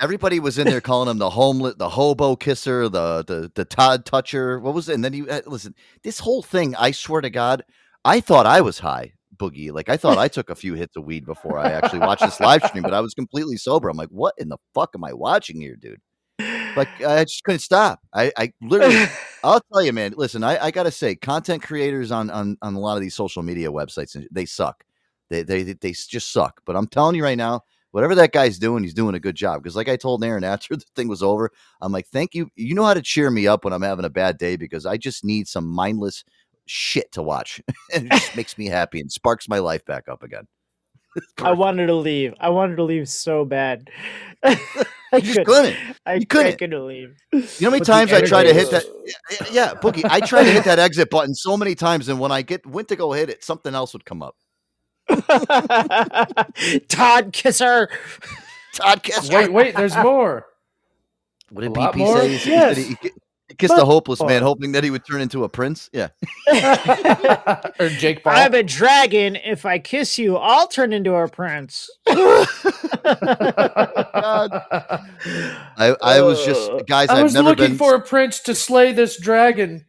everybody 0.00 0.40
was 0.40 0.58
in 0.58 0.66
there 0.66 0.80
calling 0.80 1.08
him 1.08 1.18
the 1.18 1.30
homeless, 1.30 1.74
the 1.76 1.88
hobo 1.88 2.36
kisser, 2.36 2.88
the 2.88 3.24
the 3.24 3.50
the 3.54 3.64
Todd 3.64 4.04
toucher. 4.04 4.60
What 4.60 4.74
was 4.74 4.88
it? 4.88 4.94
And 4.94 5.04
then 5.04 5.12
you 5.12 5.28
uh, 5.28 5.40
listen. 5.46 5.74
This 6.02 6.18
whole 6.18 6.42
thing, 6.42 6.74
I 6.76 6.90
swear 6.90 7.20
to 7.20 7.30
God, 7.30 7.64
I 8.04 8.20
thought 8.20 8.46
I 8.46 8.60
was 8.60 8.78
high, 8.78 9.12
boogie. 9.36 9.72
Like 9.72 9.88
I 9.88 9.96
thought 9.96 10.18
I 10.18 10.28
took 10.28 10.50
a 10.50 10.54
few 10.54 10.74
hits 10.74 10.96
of 10.96 11.04
weed 11.04 11.24
before 11.24 11.58
I 11.58 11.72
actually 11.72 12.00
watched 12.00 12.22
this 12.22 12.40
live 12.40 12.62
stream, 12.64 12.82
but 12.82 12.94
I 12.94 13.00
was 13.00 13.14
completely 13.14 13.56
sober. 13.56 13.88
I'm 13.88 13.96
like, 13.96 14.10
what 14.10 14.34
in 14.38 14.48
the 14.48 14.58
fuck 14.74 14.90
am 14.94 15.04
I 15.04 15.12
watching 15.12 15.60
here, 15.60 15.76
dude? 15.76 16.00
Like 16.76 16.88
I 17.06 17.24
just 17.24 17.44
couldn't 17.44 17.60
stop. 17.60 18.00
I, 18.12 18.32
I 18.36 18.52
literally, 18.60 19.06
I'll 19.42 19.60
tell 19.72 19.82
you, 19.82 19.92
man. 19.92 20.14
Listen, 20.16 20.44
I, 20.44 20.58
I 20.66 20.70
gotta 20.70 20.90
say, 20.90 21.14
content 21.14 21.62
creators 21.62 22.10
on 22.10 22.30
on 22.30 22.56
on 22.62 22.74
a 22.74 22.80
lot 22.80 22.96
of 22.96 23.02
these 23.02 23.14
social 23.14 23.42
media 23.42 23.70
websites, 23.70 24.20
they 24.30 24.46
suck. 24.46 24.84
They 25.30 25.42
they 25.42 25.62
they 25.62 25.92
just 25.92 26.32
suck. 26.32 26.60
But 26.66 26.76
I'm 26.76 26.86
telling 26.86 27.16
you 27.16 27.24
right 27.24 27.38
now, 27.38 27.62
whatever 27.94 28.16
that 28.16 28.32
guy's 28.32 28.58
doing, 28.58 28.82
he's 28.82 28.92
doing 28.92 29.14
a 29.14 29.20
good 29.20 29.36
job. 29.36 29.62
Because 29.62 29.76
like 29.76 29.88
I 29.88 29.94
told 29.94 30.24
Aaron 30.24 30.42
after 30.42 30.74
the 30.74 30.84
thing 30.96 31.06
was 31.06 31.22
over, 31.22 31.52
I'm 31.80 31.92
like, 31.92 32.08
thank 32.08 32.34
you. 32.34 32.48
You 32.56 32.74
know 32.74 32.82
how 32.82 32.92
to 32.92 33.00
cheer 33.00 33.30
me 33.30 33.46
up 33.46 33.64
when 33.64 33.72
I'm 33.72 33.82
having 33.82 34.04
a 34.04 34.10
bad 34.10 34.36
day 34.36 34.56
because 34.56 34.84
I 34.84 34.96
just 34.96 35.24
need 35.24 35.46
some 35.46 35.68
mindless 35.68 36.24
shit 36.66 37.12
to 37.12 37.22
watch, 37.22 37.60
and 37.94 38.06
it 38.06 38.10
just 38.10 38.36
makes 38.36 38.58
me 38.58 38.66
happy 38.66 38.98
and 39.00 39.12
sparks 39.12 39.48
my 39.48 39.60
life 39.60 39.84
back 39.84 40.08
up 40.08 40.24
again. 40.24 40.48
I 41.38 41.52
wanted 41.52 41.86
to 41.86 41.94
leave. 41.94 42.34
I 42.40 42.48
wanted 42.48 42.74
to 42.76 42.82
leave 42.82 43.08
so 43.08 43.44
bad. 43.44 43.88
I 44.42 44.58
You 45.12 45.20
just 45.20 45.44
couldn't. 45.46 45.76
I, 46.04 46.14
You 46.14 46.26
couldn't. 46.26 46.54
I 46.54 46.56
couldn't 46.56 46.86
leave. 46.88 47.14
You 47.32 47.38
know 47.38 47.46
how 47.60 47.70
many 47.70 47.78
But 47.78 47.86
times 47.86 48.12
I 48.12 48.22
tried 48.22 48.44
to 48.44 48.54
hit 48.54 48.72
that? 48.72 48.84
Yeah, 49.30 49.46
yeah, 49.52 49.74
Boogie. 49.74 50.04
I 50.10 50.18
tried 50.18 50.44
to 50.44 50.50
hit 50.50 50.64
that 50.64 50.80
exit 50.80 51.10
button 51.10 51.36
so 51.36 51.56
many 51.56 51.76
times, 51.76 52.08
and 52.08 52.18
when 52.18 52.32
I 52.32 52.42
get 52.42 52.66
went 52.66 52.88
to 52.88 52.96
go 52.96 53.12
hit 53.12 53.30
it, 53.30 53.44
something 53.44 53.72
else 53.72 53.92
would 53.92 54.04
come 54.04 54.20
up. 54.20 54.34
Todd 56.88 57.32
Kisser. 57.32 57.88
Todd 58.74 59.02
Kessler. 59.02 59.38
Wait, 59.38 59.52
wait, 59.52 59.76
there's 59.76 59.96
more. 59.96 60.46
What 61.50 61.62
did 61.62 61.76
A 61.76 61.80
lot 61.80 61.94
BP 61.94 61.98
more? 61.98 62.20
say? 62.20 62.50
Yes. 62.50 62.76
he, 62.76 62.82
he 62.84 62.94
ki- 62.96 63.10
he 63.48 63.54
kissed 63.56 63.76
a 63.76 63.84
hopeless 63.84 64.22
man, 64.22 64.42
hoping 64.42 64.72
that 64.72 64.82
he 64.82 64.90
would 64.90 65.04
turn 65.06 65.20
into 65.20 65.44
a 65.44 65.48
prince. 65.48 65.90
Yeah. 65.92 66.08
or 67.78 67.88
Jake 67.90 68.24
Paul. 68.24 68.32
I'm 68.34 68.54
a 68.54 68.62
dragon. 68.62 69.36
If 69.36 69.66
I 69.66 69.78
kiss 69.78 70.18
you, 70.18 70.36
I'll 70.36 70.66
turn 70.66 70.92
into 70.92 71.14
a 71.14 71.28
prince. 71.28 71.88
Oh, 72.08 72.46
I, 75.76 75.94
I 76.02 76.20
was 76.22 76.44
just 76.44 76.70
uh, 76.70 76.80
guys. 76.86 77.08
I 77.10 77.18
I've 77.18 77.24
was 77.24 77.34
never 77.34 77.50
looking 77.50 77.68
been. 77.68 77.76
for 77.78 77.94
a 77.94 78.00
prince 78.00 78.40
to 78.40 78.54
slay 78.54 78.92
this 78.92 79.20
dragon. 79.20 79.84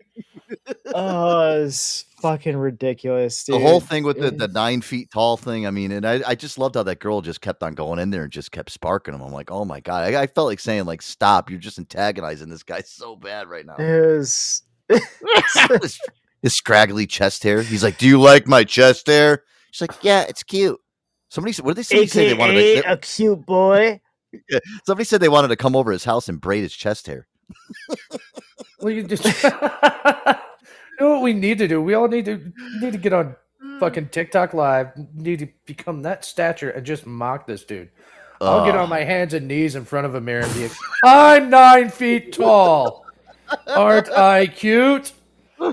oh, 0.93 1.63
it's 1.63 2.05
fucking 2.25 2.57
ridiculous, 2.57 3.43
the 3.43 3.59
whole 3.59 3.79
thing 3.79 4.03
with 4.03 4.19
the, 4.19 4.31
the 4.31 4.47
nine 4.47 4.81
feet 4.81 5.09
tall 5.11 5.37
thing. 5.37 5.67
I 5.67 5.71
mean, 5.71 5.91
and 5.91 6.05
I, 6.05 6.21
I 6.25 6.35
just 6.35 6.57
loved 6.57 6.75
how 6.75 6.83
that 6.83 6.99
girl 6.99 7.21
just 7.21 7.41
kept 7.41 7.61
on 7.63 7.73
going 7.73 7.99
in 7.99 8.09
there 8.09 8.23
and 8.23 8.31
just 8.31 8.51
kept 8.51 8.71
sparking 8.71 9.13
him. 9.13 9.21
I'm 9.21 9.31
like, 9.31 9.51
oh 9.51 9.65
my 9.65 9.79
god, 9.79 10.13
I, 10.13 10.23
I 10.23 10.27
felt 10.27 10.47
like 10.47 10.59
saying 10.59 10.85
like, 10.85 11.01
stop! 11.01 11.49
You're 11.49 11.59
just 11.59 11.77
antagonizing 11.79 12.49
this 12.49 12.63
guy 12.63 12.81
so 12.85 13.15
bad 13.15 13.47
right 13.47 13.65
now. 13.65 13.75
It 13.77 14.17
was- 14.17 14.63
his, 15.81 15.99
his 16.43 16.55
scraggly 16.55 17.07
chest 17.07 17.41
hair. 17.43 17.61
He's 17.63 17.83
like, 17.83 17.97
do 17.97 18.07
you 18.07 18.21
like 18.21 18.47
my 18.47 18.63
chest 18.63 19.07
hair? 19.07 19.43
She's 19.71 19.81
like, 19.81 20.03
yeah, 20.03 20.21
it's 20.29 20.43
cute. 20.43 20.79
Somebody 21.29 21.53
said, 21.53 21.65
what 21.65 21.75
did 21.75 21.79
they 21.79 21.83
say? 21.83 21.97
They 21.99 22.05
said 22.07 22.29
they 22.29 22.33
wanted 22.35 22.57
AKA 22.57 22.81
to, 22.83 22.91
a 22.93 22.97
cute 22.97 23.45
boy. 23.45 23.99
they- 24.31 24.59
somebody 24.85 25.05
said 25.05 25.21
they 25.21 25.29
wanted 25.29 25.47
to 25.49 25.55
come 25.55 25.75
over 25.75 25.91
his 25.91 26.03
house 26.03 26.29
and 26.29 26.39
braid 26.39 26.61
his 26.63 26.73
chest 26.73 27.07
hair. 27.07 27.27
Well, 28.79 28.93
you 28.93 29.03
just 29.03 29.25
you 29.25 29.49
know 30.99 31.09
what 31.09 31.21
we 31.21 31.33
need 31.33 31.57
to 31.59 31.67
do? 31.67 31.81
We 31.81 31.93
all 31.93 32.07
need 32.07 32.25
to 32.25 32.51
need 32.79 32.93
to 32.93 32.99
get 32.99 33.13
on 33.13 33.35
hmm. 33.61 33.79
fucking 33.79 34.09
TikTok 34.09 34.53
live. 34.53 34.91
Need 35.13 35.39
to 35.39 35.47
become 35.65 36.01
that 36.03 36.25
stature 36.25 36.69
and 36.69 36.85
just 36.85 37.05
mock 37.05 37.47
this 37.47 37.63
dude. 37.63 37.89
I'll 38.41 38.65
get 38.65 38.75
on 38.75 38.89
my 38.89 39.03
hands 39.03 39.33
and 39.33 39.47
knees 39.47 39.75
in 39.75 39.85
front 39.85 40.05
of 40.05 40.15
a 40.15 40.21
mirror 40.21 40.43
and 40.43 40.53
be 40.53 40.63
like, 40.63 40.77
"I'm 41.03 41.49
nine 41.49 41.89
feet 41.89 42.33
tall. 42.33 43.05
Aren't 43.67 44.09
I 44.11 44.47
cute? 44.47 45.13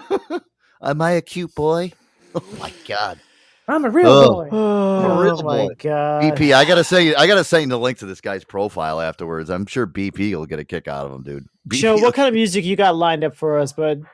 Am 0.83 1.01
I 1.01 1.13
a 1.13 1.23
cute 1.23 1.55
boy? 1.55 1.93
Oh 2.35 2.43
my 2.59 2.73
god. 2.89 3.21
I'm 3.69 3.85
a 3.85 3.91
real 3.91 4.09
Ugh. 4.09 4.27
boy." 4.27 4.49
Oh 4.53 5.23
real 5.23 5.43
my 5.43 5.67
boy. 5.67 5.75
god. 5.79 6.23
BP, 6.23 6.55
I 6.55 6.65
gotta 6.65 6.83
say, 6.83 7.15
I 7.15 7.27
gotta 7.27 7.45
send 7.45 7.71
the 7.71 7.79
link 7.79 7.99
to 7.99 8.07
this 8.07 8.23
guy's 8.23 8.43
profile 8.43 9.03
afterwards. 9.03 9.51
I'm 9.51 9.67
sure 9.67 9.87
BP 9.87 10.35
will 10.35 10.47
get 10.47 10.59
a 10.59 10.65
kick 10.65 10.89
out 10.89 11.05
of 11.05 11.13
him, 11.13 11.23
dude. 11.25 11.47
BP 11.69 11.81
Joe, 11.81 11.97
what 11.97 12.15
kind 12.15 12.29
of 12.29 12.33
music 12.33 12.65
you 12.65 12.75
got 12.75 12.97
lined 12.97 13.23
up 13.23 13.37
for 13.37 13.59
us, 13.59 13.75
bud? 13.75 14.05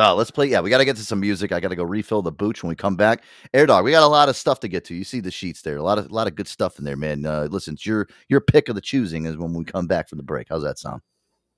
Oh, 0.00 0.14
let's 0.14 0.30
play. 0.30 0.46
Yeah, 0.46 0.60
we 0.60 0.70
got 0.70 0.78
to 0.78 0.84
get 0.84 0.94
to 0.96 1.04
some 1.04 1.18
music. 1.18 1.50
I 1.50 1.58
got 1.58 1.70
to 1.70 1.76
go 1.76 1.82
refill 1.82 2.22
the 2.22 2.30
booch 2.30 2.62
when 2.62 2.68
we 2.68 2.76
come 2.76 2.94
back. 2.94 3.24
Air 3.52 3.66
dog, 3.66 3.84
we 3.84 3.90
got 3.90 4.04
a 4.04 4.06
lot 4.06 4.28
of 4.28 4.36
stuff 4.36 4.60
to 4.60 4.68
get 4.68 4.84
to. 4.86 4.94
You 4.94 5.02
see 5.02 5.18
the 5.18 5.32
sheets 5.32 5.62
there. 5.62 5.76
A 5.76 5.82
lot 5.82 5.98
of 5.98 6.08
a 6.08 6.14
lot 6.14 6.28
of 6.28 6.36
good 6.36 6.46
stuff 6.46 6.78
in 6.78 6.84
there, 6.84 6.96
man. 6.96 7.26
Uh, 7.26 7.48
listen, 7.50 7.74
it's 7.74 7.84
your 7.84 8.08
your 8.28 8.40
pick 8.40 8.68
of 8.68 8.76
the 8.76 8.80
choosing 8.80 9.26
is 9.26 9.36
when 9.36 9.52
we 9.52 9.64
come 9.64 9.88
back 9.88 10.08
from 10.08 10.18
the 10.18 10.24
break. 10.24 10.46
How's 10.48 10.62
that 10.62 10.78
sound? 10.78 11.02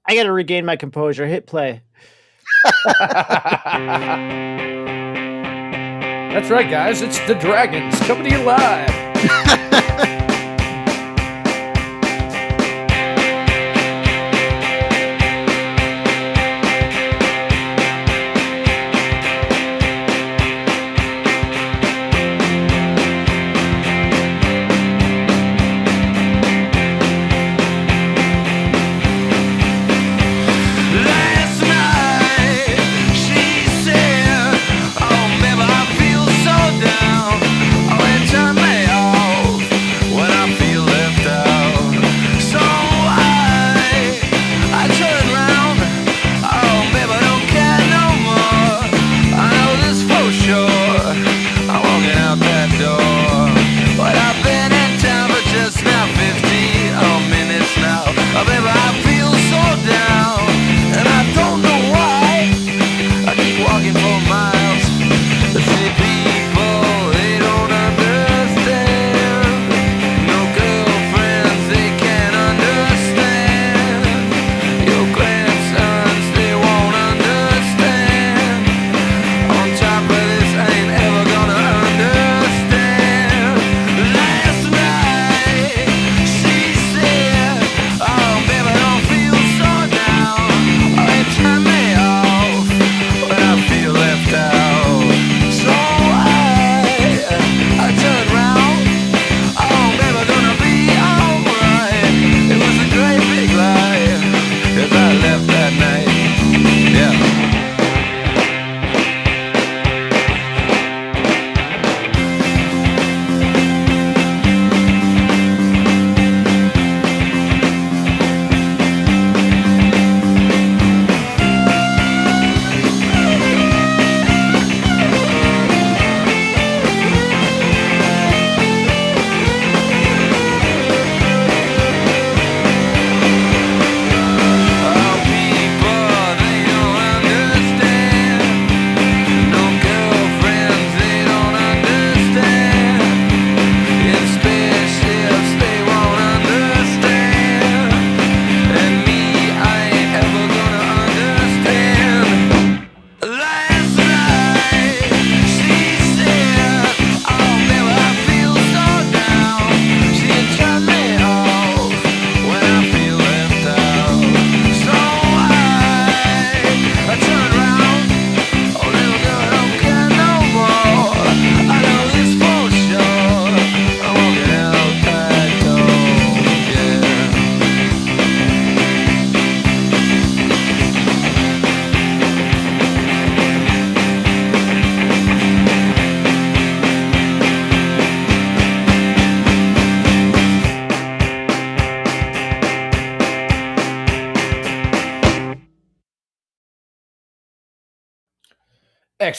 I 0.06 0.14
got 0.14 0.22
to 0.22 0.32
regain 0.32 0.64
my 0.64 0.76
composure. 0.76 1.26
Hit 1.26 1.46
play. 1.46 1.82
That's 6.30 6.48
right, 6.50 6.70
guys. 6.70 7.02
It's 7.02 7.18
the 7.26 7.34
Dragons 7.34 7.98
coming 8.00 8.24
to 8.24 8.30
you 8.30 8.42
live. 8.42 9.66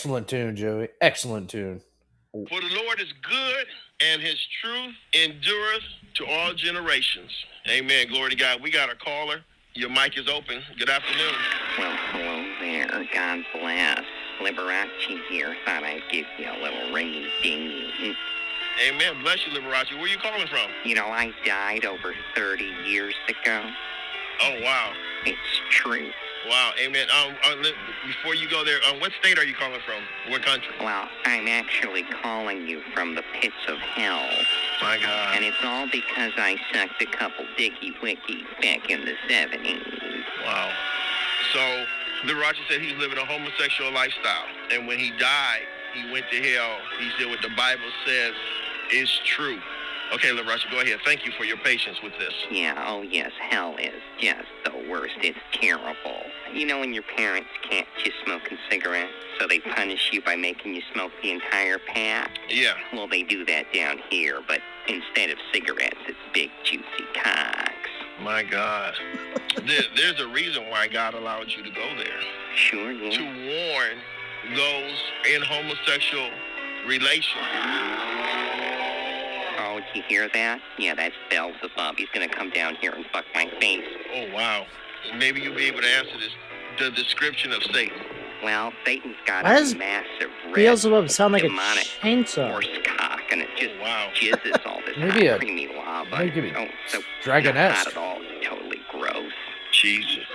Excellent 0.02 0.28
tune, 0.28 0.56
Joey. 0.56 0.88
Excellent 0.99 1.47
tune. 1.47 1.80
For 2.32 2.60
the 2.60 2.82
Lord 2.84 2.99
is 2.99 3.14
good, 3.22 3.68
and 4.04 4.20
his 4.20 4.36
truth 4.60 4.95
endureth 5.14 5.84
to 6.16 6.26
all 6.26 6.56
generations. 6.56 7.30
Amen. 7.70 8.08
Glory 8.08 8.32
to 8.32 8.36
God. 8.36 8.64
We 8.64 8.72
got 8.72 8.91
a 8.91 8.95
caller. 8.95 9.41
Your 9.76 9.91
mic 9.91 10.18
is 10.18 10.28
open. 10.28 10.64
Good 10.80 10.89
afternoon. 10.89 11.36
Well, 11.78 11.95
hello 12.14 12.45
there. 12.62 13.08
God 13.14 13.45
bless. 13.54 14.02
Liberace 14.41 14.89
here. 15.30 15.56
Thought 15.66 15.84
I'd 15.84 16.02
give 16.12 16.26
you 16.39 16.49
a 16.49 16.58
little 16.60 16.91
ring 16.91 17.28
ding. 17.43 18.16
Amen. 18.88 19.22
Bless 19.22 19.45
you, 19.45 19.54
Liberace. 19.54 19.91
Where 19.91 20.06
are 20.06 20.08
you 20.08 20.18
calling 20.18 20.47
from? 20.47 20.72
You 20.84 20.95
know, 20.95 21.06
I 21.06 21.32
died 21.45 21.86
over 21.86 22.16
30 22.36 22.64
years 22.88 23.14
ago. 23.30 23.70
Oh, 24.41 24.62
wow. 24.64 24.93
It's 25.28 25.62
true. 25.70 26.10
Wow. 26.47 26.71
Amen. 26.83 27.07
Um, 27.11 27.35
uh, 27.43 27.55
before 28.07 28.35
you 28.35 28.49
go 28.49 28.63
there, 28.65 28.79
um, 28.89 28.99
what 28.99 29.11
state 29.19 29.37
are 29.37 29.45
you 29.45 29.53
calling 29.53 29.79
from? 29.85 30.01
What 30.31 30.43
country? 30.43 30.73
Well, 30.79 31.07
I'm 31.25 31.47
actually 31.47 32.03
calling 32.03 32.67
you 32.67 32.81
from 32.93 33.15
the 33.15 33.23
pits 33.39 33.55
of 33.67 33.77
hell. 33.77 34.27
My 34.81 34.97
God. 34.97 35.35
And 35.35 35.45
it's 35.45 35.63
all 35.63 35.87
because 35.91 36.33
I 36.37 36.57
sucked 36.73 37.01
a 37.01 37.05
couple 37.05 37.45
dicky 37.57 37.93
wicky 38.01 38.43
back 38.61 38.89
in 38.89 39.05
the 39.05 39.13
70s. 39.29 39.83
Wow. 40.45 40.71
So, 41.53 41.85
Liberace 42.25 42.55
said 42.69 42.81
he's 42.81 42.97
living 42.97 43.17
a 43.17 43.25
homosexual 43.25 43.91
lifestyle. 43.91 44.45
And 44.71 44.87
when 44.87 44.97
he 44.99 45.11
died, 45.17 45.65
he 45.93 46.11
went 46.11 46.25
to 46.31 46.37
hell. 46.37 46.77
He 46.99 47.09
said 47.19 47.29
what 47.29 47.41
the 47.41 47.53
Bible 47.55 47.89
says 48.05 48.33
is 48.91 49.09
true. 49.25 49.59
Okay, 50.14 50.30
Liberace, 50.30 50.70
go 50.70 50.82
ahead. 50.82 50.99
Thank 51.05 51.26
you 51.26 51.32
for 51.38 51.45
your 51.45 51.57
patience 51.57 52.01
with 52.03 52.12
this. 52.20 52.34
Yeah, 52.49 52.84
oh 52.86 53.01
yes, 53.01 53.32
hell 53.39 53.78
is 53.78 54.01
just 54.20 54.47
the 54.66 54.72
worst. 54.89 55.16
It's 55.22 55.39
terrible. 55.53 56.24
You 56.53 56.66
know 56.66 56.80
when 56.82 56.93
your 56.93 57.03
parents 57.03 57.47
can't 57.70 57.88
just 58.03 58.18
smoking 58.26 58.57
cigarettes, 58.70 59.14
so 59.39 59.47
they 59.47 59.59
punish 59.59 60.09
you 60.12 60.22
by 60.22 60.36
making 60.36 60.76
you 60.76 60.82
smoke 60.93 61.14
the 61.22 61.32
entire 61.32 61.80
pack? 61.80 62.39
Yeah. 62.49 62.74
Well, 62.91 63.07
they 63.07 63.24
do 63.24 63.45
that 63.45 63.72
down 63.74 63.99
here, 64.09 64.41
but 64.45 64.59
instead 64.89 65.30
of 65.30 65.38
cigarettes, 65.53 65.99
it's 66.07 66.18
big 66.34 66.49
juicy 66.65 67.06
cocks. 67.14 67.90
My 68.22 68.44
God. 68.44 68.94
there, 69.65 69.84
there's 69.95 70.19
a 70.19 70.27
reason 70.27 70.69
why 70.69 70.90
God 70.90 71.14
allowed 71.14 71.52
you 71.52 71.64
to 71.64 71.69
go 71.72 71.88
there. 71.95 72.22
Sure, 72.56 72.91
yeah. 72.91 73.18
To 73.18 73.23
warn 73.23 74.57
those 74.57 75.03
in 75.34 75.41
homosexual 75.41 76.30
relations. 76.85 78.60
Oh, 79.63 79.79
did 79.79 79.85
you 79.95 80.03
hear 80.07 80.27
that? 80.33 80.59
Yeah, 80.77 80.95
that's 80.95 81.15
Beelzebub. 81.29 81.95
He's 81.97 82.09
gonna 82.13 82.27
come 82.27 82.49
down 82.49 82.75
here 82.75 82.91
and 82.91 83.05
fuck 83.13 83.25
my 83.35 83.49
face. 83.59 83.85
Oh, 84.15 84.33
wow. 84.33 84.65
Maybe 85.17 85.41
you'll 85.41 85.55
be 85.55 85.65
able 85.67 85.81
to 85.81 85.88
answer 85.88 86.17
this. 86.19 86.31
The 86.79 86.89
description 86.91 87.51
of 87.51 87.61
Satan. 87.63 87.97
Well, 88.43 88.73
Satan's 88.85 89.17
got 89.25 89.43
Why 89.43 89.53
a 89.53 89.59
does 89.59 89.75
massive 89.75 90.29
red 90.45 90.55
Beelzebub 90.55 91.09
sound 91.11 91.33
like 91.33 91.43
a 91.43 91.47
demonic 91.47 91.83
chainsaw. 92.01 92.49
horse 92.51 92.67
cock, 92.85 93.21
and 93.31 93.41
it 93.41 93.49
just 93.55 93.71
oh, 93.77 93.81
wow. 93.83 94.09
jizzes 94.19 94.65
all 94.65 94.79
this 94.85 94.97
Maybe 94.97 95.27
hot, 95.27 95.35
a- 95.35 95.39
creamy 95.39 95.67
lava. 95.75 96.17
maybe 96.17 96.51
oh, 96.57 96.67
so 96.88 97.01
dragonesque. 97.23 97.85
Not 97.85 97.88
at 97.88 97.97
all. 97.97 98.19
Totally 98.43 98.79
gross. 98.91 99.31
Jesus. 99.71 100.25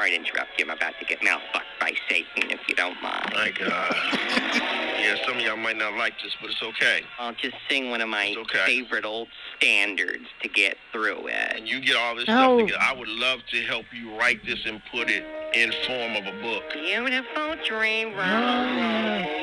Sorry 0.00 0.12
to 0.12 0.16
interrupt 0.16 0.58
you. 0.58 0.64
I'm 0.64 0.70
about 0.70 0.94
to 0.98 1.04
get 1.04 1.22
mouth 1.22 1.42
fucked 1.52 1.66
by 1.78 1.92
Satan, 2.08 2.50
if 2.50 2.60
you 2.66 2.74
don't 2.74 2.96
mind. 3.02 3.32
My 3.34 3.50
God. 3.50 3.94
Yeah, 5.00 5.16
some 5.26 5.38
of 5.38 5.42
y'all 5.42 5.56
might 5.56 5.78
not 5.78 5.94
like 5.96 6.12
this, 6.22 6.36
but 6.42 6.50
it's 6.50 6.62
okay. 6.62 7.02
I'll 7.18 7.32
just 7.32 7.56
sing 7.70 7.88
one 7.90 8.02
of 8.02 8.08
my 8.10 8.34
okay. 8.36 8.66
favorite 8.66 9.06
old 9.06 9.28
standards 9.56 10.26
to 10.42 10.48
get 10.48 10.76
through 10.92 11.26
it. 11.28 11.56
And 11.56 11.66
you 11.66 11.80
get 11.80 11.96
all 11.96 12.14
this 12.14 12.28
No. 12.28 12.58
stuff 12.58 12.66
together. 12.66 12.82
I 12.82 12.92
would 12.94 13.08
love 13.08 13.40
to 13.50 13.62
help 13.62 13.86
you 13.94 14.14
write 14.18 14.44
this 14.44 14.58
and 14.66 14.82
put 14.92 15.08
it 15.08 15.24
in 15.54 15.72
form 15.86 16.16
of 16.16 16.26
a 16.26 16.42
book. 16.42 16.64
Beautiful 16.74 17.56
dream. 17.66 18.12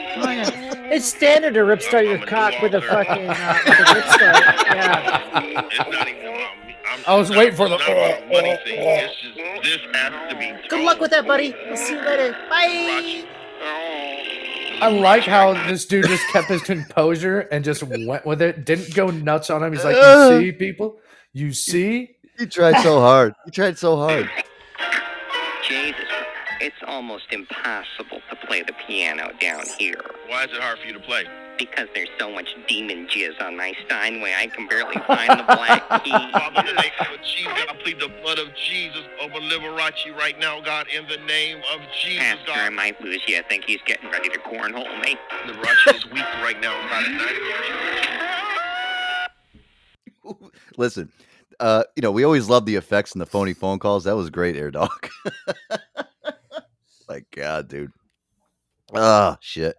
It's 0.90 1.06
standard 1.06 1.54
to 1.56 1.64
rip 1.66 1.82
start 1.82 2.06
your 2.06 2.20
cock 2.20 2.54
with 2.62 2.74
a 2.74 2.82
fucking 2.82 3.28
uh, 3.30 3.60
with 3.66 3.80
a 3.80 3.94
rip 3.94 4.06
start. 4.06 4.44
Yeah. 4.68 5.68
It's 5.70 5.78
not 5.78 6.08
even 6.08 6.28
about 6.28 6.66
me. 6.66 6.67
I'm, 7.06 7.14
I 7.14 7.16
was 7.16 7.30
waiting 7.30 7.56
for 7.56 7.70
the. 7.70 7.76
it's 7.76 7.88
not 7.88 7.98
about 7.98 8.12
a 8.12 8.26
uh, 8.26 8.30
money. 8.30 8.52
Uh, 8.52 8.56
uh. 8.56 8.60
It's 8.66 9.22
just 9.22 9.36
this 9.64 9.80
has 9.94 10.32
to 10.32 10.38
be. 10.38 10.68
Good 10.70 10.84
luck 10.84 11.00
with 11.00 11.12
that, 11.12 11.28
buddy. 11.28 11.54
I'll 11.70 11.78
see 11.78 11.94
you 11.94 12.02
later. 12.02 12.32
Bye. 12.50 13.26
I 14.80 14.90
like 14.90 15.24
how 15.24 15.54
this 15.68 15.86
dude 15.86 16.06
just 16.06 16.28
kept 16.28 16.48
his 16.48 16.62
composure 16.62 17.40
and 17.40 17.64
just 17.64 17.82
went 17.84 18.26
with 18.26 18.42
it. 18.42 18.66
Didn't 18.66 18.94
go 18.94 19.08
nuts 19.08 19.50
on 19.50 19.64
him. 19.64 19.74
He's 19.74 19.84
like, 19.84 19.96
"You 19.96 20.40
see, 20.40 20.52
people, 20.52 20.98
you 21.34 21.54
see." 21.54 22.16
He 22.38 22.46
tried 22.46 22.82
so 22.84 23.00
hard. 23.00 23.34
He 23.46 23.52
tried 23.52 23.80
so 23.80 23.98
hard. 23.98 24.30
Jesus, 25.68 26.06
it's 26.60 26.76
almost 26.86 27.32
impossible 27.32 28.22
to 28.30 28.36
play 28.48 28.64
the 28.64 28.74
piano 28.88 29.32
down 29.40 29.64
here. 29.78 30.02
Why 30.28 30.44
is 30.46 30.52
it 30.52 30.62
hard 30.62 30.80
for 30.80 30.88
you 30.88 30.94
to 30.94 31.00
play? 31.00 31.26
Because 31.58 31.88
there's 31.94 32.10
so 32.20 32.32
much 32.32 32.56
demon 32.68 33.08
jizz 33.08 33.42
on 33.42 33.58
my 33.58 33.74
Steinway, 33.86 34.34
I 34.38 34.48
can 34.48 34.68
barely 34.68 34.96
find 35.08 35.40
the 35.40 35.44
black 35.44 35.82
key. 36.04 36.12
Father, 36.12 36.60
in 36.62 36.66
the 36.68 36.82
name 36.82 36.92
of 37.00 37.22
Jesus, 37.24 37.54
I 37.70 37.76
plead 37.84 38.00
the 38.00 38.10
blood 38.22 38.40
of 38.40 38.48
Jesus 38.56 39.04
over 39.22 39.40
Liberace 39.40 40.16
right 40.18 40.38
now, 40.40 40.62
God, 40.62 40.88
in 40.96 41.08
the 41.08 41.18
name 41.26 41.58
of 41.74 41.82
Jesus, 42.00 42.24
Pastor, 42.24 42.52
I 42.54 42.70
might 42.70 43.02
lose 43.02 43.22
you. 43.28 43.38
I 43.38 43.42
think 43.44 43.66
he's 43.66 43.82
getting 43.86 44.10
ready 44.12 44.30
to 44.30 44.40
cornhole 44.40 45.02
me. 45.02 45.16
Liberace 45.46 45.96
is 45.96 46.06
weak 46.12 46.26
right 46.44 46.60
now, 46.62 46.74
God. 46.90 47.06
in 47.06 47.18
the 47.18 47.26
name 47.26 47.36
of 47.36 47.62
Jesus. 50.34 50.52
Listen, 50.78 51.12
uh, 51.60 51.84
you 51.96 52.02
know, 52.02 52.12
we 52.12 52.24
always 52.24 52.50
love 52.50 52.66
the 52.66 52.76
effects 52.76 53.14
and 53.14 53.22
the 53.22 53.26
phony 53.26 53.54
phone 53.54 53.80
calls. 53.80 54.04
That 54.04 54.16
was 54.16 54.30
great, 54.30 54.56
Air 54.56 54.72
Dog. 54.72 55.10
My 57.10 57.24
God, 57.36 57.68
dude. 57.68 57.92
Oh 58.94 59.38
shit. 59.40 59.76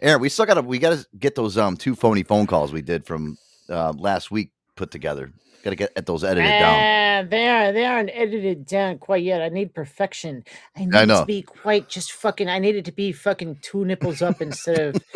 Aaron, 0.00 0.20
we 0.20 0.28
still 0.28 0.46
gotta 0.46 0.62
we 0.62 0.78
gotta 0.78 1.06
get 1.18 1.34
those 1.34 1.58
um 1.58 1.76
two 1.76 1.94
phony 1.94 2.22
phone 2.22 2.46
calls 2.46 2.72
we 2.72 2.82
did 2.82 3.06
from 3.06 3.36
uh, 3.68 3.92
last 3.92 4.30
week 4.30 4.50
put 4.76 4.90
together. 4.90 5.32
Gotta 5.62 5.76
get 5.76 5.92
at 5.94 6.06
those 6.06 6.24
edited 6.24 6.48
down. 6.48 6.74
Uh, 6.74 7.28
they 7.28 7.48
are 7.48 7.72
they 7.72 7.84
aren't 7.84 8.10
edited 8.12 8.64
down 8.64 8.98
quite 8.98 9.22
yet. 9.22 9.42
I 9.42 9.50
need 9.50 9.74
perfection. 9.74 10.42
I 10.74 10.86
need 10.86 10.94
it 10.94 11.06
know. 11.06 11.20
to 11.20 11.26
be 11.26 11.42
quite 11.42 11.88
just 11.88 12.12
fucking. 12.12 12.48
I 12.48 12.58
need 12.58 12.76
it 12.76 12.86
to 12.86 12.92
be 12.92 13.12
fucking 13.12 13.58
two 13.60 13.84
nipples 13.84 14.22
up 14.22 14.40
instead 14.40 14.96
of. 14.96 15.02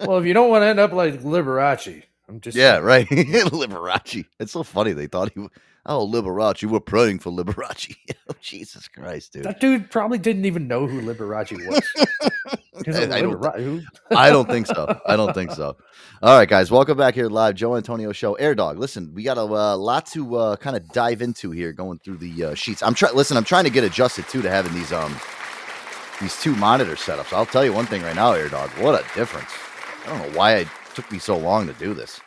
Well, 0.00 0.18
if 0.18 0.24
you 0.24 0.32
don't 0.32 0.48
want 0.50 0.62
to 0.62 0.66
end 0.66 0.78
up 0.78 0.92
like 0.92 1.22
Liberace, 1.22 2.02
I'm 2.28 2.40
just 2.40 2.56
Yeah, 2.56 2.78
right. 2.78 3.06
Liberace. 3.10 4.24
It's 4.38 4.52
so 4.52 4.62
funny. 4.62 4.92
They 4.92 5.06
thought 5.06 5.32
he. 5.34 5.46
Oh, 5.88 6.06
Liberace. 6.06 6.64
We're 6.64 6.80
praying 6.80 7.20
for 7.20 7.30
Liberace. 7.30 7.96
oh, 8.28 8.34
Jesus 8.40 8.88
Christ, 8.88 9.32
dude. 9.32 9.44
That 9.44 9.60
dude 9.60 9.88
probably 9.90 10.18
didn't 10.18 10.44
even 10.44 10.66
know 10.66 10.86
who 10.86 11.00
Liberace 11.00 11.52
was. 11.66 11.80
I- 12.86 13.16
I 13.16 13.22
don't 13.22 13.40
"Libera- 13.40 13.84
I 14.16 14.30
don't 14.30 14.48
think 14.48 14.66
so. 14.66 15.00
I 15.06 15.16
don't 15.16 15.32
think 15.32 15.52
so. 15.52 15.76
All 16.22 16.38
right, 16.38 16.48
guys, 16.48 16.70
welcome 16.70 16.98
back 16.98 17.14
here 17.14 17.28
live, 17.28 17.54
Joe 17.54 17.76
Antonio 17.76 18.12
Show. 18.12 18.34
Air 18.34 18.54
Dog, 18.54 18.78
listen, 18.78 19.12
we 19.14 19.22
got 19.22 19.38
a 19.38 19.42
uh, 19.42 19.76
lot 19.76 20.06
to 20.06 20.36
uh, 20.36 20.56
kind 20.56 20.76
of 20.76 20.86
dive 20.90 21.22
into 21.22 21.50
here, 21.52 21.72
going 21.72 21.98
through 22.00 22.18
the 22.18 22.44
uh, 22.44 22.54
sheets. 22.54 22.82
I'm 22.82 22.94
trying. 22.94 23.14
Listen, 23.14 23.36
I'm 23.36 23.44
trying 23.44 23.64
to 23.64 23.70
get 23.70 23.82
adjusted 23.84 24.28
too 24.28 24.42
to 24.42 24.50
having 24.50 24.74
these 24.74 24.92
um 24.92 25.16
these 26.20 26.38
two 26.40 26.54
monitor 26.56 26.94
setups. 26.96 27.32
I'll 27.32 27.46
tell 27.46 27.64
you 27.64 27.72
one 27.72 27.86
thing 27.86 28.02
right 28.02 28.14
now, 28.16 28.32
Air 28.32 28.48
Dog. 28.48 28.70
What 28.78 28.94
a 29.00 29.14
difference! 29.14 29.50
I 30.06 30.10
don't 30.18 30.32
know 30.32 30.38
why 30.38 30.56
it 30.56 30.68
took 30.94 31.10
me 31.10 31.18
so 31.18 31.36
long 31.36 31.66
to 31.66 31.72
do 31.74 31.94
this. 31.94 32.20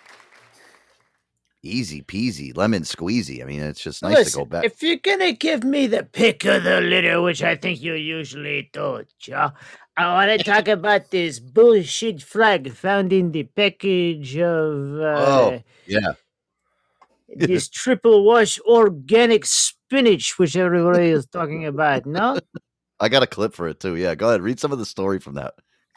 Easy 1.62 2.02
peasy, 2.02 2.56
lemon 2.56 2.84
squeezy. 2.84 3.42
I 3.42 3.46
mean, 3.46 3.60
it's 3.60 3.82
just 3.82 4.02
nice 4.02 4.32
to 4.32 4.38
go 4.38 4.46
back. 4.46 4.64
if 4.64 4.82
you're 4.82 4.96
gonna 4.96 5.34
give 5.34 5.66
me 5.66 5.88
the 5.88 6.04
pick 6.04 6.46
of 6.46 6.64
the 6.64 6.80
litter, 6.80 7.22
which 7.22 7.44
I 7.44 7.58
think 7.58 7.82
you 7.82 7.96
usually 7.96 8.70
do, 8.72 9.04
Joe, 9.20 9.52
I 9.98 10.14
want 10.14 10.40
to 10.40 10.44
talk 10.52 10.70
about 10.70 11.12
this 11.12 11.40
bullshit 11.40 12.22
flag 12.22 12.72
found 12.72 13.12
in 13.12 13.34
the 13.34 13.44
package 13.44 14.38
of 14.38 15.02
uh, 15.02 15.26
oh, 15.28 15.64
yeah. 15.86 16.14
this 17.36 17.68
triple 17.68 18.24
wash 18.24 18.58
organic 18.62 19.46
spinach, 19.46 20.40
which 20.40 20.56
everybody 20.56 21.10
is 21.10 21.26
talking 21.26 21.66
about. 21.66 22.06
No, 22.06 22.40
I 23.02 23.10
got 23.10 23.24
a 23.24 23.28
clip 23.28 23.54
for 23.54 23.68
it 23.68 23.82
too. 23.82 23.98
Yeah, 23.98 24.16
go 24.16 24.30
ahead. 24.30 24.42
Read 24.42 24.62
some 24.62 24.72
of 24.72 24.80
the 24.80 24.86
story 24.86 25.20
from 25.20 25.34
that. 25.34 25.56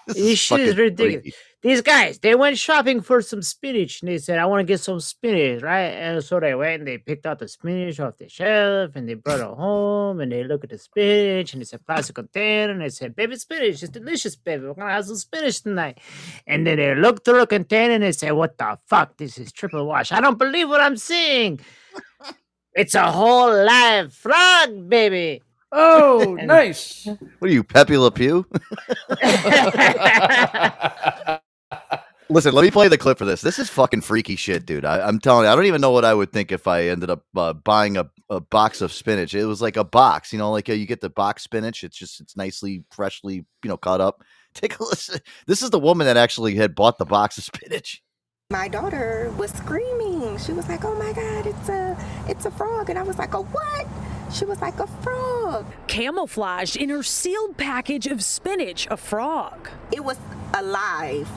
This 0.09 0.17
this 0.17 0.39
shit 0.41 0.61
is 0.61 0.77
ridiculous. 0.77 1.23
freaky. 1.23 1.37
These 1.63 1.81
guys, 1.81 2.19
they 2.19 2.35
went 2.35 2.59
shopping 2.59 3.01
for 3.01 3.23
some 3.23 3.41
spinach 3.41 4.03
and 4.03 4.11
they 4.11 4.19
said, 4.19 4.41
I 4.41 4.47
want 4.47 4.61
to 4.61 4.65
get 4.65 4.81
some 4.81 4.99
spinach, 4.99 5.63
right? 5.63 5.91
And 5.91 6.25
so 6.25 6.41
they 6.41 6.57
went 6.57 6.81
and 6.81 6.89
they 6.89 6.99
picked 6.99 7.25
out 7.25 7.39
the 7.39 7.47
spinach 7.47 8.01
off 8.01 8.17
the 8.19 8.29
shelf 8.29 8.97
and 8.97 9.09
they 9.09 9.15
brought 9.15 9.39
it 9.39 9.47
home 9.47 10.19
and 10.19 10.33
they 10.33 10.43
look 10.43 10.65
at 10.65 10.71
the 10.71 10.79
spinach 10.79 11.53
and 11.53 11.63
it's 11.63 11.73
a 11.73 11.79
plastic 11.79 12.17
container 12.17 12.73
and 12.73 12.81
they 12.81 12.89
said, 12.89 13.15
Baby 13.15 13.37
spinach, 13.37 13.81
it's 13.81 13.91
delicious, 13.91 14.35
baby. 14.35 14.67
We're 14.67 14.75
gonna 14.75 14.91
have 14.91 15.07
some 15.07 15.15
spinach 15.15 15.63
tonight. 15.63 15.99
And 16.49 16.67
then 16.67 16.79
they 16.79 16.97
look 16.97 17.25
through 17.25 17.39
the 17.39 17.47
container 17.47 17.95
and 17.95 18.03
they 18.03 18.11
say, 18.13 18.33
What 18.33 18.59
the 18.59 18.77
fuck? 18.89 19.17
This 19.17 19.39
is 19.39 19.53
triple 19.53 19.87
wash. 19.87 20.11
I 20.11 20.21
don't 20.21 20.39
believe 20.39 20.69
what 20.69 20.81
I'm 20.81 20.97
seeing. 20.97 21.61
It's 22.75 22.95
a 22.95 23.13
whole 23.13 23.53
live 23.67 24.15
frog, 24.15 24.89
baby. 24.89 25.43
Oh, 25.73 26.39
nice. 26.43 27.07
What 27.39 27.51
are 27.51 27.53
you, 27.53 27.63
Pepe 27.65 27.99
Le 27.99 28.11
Pew? 28.11 28.47
Listen, 32.33 32.55
let 32.55 32.63
me 32.63 32.71
play 32.71 32.89
the 32.89 32.97
clip 32.97 33.19
for 33.19 33.27
this. 33.27 33.43
This 33.43 33.59
is 33.59 33.69
fucking 33.69 34.01
freaky 34.01 34.37
shit, 34.37 34.65
dude. 34.65 34.87
I, 34.87 35.07
I'm 35.07 35.19
telling 35.19 35.45
you, 35.45 35.53
I 35.53 35.55
don't 35.55 35.67
even 35.67 35.83
know 35.83 35.91
what 35.91 36.07
I 36.07 36.15
would 36.15 36.33
think 36.33 36.51
if 36.51 36.67
I 36.67 36.85
ended 36.85 37.11
up 37.11 37.25
uh, 37.37 37.53
buying 37.53 37.99
a, 37.99 38.09
a 38.31 38.41
box 38.41 38.81
of 38.81 38.91
spinach. 38.91 39.35
It 39.35 39.45
was 39.45 39.61
like 39.61 39.77
a 39.77 39.85
box, 39.85 40.33
you 40.33 40.39
know, 40.39 40.51
like 40.51 40.71
uh, 40.71 40.73
you 40.73 40.87
get 40.87 41.03
the 41.03 41.11
box 41.11 41.43
spinach. 41.43 41.85
It's 41.85 41.97
just 41.97 42.23
it's 42.23 42.35
nicely 42.35 42.85
freshly, 42.91 43.45
you 43.63 43.69
know, 43.69 43.77
cut 43.77 44.01
up. 44.01 44.23
Take 44.55 44.79
a 44.79 44.83
listen. 44.83 45.21
This 45.47 45.61
is 45.61 45.69
the 45.69 45.79
woman 45.79 46.07
that 46.07 46.17
actually 46.17 46.55
had 46.55 46.75
bought 46.75 46.97
the 46.97 47.05
box 47.05 47.37
of 47.37 47.45
spinach. 47.45 48.03
My 48.51 48.67
daughter 48.67 49.31
was 49.37 49.51
screaming. 49.51 50.39
She 50.39 50.55
was 50.55 50.69
like, 50.69 50.87
"Oh 50.87 50.95
my 50.95 51.13
god, 51.13 51.47
it's 51.47 51.69
a 51.69 51.97
it's 52.29 52.47
a 52.47 52.51
frog." 52.51 52.89
And 52.89 52.99
I 52.99 53.03
was 53.03 53.19
like, 53.19 53.35
"A 53.35 53.43
what?" 53.43 53.87
She 54.33 54.47
was 54.47 54.61
like, 54.63 54.79
"A 54.79 54.87
frog." 54.87 55.67
Camouflaged 55.87 56.77
in 56.77 56.89
her 56.89 57.03
sealed 57.03 57.59
package 57.59 58.07
of 58.07 58.25
spinach, 58.25 58.87
a 58.91 58.97
frog. 58.97 59.69
It 59.91 60.05
was 60.05 60.19
alive 60.55 61.29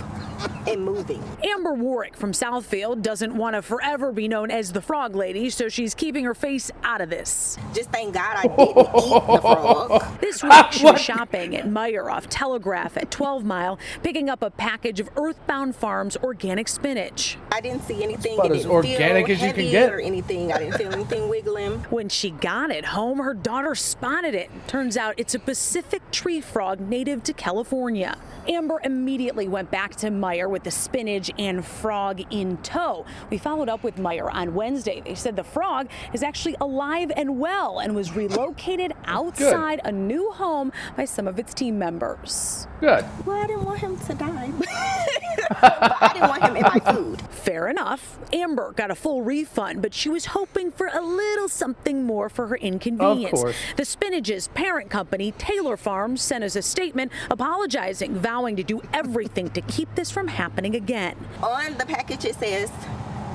and 0.68 0.84
moving. 0.84 1.24
Amber 1.44 1.74
Warwick 1.74 2.16
from 2.16 2.32
Southfield 2.32 3.02
doesn't 3.02 3.36
want 3.36 3.56
to 3.56 3.62
forever 3.62 4.12
be 4.12 4.28
known 4.28 4.52
as 4.52 4.72
the 4.72 4.82
Frog 4.82 5.16
Lady, 5.16 5.50
so 5.50 5.70
she's 5.70 5.94
keeping 5.94 6.26
her 6.26 6.34
face 6.34 6.72
out 6.84 7.02
of 7.02 7.10
this. 7.10 7.58
Just 7.74 7.92
thank 7.92 8.14
God 8.14 8.36
I 8.38 8.42
didn't 8.44 8.60
eat 8.70 8.76
the 8.76 8.84
frog. 9.42 10.20
This 10.22 10.44
week, 10.44 10.54
she 10.72 10.84
was 10.86 11.02
shopping 11.02 11.56
at 11.56 11.66
Meijer 11.66 12.12
off 12.12 12.28
Telegraph 12.30 12.98
at 12.98 13.12
12 13.12 13.44
Mile, 13.44 13.80
picking 14.04 14.30
up 14.30 14.42
a 14.42 14.50
package 14.50 15.00
of 15.00 15.10
Earthbound 15.18 15.76
Farms 15.76 16.18
organic 16.18 16.68
spinach. 16.68 17.38
I 17.52 17.62
didn't 17.62 17.84
see 17.84 18.04
anything. 18.04 18.34
about 18.36 18.48
it 18.48 18.56
as 18.56 18.62
didn't 18.64 18.72
organic 18.72 19.28
feel 19.28 19.36
as 19.36 19.42
you 19.42 19.54
can 19.54 19.72
get. 19.72 19.94
or 19.94 20.00
anything. 20.00 20.52
I 20.52 20.60
didn't 20.60 20.78
feel 20.78 20.92
anything 20.94 21.30
wiggling. 21.30 21.80
When 21.90 22.10
she 22.10 22.32
got 22.32 22.72
it 22.72 22.86
home, 22.86 23.20
her 23.20 23.34
daughter 23.34 23.76
spotted 23.76 24.34
it. 24.36 24.50
Turns 24.68 24.98
out 24.98 25.14
it's 25.18 25.36
a 25.36 25.40
Pacific 25.40 26.02
tree 26.12 26.42
frog 26.42 26.80
native 26.80 27.24
to 27.24 27.34
California. 27.34 28.18
Amber 28.48 28.80
immediately 28.84 29.48
went 29.48 29.72
back 29.72 29.96
to 29.98 30.12
Meijer 30.26 30.50
with 30.50 30.64
the 30.64 30.72
spinach 30.72 31.30
and 31.38 31.64
frog 31.64 32.22
in 32.32 32.58
tow. 32.58 33.06
We 33.30 33.38
followed 33.38 33.70
up 33.70 33.84
with 33.84 33.98
Meijer 33.98 34.34
on 34.34 34.56
Wednesday. 34.56 35.02
They 35.06 35.14
said 35.14 35.36
the 35.36 35.44
frog 35.44 35.88
is 36.14 36.24
actually 36.24 36.56
alive 36.60 37.12
and 37.16 37.40
well 37.40 37.80
and 37.80 37.96
was 37.96 38.16
relocated 38.16 38.94
outside 39.06 39.82
a 39.84 39.92
new 39.92 40.32
home 40.32 40.72
by 40.98 41.06
some 41.06 41.28
of 41.28 41.38
its 41.38 41.54
team 41.54 41.78
members. 41.78 42.68
Good. 42.80 43.06
Well, 43.26 43.38
I 43.38 43.48
didn't 43.48 43.66
want 43.66 43.80
him 43.80 44.00
to 44.00 44.14
die. 44.16 44.52
but 45.50 45.96
I 46.02 46.12
didn't 46.14 46.30
want 46.30 46.44
him 46.44 46.56
in 46.56 46.64
my 46.64 46.80
food. 46.92 47.22
Fair 47.30 47.68
enough. 47.68 48.18
Amber 48.34 48.74
got 48.76 48.90
a 48.90 48.96
full 48.96 49.22
refund, 49.22 49.82
but 49.82 49.94
she 49.94 50.10
was 50.10 50.28
hoping 50.28 50.72
for 50.72 50.88
a 50.88 51.02
little 51.02 51.48
something 51.48 52.04
more 52.04 52.30
for 52.30 52.48
her 52.48 52.56
inconvenience. 52.56 53.34
Of 53.34 53.40
course. 53.40 53.56
The 53.78 53.84
spinache's 53.84 54.48
parent 54.50 54.90
company, 54.90 55.34
Taylor 55.34 55.78
Farms, 55.78 56.22
sent 56.22 56.44
us 56.44 56.56
a 56.56 56.62
statement 56.62 57.12
apologizing, 57.30 58.16
vowing 58.16 58.56
to 58.56 58.64
do 58.64 58.82
everything 58.92 59.50
to 59.52 59.62
keep 59.62 59.94
this 59.96 60.12
from 60.16 60.28
happening 60.30 60.76
again. 60.76 61.14
On 61.44 61.78
the 61.78 61.86
package, 61.86 62.24
it 62.24 62.36
says 62.36 62.72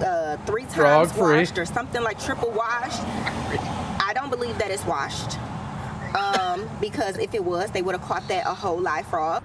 uh, 0.03 0.39
three 0.47 0.63
times 0.63 0.75
Frog 0.75 1.11
free. 1.11 1.37
washed 1.41 1.59
or 1.59 1.67
something 1.67 2.03
like 2.03 2.19
triple 2.19 2.51
washed. 2.53 3.03
I 4.01 4.13
don't 4.15 4.31
believe 4.31 4.57
that 4.57 4.71
it's 4.71 4.87
washed. 4.87 5.37
Um, 6.17 6.67
because 6.81 7.19
if 7.19 7.35
it 7.35 7.45
was, 7.45 7.71
they 7.71 7.83
would 7.83 7.95
have 7.95 8.03
caught 8.03 8.27
that 8.29 8.47
a 8.47 8.55
whole 8.55 8.81
live 8.81 9.07
frog. 9.09 9.43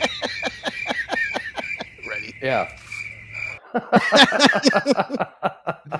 Ready? 2.10 2.34
Yeah. 2.42 2.68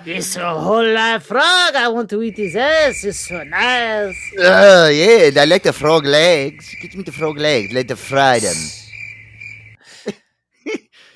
It's 0.06 0.36
a 0.36 0.60
whole 0.60 0.84
live 0.84 1.24
frog. 1.24 1.74
I 1.76 1.88
want 1.88 2.10
to 2.10 2.20
eat 2.22 2.36
his 2.36 2.54
ass. 2.56 3.04
It's 3.04 3.20
so 3.28 3.42
nice. 3.44 4.14
Oh 4.38 4.88
yeah, 4.88 5.30
I 5.40 5.44
like 5.46 5.62
the 5.62 5.72
frog 5.72 6.04
legs. 6.04 6.74
Get 6.80 6.94
me 6.96 7.02
the 7.04 7.12
frog 7.12 7.38
legs. 7.38 7.72
Let 7.72 7.88
the 7.88 7.96
fry 7.96 8.38
them. 8.38 8.56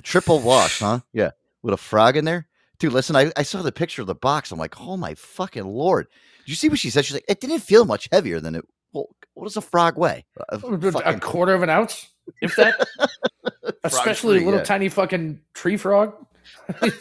Triple 0.08 0.40
wash, 0.40 0.78
huh? 0.80 1.00
Yeah, 1.12 1.30
with 1.62 1.74
a 1.74 1.78
frog 1.78 2.16
in 2.16 2.24
there. 2.24 2.46
Dude, 2.78 2.92
listen, 2.92 3.14
I, 3.16 3.30
I 3.36 3.42
saw 3.42 3.60
the 3.62 3.72
picture 3.72 4.00
of 4.00 4.06
the 4.06 4.14
box. 4.14 4.50
I'm 4.52 4.58
like, 4.58 4.80
oh 4.80 4.96
my 4.96 5.14
fucking 5.14 5.66
lord! 5.66 6.06
Did 6.40 6.48
you 6.48 6.54
see 6.54 6.68
what 6.68 6.78
she 6.78 6.90
said? 6.90 7.04
She's 7.04 7.14
like, 7.14 7.24
it 7.28 7.40
didn't 7.40 7.58
feel 7.60 7.84
much 7.84 8.08
heavier 8.10 8.40
than 8.40 8.54
it. 8.54 8.64
Well, 8.92 9.06
what 9.34 9.44
does 9.44 9.56
a 9.56 9.60
frog 9.60 9.98
weigh? 9.98 10.24
A 10.48 10.56
A 10.56 10.58
fucking- 10.92 11.20
quarter 11.20 11.52
of 11.52 11.62
an 11.62 11.68
ounce, 11.70 12.08
if 12.40 12.56
that. 12.56 12.86
Especially 13.84 14.36
free, 14.38 14.42
a 14.44 14.46
little 14.46 14.60
yeah. 14.60 14.64
tiny 14.64 14.88
fucking 14.88 15.40
tree 15.54 15.76
frog. 15.76 16.14
That's 16.80 16.96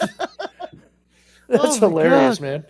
Oh 1.49 1.79
hilarious, 1.79 2.39
God. 2.39 2.41
man. 2.45 2.65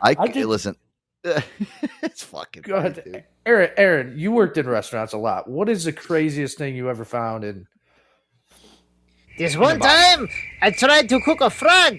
I, 0.00 0.16
I 0.18 0.28
did- 0.28 0.46
listen. 0.46 0.76
it's 1.24 2.22
fucking. 2.24 2.62
Go 2.62 2.76
ahead. 2.76 3.24
Aaron. 3.46 3.70
Aaron, 3.76 4.18
you 4.18 4.32
worked 4.32 4.56
in 4.58 4.66
restaurants 4.68 5.12
a 5.12 5.18
lot. 5.18 5.48
What 5.48 5.68
is 5.68 5.84
the 5.84 5.92
craziest 5.92 6.58
thing 6.58 6.74
you 6.74 6.88
ever 6.90 7.04
found 7.04 7.44
in? 7.44 7.66
This 9.38 9.56
one 9.56 9.80
time, 9.80 10.28
I 10.60 10.70
tried 10.70 11.08
to 11.08 11.20
cook 11.20 11.40
a 11.40 11.50
frog, 11.50 11.98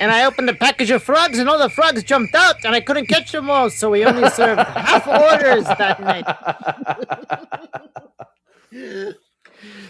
and 0.00 0.10
I 0.10 0.24
opened 0.24 0.50
a 0.50 0.54
package 0.54 0.90
of 0.90 1.02
frogs, 1.02 1.38
and 1.38 1.48
all 1.48 1.58
the 1.58 1.70
frogs 1.70 2.02
jumped 2.04 2.34
out, 2.34 2.56
and 2.64 2.74
I 2.74 2.80
couldn't 2.80 3.06
catch 3.06 3.32
them 3.32 3.48
all, 3.50 3.70
so 3.70 3.90
we 3.90 4.04
only 4.04 4.28
served 4.30 4.60
half 4.66 5.06
orders 5.06 5.64
that 5.64 6.00
night. 6.00 6.26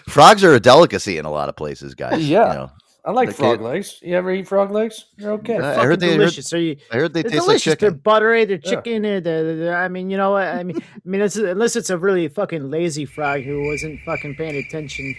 Frogs 0.09 0.45
are 0.45 0.55
a 0.55 0.61
delicacy 0.61 1.19
in 1.19 1.25
a 1.25 1.31
lot 1.31 1.49
of 1.49 1.57
places, 1.57 1.95
guys. 1.95 2.29
Yeah. 2.29 2.49
You 2.49 2.55
know, 2.55 2.71
I 3.07 3.11
like 3.11 3.29
They 3.29 3.35
frog 3.35 3.59
can't- 3.59 3.63
legs. 3.63 3.99
You 4.03 4.17
ever 4.17 4.33
eat 4.33 4.49
frog 4.49 4.71
legs? 4.71 5.05
You're 5.19 5.33
okay. 5.33 5.59
I 5.59 5.85
heard 5.85 6.01
they- 6.01 6.07
I 6.07 6.11
heard- 6.13 6.19
delicious. 6.21 6.51
Are 6.55 6.59
you? 6.59 6.77
I 6.91 6.97
heard 6.97 7.13
they 7.13 7.21
They're 7.23 7.33
taste 7.33 7.43
like 7.47 7.63
delicious. 7.63 7.75
They're 7.77 7.91
buttery. 7.91 8.45
They're 8.47 8.59
Yeah. 8.65 8.71
chicken. 8.71 9.03
They're, 9.03 9.21
they're, 9.21 9.57
they're- 9.57 9.75
I 9.77 9.89
mean, 9.89 10.09
you 10.11 10.17
know 10.17 10.31
what? 10.31 10.47
I 10.49 10.63
mean, 10.63 10.79
I 10.81 11.01
mean, 11.05 11.21
it's, 11.21 11.37
unless 11.37 11.77
it's 11.77 11.91
a 11.91 11.99
really 11.99 12.29
fucking 12.29 12.71
lazy 12.71 13.05
frog 13.05 13.43
who 13.43 13.67
wasn't 13.67 14.01
fucking 14.07 14.37
paying 14.37 14.57
attention, 14.57 15.15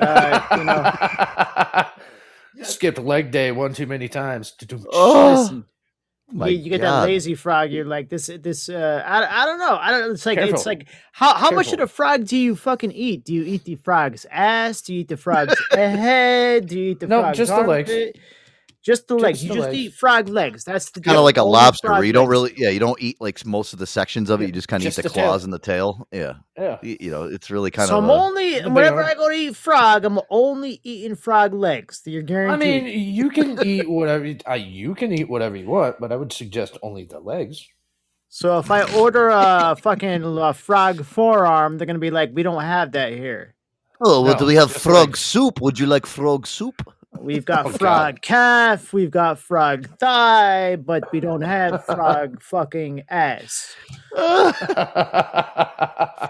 uh, 0.00 0.40
you 0.58 0.64
know. 0.64 1.84
Skipped 2.68 2.98
leg 2.98 3.30
day 3.30 3.52
one 3.52 3.72
too 3.72 3.86
many 3.86 4.08
times. 4.08 4.52
Oh, 4.92 5.38
Listen, 5.40 5.64
my 6.32 6.48
you, 6.48 6.58
you 6.58 6.70
get 6.70 6.80
God. 6.80 7.02
that 7.02 7.06
lazy 7.06 7.34
frog. 7.34 7.70
You're 7.70 7.84
like 7.84 8.08
this. 8.08 8.30
This. 8.40 8.68
Uh, 8.68 9.02
I, 9.06 9.42
I 9.42 9.46
don't 9.46 9.58
know. 9.58 9.76
I 9.80 9.90
don't. 9.90 10.10
It's 10.12 10.26
like 10.26 10.38
it's 10.38 10.66
like 10.66 10.88
how 11.12 11.34
how 11.34 11.50
much 11.50 11.66
of 11.66 11.78
Careful. 11.78 11.86
the 11.86 11.92
frog 11.92 12.26
do 12.26 12.36
you 12.36 12.56
fucking 12.56 12.92
eat? 12.92 13.24
Do 13.24 13.34
you 13.34 13.42
eat 13.44 13.64
the 13.64 13.76
frog's 13.76 14.26
ass? 14.30 14.82
Do 14.82 14.94
you 14.94 15.00
eat 15.00 15.08
the 15.08 15.16
frog's 15.16 15.54
head? 15.70 16.66
Do 16.66 16.78
you 16.78 16.90
eat 16.92 17.00
the 17.00 17.06
No, 17.06 17.20
frog's 17.22 17.38
just 17.38 17.54
the 17.54 17.62
legs. 17.62 17.90
Armpit? 18.80 18.86
Just 18.86 19.08
the 19.08 19.14
legs. 19.16 19.38
Just 19.40 19.42
You 19.44 19.48
the 19.50 19.54
just 19.56 19.66
legs. 19.68 19.78
eat 19.78 19.94
frog 19.94 20.28
legs. 20.28 20.64
That's 20.64 20.90
the 20.90 21.00
kind 21.00 21.16
of 21.18 21.24
like 21.24 21.36
a 21.36 21.42
lobster 21.42 21.90
where 21.90 22.04
you 22.04 22.12
don't 22.12 22.28
really 22.28 22.52
yeah 22.56 22.70
you 22.70 22.80
don't 22.80 23.00
eat 23.00 23.16
like 23.20 23.44
most 23.44 23.72
of 23.72 23.78
the 23.78 23.86
sections 23.86 24.30
of 24.30 24.40
it 24.40 24.46
you 24.46 24.52
just 24.52 24.68
kind 24.68 24.80
of 24.82 24.86
eat 24.86 24.88
Just 24.88 24.96
the 24.96 25.02
the 25.04 25.08
tail. 25.10 25.24
claws 25.28 25.44
and 25.44 25.52
the 25.52 25.58
tail 25.58 26.06
yeah 26.12 26.34
Yeah. 26.58 26.78
Y- 26.82 26.96
you 27.00 27.10
know 27.10 27.24
it's 27.24 27.50
really 27.50 27.70
kind 27.70 27.88
So 27.88 27.98
of 27.98 28.04
So 28.04 28.10
I'm 28.10 28.10
a- 28.10 28.22
only 28.24 28.60
whenever. 28.62 29.02
I 29.04 29.14
go 29.14 29.28
to 29.28 29.34
eat 29.34 29.56
frog, 29.56 30.04
I'm 30.04 30.18
only 30.30 30.80
eating 30.82 31.14
frog 31.16 31.52
legs. 31.54 32.02
You're 32.06 32.22
guaranteed. 32.22 32.82
I 32.82 32.86
mean, 32.86 33.14
you 33.14 33.30
can 33.30 33.64
eat 33.66 33.88
whatever 33.88 34.24
you, 34.26 34.38
uh, 34.48 34.54
you 34.54 34.94
can 34.94 35.12
eat 35.12 35.28
whatever 35.28 35.56
you 35.56 35.66
want, 35.66 36.00
but 36.00 36.10
I 36.12 36.16
would 36.16 36.32
suggest 36.32 36.78
only 36.82 37.04
the 37.04 37.20
legs. 37.20 37.66
so 38.28 38.58
if 38.58 38.70
I 38.70 38.82
order 38.96 39.28
a 39.28 39.76
fucking 39.76 40.24
uh, 40.24 40.52
frog 40.52 41.04
forearm, 41.04 41.76
they're 41.78 41.86
gonna 41.86 41.98
be 41.98 42.10
like, 42.12 42.30
"We 42.32 42.42
don't 42.44 42.62
have 42.62 42.92
that 42.92 43.12
here. 43.12 43.54
oh 44.02 44.22
well 44.22 44.32
No, 44.34 44.38
do 44.40 44.46
we 44.46 44.54
have 44.54 44.70
frog 44.72 45.08
legs. 45.08 45.20
soup 45.20 45.60
would 45.60 45.78
you 45.78 45.86
like 45.86 46.06
frog 46.06 46.46
soup 46.46 46.80
We've 47.18 47.44
got 47.44 47.66
Oh, 47.66 47.70
God. 47.70 47.78
frog 47.78 48.20
calf, 48.22 48.92
we've 48.92 49.10
got 49.10 49.38
frog 49.38 49.88
thigh, 49.98 50.76
but 50.76 51.10
we 51.12 51.20
don't 51.20 51.42
have 51.42 51.84
frog 51.86 52.42
fucking 52.42 53.04
ass." 53.08 53.74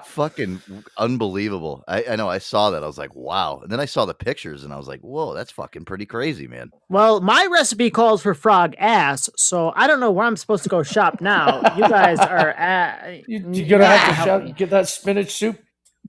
fucking 0.05 0.61
unbelievable 0.97 1.83
I, 1.89 2.05
I 2.11 2.17
know 2.17 2.29
i 2.29 2.39
saw 2.39 2.71
that 2.71 2.83
i 2.83 2.87
was 2.87 2.99
like 2.99 3.15
wow 3.15 3.61
and 3.63 3.71
then 3.71 3.81
i 3.81 3.85
saw 3.85 4.05
the 4.05 4.15
pictures 4.15 4.65
and 4.65 4.73
i 4.73 4.77
was 4.77 4.87
like 4.89 5.01
whoa 5.01 5.35
that's 5.35 5.51
fucking 5.51 5.85
pretty 5.85 6.05
crazy 6.07 6.47
man 6.47 6.71
Well, 6.89 7.21
my 7.21 7.47
recipe 7.51 7.91
calls 7.91 8.23
for 8.23 8.35
frog 8.35 8.75
ass, 8.79 9.31
so 9.37 9.73
I 9.77 9.87
don't 9.87 10.01
know 10.01 10.11
where 10.11 10.27
I'm 10.27 10.37
supposed 10.37 10.63
to 10.65 10.69
go 10.69 10.83
shop 10.83 11.21
now. 11.21 11.61
You 11.77 11.89
guys 11.89 12.19
are 12.19 12.51
at. 12.51 13.29
you, 13.29 13.45
you're 13.53 13.69
gonna 13.69 13.87
have 13.87 14.09
to 14.09 14.15
help 14.15 14.43
shout, 14.43 14.57
get 14.57 14.71
that 14.71 14.89
spinach 14.89 15.31
soup 15.33 15.59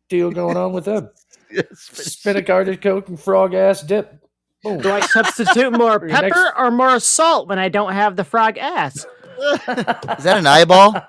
deal 0.10 0.31
going 0.31 0.57
on 0.57 0.73
with 0.73 0.85
them. 0.85 1.10
Yes, 1.52 1.65
Spinach 1.93 2.49
artichoke 2.49 3.07
and 3.10 3.19
frog 3.19 3.53
ass 3.53 3.81
dip. 3.81 4.20
Boom. 4.64 4.80
Do 4.80 4.92
I 4.92 5.00
substitute 5.02 5.72
more 5.74 6.00
For 6.00 6.08
your 6.10 6.22
next- 6.22 6.36
pepper 6.38 6.54
or 6.58 6.72
more 6.72 7.00
salt 7.00 7.48
when 7.48 7.58
I 7.60 7.70
don't 7.70 7.94
have 7.94 8.16
the 8.16 8.24
frog 8.24 8.58
ass? 8.58 9.06
is 9.42 10.24
that 10.24 10.38
an 10.38 10.46
eyeball 10.46 10.94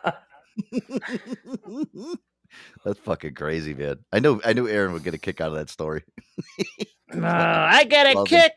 that's 2.84 2.98
fucking 3.00 3.34
crazy 3.34 3.74
man 3.74 3.96
i 4.12 4.18
know 4.20 4.40
i 4.44 4.52
knew 4.54 4.66
aaron 4.68 4.92
would 4.94 5.04
get 5.04 5.12
a 5.14 5.18
kick 5.18 5.40
out 5.42 5.48
of 5.48 5.54
that 5.54 5.68
story 5.68 6.02
No, 7.14 7.26
I 7.28 7.84
get 7.84 8.06
a 8.06 8.18
Love 8.18 8.26
kick 8.26 8.52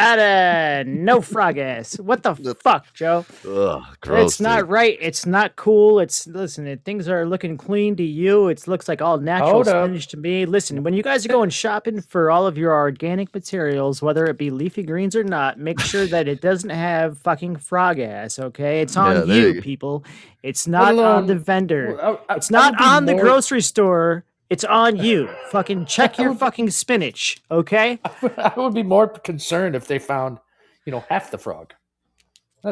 out 0.00 0.18
of 0.18 0.86
no 0.86 1.20
frog 1.20 1.58
ass. 1.58 1.98
What 2.00 2.22
the 2.22 2.34
fuck, 2.34 2.92
Joe? 2.94 3.24
Ugh, 3.48 3.82
gross 4.00 4.32
it's 4.32 4.40
not 4.40 4.68
right. 4.68 4.96
It's 5.00 5.26
not 5.26 5.56
cool. 5.56 6.00
It's 6.00 6.26
listen. 6.26 6.66
It, 6.66 6.84
things 6.84 7.08
are 7.08 7.26
looking 7.26 7.56
clean 7.56 7.96
to 7.96 8.02
you. 8.02 8.48
It 8.48 8.66
looks 8.66 8.88
like 8.88 9.02
all 9.02 9.18
natural 9.18 9.50
Hold 9.52 9.68
up. 9.68 9.84
spinach 9.86 10.08
to 10.08 10.16
me. 10.16 10.46
Listen, 10.46 10.82
when 10.82 10.94
you 10.94 11.02
guys 11.02 11.24
are 11.24 11.28
going 11.28 11.50
shopping 11.50 12.00
for 12.00 12.30
all 12.30 12.46
of 12.46 12.56
your 12.58 12.72
organic 12.74 13.32
materials, 13.34 14.00
whether 14.02 14.24
it 14.26 14.38
be 14.38 14.50
leafy 14.50 14.82
greens 14.82 15.14
or 15.14 15.24
not, 15.24 15.58
make 15.58 15.78
sure 15.80 16.06
that 16.06 16.26
it 16.28 16.40
doesn't 16.40 16.70
have 16.70 17.18
fucking 17.18 17.56
frog 17.56 17.98
ass. 17.98 18.38
Okay, 18.38 18.80
it's 18.80 18.96
on 18.96 19.28
Yeah, 19.28 19.34
you, 19.34 19.46
you 19.54 19.62
people. 19.62 20.04
It's 20.42 20.66
not 20.66 20.98
on 20.98 21.18
um, 21.22 21.26
the 21.26 21.36
vendor. 21.36 21.96
Well, 21.96 22.20
I- 22.28 22.32
I- 22.32 22.36
It's 22.36 22.50
not 22.50 22.78
be 22.78 22.84
on 22.84 23.04
the 23.04 23.14
grocery 23.14 23.60
store. 23.60 24.24
It's 24.50 24.64
on 24.64 24.96
you. 24.96 25.28
Fucking 25.50 25.86
check 25.86 26.18
your 26.18 26.34
fucking 26.34 26.70
spinach, 26.70 27.40
okay? 27.50 28.00
I 28.36 28.52
would 28.56 28.74
be 28.74 28.82
more 28.82 29.06
concerned 29.08 29.76
if 29.76 29.86
they 29.86 30.00
found, 30.00 30.38
you 30.84 30.90
know, 30.90 31.04
half 31.08 31.30
the 31.30 31.38
frog. 31.38 31.72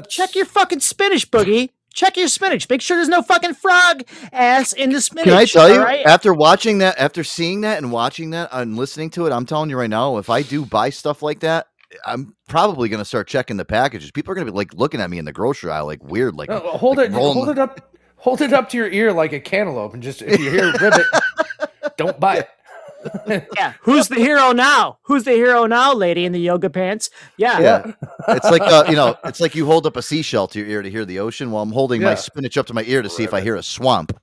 Check 0.09 0.35
your 0.35 0.45
fucking 0.45 0.81
spinach, 0.81 1.31
Boogie. 1.31 1.71
Check 1.95 2.17
your 2.17 2.29
spinach. 2.29 2.69
Make 2.69 2.83
sure 2.83 2.97
there's 2.97 3.09
no 3.09 3.23
fucking 3.23 3.55
frog 3.55 4.03
ass 4.33 4.73
in 4.73 4.91
the 4.91 5.01
spinach. 5.01 5.25
Can 5.25 5.35
I 5.35 5.47
tell 5.47 5.69
you, 5.69 5.79
alright? 5.79 6.05
after 6.05 6.35
watching 6.35 6.79
that, 6.79 6.99
after 6.99 7.25
seeing 7.25 7.63
that 7.63 7.79
and 7.79 7.91
watching 7.91 8.31
that 8.31 8.51
and 8.53 8.77
listening 8.77 9.11
to 9.11 9.27
it, 9.27 9.33
I'm 9.33 9.47
telling 9.47 9.71
you 9.71 9.79
right 9.79 9.89
now, 9.89 10.19
if 10.19 10.29
I 10.29 10.43
do 10.43 10.67
buy 10.67 10.91
stuff 10.91 11.23
like 11.23 11.41
that, 11.41 11.69
I'm 12.05 12.37
probably 12.49 12.89
going 12.89 13.01
to 13.01 13.05
start 13.05 13.29
checking 13.29 13.57
the 13.57 13.65
packages. 13.65 14.11
People 14.11 14.33
are 14.33 14.35
going 14.35 14.47
to 14.47 14.53
be 14.53 14.57
like 14.57 14.75
looking 14.75 15.01
at 15.01 15.11
me 15.11 15.19
in 15.19 15.25
the 15.25 15.33
grocery 15.33 15.71
aisle 15.71 15.87
like 15.87 16.03
weird, 16.05 16.37
like 16.37 16.51
No, 16.51 16.59
hold 16.61 16.99
like 16.99 17.11
it, 17.11 17.15
rolling 17.15 17.35
hold 17.35 17.49
it 17.49 17.59
up, 17.59 17.97
hold 18.19 18.41
it 18.41 18.53
up 18.53 18.69
to 18.71 18.77
your 18.77 18.89
ear 18.89 19.13
like 19.13 19.33
a 19.33 19.41
cantaloupe, 19.41 19.95
and 19.95 20.03
just 20.03 20.23
if 20.23 20.39
you 20.41 20.51
hear 20.51 20.73
ribbit, 20.81 21.07
don't 21.97 22.21
buy 22.21 22.37
it. 22.39 23.49
yeah. 23.57 23.75
Who's 23.83 24.09
the 24.09 24.17
hero 24.17 24.53
now? 24.53 24.99
Who's 25.03 25.25
the 25.25 25.33
hero 25.33 25.67
now, 25.67 25.95
lady 25.95 26.25
in 26.25 26.33
the 26.33 26.41
yoga 26.41 26.69
pants? 26.69 27.11
Yeah. 27.37 27.61
Yeah, 27.61 27.93
it's 28.29 28.51
like 28.51 28.63
uh, 28.63 28.85
you 28.89 28.97
know, 28.97 29.17
it's 29.25 29.41
like 29.41 29.55
you 29.55 29.67
hold 29.67 29.87
up 29.87 29.97
a 29.97 30.03
seashell 30.03 30.49
to 30.49 30.59
your 30.59 30.69
ear 30.69 30.83
to 30.83 30.91
hear 30.91 31.05
the 31.05 31.19
ocean, 31.21 31.51
while 31.51 31.63
I'm 31.63 31.73
holding 31.73 32.03
my 32.03 32.15
spinach 32.15 32.57
up 32.59 32.67
to 32.67 32.75
my 32.75 32.83
ear 32.85 33.03
to 33.03 33.09
see 33.09 33.25
if 33.25 33.33
I 33.33 33.41
hear 33.41 33.57
a 33.57 33.63
swamp. 33.63 34.19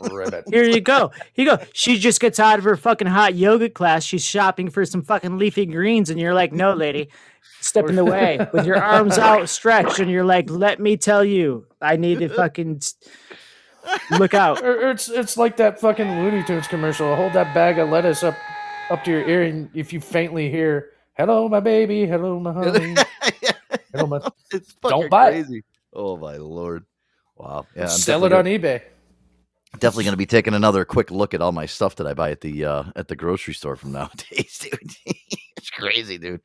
Ribbit. 0.00 0.44
Here 0.48 0.64
you 0.64 0.80
go. 0.80 1.10
Here 1.32 1.44
you 1.44 1.56
go. 1.56 1.64
She 1.72 1.98
just 1.98 2.20
gets 2.20 2.40
out 2.40 2.58
of 2.58 2.64
her 2.64 2.76
fucking 2.76 3.08
hot 3.08 3.34
yoga 3.34 3.68
class. 3.68 4.04
She's 4.04 4.24
shopping 4.24 4.70
for 4.70 4.84
some 4.84 5.02
fucking 5.02 5.38
leafy 5.38 5.66
greens, 5.66 6.10
and 6.10 6.18
you're 6.18 6.34
like, 6.34 6.52
no, 6.52 6.74
lady. 6.74 7.10
Step 7.60 7.88
in 7.88 7.94
the 7.94 8.04
way 8.04 8.38
with 8.54 8.64
your 8.64 8.82
arms 8.82 9.18
outstretched, 9.18 9.98
and 9.98 10.10
you're 10.10 10.24
like, 10.24 10.48
let 10.48 10.80
me 10.80 10.96
tell 10.96 11.22
you, 11.24 11.66
I 11.80 11.96
need 11.96 12.20
to 12.20 12.28
fucking 12.28 12.80
look 14.12 14.34
out. 14.34 14.62
Or, 14.62 14.86
or 14.86 14.90
it's 14.90 15.08
it's 15.08 15.36
like 15.36 15.56
that 15.58 15.78
fucking 15.80 16.08
Looney 16.22 16.42
Tunes 16.42 16.66
commercial. 16.66 17.14
Hold 17.16 17.34
that 17.34 17.54
bag 17.54 17.78
of 17.78 17.90
lettuce 17.90 18.22
up 18.22 18.34
up 18.90 19.04
to 19.04 19.10
your 19.10 19.28
ear, 19.28 19.42
and 19.42 19.68
if 19.74 19.92
you 19.92 20.00
faintly 20.00 20.50
hear 20.50 20.90
"Hello, 21.14 21.48
my 21.48 21.60
baby," 21.60 22.06
"Hello, 22.06 22.40
my 22.40 22.52
honey," 22.54 22.96
hello, 23.92 24.06
my... 24.06 24.20
it's 24.52 24.74
don't 24.82 25.10
buy 25.10 25.30
crazy. 25.30 25.62
Oh 25.92 26.16
my 26.16 26.36
lord! 26.36 26.84
Wow. 27.36 27.66
Yeah, 27.74 27.84
I'm 27.84 27.88
Sell 27.88 28.24
it 28.24 28.32
on 28.32 28.44
eBay. 28.44 28.82
Definitely 29.78 30.04
going 30.04 30.12
to 30.14 30.18
be 30.18 30.26
taking 30.26 30.54
another 30.54 30.84
quick 30.84 31.10
look 31.10 31.32
at 31.32 31.40
all 31.40 31.52
my 31.52 31.66
stuff 31.66 31.96
that 31.96 32.06
I 32.06 32.12
buy 32.12 32.32
at 32.32 32.40
the 32.40 32.64
uh 32.64 32.84
at 32.96 33.06
the 33.06 33.14
grocery 33.14 33.54
store 33.54 33.76
from 33.76 33.92
nowadays, 33.92 34.58
dude. 34.62 35.14
it's 35.56 35.70
crazy, 35.70 36.18
dude. 36.18 36.40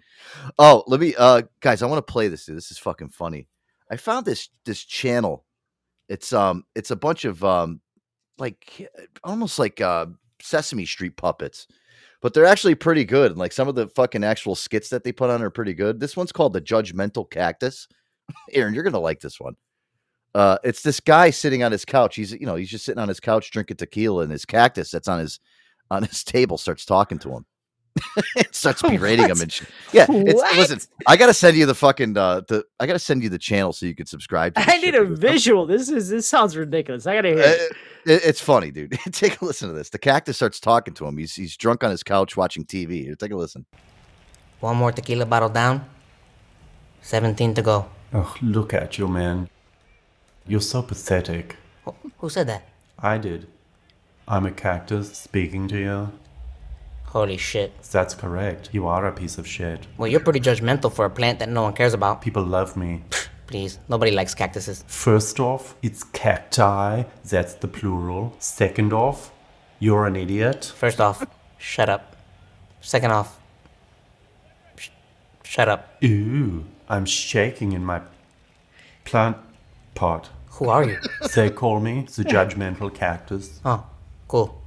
Oh, 0.60 0.84
let 0.86 1.00
me 1.00 1.16
uh 1.18 1.42
guys, 1.60 1.82
I 1.82 1.88
want 1.88 2.06
to 2.06 2.12
play 2.12 2.28
this. 2.28 2.46
Dude. 2.46 2.56
This 2.56 2.70
is 2.70 2.78
fucking 2.78 3.10
funny. 3.10 3.48
I 3.90 3.98
found 3.98 4.26
this 4.26 4.50
this 4.66 4.84
channel. 4.84 5.44
It's 6.08 6.34
um 6.34 6.66
it's 6.76 6.92
a 6.92 6.96
bunch 6.96 7.26
of 7.26 7.44
um 7.44 7.82
like 8.38 8.90
almost 9.24 9.58
like 9.58 9.82
uh 9.82 10.06
Sesame 10.40 10.86
Street 10.86 11.18
puppets. 11.18 11.68
But 12.22 12.34
they're 12.34 12.46
actually 12.46 12.76
pretty 12.76 13.06
good. 13.06 13.32
And 13.32 13.40
like 13.40 13.52
some 13.52 13.68
of 13.68 13.76
the 13.76 13.88
fucking 13.88 14.24
actual 14.24 14.56
skits 14.56 14.90
that 14.90 15.04
they 15.04 15.12
put 15.12 15.32
on 15.32 15.42
are 15.42 15.50
pretty 15.50 15.74
good. 15.74 16.00
This 16.00 16.16
one's 16.16 16.32
called 16.32 16.54
the 16.54 16.62
Judgmental 16.62 17.30
Cactus. 17.30 17.88
Aaron, 18.54 18.76
you're 18.76 18.84
gonna 18.84 19.00
like 19.00 19.20
this 19.20 19.40
one. 19.40 19.56
Uh, 20.36 20.58
it's 20.66 20.82
this 20.82 21.00
guy 21.00 21.30
sitting 21.30 21.64
on 21.64 21.72
his 21.72 21.86
couch. 21.86 22.16
He's 22.18 22.32
you 22.34 22.46
know 22.46 22.56
he's 22.56 22.70
just 22.70 22.84
sitting 22.86 23.02
on 23.02 23.08
his 23.08 23.20
couch 23.22 23.50
drinking 23.52 23.78
tequila, 23.78 24.24
and 24.24 24.32
his 24.32 24.46
cactus 24.46 24.92
that's 24.92 25.08
on 25.08 25.20
his 25.20 25.40
on 25.90 26.04
his 26.04 26.24
table 26.36 26.58
starts 26.58 26.86
talking 26.86 27.18
to 27.20 27.30
him. 27.32 27.46
it 28.36 28.54
starts 28.54 28.82
berating 28.82 29.30
him 29.30 29.40
and 29.40 29.50
shit. 29.50 29.70
yeah. 29.94 30.06
It's 30.10 30.34
What? 30.34 30.58
listen. 30.58 30.80
I 31.08 31.16
gotta 31.16 31.34
send 31.34 31.56
you 31.56 31.66
the 31.66 31.74
fucking 31.74 32.18
uh, 32.18 32.42
the 32.50 32.66
I 32.82 32.86
gotta 32.86 33.00
send 33.00 33.24
you 33.24 33.30
the 33.30 33.38
channel 33.40 33.72
so 33.72 33.86
you 33.86 33.96
can 33.96 34.06
subscribe. 34.06 34.54
to 34.56 34.70
I 34.70 34.78
need 34.80 34.96
a 34.96 35.06
visual. 35.06 35.66
This 35.66 35.88
is 35.90 36.10
this 36.10 36.28
sounds 36.28 36.58
ridiculous. 36.58 37.08
I 37.08 37.16
gotta 37.16 37.30
hear. 37.30 37.40
Uh, 37.40 37.42
it. 37.48 37.60
it- 38.06 38.26
it's 38.26 38.42
funny, 38.42 38.70
dude. 38.72 38.92
Take 39.14 39.42
a 39.42 39.46
listen 39.46 39.70
to 39.70 39.74
this. 39.74 39.90
The 39.90 39.98
cactus 39.98 40.36
starts 40.36 40.60
talking 40.60 40.94
to 40.96 41.08
him. 41.08 41.18
He's 41.18 41.34
he's 41.34 41.56
drunk 41.56 41.84
on 41.86 41.92
his 41.92 42.04
couch 42.04 42.36
watching 42.36 42.66
TV. 42.66 43.04
Here, 43.06 43.16
take 43.16 43.32
a 43.32 43.36
listen. 43.38 43.66
One 44.60 44.76
more 44.76 44.92
tequila 44.92 45.26
bottle 45.26 45.50
down. 45.50 45.86
17 47.02 47.54
to 47.56 47.62
go. 47.62 47.90
Oh, 48.14 48.36
look 48.42 48.74
at 48.74 48.98
you, 48.98 49.08
man. 49.08 49.50
You're 50.48 50.62
so 50.62 50.82
pathetic. 50.82 51.58
Who 52.20 52.30
said 52.30 52.48
that? 52.48 52.68
I 53.00 53.18
did. 53.18 53.48
I'm 54.28 54.46
a 54.46 54.52
cactus 54.52 55.18
speaking 55.18 55.68
to 55.70 55.78
you. 55.78 56.12
Holy 57.06 57.38
shit. 57.38 57.82
That's 57.92 58.14
correct. 58.14 58.70
You 58.72 58.88
are 58.88 59.06
a 59.08 59.12
piece 59.12 59.38
of 59.38 59.48
shit. 59.48 59.88
Well, 59.98 60.08
you're 60.08 60.20
pretty 60.20 60.40
judgmental 60.40 60.92
for 60.92 61.06
a 61.06 61.10
plant 61.10 61.40
that 61.40 61.50
no 61.50 61.64
one 61.64 61.74
cares 61.74 61.94
about. 61.94 62.22
People 62.22 62.44
love 62.44 62.76
me. 62.76 63.04
Please, 63.48 63.80
nobody 63.88 64.12
likes 64.12 64.34
cactuses. 64.34 64.84
First 64.88 65.40
off, 65.40 65.76
it's 65.82 66.04
cacti. 66.04 67.04
That's 67.24 67.54
the 67.56 67.68
plural. 67.68 68.36
Second 68.40 68.92
off, 68.92 69.32
you're 69.80 70.06
an 70.08 70.16
idiot. 70.16 70.66
First 70.76 71.00
off, 71.00 71.26
shut 71.58 71.88
up. 71.88 72.16
Second 72.82 73.12
off, 73.12 73.40
sh- 74.78 74.90
shut 75.44 75.70
up. 75.70 76.04
Ooh, 76.04 76.66
I'm 76.90 77.06
shaking 77.06 77.72
in 77.74 77.86
my 77.86 78.02
plant 79.06 79.38
pot. 79.94 80.30
Who 80.56 80.70
are 80.70 80.84
you? 80.86 80.98
They 81.36 81.50
call 81.50 81.80
me 81.80 82.08
the 82.16 82.24
judgmental 82.24 82.94
cactus. 82.94 83.60
Oh, 83.66 83.84
cool. 84.28 84.62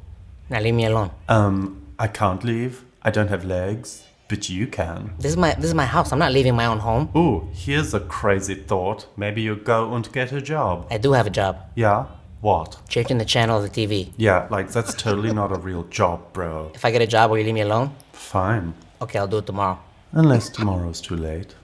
Now 0.50 0.60
leave 0.60 0.74
me 0.74 0.84
alone. 0.84 1.10
Um, 1.28 1.82
I 1.98 2.08
can't 2.08 2.44
leave. 2.44 2.84
I 3.02 3.10
don't 3.10 3.28
have 3.28 3.44
legs, 3.44 4.04
but 4.28 4.48
you 4.50 4.66
can. 4.66 5.14
This 5.18 5.32
is 5.32 5.36
my 5.36 5.54
this 5.54 5.66
is 5.66 5.74
my 5.74 5.86
house. 5.86 6.12
I'm 6.12 6.18
not 6.18 6.32
leaving 6.32 6.54
my 6.54 6.66
own 6.66 6.78
home. 6.80 7.08
Ooh, 7.16 7.48
here's 7.54 7.94
a 7.94 8.00
crazy 8.00 8.54
thought. 8.54 9.06
Maybe 9.16 9.40
you 9.40 9.56
go 9.56 9.94
and 9.94 10.10
get 10.12 10.32
a 10.32 10.42
job. 10.42 10.86
I 10.90 10.98
do 10.98 11.12
have 11.12 11.26
a 11.26 11.30
job. 11.30 11.56
Yeah? 11.74 12.06
What? 12.40 12.76
Changing 12.88 13.18
the 13.18 13.24
channel 13.24 13.56
of 13.58 13.62
the 13.62 13.70
TV. 13.70 14.12
Yeah, 14.16 14.46
like 14.50 14.70
that's 14.70 14.94
totally 14.94 15.32
not 15.32 15.52
a 15.52 15.58
real 15.58 15.84
job, 15.84 16.32
bro. 16.34 16.70
If 16.74 16.84
I 16.84 16.90
get 16.90 17.02
a 17.02 17.06
job, 17.06 17.30
will 17.30 17.38
you 17.38 17.44
leave 17.44 17.54
me 17.54 17.62
alone? 17.62 17.94
Fine. 18.12 18.74
Okay, 19.00 19.18
I'll 19.18 19.26
do 19.26 19.38
it 19.38 19.46
tomorrow. 19.46 19.78
Unless 20.12 20.50
tomorrow's 20.50 21.00
too 21.00 21.16
late. 21.16 21.54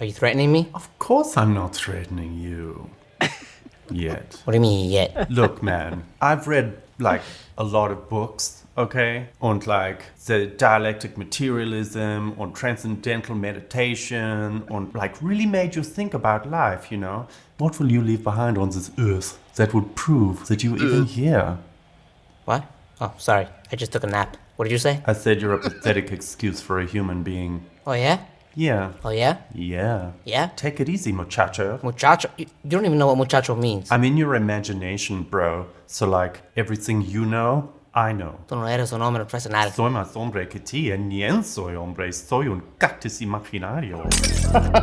Are 0.00 0.04
you 0.04 0.12
threatening 0.12 0.52
me? 0.52 0.68
Of 0.74 0.96
course 1.00 1.36
I'm 1.36 1.54
not 1.54 1.74
threatening 1.74 2.38
you. 2.38 2.88
Yet. 3.90 4.40
What 4.44 4.52
do 4.52 4.56
you 4.56 4.60
mean 4.60 4.90
yet? 4.90 5.30
Look, 5.30 5.62
man, 5.62 6.04
I've 6.20 6.46
read 6.46 6.76
like 6.98 7.22
a 7.56 7.64
lot 7.64 7.90
of 7.90 8.08
books, 8.10 8.64
okay? 8.76 9.28
On 9.40 9.58
like 9.60 10.02
the 10.26 10.46
dialectic 10.46 11.16
materialism, 11.16 12.38
on 12.38 12.52
transcendental 12.52 13.34
meditation, 13.34 14.62
on 14.70 14.90
like 14.94 15.20
really 15.22 15.46
made 15.46 15.74
you 15.74 15.82
think 15.82 16.12
about 16.12 16.50
life, 16.50 16.92
you 16.92 16.98
know? 16.98 17.26
What 17.56 17.80
will 17.80 17.90
you 17.90 18.02
leave 18.02 18.22
behind 18.22 18.58
on 18.58 18.70
this 18.70 18.90
earth 18.98 19.38
that 19.56 19.72
would 19.72 19.96
prove 19.96 20.46
that 20.48 20.62
you're 20.62 20.76
even 20.76 21.06
here? 21.06 21.58
What? 22.44 22.64
Oh, 23.00 23.14
sorry. 23.16 23.48
I 23.72 23.76
just 23.76 23.92
took 23.92 24.04
a 24.04 24.06
nap. 24.06 24.36
What 24.56 24.66
did 24.66 24.72
you 24.72 24.78
say? 24.78 25.02
I 25.06 25.14
said 25.14 25.40
you're 25.40 25.54
a 25.54 25.58
pathetic 25.58 26.12
excuse 26.18 26.60
for 26.60 26.78
a 26.78 26.84
human 26.84 27.22
being. 27.22 27.64
Oh 27.86 27.94
yeah? 27.94 28.20
Yeah. 28.58 28.90
Oh 29.04 29.10
yeah? 29.10 29.36
Yeah. 29.54 30.10
Yeah? 30.24 30.50
Take 30.56 30.80
it 30.80 30.88
easy, 30.88 31.12
muchacho. 31.12 31.78
Muchacho? 31.84 32.28
You, 32.36 32.46
don't 32.66 32.84
even 32.84 32.98
know 32.98 33.06
what 33.06 33.16
muchacho 33.16 33.54
means. 33.54 33.88
I'm 33.92 34.02
in 34.02 34.16
your 34.16 34.34
imagination, 34.34 35.22
bro. 35.22 35.66
So, 35.86 36.08
like, 36.08 36.42
everything 36.56 37.02
you 37.02 37.24
know, 37.24 37.72
I 37.94 38.12
know. 38.12 38.34
Tú 38.48 38.56
no 38.56 38.66
eres 38.66 38.92
un 38.92 39.00
hombre 39.00 39.24
profesional. 39.24 39.70
Soy 39.70 39.90
más 39.90 40.16
hombre 40.16 40.46
que 40.48 40.58
ti, 40.58 40.90
eh. 40.90 40.96
ni 40.96 41.20
soy 41.42 41.76
hombre. 41.76 42.10
Soy 42.10 42.48
un 42.48 42.62
cactus 42.80 43.20
imaginario. 43.20 44.02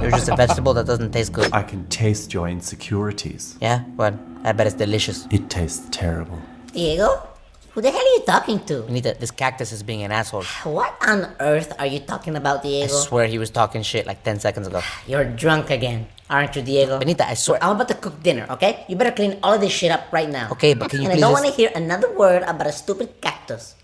You're 0.02 0.12
just 0.12 0.30
a 0.30 0.38
vegetable 0.38 0.74
that 0.76 0.86
doesn't 0.86 1.12
taste 1.12 1.34
good. 1.34 1.52
I 1.52 1.62
can 1.62 1.86
taste 1.90 2.34
your 2.34 2.48
insecurities. 2.48 3.58
Yeah? 3.60 3.80
What? 3.98 4.14
I 4.46 4.54
bet 4.54 4.68
it's 4.68 4.78
delicious. 4.78 5.28
It 5.32 5.50
tastes 5.50 5.86
terrible. 5.92 6.40
Diego? 6.72 7.28
Who 7.76 7.82
the 7.84 7.92
hell 7.92 8.00
are 8.00 8.16
you 8.16 8.24
talking 8.26 8.60
to? 8.72 8.84
Benita, 8.88 9.18
this 9.20 9.32
cactus 9.32 9.74
is 9.74 9.84
being 9.84 10.04
an 10.04 10.12
asshole. 10.12 10.44
What 10.64 10.96
on 11.06 11.36
earth 11.42 11.74
are 11.78 11.86
you 11.86 12.00
talking 12.00 12.38
about, 12.38 12.64
Diego? 12.64 12.86
I 12.86 12.88
swear 12.88 13.28
he 13.28 13.38
was 13.38 13.50
talking 13.50 13.84
shit 13.84 14.06
like 14.08 14.24
10 14.24 14.40
seconds 14.40 14.68
ago. 14.68 14.82
You're 15.06 15.26
drunk 15.26 15.70
again, 15.70 16.08
aren't 16.30 16.56
you, 16.56 16.62
Diego? 16.62 17.00
Benita, 17.00 17.28
I 17.28 17.34
swear. 17.34 17.60
I'm 17.62 17.76
about 17.76 17.90
to 17.90 17.96
cook 17.96 18.24
dinner, 18.24 18.48
okay? 18.52 18.86
You 18.88 18.96
better 18.96 19.12
clean 19.12 19.40
all 19.44 19.56
of 19.56 19.60
this 19.60 19.74
shit 19.74 19.92
up 19.92 20.08
right 20.14 20.30
now. 20.30 20.48
Okay, 20.54 20.74
but 20.74 20.90
can 20.90 21.02
you 21.02 21.10
and 21.10 21.18
I 21.18 21.20
don't 21.20 21.34
just- 21.34 21.44
want 21.44 21.54
to 21.54 21.60
hear 21.60 21.70
another 21.76 22.10
word 22.16 22.44
about 22.44 22.68
a 22.68 22.72
stupid 22.72 23.20
cactus. 23.20 23.76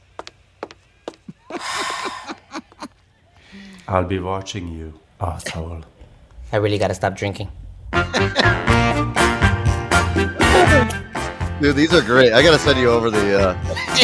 I'll 3.89 4.05
be 4.07 4.19
watching 4.19 4.69
you, 4.71 4.93
asshole. 5.19 5.83
I 6.53 6.57
really 6.63 6.77
gotta 6.77 6.93
stop 6.95 7.13
drinking. 7.13 7.49
Dude, 11.61 11.75
these 11.75 11.93
are 11.93 12.01
great. 12.01 12.33
I 12.33 12.41
gotta 12.41 12.57
send 12.57 12.79
you 12.79 12.89
over 12.89 13.11
the. 13.11 13.39
uh 13.39 13.53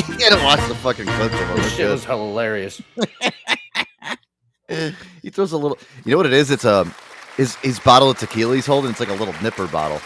You 0.07 0.17
gotta 0.19 0.43
watch 0.43 0.59
the 0.67 0.75
fucking 0.75 1.07
clips 1.07 1.33
of 1.33 1.39
them. 1.39 1.57
This 1.57 1.73
shit 1.75 1.89
was 1.89 2.05
hilarious. 2.05 2.79
he 5.23 5.31
throws 5.31 5.53
a 5.53 5.57
little. 5.57 5.79
You 6.05 6.11
know 6.11 6.17
what 6.17 6.27
it 6.27 6.33
is? 6.33 6.51
It's 6.51 6.65
a 6.65 6.85
his 7.35 7.55
his 7.55 7.79
bottle 7.79 8.11
of 8.11 8.19
tequila 8.19 8.53
he's 8.53 8.67
holding. 8.67 8.91
It's 8.91 8.99
like 8.99 9.09
a 9.09 9.13
little 9.15 9.33
nipper 9.41 9.65
bottle. 9.65 9.99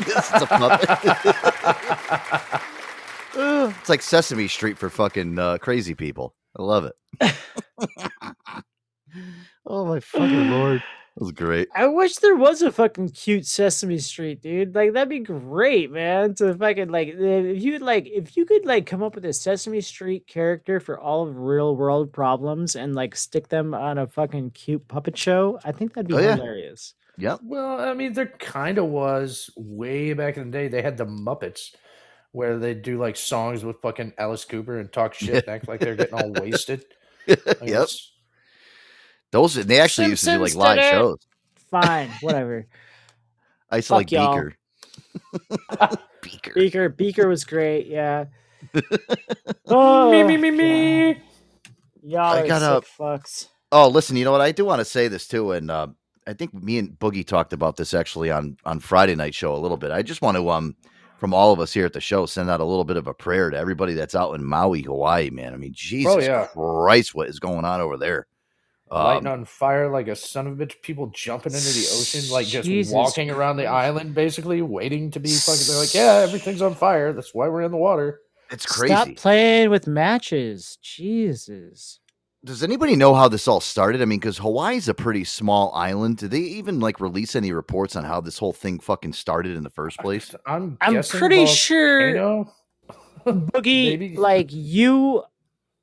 it's 0.00 0.32
a 0.32 0.44
puppet. 0.46 0.90
it's 3.78 3.88
like 3.88 4.02
Sesame 4.02 4.48
Street 4.48 4.76
for 4.76 4.90
fucking 4.90 5.38
uh, 5.38 5.58
crazy 5.58 5.94
people. 5.94 6.34
I 6.58 6.62
love 6.62 6.84
it. 6.84 6.94
oh 9.66 9.84
my 9.84 10.00
fucking 10.00 10.50
lord, 10.50 10.82
was 11.16 11.32
great. 11.32 11.68
I 11.74 11.86
wish 11.86 12.16
there 12.16 12.36
was 12.36 12.62
a 12.62 12.70
fucking 12.70 13.10
cute 13.10 13.46
Sesame 13.46 13.98
Street, 13.98 14.42
dude. 14.42 14.74
Like 14.74 14.92
that'd 14.92 15.08
be 15.08 15.20
great, 15.20 15.90
man. 15.90 16.34
To 16.36 16.54
fucking 16.54 16.88
like 16.90 17.08
if 17.08 17.62
you 17.62 17.72
could 17.72 17.82
like 17.82 18.06
if 18.06 18.36
you 18.36 18.44
could 18.44 18.66
like 18.66 18.86
come 18.86 19.02
up 19.02 19.14
with 19.14 19.24
a 19.24 19.32
Sesame 19.32 19.80
Street 19.80 20.26
character 20.26 20.78
for 20.80 21.00
all 21.00 21.26
of 21.26 21.36
real 21.38 21.74
world 21.76 22.12
problems 22.12 22.76
and 22.76 22.94
like 22.94 23.16
stick 23.16 23.48
them 23.48 23.72
on 23.74 23.98
a 23.98 24.06
fucking 24.06 24.50
cute 24.50 24.86
puppet 24.88 25.16
show, 25.16 25.58
I 25.64 25.72
think 25.72 25.94
that'd 25.94 26.08
be 26.08 26.14
Oh, 26.14 26.18
yeah. 26.18 26.36
hilarious. 26.36 26.94
Yep. 27.18 27.40
Well, 27.44 27.80
I 27.80 27.94
mean, 27.94 28.12
there 28.12 28.26
kind 28.26 28.76
of 28.76 28.84
was 28.86 29.48
way 29.56 30.12
back 30.12 30.36
in 30.36 30.50
the 30.50 30.58
day. 30.58 30.68
They 30.68 30.82
had 30.82 30.98
the 30.98 31.06
Muppets 31.06 31.74
where 32.32 32.58
they 32.58 32.74
do 32.74 32.98
like 32.98 33.16
songs 33.16 33.64
with 33.64 33.80
fucking 33.80 34.12
Alice 34.18 34.44
Cooper 34.44 34.78
and 34.78 34.92
talk 34.92 35.14
shit, 35.14 35.46
and 35.46 35.48
act 35.48 35.66
like 35.66 35.80
they're 35.80 35.94
getting 35.96 36.12
all 36.14 36.30
wasted. 36.42 36.84
I 37.28 37.34
mean, 37.62 37.70
Yep. 37.70 37.88
Those 39.36 39.52
they 39.52 39.80
actually 39.80 40.06
used 40.06 40.24
to 40.24 40.30
do 40.30 40.38
like 40.38 40.54
live 40.54 40.90
shows. 40.90 41.18
Fine, 41.70 42.08
whatever. 42.22 42.66
I 43.70 43.76
used 43.76 43.88
to 43.88 43.94
like 43.94 44.10
y'all. 44.10 44.48
Beaker. 46.22 46.54
Beaker. 46.54 46.88
Beaker 46.88 47.28
was 47.28 47.44
great. 47.44 47.86
Yeah. 47.86 48.24
oh, 49.66 50.10
me, 50.10 50.22
me, 50.22 50.38
me, 50.38 50.50
me. 50.50 51.20
Y'all 52.02 52.20
I 52.20 52.40
are 52.40 52.46
got 52.46 52.82
sick 52.82 52.90
fucks. 52.98 53.48
Oh, 53.72 53.88
listen, 53.88 54.16
you 54.16 54.24
know 54.24 54.32
what? 54.32 54.40
I 54.40 54.52
do 54.52 54.64
want 54.64 54.78
to 54.78 54.86
say 54.86 55.06
this 55.06 55.28
too, 55.28 55.52
and 55.52 55.70
uh, 55.70 55.88
I 56.26 56.32
think 56.32 56.54
me 56.54 56.78
and 56.78 56.98
Boogie 56.98 57.26
talked 57.26 57.52
about 57.52 57.76
this 57.76 57.92
actually 57.92 58.30
on 58.30 58.56
on 58.64 58.80
Friday 58.80 59.16
night 59.16 59.34
show 59.34 59.54
a 59.54 59.58
little 59.60 59.76
bit. 59.76 59.90
I 59.90 60.00
just 60.00 60.22
want 60.22 60.38
to, 60.38 60.48
um, 60.48 60.74
from 61.18 61.34
all 61.34 61.52
of 61.52 61.60
us 61.60 61.74
here 61.74 61.84
at 61.84 61.92
the 61.92 62.00
show, 62.00 62.24
send 62.24 62.48
out 62.48 62.62
a 62.62 62.64
little 62.64 62.84
bit 62.84 62.96
of 62.96 63.06
a 63.06 63.12
prayer 63.12 63.50
to 63.50 63.58
everybody 63.58 63.92
that's 63.92 64.14
out 64.14 64.32
in 64.32 64.42
Maui, 64.42 64.80
Hawaii. 64.80 65.28
Man, 65.28 65.52
I 65.52 65.58
mean, 65.58 65.74
Jesus 65.74 66.24
yeah. 66.24 66.46
Christ, 66.46 67.14
what 67.14 67.28
is 67.28 67.38
going 67.38 67.66
on 67.66 67.82
over 67.82 67.98
there? 67.98 68.26
Lighting 68.90 69.26
Um, 69.26 69.32
on 69.40 69.44
fire 69.44 69.90
like 69.90 70.06
a 70.06 70.14
son 70.14 70.46
of 70.46 70.60
a 70.60 70.64
bitch. 70.66 70.80
People 70.82 71.08
jumping 71.08 71.52
into 71.52 71.66
the 71.66 71.86
ocean, 71.98 72.30
like 72.30 72.46
just 72.46 72.66
Jesus 72.66 72.92
walking 72.94 73.30
around 73.30 73.56
the 73.56 73.66
island, 73.66 74.14
basically 74.14 74.62
waiting 74.62 75.10
to 75.10 75.20
be 75.20 75.30
fucking. 75.30 75.62
They're 75.66 75.76
like, 75.80 75.92
yeah, 75.94 76.20
everything's 76.22 76.62
on 76.62 76.74
fire. 76.74 77.12
That's 77.12 77.34
why 77.34 77.48
we're 77.48 77.62
in 77.62 77.72
the 77.72 77.76
water. 77.78 78.20
It's 78.50 78.64
crazy. 78.64 78.94
Stop 78.94 79.16
playing 79.16 79.70
with 79.70 79.88
matches. 79.88 80.78
Jesus. 80.80 81.98
Does 82.44 82.62
anybody 82.62 82.94
know 82.94 83.12
how 83.12 83.26
this 83.26 83.48
all 83.48 83.60
started? 83.60 84.00
I 84.00 84.04
mean, 84.04 84.20
because 84.20 84.38
Hawaii's 84.38 84.88
a 84.88 84.94
pretty 84.94 85.24
small 85.24 85.72
island. 85.74 86.18
Did 86.18 86.30
they 86.30 86.38
even 86.38 86.78
like 86.78 87.00
release 87.00 87.34
any 87.34 87.50
reports 87.50 87.96
on 87.96 88.04
how 88.04 88.20
this 88.20 88.38
whole 88.38 88.52
thing 88.52 88.78
fucking 88.78 89.14
started 89.14 89.56
in 89.56 89.64
the 89.64 89.70
first 89.70 89.98
place? 89.98 90.32
I'm 90.46 90.78
I'm 90.80 90.92
guessing 90.94 91.18
pretty 91.18 91.46
sure 91.46 92.14
volcano? 92.14 92.52
Boogie, 93.26 93.88
Maybe. 93.98 94.16
like 94.16 94.50
you 94.52 95.24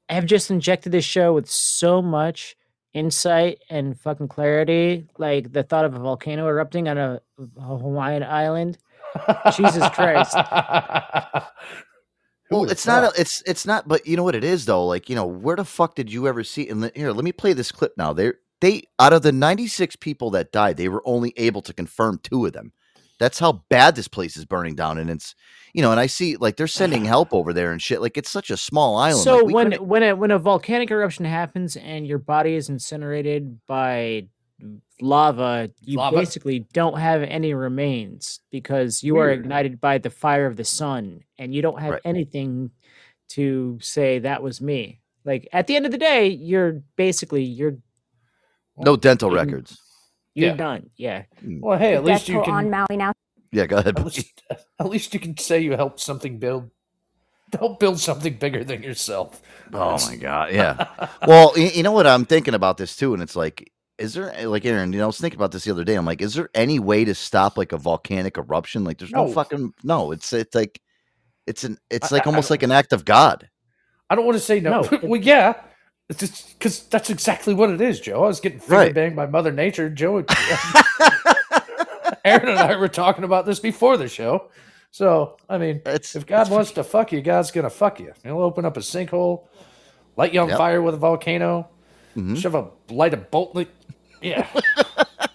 have 0.07 0.25
just 0.25 0.49
injected 0.49 0.93
this 0.93 1.03
show 1.03 1.33
with 1.33 1.49
so 1.49 2.01
much 2.01 2.55
insight 2.93 3.59
and 3.69 3.99
fucking 3.99 4.29
clarity. 4.29 5.07
Like 5.17 5.53
the 5.53 5.63
thought 5.63 5.85
of 5.85 5.95
a 5.95 5.99
volcano 5.99 6.47
erupting 6.47 6.87
on 6.87 6.97
a, 6.97 7.21
a 7.57 7.61
Hawaiian 7.61 8.23
island. 8.23 8.77
Jesus 9.55 9.89
Christ. 9.89 10.35
Well, 12.49 12.69
it's 12.69 12.87
not. 12.87 13.03
A, 13.03 13.21
it's 13.21 13.43
it's 13.45 13.65
not. 13.65 13.87
But 13.87 14.07
you 14.07 14.17
know 14.17 14.23
what 14.23 14.35
it 14.35 14.43
is 14.45 14.65
though. 14.65 14.85
Like 14.85 15.09
you 15.09 15.15
know, 15.15 15.25
where 15.25 15.57
the 15.57 15.65
fuck 15.65 15.95
did 15.95 16.13
you 16.13 16.27
ever 16.27 16.43
see? 16.43 16.69
And 16.69 16.81
le- 16.81 16.91
here, 16.95 17.11
let 17.11 17.25
me 17.25 17.33
play 17.33 17.53
this 17.53 17.73
clip 17.73 17.93
now. 17.97 18.13
They 18.13 18.33
they 18.61 18.83
out 18.99 19.13
of 19.13 19.23
the 19.23 19.33
ninety 19.33 19.67
six 19.67 19.95
people 19.97 20.31
that 20.31 20.53
died, 20.53 20.77
they 20.77 20.89
were 20.89 21.03
only 21.05 21.33
able 21.37 21.61
to 21.63 21.73
confirm 21.73 22.19
two 22.23 22.45
of 22.45 22.53
them. 22.53 22.73
That's 23.19 23.39
how 23.39 23.63
bad 23.69 23.95
this 23.95 24.07
place 24.07 24.35
is 24.37 24.45
burning 24.45 24.75
down, 24.75 24.97
and 24.97 25.09
it's 25.09 25.35
you 25.73 25.81
know, 25.81 25.91
and 25.91 25.99
I 25.99 26.07
see 26.07 26.35
like 26.37 26.57
they're 26.57 26.67
sending 26.67 27.05
help 27.05 27.33
over 27.33 27.53
there 27.53 27.71
and 27.71 27.81
shit. 27.81 28.01
Like 28.01 28.17
it's 28.17 28.29
such 28.29 28.49
a 28.51 28.57
small 28.57 28.95
island. 28.97 29.23
So 29.23 29.37
like, 29.37 29.53
when 29.53 29.71
couldn't- 29.71 29.87
when 29.87 30.03
a 30.03 30.15
when 30.15 30.31
a 30.31 30.39
volcanic 30.39 30.91
eruption 30.91 31.25
happens 31.25 31.75
and 31.77 32.05
your 32.07 32.19
body 32.19 32.55
is 32.55 32.69
incinerated 32.69 33.59
by 33.67 34.27
lava, 35.01 35.69
you 35.81 35.97
Lava? 35.97 36.15
basically 36.17 36.59
don't 36.73 36.97
have 36.99 37.21
any 37.23 37.53
remains 37.53 38.39
because 38.51 39.03
you 39.03 39.17
are 39.17 39.29
ignited 39.29 39.81
by 39.81 39.97
the 39.97 40.09
fire 40.09 40.45
of 40.45 40.55
the 40.55 40.63
sun 40.63 41.21
and 41.37 41.53
you 41.53 41.61
don't 41.61 41.79
have 41.81 41.93
Right. 41.93 42.01
anything 42.05 42.71
to 43.29 43.77
say 43.81 44.19
that 44.19 44.43
was 44.43 44.61
me. 44.61 45.01
Like 45.25 45.47
at 45.53 45.67
the 45.67 45.75
end 45.75 45.85
of 45.85 45.91
the 45.91 45.97
day, 45.97 46.27
you're 46.27 46.81
basically 46.95 47.43
you're 47.43 47.77
no 48.77 48.95
dental 48.95 49.29
you- 49.31 49.35
records. 49.37 49.77
You're 50.35 50.49
Yeah. 50.51 50.55
done. 50.55 50.89
Yeah. 50.97 51.23
Mm. 51.43 51.61
Well, 51.61 51.77
hey, 51.77 51.95
at 51.95 52.03
least 52.03 52.27
you 52.27 52.35
Death 52.35 52.45
can. 52.45 52.53
on 52.53 52.69
Maui 52.69 52.97
now. 52.97 53.13
Yeah, 53.51 53.65
go 53.67 53.77
ahead. 53.77 53.99
At 53.99 54.05
least, 54.05 54.41
at 54.79 54.89
least 54.89 55.13
you 55.13 55.19
can 55.19 55.37
say 55.37 55.59
you 55.61 55.73
helped 55.73 55.99
something 55.99 56.39
build. 56.39 56.71
Help 57.57 57.79
build 57.79 57.99
something 57.99 58.33
bigger 58.37 58.63
than 58.63 58.81
yourself. 58.81 59.39
Oh 59.71 59.97
my 60.07 60.15
god, 60.15 60.51
yeah. 60.53 60.87
well, 61.27 61.53
you, 61.55 61.65
you 61.67 61.83
know 61.83 61.91
what 61.91 62.07
I'm 62.07 62.25
thinking 62.25 62.55
about 62.55 62.77
this 62.77 62.95
too, 62.95 63.13
and 63.13 63.21
it's 63.21 63.35
like, 63.35 63.71
is 63.99 64.15
there 64.15 64.33
like 64.47 64.65
Aaron? 64.65 64.91
You 64.91 64.97
know, 64.97 65.03
I 65.03 65.07
was 65.07 65.19
thinking 65.19 65.37
about 65.39 65.51
this 65.51 65.65
the 65.65 65.71
other 65.71 65.83
day. 65.83 65.93
I'm 65.93 66.05
like, 66.05 66.21
is 66.23 66.33
there 66.33 66.49
any 66.55 66.79
way 66.79 67.05
to 67.05 67.13
stop 67.13 67.55
like 67.55 67.71
a 67.71 67.77
volcanic 67.77 68.39
eruption? 68.39 68.83
Like, 68.83 68.97
there's 68.97 69.11
no, 69.11 69.27
No. 69.27 69.31
fucking 69.33 69.71
no. 69.83 70.11
It's 70.11 70.33
it's 70.33 70.55
like 70.55 70.81
it's 71.45 71.63
an 71.63 71.77
it's 71.91 72.11
like 72.11 72.25
I- 72.25 72.29
almost 72.31 72.49
I- 72.49 72.53
like 72.55 72.63
an 72.63 72.71
act 72.71 72.91
of 72.91 73.05
God. 73.05 73.47
I 74.09 74.15
don't 74.15 74.25
want 74.25 74.37
to 74.37 74.43
say 74.43 74.59
no. 74.59 74.81
No. 74.81 74.99
well, 75.03 75.21
yeah, 75.21 75.53
it's 75.53 75.53
just 75.53 75.72
because 76.07 76.83
that's 76.89 77.09
exactly 77.09 77.53
what 77.53 77.69
it 77.69 77.81
is, 77.81 77.99
Joe. 77.99 78.23
I 78.23 78.27
was 78.27 78.39
getting 78.39 78.59
finger 78.59 78.75
Right. 78.75 78.93
banged 78.93 79.15
by 79.15 79.25
Mother 79.25 79.51
Nature. 79.51 79.89
Joe, 79.89 80.23
Aaron 82.25 82.49
and 82.49 82.59
I 82.59 82.75
were 82.77 82.87
talking 82.87 83.23
about 83.23 83.45
this 83.45 83.59
before 83.59 83.97
the 83.97 84.07
show. 84.07 84.49
So, 84.91 85.37
I 85.49 85.57
mean, 85.57 85.81
if 85.85 86.25
God 86.25 86.49
wants 86.51 86.71
to 86.73 86.83
fuck 86.83 87.11
you, 87.11 87.21
God's 87.21 87.51
gonna 87.51 87.69
fuck 87.69 87.99
you. 87.99 88.13
He'll 88.23 88.41
open 88.41 88.63
up 88.65 88.77
a 88.77 88.81
sinkhole, 88.81 89.43
light 90.17 90.33
you 90.33 90.39
on 90.41 90.49
Yep. 90.49 90.57
fire 90.57 90.81
with 90.81 90.93
a 90.93 90.97
volcano, 90.97 91.67
Mhm. 92.15 92.37
shove 92.37 92.55
a 92.55 92.67
light 92.89 93.13
a 93.13 93.17
bolt. 93.17 93.55
Like, 93.55 93.69
yeah, 94.21 94.47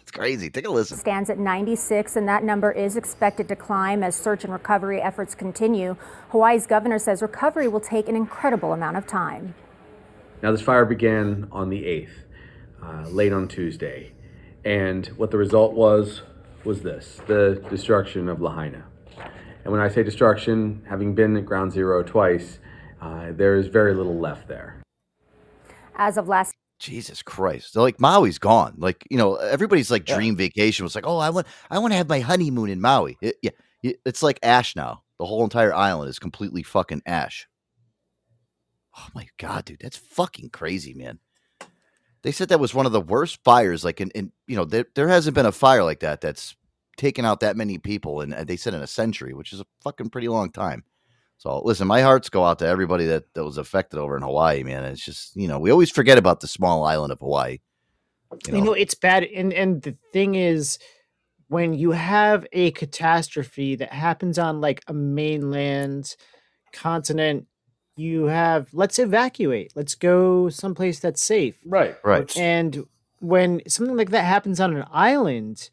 It's 0.02 0.12
crazy. 0.12 0.48
Take 0.50 0.66
a 0.66 0.70
listen. 0.70 0.96
Stands 0.96 1.28
at 1.28 1.38
96, 1.38 2.16
and 2.16 2.28
that 2.28 2.42
number 2.44 2.70
is 2.72 2.96
expected 2.96 3.48
to 3.48 3.56
climb 3.56 4.02
as 4.02 4.14
search 4.16 4.44
and 4.44 4.52
recovery 4.52 5.00
efforts 5.02 5.34
continue. 5.34 5.96
Hawaii's 6.30 6.66
governor 6.66 6.98
says 6.98 7.20
recovery 7.20 7.68
will 7.68 7.80
take 7.80 8.08
an 8.08 8.16
incredible 8.16 8.72
amount 8.72 8.96
of 8.96 9.06
time. 9.06 9.54
Now, 10.42 10.52
this 10.52 10.60
fire 10.60 10.84
began 10.84 11.48
on 11.50 11.68
the 11.68 11.82
8th, 11.84 12.08
uh, 12.82 13.08
late 13.08 13.32
on 13.32 13.48
Tuesday. 13.48 14.12
And 14.64 15.06
what 15.16 15.30
the 15.30 15.38
result 15.38 15.72
was, 15.74 16.22
was 16.64 16.82
this 16.82 17.20
the 17.26 17.62
destruction 17.70 18.28
of 18.28 18.40
Lahaina. 18.40 18.84
And 19.64 19.72
when 19.72 19.80
I 19.80 19.88
say 19.88 20.02
destruction, 20.02 20.82
having 20.88 21.14
been 21.14 21.36
at 21.36 21.46
ground 21.46 21.72
zero 21.72 22.02
twice, 22.02 22.58
uh, 23.00 23.32
there 23.32 23.56
is 23.56 23.68
very 23.68 23.94
little 23.94 24.18
left 24.18 24.48
there. 24.48 24.82
As 25.96 26.16
of 26.16 26.28
last 26.28 26.54
Jesus 26.78 27.22
Christ! 27.22 27.72
So, 27.72 27.82
like 27.82 27.98
Maui's 27.98 28.38
gone. 28.38 28.74
Like 28.78 29.04
you 29.10 29.18
know, 29.18 29.34
everybody's 29.36 29.90
like 29.90 30.08
Yeah. 30.08 30.14
dream 30.16 30.36
vacation 30.36 30.84
was 30.84 30.94
like, 30.94 31.06
oh, 31.06 31.18
I 31.18 31.30
want 31.30 31.46
I 31.70 31.78
want 31.78 31.92
to 31.92 31.96
have 31.96 32.08
my 32.08 32.20
honeymoon 32.20 32.70
in 32.70 32.80
Maui. 32.80 33.16
It- 33.20 33.36
yeah, 33.42 33.50
it's 34.04 34.22
like 34.22 34.38
ash 34.42 34.76
now. 34.76 35.02
The 35.18 35.26
whole 35.26 35.42
entire 35.42 35.74
island 35.74 36.08
is 36.08 36.18
completely 36.20 36.62
fucking 36.62 37.02
ash. 37.06 37.48
Oh 38.98 39.08
my 39.14 39.28
god, 39.38 39.64
dude, 39.64 39.80
that's 39.80 39.96
fucking 39.96 40.50
crazy, 40.50 40.94
man. 40.94 41.20
They 42.22 42.32
said 42.32 42.48
that 42.48 42.60
was 42.60 42.74
one 42.74 42.86
of 42.86 42.92
the 42.92 43.00
worst 43.00 43.38
fires. 43.44 43.84
Like, 43.84 44.00
in, 44.00 44.10
in 44.10 44.32
you 44.46 44.56
know, 44.56 44.64
there 44.64 44.86
there 44.94 45.08
hasn't 45.08 45.34
been 45.34 45.46
a 45.46 45.52
fire 45.52 45.84
like 45.84 46.00
that 46.00 46.20
that's 46.20 46.56
taken 46.96 47.24
out 47.24 47.40
that 47.40 47.56
many 47.56 47.78
people, 47.78 48.20
and 48.20 48.34
uh, 48.34 48.44
they 48.44 48.56
said 48.56 48.74
in 48.74 48.82
a 48.82 48.86
century, 48.86 49.34
which 49.34 49.52
is 49.52 49.60
a 49.60 49.66
fucking 49.82 50.10
pretty 50.10 50.28
long 50.28 50.50
time. 50.50 50.82
So 51.38 51.60
listen, 51.60 51.86
my 51.86 52.02
hearts 52.02 52.28
go 52.28 52.44
out 52.44 52.58
to 52.58 52.66
everybody 52.66 53.06
that, 53.06 53.32
that 53.34 53.44
was 53.44 53.58
affected 53.58 54.00
over 54.00 54.16
in 54.16 54.22
Hawaii, 54.22 54.64
man. 54.64 54.84
It's 54.84 55.04
just 55.04 55.36
you 55.36 55.46
know 55.46 55.60
we 55.60 55.70
always 55.70 55.90
forget 55.90 56.18
about 56.18 56.40
the 56.40 56.48
small 56.48 56.84
island 56.84 57.12
of 57.12 57.20
Hawaii. 57.20 57.58
You 58.46 58.60
know, 58.60 58.72
it's 58.72 58.94
bad 58.94 59.24
and 59.24 59.52
and 59.52 59.80
the 59.80 59.96
thing 60.12 60.34
is 60.34 60.78
when 61.46 61.72
you 61.72 61.92
have 61.92 62.46
a 62.52 62.72
catastrophe 62.72 63.76
that 63.76 63.92
happens 63.92 64.38
on 64.38 64.60
like 64.60 64.82
a 64.86 64.92
mainland 64.92 66.14
continent 66.72 67.46
you 67.98 68.24
have 68.26 68.68
let's 68.72 68.98
evacuate 68.98 69.72
let's 69.74 69.94
go 69.94 70.48
someplace 70.48 70.98
that's 71.00 71.22
safe 71.22 71.56
right, 71.66 71.96
right. 72.04 72.36
and 72.36 72.84
when 73.20 73.60
something 73.68 73.96
like 73.96 74.10
that 74.10 74.24
happens 74.24 74.60
on 74.60 74.76
an 74.76 74.84
island 74.92 75.70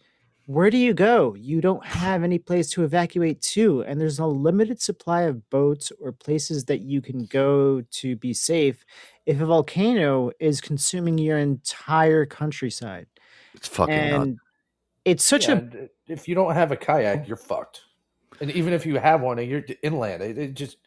where 0.48 0.70
do 0.70 0.78
you 0.78 0.94
go 0.94 1.36
you 1.36 1.62
don't 1.62 1.86
have 1.86 2.24
any 2.24 2.40
place 2.40 2.70
to 2.70 2.84
evacuate 2.84 3.42
to 3.42 3.84
and 3.84 4.00
there's 4.02 4.20
a 4.20 4.26
limited 4.26 4.82
supply 4.82 5.22
of 5.24 5.48
boats 5.50 5.92
or 6.02 6.12
places 6.12 6.66
that 6.66 6.82
you 6.82 7.02
can 7.02 7.26
go 7.28 7.82
to 7.92 8.16
be 8.16 8.34
safe 8.34 8.84
if 9.26 9.40
a 9.42 9.46
volcano 9.46 10.32
is 10.40 10.62
consuming 10.62 11.18
your 11.18 11.38
entire 11.38 12.26
countryside 12.26 13.08
It's 13.54 13.68
fucking 13.68 13.96
nuts. 14.10 14.24
and 14.26 14.40
it's 15.06 15.26
such 15.26 15.48
Yeah, 15.48 15.62
a 15.74 15.88
if 16.12 16.28
you 16.28 16.34
don't 16.34 16.54
have 16.56 16.72
a 16.72 16.76
kayak, 16.78 17.28
you're 17.28 17.38
fucked. 17.38 17.82
And 18.42 18.50
even 18.52 18.74
if 18.74 18.86
you 18.88 18.98
have 18.98 19.22
one 19.22 19.38
and 19.40 19.48
you're 19.50 19.64
inland, 19.84 20.22
it, 20.24 20.38
it 20.38 20.54
just 20.56 20.78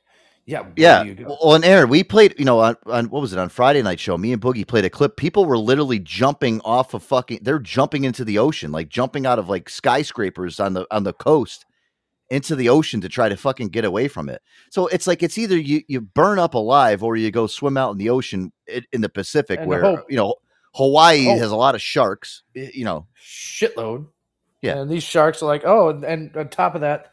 yeah 0.48 0.64
Yeah. 0.76 1.02
do 1.04 1.08
you 1.10 1.14
go? 1.14 1.36
Well, 1.42 1.54
and 1.54 1.64
Aaron, 1.64 1.88
we 1.90 2.02
played, 2.02 2.34
you 2.38 2.44
know, 2.44 2.58
on, 2.60 2.76
on 2.86 3.10
what 3.10 3.20
was 3.20 3.32
it 3.32 3.38
on 3.38 3.48
Friday 3.50 3.82
night 3.82 4.00
show? 4.00 4.16
Me 4.16 4.32
and 4.32 4.40
Boogie 4.42 4.66
played 4.66 4.84
a 4.84 4.90
clip. 4.90 5.16
People 5.16 5.44
were 5.44 5.58
literally 5.58 5.98
jumping 5.98 6.60
off 6.62 6.94
of 6.94 7.02
fucking. 7.02 7.40
They're 7.42 7.58
jumping 7.58 8.04
into 8.04 8.24
the 8.24 8.38
ocean, 8.38 8.72
like 8.72 8.88
jumping 8.88 9.26
out 9.26 9.38
of 9.38 9.48
like 9.48 9.68
skyscrapers 9.68 10.58
on 10.58 10.72
the 10.72 10.86
on 10.90 11.04
the 11.04 11.12
coast 11.12 11.66
into 12.30 12.54
the 12.56 12.68
ocean 12.68 13.00
to 13.00 13.08
try 13.08 13.28
to 13.28 13.36
fucking 13.36 13.68
get 13.68 13.84
away 13.84 14.08
from 14.08 14.28
it. 14.28 14.42
So 14.70 14.86
it's 14.88 15.06
like 15.06 15.22
it's 15.22 15.38
either 15.38 15.56
you 15.58 15.82
you 15.86 16.00
burn 16.00 16.38
up 16.38 16.54
alive 16.54 17.02
or 17.02 17.16
you 17.16 17.30
go 17.30 17.46
swim 17.46 17.76
out 17.76 17.92
in 17.92 17.98
the 17.98 18.10
ocean 18.10 18.52
in, 18.66 18.84
in 18.92 19.00
the 19.02 19.08
Pacific, 19.08 19.60
And 19.60 19.68
where 19.68 20.02
you 20.08 20.16
know 20.16 20.34
Hawaii 20.74 21.24
Hope. 21.24 21.38
has 21.38 21.50
a 21.50 21.56
lot 21.56 21.74
of 21.74 21.82
sharks. 21.82 22.42
You 22.54 22.84
know, 22.84 23.06
shitload. 23.22 24.06
Yeah. 24.60 24.78
and 24.78 24.90
these 24.90 25.04
sharks 25.04 25.42
are 25.42 25.46
like 25.46 25.62
oh, 25.64 25.90
and, 25.90 26.04
and 26.04 26.36
on 26.36 26.48
top 26.48 26.74
of 26.74 26.80
that, 26.80 27.12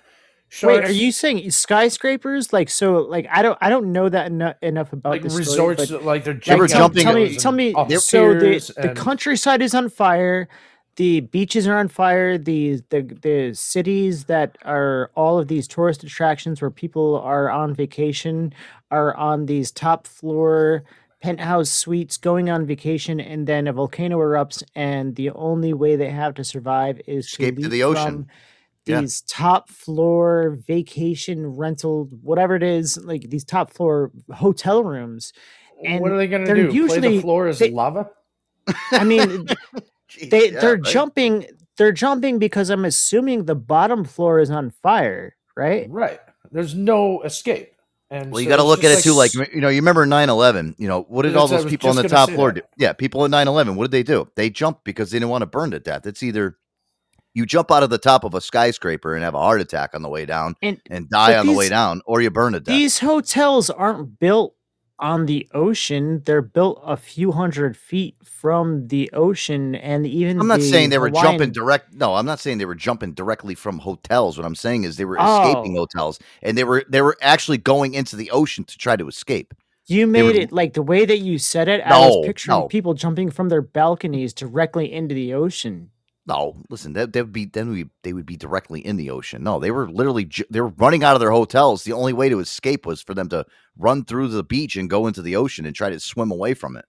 sharks 0.56 0.78
Wait, 0.78 0.86
are 0.86 0.92
you 0.92 1.12
saying 1.12 1.52
skyscrapers? 1.52 2.54
Like 2.54 2.70
so? 2.70 2.98
Like 2.98 3.28
I 3.30 3.42
don't, 3.42 3.58
I 3.62 3.70
don't 3.70 3.92
know 3.92 4.08
that 4.10 4.28
eno- 4.28 4.56
enough 4.62 4.94
about 4.94 5.10
like 5.12 5.24
this 5.24 5.34
story, 5.34 5.76
resorts 5.76 5.92
but, 5.92 6.04
like 6.04 6.24
they're 6.24 6.34
They 6.34 6.56
were 6.56 6.68
jumping 6.68 7.04
jumping 7.04 7.38
Tell 7.38 7.52
me, 7.52 7.74
tell 7.74 7.88
me. 7.88 8.00
So 8.00 8.34
the 8.34 8.40
piers 8.40 8.72
the 8.76 8.94
countryside 8.96 9.62
is 9.62 9.74
on 9.76 9.90
fire. 9.90 10.48
the 10.96 11.20
beaches 11.20 11.68
are 11.68 11.78
on 11.78 11.90
fire. 11.90 12.38
The 12.38 12.82
the 12.90 13.02
the 13.02 13.54
cities 13.54 14.26
that 14.26 14.58
are 14.64 15.12
all 15.16 15.38
of 15.40 15.48
these 15.48 15.68
tourist 15.68 16.04
attractions 16.04 16.62
where 16.62 16.72
people 16.72 17.20
are 17.20 17.50
on 17.50 17.74
vacation 17.76 18.54
are 18.92 19.14
on 19.16 19.46
these 19.48 19.72
top 19.72 20.08
floor 20.08 20.84
penthouse 21.22 21.72
suites 21.72 22.18
going 22.18 22.50
on 22.50 22.66
vacation 22.66 23.20
and 23.20 23.48
then 23.48 23.68
a 23.68 23.74
volcano 23.74 24.20
erupts 24.20 24.64
and 24.76 25.16
the 25.16 25.32
only 25.32 25.74
way 25.74 25.96
they 25.96 26.12
have 26.12 26.36
to 26.36 26.44
survive 26.44 27.02
is 27.08 27.26
to 27.32 27.42
Escape 27.44 27.56
to 27.56 27.62
leap 27.64 27.72
the 27.72 27.84
ocean. 27.84 28.30
From 28.86 28.94
Yeah. 28.94 29.02
these 29.02 29.22
top 29.22 29.70
floor 29.70 30.58
vacation 30.68 31.48
rental 31.48 32.08
whatever 32.22 32.56
it 32.56 32.64
is 32.64 32.98
like 33.04 33.30
these 33.30 33.44
top 33.44 33.72
floor 33.72 34.12
hotel 34.34 34.84
rooms 34.84 35.34
and 35.84 36.02
what 36.02 36.12
are 36.12 36.18
they 36.18 36.28
going 36.28 36.44
to 36.44 36.48
they're 36.48 36.56
do? 36.56 36.68
Play 36.70 36.76
usually 36.76 37.00
the 37.18 37.22
floor 37.22 37.48
as 37.48 37.60
they- 37.60 37.72
lava? 37.72 38.10
I 38.92 39.04
mean, 39.04 39.48
they 40.30 40.52
yeah, 40.52 40.60
they're 40.60 40.76
right. 40.76 40.84
jumping. 40.84 41.46
They're 41.78 41.92
jumping 41.92 42.40
because 42.40 42.70
I'm 42.70 42.86
assuming 42.86 43.46
the 43.46 43.56
bottom 43.56 44.06
floor 44.06 44.40
is 44.40 44.50
on 44.50 44.70
fire, 44.72 45.36
right? 45.58 45.88
Right. 45.90 46.20
There's 46.52 46.74
no 46.74 47.22
escape. 47.24 47.74
And 48.10 48.32
Well, 48.32 48.40
you 48.42 48.48
got 48.48 48.58
to 48.58 48.64
look 48.64 48.80
at 48.84 48.90
just 48.94 49.06
it 49.06 49.10
too. 49.10 49.16
Like 49.16 49.34
you 49.34 49.60
know, 49.62 49.68
you 49.68 49.78
remember 49.82 50.06
9/11. 50.06 50.76
You 50.78 50.88
know, 50.88 51.02
what 51.10 51.24
did 51.24 51.36
all 51.36 51.48
those 51.48 51.66
people 51.66 51.90
on 51.90 51.96
the 51.98 52.08
top 52.08 52.30
floor 52.30 52.52
that. 52.54 52.62
do? 52.62 52.68
Yeah, 52.78 52.94
people 52.94 53.26
at 53.26 53.32
9/11. 53.32 53.76
What 53.76 53.84
did 53.84 53.92
they 53.92 54.04
do? 54.04 54.28
They 54.36 54.50
jumped 54.50 54.84
because 54.86 55.12
they 55.12 55.18
didn't 55.20 55.30
want 55.32 55.42
to 55.42 55.48
burn 55.48 55.72
to 55.72 55.80
death. 55.80 56.08
It's 56.08 56.24
either 56.24 56.58
you 57.36 57.46
jump 57.46 57.70
out 57.72 57.84
of 57.84 57.92
the 57.92 58.00
top 58.00 58.24
of 58.24 58.34
a 58.34 58.42
skyscraper 58.42 59.14
and 59.14 59.24
have 59.24 59.36
a 59.36 59.40
heart 59.40 59.62
attack 59.62 59.92
on 59.94 60.02
the 60.02 60.10
way 60.10 60.26
down 60.26 60.56
And- 60.64 60.82
and, 60.90 61.08
die 61.10 61.38
on 61.38 61.46
the 61.46 61.54
way 61.54 61.70
down, 61.70 62.02
or 62.08 62.22
you 62.22 62.32
burn 62.32 62.54
to 62.54 62.60
death. 62.60 62.74
These 62.76 63.00
hotels 63.00 63.70
aren't 63.70 64.20
built 64.20 64.56
on 64.98 65.26
the 65.26 65.46
ocean. 65.54 66.22
They're 66.26 66.42
built 66.42 66.82
a 66.86 66.96
few 66.96 67.34
hundred 67.34 67.76
feet 67.76 68.16
from 68.24 68.88
the 68.88 69.10
ocean, 69.12 69.76
and 69.76 70.08
even 70.08 70.40
I'm 70.40 70.48
not 70.48 70.62
saying 70.62 70.90
they 70.90 70.98
were 70.98 71.10
Hawaiian- 71.10 71.32
jumping 71.32 71.52
direct. 71.52 71.94
No, 71.94 72.16
I'm 72.16 72.26
not 72.26 72.40
saying 72.40 72.60
they 72.60 72.66
were 72.66 72.76
jumping 72.76 73.12
directly 73.12 73.56
from 73.56 73.80
hotels. 73.80 74.38
What 74.38 74.46
I'm 74.46 74.56
saying 74.56 74.86
is 74.86 74.96
they 74.96 75.04
were 75.04 75.18
Oh. 75.20 75.50
escaping 75.50 75.76
hotels, 75.76 76.18
and 76.42 76.58
they 76.58 76.64
were 76.64 76.86
they 76.90 77.02
were 77.02 77.18
actually 77.22 77.58
going 77.58 77.94
into 77.94 78.16
the 78.16 78.32
ocean 78.32 78.64
to 78.64 78.78
try 78.78 78.96
to 78.96 79.08
escape. 79.10 79.54
You 79.88 80.08
made 80.08 80.24
were- 80.24 80.32
it 80.32 80.52
like 80.54 80.74
the 80.74 80.82
way 80.82 81.06
that 81.06 81.20
you 81.20 81.40
said 81.40 81.68
it. 81.68 81.82
I 81.82 82.00
was 82.00 82.26
picturing 82.26 82.60
no. 82.62 82.68
people 82.70 82.94
jumping 82.94 83.30
from 83.30 83.50
their 83.50 83.62
balconies 83.62 84.34
directly 84.34 84.92
into 84.94 85.14
the 85.14 85.34
ocean. 85.34 85.92
No, 86.28 86.64
listen, 86.70 86.94
that 86.94 87.14
that 87.14 87.26
would 87.26 87.34
be 87.34 87.46
then 87.46 87.70
we 87.72 87.90
they 88.04 88.14
would 88.14 88.26
be 88.26 88.38
directly 88.38 88.82
in 88.86 88.96
the 88.98 89.10
ocean. 89.12 89.44
No, 89.44 89.60
they 89.60 89.72
were 89.72 89.90
literally 89.90 90.30
they 90.50 90.62
were 90.62 90.70
running 90.70 91.04
out 91.04 91.16
of 91.16 91.20
their 91.20 91.32
hotels. 91.32 91.84
The 91.84 91.94
only 91.94 92.14
way 92.14 92.30
to 92.30 92.40
escape 92.40 92.86
was 92.86 93.02
for 93.02 93.14
them 93.14 93.30
to 93.30 93.46
run 93.78 94.06
through 94.06 94.30
the 94.30 94.44
beach 94.44 94.78
and 94.78 94.90
go 94.90 95.08
into 95.08 95.22
the 95.22 95.36
ocean 95.36 95.66
and 95.66 95.76
try 95.76 95.90
to 95.90 96.00
swim 96.00 96.32
away 96.32 96.54
from 96.56 96.78
it. 96.78 96.86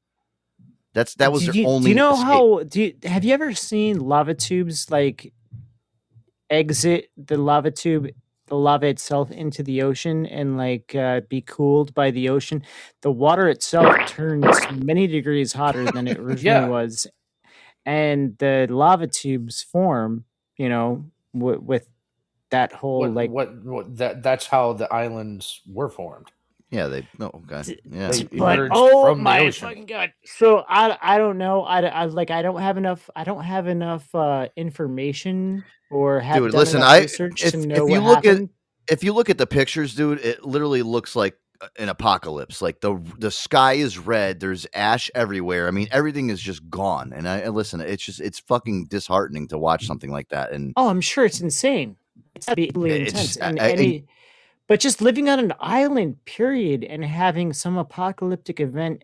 That's 0.95 1.15
that 1.17 1.33
was 1.33 1.43
do 1.43 1.47
their 1.47 1.55
you, 1.55 1.67
only. 1.67 1.85
Do 1.85 1.89
you 1.91 1.95
know 1.97 2.13
escape. 2.15 2.27
how? 2.27 2.63
Do 2.65 2.83
you, 2.83 2.95
have 3.05 3.25
you 3.25 3.35
ever 3.35 3.55
seen 3.55 4.01
lava 4.01 4.35
tubes 4.35 4.91
like 4.91 5.33
exit 6.51 7.11
the 7.17 7.37
lava 7.39 7.71
tube, 7.71 8.09
the 8.47 8.57
lava 8.57 8.87
itself 8.87 9.31
into 9.31 9.63
the 9.63 9.83
ocean 9.83 10.27
and 10.27 10.57
like 10.57 10.95
uh, 10.95 11.21
be 11.29 11.43
cooled 11.43 11.95
by 11.95 12.11
the 12.11 12.29
ocean? 12.31 12.63
The 13.03 13.13
water 13.13 13.49
itself 13.49 13.95
turns 14.09 14.47
many 14.73 15.07
degrees 15.07 15.53
hotter 15.53 15.91
than 15.93 16.09
it 16.09 16.19
originally 16.19 16.63
Yeah. 16.63 16.69
was, 16.69 17.07
and 17.87 18.37
the 18.39 18.67
lava 18.71 19.07
tubes 19.09 19.63
form. 19.63 20.25
You 20.59 20.69
know, 20.71 21.07
w- 21.35 21.61
with 21.61 21.89
that 22.51 22.73
whole 22.73 23.01
what, 23.01 23.13
like 23.13 23.31
what, 23.31 23.65
what 23.65 23.97
that 23.99 24.23
that's 24.23 24.47
how 24.47 24.75
the 24.75 24.93
islands 24.93 25.63
were 25.67 25.89
formed. 25.91 26.31
Yeah, 26.71 26.89
they. 26.89 27.09
No, 27.19 27.27
okay. 27.51 27.79
Yeah, 27.85 28.11
They 28.11 28.25
But 28.25 28.59
oh 28.73 29.03
from 29.05 29.19
the 29.19 29.25
my 29.25 29.41
ocean. 29.41 29.69
fucking 29.69 29.87
god! 29.87 30.13
So 30.25 30.65
I 30.69 30.99
I 31.01 31.19
don't 31.19 31.39
know. 31.39 31.63
I, 31.63 31.81
I 31.83 32.05
like 32.07 32.31
I 32.31 32.43
don't 32.43 32.61
have 32.61 32.77
enough. 32.79 33.09
I 33.17 33.25
don't 33.25 33.45
have 33.45 33.69
enough 33.69 34.13
uh, 34.15 34.49
information 34.57 35.65
or 35.91 36.21
have 36.21 36.43
dude. 36.43 36.53
done 36.53 36.59
Listen, 36.61 36.83
I 36.83 37.01
research 37.03 37.45
if, 37.45 37.53
to 37.53 37.59
if 37.69 37.69
know 37.69 37.87
you 37.87 38.01
what 38.01 38.03
look 38.03 38.25
happened. 38.27 38.51
at 38.89 38.93
if 38.93 39.05
you 39.05 39.13
look 39.13 39.31
at 39.31 39.39
the 39.39 39.47
pictures, 39.47 39.95
dude, 39.95 40.21
it 40.21 40.45
literally 40.45 40.83
looks 40.83 41.17
like 41.17 41.37
an 41.79 41.89
apocalypse. 41.89 42.61
Like 42.63 42.81
the 42.81 43.01
the 43.19 43.31
sky 43.31 43.75
is 43.75 43.99
red. 43.99 44.41
There's 44.41 44.67
ash 44.75 45.11
everywhere. 45.15 45.69
I 45.69 45.71
mean, 45.71 45.89
everything 45.91 46.31
is 46.31 46.41
just 46.41 46.69
gone. 46.71 47.13
And 47.15 47.29
I 47.29 47.39
and 47.39 47.55
listen, 47.55 47.81
it's 47.81 48.05
just 48.05 48.21
it's 48.21 48.39
fucking 48.41 48.87
disheartening 48.87 49.49
to 49.49 49.59
watch 49.59 49.87
something 49.87 50.11
like 50.11 50.29
that. 50.31 50.53
And 50.53 50.73
oh, 50.77 50.89
I'm 50.89 51.01
sure 51.01 51.25
it's 51.25 51.41
insane. 51.41 51.97
It's 52.35 52.49
absolutely 52.49 52.91
It's- 52.93 53.11
intense. 53.13 53.41
I- 53.41 53.49
And 53.49 53.61
I- 53.61 53.71
any, 53.71 54.07
but 54.69 54.81
just 54.81 55.01
living 55.01 55.29
on 55.29 55.39
an 55.39 55.53
island, 55.61 56.25
period, 56.25 56.83
and 56.85 57.05
having 57.05 57.53
some 57.53 57.77
apocalyptic 57.79 58.61
event 58.61 59.03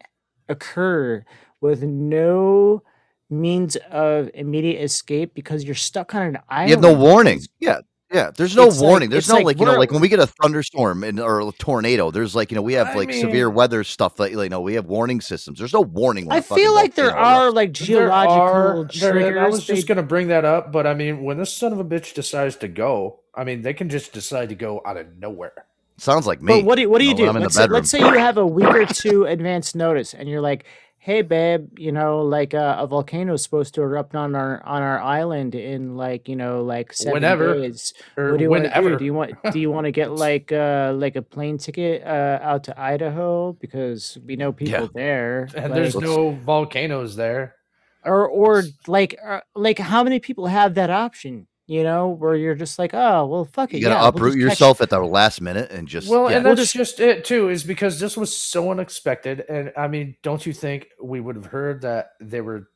occur 0.48 1.24
with 1.60 1.82
no 1.82 2.82
means 3.30 3.76
of 3.90 4.28
immediate 4.34 4.82
escape 4.82 5.34
because 5.34 5.64
you're 5.64 5.74
stuck 5.74 6.14
on 6.14 6.22
an 6.22 6.38
island. 6.48 6.68
you 6.70 6.74
have 6.76 6.82
no 6.82 6.92
warning. 6.92 7.40
Yeah. 7.60 7.78
Yeah, 8.12 8.30
there's 8.36 8.54
no 8.54 8.66
It's 8.66 8.78
like- 8.80 8.88
warning. 8.88 9.10
there's 9.10 9.28
no 9.28 9.36
like 9.36 9.44
like, 9.44 9.58
you 9.60 9.64
know 9.66 9.72
like 9.74 9.90
when 9.90 10.00
we 10.02 10.08
get 10.08 10.18
a 10.20 10.26
thunderstorm 10.26 11.02
and 11.02 11.18
or 11.18 11.40
a 11.40 11.52
tornado. 11.52 12.10
There's 12.10 12.34
like 12.34 12.50
you 12.50 12.56
know 12.56 12.62
we 12.62 12.74
have 12.74 12.88
I 12.88 12.94
like 12.94 13.12
severe 13.12 13.48
weather 13.48 13.84
stuff 13.84 14.16
that 14.16 14.32
you 14.32 14.48
know 14.50 14.60
we 14.60 14.74
have 14.74 14.86
warning 14.86 15.20
systems. 15.20 15.58
There's 15.58 15.72
no 15.72 15.80
warning. 15.80 16.26
When 16.26 16.34
I 16.36 16.40
a 16.40 16.42
feel 16.42 16.74
like 16.74 16.94
there 16.94 17.06
volcano 17.10 17.26
are 17.26 17.50
erupts. 17.50 17.54
like 17.54 17.72
geological 17.72 18.40
are- 18.42 18.88
there- 18.92 19.12
triggers. 19.12 19.38
I 19.42 19.48
was 19.48 19.66
they- 19.66 19.74
just 19.76 19.88
going 19.88 19.96
to 19.96 20.02
bring 20.02 20.28
that 20.28 20.44
up, 20.44 20.72
but 20.72 20.86
I 20.86 20.94
mean, 20.94 21.22
when 21.24 21.38
this 21.38 21.52
son 21.52 21.72
of 21.72 21.80
a 21.80 21.84
bitch 21.84 22.12
decides 22.14 22.56
to 22.56 22.68
go, 22.68 23.20
I 23.34 23.44
mean, 23.44 23.62
they 23.62 23.72
can 23.72 23.88
just 23.88 24.12
decide 24.12 24.50
to 24.50 24.54
go 24.54 24.82
out 24.84 24.96
of 24.98 25.06
nowhere. 25.18 25.64
Sounds 25.98 26.26
like 26.26 26.42
me. 26.42 26.56
But 26.60 26.64
what 26.64 26.76
do 26.76 26.82
you, 26.82 26.90
what 26.90 26.98
do 26.98 27.04
you 27.04 27.12
know, 27.12 27.16
do? 27.16 27.28
I'm 27.28 27.36
in 27.36 27.42
Let's 27.42 27.54
say, 27.54 27.66
let's 27.66 27.90
say 27.90 27.98
you 28.00 28.12
have 28.18 28.36
a 28.36 28.46
week 28.46 28.66
or 28.68 28.84
two 28.86 29.24
advance 29.26 29.74
notice, 29.74 30.14
and 30.14 30.28
you're 30.28 30.40
like, 30.40 30.64
"Hey, 31.02 31.22
babe, 31.22 31.78
you 31.78 31.90
know, 31.90 32.22
like 32.22 32.54
uh, 32.54 32.76
a 32.78 32.86
volcano 32.86 33.34
is 33.34 33.42
supposed 33.42 33.74
to 33.74 33.82
erupt 33.82 34.14
on 34.14 34.36
our 34.36 34.62
on 34.64 34.82
our 34.82 35.00
island 35.00 35.54
in 35.56 35.96
like 35.96 36.28
you 36.28 36.36
know 36.36 36.62
like 36.62 36.92
seven 36.92 37.14
Whenever, 37.14 37.54
days. 37.54 37.92
or 38.16 38.36
do 38.36 38.44
you 38.44 38.50
want 38.50 38.62
do? 38.64 38.70
whenever." 38.70 38.96
Do 38.96 39.04
you 39.04 39.14
want 39.14 39.32
do 39.52 39.58
you 39.58 39.70
want 39.70 39.86
to 39.86 39.92
get 39.92 40.12
like 40.12 40.52
uh 40.52 40.92
like 40.94 41.16
a 41.16 41.22
plane 41.22 41.58
ticket 41.58 42.02
uh 42.06 42.38
out 42.40 42.64
to 42.64 42.80
Idaho 42.80 43.52
because 43.54 44.16
we 44.24 44.36
know 44.36 44.52
people 44.52 44.86
Yeah. 44.86 44.88
there, 44.94 45.48
And 45.56 45.72
there's 45.74 45.96
no 45.96 46.30
volcanoes 46.30 47.16
there. 47.16 47.56
or 48.04 48.28
or 48.28 48.62
like 48.86 49.18
uh, 49.24 49.40
like 49.54 49.78
how 49.78 50.04
many 50.04 50.20
people 50.20 50.46
have 50.46 50.74
that 50.74 50.90
option? 50.90 51.46
You 51.72 51.84
know, 51.84 52.08
where 52.08 52.36
you're 52.36 52.54
just 52.54 52.78
like, 52.78 52.92
oh 52.92 53.24
well, 53.24 53.46
fuck 53.46 53.72
it. 53.72 53.78
You 53.78 53.84
gotta 53.84 53.94
yeah, 53.94 54.00
we'll 54.00 54.08
uproot 54.10 54.34
just 54.34 54.42
yourself 54.42 54.82
at 54.82 54.90
the 54.90 55.00
last 55.00 55.40
minute 55.40 55.70
and 55.70 55.88
just 55.88 56.06
Well, 56.06 56.30
yeah. 56.30 56.36
and 56.36 56.44
that's 56.44 56.70
just 56.70 57.00
it 57.00 57.24
too, 57.24 57.48
is 57.48 57.64
because 57.64 57.98
this 57.98 58.14
was 58.14 58.36
so 58.36 58.70
unexpected. 58.70 59.46
And 59.48 59.72
I 59.74 59.88
mean, 59.88 60.14
don't 60.22 60.44
you 60.44 60.52
think 60.52 60.88
we 61.02 61.18
would 61.18 61.34
have 61.34 61.46
heard 61.46 61.80
that 61.80 62.10
they 62.20 62.42
were 62.42 62.68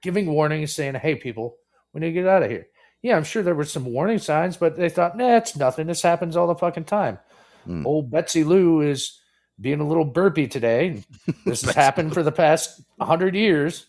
giving 0.00 0.24
warnings 0.24 0.72
saying, 0.72 0.94
Hey 0.94 1.16
people, 1.16 1.58
we 1.92 2.00
need 2.00 2.06
to 2.06 2.12
get 2.14 2.26
out 2.26 2.42
of 2.42 2.50
here. 2.50 2.66
Yeah, 3.02 3.18
I'm 3.18 3.24
sure 3.24 3.42
there 3.42 3.54
were 3.54 3.66
some 3.66 3.84
warning 3.84 4.18
signs, 4.18 4.56
but 4.56 4.74
they 4.74 4.88
thought, 4.88 5.18
nah, 5.18 5.36
it's 5.36 5.54
nothing. 5.54 5.86
This 5.86 6.00
happens 6.00 6.34
all 6.34 6.46
the 6.46 6.54
fucking 6.54 6.84
time. 6.84 7.18
Hmm. 7.66 7.86
Old 7.86 8.10
Betsy 8.10 8.42
Lou 8.42 8.80
is 8.80 9.20
being 9.60 9.80
a 9.80 9.86
little 9.86 10.06
burpy 10.06 10.48
today. 10.48 11.04
This 11.44 11.60
has 11.60 11.74
happened 11.74 12.14
for 12.14 12.22
the 12.22 12.32
past 12.32 12.80
hundred 12.98 13.34
years. 13.34 13.84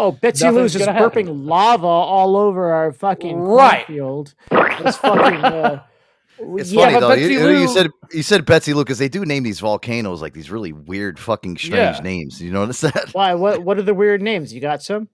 Oh, 0.00 0.12
Betsy 0.12 0.44
Nothing's 0.44 0.60
Lou's 0.60 0.72
just 0.74 0.86
gonna 0.86 0.98
happen. 0.98 1.26
burping 1.26 1.44
lava 1.46 1.86
all 1.86 2.36
over 2.36 2.70
our 2.72 2.92
fucking 2.92 3.36
Right. 3.38 3.86
field. 3.86 4.34
It's 4.50 4.96
fucking. 4.98 5.44
Uh, 5.44 5.82
It's 6.40 6.70
yeah, 6.70 6.82
funny 6.84 6.94
but 6.94 7.00
though. 7.00 7.14
You, 7.14 7.20
Betsy 7.28 7.32
you 7.34 7.40
know, 7.40 7.48
you 7.50 7.58
Lou- 7.66 7.74
said 7.74 7.90
you 8.12 8.22
said 8.22 8.46
Betsy 8.46 8.72
Lou 8.72 8.84
because 8.84 8.98
they 8.98 9.08
do 9.08 9.24
name 9.24 9.42
these 9.42 9.58
volcanoes 9.58 10.22
like 10.22 10.34
these 10.34 10.52
really 10.52 10.72
weird, 10.72 11.18
fucking 11.18 11.56
strange 11.56 11.96
Yeah. 11.96 12.00
names. 12.00 12.40
You 12.40 12.52
notice 12.52 12.80
that? 12.82 13.08
Why? 13.12 13.34
What? 13.34 13.64
What 13.64 13.76
are 13.76 13.82
the 13.82 13.92
weird 13.92 14.22
names? 14.22 14.54
You 14.54 14.60
got 14.60 14.80
some? 14.80 15.08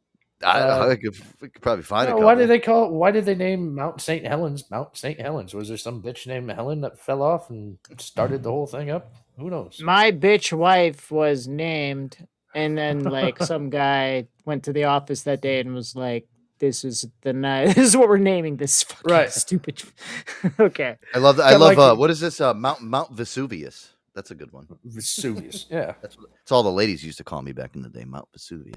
I, 0.44 0.60
Uh, 0.60 0.88
I 0.90 0.96
could, 0.96 1.16
we 1.40 1.48
could 1.48 1.62
probably 1.62 1.82
find 1.84 2.10
No, 2.10 2.16
a 2.16 2.18
couple. 2.18 2.26
why 2.26 2.34
did 2.34 2.50
they 2.50 2.58
call? 2.58 2.90
Why 2.90 3.10
did 3.10 3.24
they 3.24 3.34
name 3.34 3.74
Mount 3.74 4.02
St. 4.02 4.26
Helens 4.26 4.70
Mount 4.70 4.98
St. 4.98 5.18
Helens? 5.18 5.54
Was 5.54 5.68
there 5.68 5.78
some 5.78 6.02
bitch 6.02 6.26
named 6.26 6.50
Helen 6.50 6.82
that 6.82 7.00
fell 7.00 7.22
off 7.22 7.48
and 7.48 7.78
started 7.96 8.42
the 8.42 8.50
whole 8.50 8.66
thing 8.66 8.90
up? 8.90 9.10
Who 9.38 9.48
knows? 9.48 9.80
My 9.82 10.12
bitch 10.12 10.52
wife 10.52 11.10
was 11.10 11.48
named, 11.48 12.18
and 12.54 12.76
then 12.76 13.04
like 13.04 13.38
some 13.42 13.70
guy 13.70 14.26
went 14.44 14.64
to 14.64 14.72
the 14.72 14.84
office 14.84 15.22
that 15.22 15.40
day 15.40 15.60
and 15.60 15.74
was 15.74 15.94
like, 15.96 16.26
"This 16.58 16.84
is 16.84 17.06
the 17.22 17.32
night. 17.32 17.66
This 17.76 17.88
is 17.88 17.96
what 17.96 18.08
we're 18.08 18.18
naming 18.18 18.56
this 18.56 18.82
fucking 18.82 19.10
Right. 19.12 19.30
stupid." 19.32 19.82
okay. 20.60 20.96
I 21.14 21.18
love. 21.18 21.36
That. 21.36 21.44
I 21.44 21.56
love. 21.56 21.76
like- 21.76 21.78
uh, 21.78 21.94
what 21.96 22.10
is 22.10 22.20
this? 22.20 22.40
Uh, 22.40 22.54
Mount 22.54 22.82
Mount 22.82 23.12
Vesuvius. 23.12 23.90
That's 24.14 24.30
a 24.30 24.34
good 24.36 24.52
one. 24.52 24.68
Vesuvius. 24.84 25.66
Yeah, 25.68 25.94
that's 26.00 26.16
what, 26.16 26.28
that's 26.30 26.52
all 26.52 26.62
the 26.62 26.70
ladies 26.70 27.04
used 27.04 27.18
to 27.18 27.24
call 27.24 27.42
me 27.42 27.50
back 27.52 27.74
in 27.74 27.82
the 27.82 27.88
day. 27.88 28.04
Mount 28.04 28.28
Vesuvius. 28.32 28.74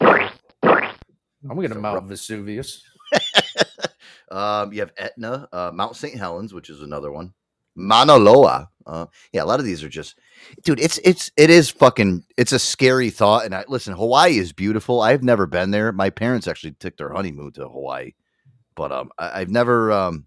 I'm 0.63 1.61
gonna 1.61 1.75
Mount 1.75 2.07
Vesuvius. 2.07 2.81
Um, 4.29 4.73
you 4.73 4.81
have 4.81 4.91
Etna, 4.97 5.47
uh, 5.53 5.71
Mount 5.73 5.95
St. 5.95 6.15
Helens, 6.17 6.53
which 6.53 6.69
is 6.69 6.81
another 6.81 7.11
one. 7.11 7.33
Mauna 7.77 8.17
Loa. 8.17 8.69
Uh, 8.85 9.05
yeah, 9.33 9.43
a 9.43 9.45
lot 9.45 9.59
of 9.59 9.65
these 9.65 9.83
are 9.83 9.89
just, 9.89 10.17
dude. 10.63 10.79
It's 10.79 10.97
it's 11.03 11.31
it 11.35 11.49
is 11.49 11.69
fucking. 11.69 12.23
It's 12.37 12.53
a 12.53 12.59
scary 12.59 13.09
thought. 13.09 13.45
And 13.45 13.53
I 13.53 13.65
listen. 13.67 13.93
Hawaii 13.93 14.37
is 14.37 14.53
beautiful. 14.53 15.01
I've 15.01 15.23
never 15.23 15.45
been 15.45 15.71
there. 15.71 15.91
My 15.91 16.09
parents 16.09 16.47
actually 16.47 16.71
took 16.73 16.95
their 16.97 17.11
honeymoon 17.11 17.51
to 17.53 17.67
Hawaii, 17.67 18.13
but 18.75 18.91
um, 18.91 19.11
I, 19.17 19.41
I've 19.41 19.49
never 19.49 19.91
um, 19.91 20.25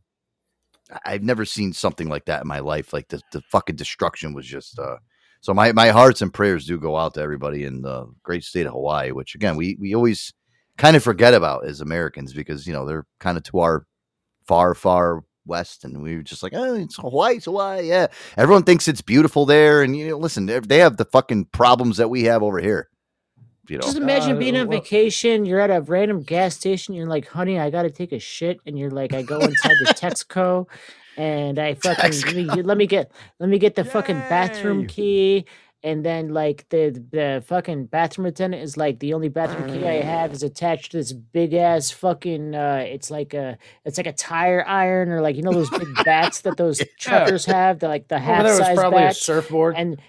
I've 1.04 1.22
never 1.22 1.44
seen 1.44 1.72
something 1.72 2.08
like 2.08 2.26
that 2.26 2.42
in 2.42 2.48
my 2.48 2.60
life. 2.60 2.92
Like 2.92 3.08
the 3.08 3.20
the 3.32 3.40
fucking 3.42 3.76
destruction 3.76 4.34
was 4.34 4.46
just 4.46 4.78
uh. 4.78 4.96
So 5.42 5.54
my 5.54 5.72
my 5.72 5.88
hearts 5.88 6.20
and 6.20 6.34
prayers 6.34 6.66
do 6.66 6.78
go 6.78 6.98
out 6.98 7.14
to 7.14 7.22
everybody 7.22 7.64
in 7.64 7.80
the 7.80 8.06
great 8.22 8.44
state 8.44 8.66
of 8.66 8.72
Hawaii. 8.72 9.10
Which 9.12 9.34
again, 9.34 9.56
we 9.56 9.78
we 9.80 9.94
always 9.94 10.34
kind 10.76 10.96
of 10.96 11.02
forget 11.02 11.32
about 11.32 11.64
as 11.66 11.80
Americans 11.80 12.34
because 12.34 12.66
you 12.66 12.74
know 12.74 12.84
they're 12.84 13.06
kind 13.20 13.38
of 13.38 13.44
to 13.44 13.60
our 13.60 13.86
far, 14.46 14.74
far 14.74 15.24
west, 15.50 15.84
and 15.84 16.00
we 16.02 16.16
were 16.16 16.22
just 16.22 16.42
like, 16.42 16.52
oh, 16.54 16.74
it's 16.76 16.96
Hawaii, 16.96 17.34
it's 17.36 17.44
Hawaii, 17.44 17.86
yeah. 17.86 18.06
Everyone 18.38 18.62
thinks 18.62 18.88
it's 18.88 19.02
beautiful 19.02 19.44
there, 19.44 19.82
and 19.82 19.94
you 19.94 20.08
know, 20.08 20.16
listen, 20.16 20.46
they 20.46 20.58
they 20.60 20.78
have 20.78 20.96
the 20.96 21.04
fucking 21.04 21.46
problems 21.46 21.98
that 21.98 22.08
we 22.08 22.22
have 22.24 22.42
over 22.42 22.58
here. 22.60 22.88
You 23.68 23.76
know, 23.76 23.82
Just 23.82 23.98
imagine 23.98 24.36
Uh, 24.36 24.38
being 24.40 24.56
on 24.56 24.66
well- 24.68 24.80
vacation. 24.80 25.44
You're 25.44 25.60
at 25.60 25.70
a 25.70 25.80
random 25.82 26.22
gas 26.22 26.56
station. 26.56 26.94
You're 26.94 27.06
like, 27.06 27.28
"Honey, 27.28 27.58
I 27.58 27.68
gotta 27.70 27.90
take 27.90 28.12
a 28.12 28.18
shit," 28.18 28.58
and 28.66 28.78
you're 28.78 28.90
like, 28.90 29.12
"I 29.14 29.22
go 29.22 29.38
inside 29.38 29.76
the 29.84 29.94
Texaco, 29.94 30.66
and 31.16 31.58
I 31.58 31.74
fucking 31.74 32.12
let 32.26 32.34
me, 32.56 32.62
let 32.62 32.76
me 32.78 32.86
get 32.86 33.12
let 33.38 33.48
me 33.48 33.58
get 33.58 33.74
the 33.76 33.84
fucking 33.84 34.18
bathroom 34.28 34.86
key." 34.86 35.44
And 35.82 36.04
then 36.04 36.34
like 36.34 36.68
the 36.68 36.90
the 37.10 37.42
fucking 37.46 37.86
bathroom 37.86 38.26
attendant 38.26 38.62
is 38.62 38.76
like 38.76 38.98
the 38.98 39.14
only 39.14 39.28
bathroom 39.28 39.72
key 39.72 39.86
I 39.86 40.02
have 40.02 40.32
is 40.32 40.42
attached 40.42 40.92
to 40.92 40.98
this 40.98 41.12
big 41.12 41.54
ass 41.54 41.90
fucking 41.90 42.54
uh 42.54 42.84
it's 42.86 43.10
like 43.10 43.32
a 43.32 43.56
it's 43.86 43.96
like 43.96 44.06
a 44.06 44.12
tire 44.12 44.62
iron 44.66 45.10
or 45.10 45.22
like 45.22 45.36
you 45.36 45.42
know 45.42 45.52
those 45.52 45.70
big 45.70 45.88
bats 46.04 46.42
that 46.42 46.58
those 46.58 46.82
truckers 46.98 47.46
have 47.46 47.78
the 47.78 47.88
like 47.88 48.08
the 48.08 48.18
half 48.18 48.42
there 48.42 48.52
was 48.52 48.58
size 48.58 48.76
probably 48.76 49.04
a 49.04 49.14
surfboard. 49.14 49.74
and 49.76 50.00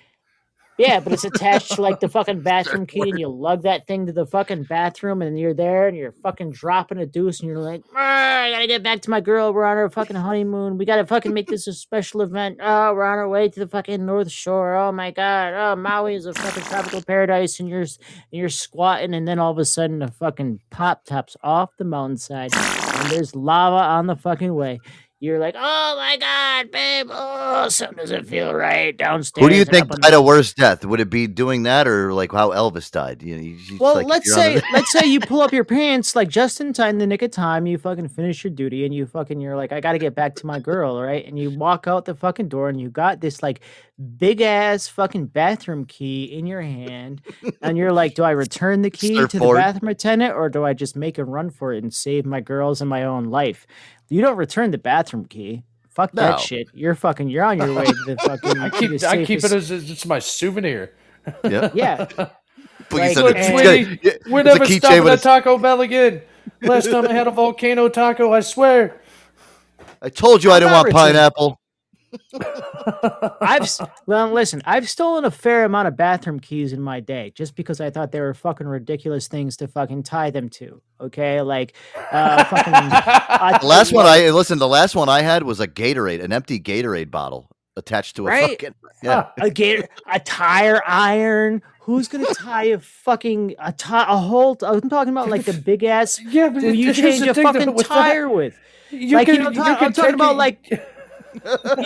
yeah, 0.77 0.99
but 0.99 1.14
it's 1.14 1.23
attached 1.23 1.73
to 1.73 1.81
like 1.81 1.99
the 1.99 2.10
fucking 2.18 2.41
bathroom 2.41 2.85
key, 2.85 3.02
and 3.02 3.19
you 3.19 3.27
lug 3.27 3.64
that 3.64 3.88
thing 3.88 4.06
to 4.06 4.11
the 4.11 4.26
fucking 4.26 4.64
bathroom, 4.64 5.22
and 5.22 5.39
you're 5.39 5.53
there, 5.53 5.88
and 5.88 5.95
you're 5.98 6.14
fucking 6.23 6.52
dropping 6.52 6.98
a 6.98 7.06
deuce, 7.06 7.39
and 7.39 7.49
you're 7.49 7.60
like, 7.60 7.84
"Ah, 7.95 8.43
I 8.43 8.52
gotta 8.52 8.68
get 8.68 8.84
back 8.84 9.02
to 9.02 9.10
my 9.10 9.22
girl. 9.22 9.53
We're 9.53 9.65
on 9.65 9.77
our 9.77 9.89
fucking 9.89 10.15
honeymoon. 10.15 10.77
We 10.77 10.85
gotta 10.85 11.06
fucking 11.06 11.34
make 11.34 11.48
this 11.48 11.68
a 11.68 11.73
special 11.73 12.22
event. 12.22 12.57
Oh, 12.61 12.93
we're 12.93 13.03
on 13.03 13.18
our 13.19 13.30
way 13.30 13.49
to 13.49 13.60
the 13.60 13.68
fucking 13.68 14.06
North 14.06 14.31
Shore. 14.31 14.76
Oh 14.76 14.91
my 14.91 15.11
god. 15.11 15.53
Oh, 15.53 15.76
Maui 15.76 16.15
is 16.15 16.26
a 16.26 16.34
fucking 16.34 16.64
tropical 16.64 17.02
paradise, 17.02 17.60
and 17.60 17.69
you're 17.69 17.81
and 17.81 17.98
you're 18.31 18.49
squatting, 18.49 19.14
and 19.14 19.27
then 19.27 19.39
all 19.39 19.52
of 19.52 19.57
a 19.57 19.65
sudden, 19.65 20.02
a 20.02 20.10
fucking 20.11 20.60
pop 20.69 21.06
tops 21.06 21.35
off 21.43 21.69
the 21.77 21.85
mountainside, 21.85 22.53
and 22.56 23.11
there's 23.11 23.35
lava 23.35 23.76
on 23.76 24.07
the 24.07 24.15
fucking 24.15 24.53
way. 24.53 24.80
You're 25.23 25.38
like, 25.38 25.53
oh 25.56 25.93
my 25.98 26.18
god, 26.18 26.72
babe. 26.72 27.07
Oh, 27.11 27.69
something 27.69 27.98
doesn't 27.98 28.26
feel 28.26 28.56
right 28.56 28.98
downstairs. 28.98 29.45
who 29.45 29.52
do 29.52 29.56
you 29.56 29.65
think 29.65 29.88
died 29.88 30.14
the- 30.14 30.18
a 30.18 30.22
worse 30.22 30.52
death? 30.52 30.84
Would 30.84 30.99
it 30.99 31.11
be 31.11 31.27
doing 31.27 31.61
that 31.64 31.88
or 31.88 32.11
like 32.11 32.31
how 32.31 32.49
Elvis 32.49 32.89
died? 32.89 33.22
You 33.22 33.35
know, 33.35 33.41
you, 33.43 33.52
you- 33.52 33.77
Well, 33.80 33.93
like, 33.93 34.07
let's 34.07 34.34
say 34.34 34.56
the- 34.56 34.64
let's 34.73 34.91
say 34.91 35.06
you 35.06 35.19
pull 35.19 35.41
up 35.41 35.52
your 35.53 35.64
pants 35.77 36.15
like 36.15 36.27
just 36.27 36.60
in 36.60 36.73
time, 36.73 36.98
the 36.98 37.06
nick 37.06 37.22
of 37.22 37.30
time. 37.30 37.68
You 37.68 37.77
fucking 37.77 38.07
finish 38.07 38.43
your 38.43 38.49
duty, 38.49 38.84
and 38.84 38.95
you 38.95 39.06
fucking 39.06 39.39
you're 39.39 39.56
like, 39.56 39.72
I 39.72 39.80
got 39.80 39.91
to 39.91 39.99
get 39.99 40.15
back 40.15 40.34
to 40.38 40.48
my 40.48 40.57
girl, 40.60 40.99
right? 40.99 41.23
And 41.23 41.38
you 41.38 41.52
walk 41.52 41.85
out 41.88 42.06
the 42.06 42.15
fucking 42.15 42.49
door, 42.49 42.68
and 42.68 42.81
you 42.81 42.89
got 42.89 43.22
this 43.22 43.43
like 43.43 43.61
big 44.18 44.41
ass 44.41 44.88
fucking 44.88 45.27
bathroom 45.27 45.85
key 45.85 46.23
in 46.23 46.48
your 46.48 46.61
hand, 46.64 47.22
and 47.61 47.77
you're 47.77 47.91
like, 47.93 48.15
do 48.15 48.23
I 48.23 48.31
return 48.31 48.81
the 48.81 48.89
key 48.89 49.15
to 49.27 49.27
the 49.38 49.53
bathroom 49.53 49.89
attendant, 49.89 50.34
or 50.34 50.49
do 50.49 50.65
I 50.65 50.73
just 50.73 50.95
make 50.95 51.19
a 51.19 51.23
run 51.23 51.52
for 51.52 51.73
it 51.73 51.84
and 51.84 51.93
save 51.93 52.26
my 52.26 52.41
girls 52.41 52.81
and 52.81 52.89
my 52.89 53.03
own 53.03 53.26
life? 53.26 53.68
You 54.12 54.22
don't 54.22 54.36
return 54.38 54.72
the 54.72 54.78
bathroom 54.78 55.26
key. 55.26 55.64
Fuck 55.90 56.14
No. 56.14 56.22
that 56.24 56.40
shit. 56.40 56.68
You're 56.74 56.96
fucking. 56.96 57.30
You're 57.30 57.44
on 57.46 57.58
your 57.58 57.74
way 57.74 57.86
to 57.86 57.94
the 58.06 58.18
fucking. 58.22 58.58
I 58.62 58.70
keep 58.70 59.00
the 59.00 59.08
I 59.10 59.26
keep 59.26 59.40
it 59.44 59.52
as 59.52 59.72
it's 59.72 60.06
my 60.06 60.20
souvenir. 60.20 60.94
Yeah. 61.44 61.70
Yeah. 61.74 62.08
But 62.08 62.32
you 62.92 62.98
Like, 63.00 63.14
said 63.14 63.24
Look, 63.24 63.36
it's- 63.38 63.50
and- 63.50 63.60
sweetie, 63.88 64.00
yeah, 64.04 64.12
we're 64.30 64.40
it's 64.42 64.50
a 64.50 64.54
never 64.60 64.66
stopping 64.66 65.08
at 65.08 65.22
Taco 65.22 65.58
Bell 65.58 65.80
again. 65.82 66.22
Last 66.62 66.92
time 66.92 67.08
I 67.08 67.14
had 67.14 67.28
a 67.28 67.32
volcano 67.32 67.88
taco, 67.88 68.34
I 68.34 68.42
swear. 68.42 69.00
I 70.02 70.10
told 70.10 70.44
you 70.44 70.52
I 70.52 70.60
didn't 70.60 70.74
want 70.74 70.90
about 70.90 71.00
pineapple. 71.00 71.61
I've 73.42 73.68
well, 74.06 74.32
listen. 74.32 74.62
I've 74.66 74.90
stolen 74.90 75.26
a 75.26 75.32
fair 75.32 75.66
amount 75.66 75.88
of 75.88 75.96
bathroom 75.98 76.40
keys 76.40 76.74
in 76.74 76.82
my 76.82 77.00
day, 77.00 77.32
just 77.36 77.56
because 77.56 77.80
I 77.82 77.90
thought 77.90 78.12
they 78.12 78.22
were 78.22 78.34
fucking 78.34 78.68
ridiculous 78.68 79.28
things 79.28 79.58
to 79.58 79.68
fucking 79.68 80.04
tie 80.04 80.30
them 80.30 80.50
to. 80.50 80.82
Okay, 81.00 81.42
like 81.42 81.74
uh, 82.12 82.44
fucking. 82.46 82.74
I- 82.74 83.58
The 83.62 83.68
last 83.68 83.92
one 83.94 84.06
I 84.06 84.30
listen. 84.30 84.60
The 84.60 84.68
last 84.68 84.96
one 84.96 85.10
I 85.10 85.22
had 85.22 85.44
was 85.44 85.60
a 85.60 85.68
Gatorade, 85.68 86.24
an 86.24 86.32
empty 86.34 86.60
Gatorade 86.60 87.12
bottle 87.12 87.50
attached 87.78 88.16
to 88.18 88.28
a 88.28 88.30
Right? 88.30 88.50
fucking 88.52 88.76
yeah. 89.04 89.30
a 89.40 89.50
gator, 89.50 89.88
a 90.12 90.20
tire 90.20 90.82
iron. 90.86 91.62
Who's 91.82 92.08
gonna 92.08 92.26
tie 92.36 92.66
a 92.66 92.80
fucking 92.80 93.56
a 93.60 93.72
tie 93.72 94.06
a 94.08 94.18
whole? 94.18 94.58
I'm 94.62 94.90
talking 94.90 95.12
about 95.12 95.30
like 95.30 95.46
the 95.46 95.54
big 95.54 95.84
ass. 95.84 96.20
Yeah, 96.22 96.50
but 96.50 96.62
you 96.64 96.94
change 96.94 97.26
a 97.26 97.34
fucking 97.34 97.74
with 97.74 97.88
that, 97.88 97.94
tire 97.94 98.30
with. 98.30 98.56
you 98.92 99.16
like 99.18 99.28
you 99.28 99.36
can- 99.36 99.44
know, 99.44 99.50
you 99.50 99.56
ta- 99.56 99.76
can 99.78 99.86
I'm 99.88 99.94
talking 99.94 100.12
take 100.12 100.16
about 100.16 100.34
it- 100.34 100.38
like 100.38 100.90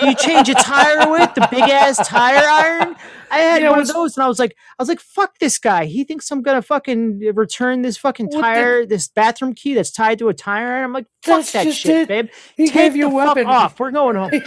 you 0.01 0.15
change 0.15 0.49
a 0.49 0.53
tire 0.55 1.09
with 1.09 1.33
the 1.35 1.47
big 1.51 1.61
ass 1.63 2.05
tire 2.07 2.37
iron. 2.47 2.95
I 3.31 3.39
had 3.39 3.61
Yeah, 3.61 3.69
one 3.71 3.79
of 3.79 3.87
those, 3.87 4.15
and 4.17 4.23
I 4.23 4.27
was 4.27 4.39
like, 4.39 4.55
I 4.77 4.81
was 4.81 4.89
like, 4.89 4.99
fuck 4.99 5.37
this 5.39 5.57
guy. 5.57 5.85
He 5.85 6.03
thinks 6.03 6.29
I'm 6.31 6.41
gonna 6.41 6.61
fucking 6.61 7.19
return 7.35 7.81
this 7.81 7.97
fucking 7.97 8.27
What 8.27 8.35
the- 8.35 8.41
tire, 8.41 8.85
this 8.85 9.07
bathroom 9.07 9.53
key 9.53 9.73
that's 9.73 9.91
tied 9.91 10.19
to 10.19 10.29
a 10.29 10.33
tire 10.33 10.67
iron. 10.73 10.83
I'm 10.85 10.93
like, 10.93 11.07
fuck 11.23 11.45
that 11.47 11.71
shit, 11.73 12.03
it. 12.03 12.07
babe. 12.07 12.29
He 12.55 12.65
Take 12.65 12.73
gave 12.73 12.95
you 12.95 13.07
a 13.07 13.13
weapon. 13.13 13.45
off. 13.47 13.79
We're 13.79 13.91
going 13.91 14.15
home. 14.15 14.31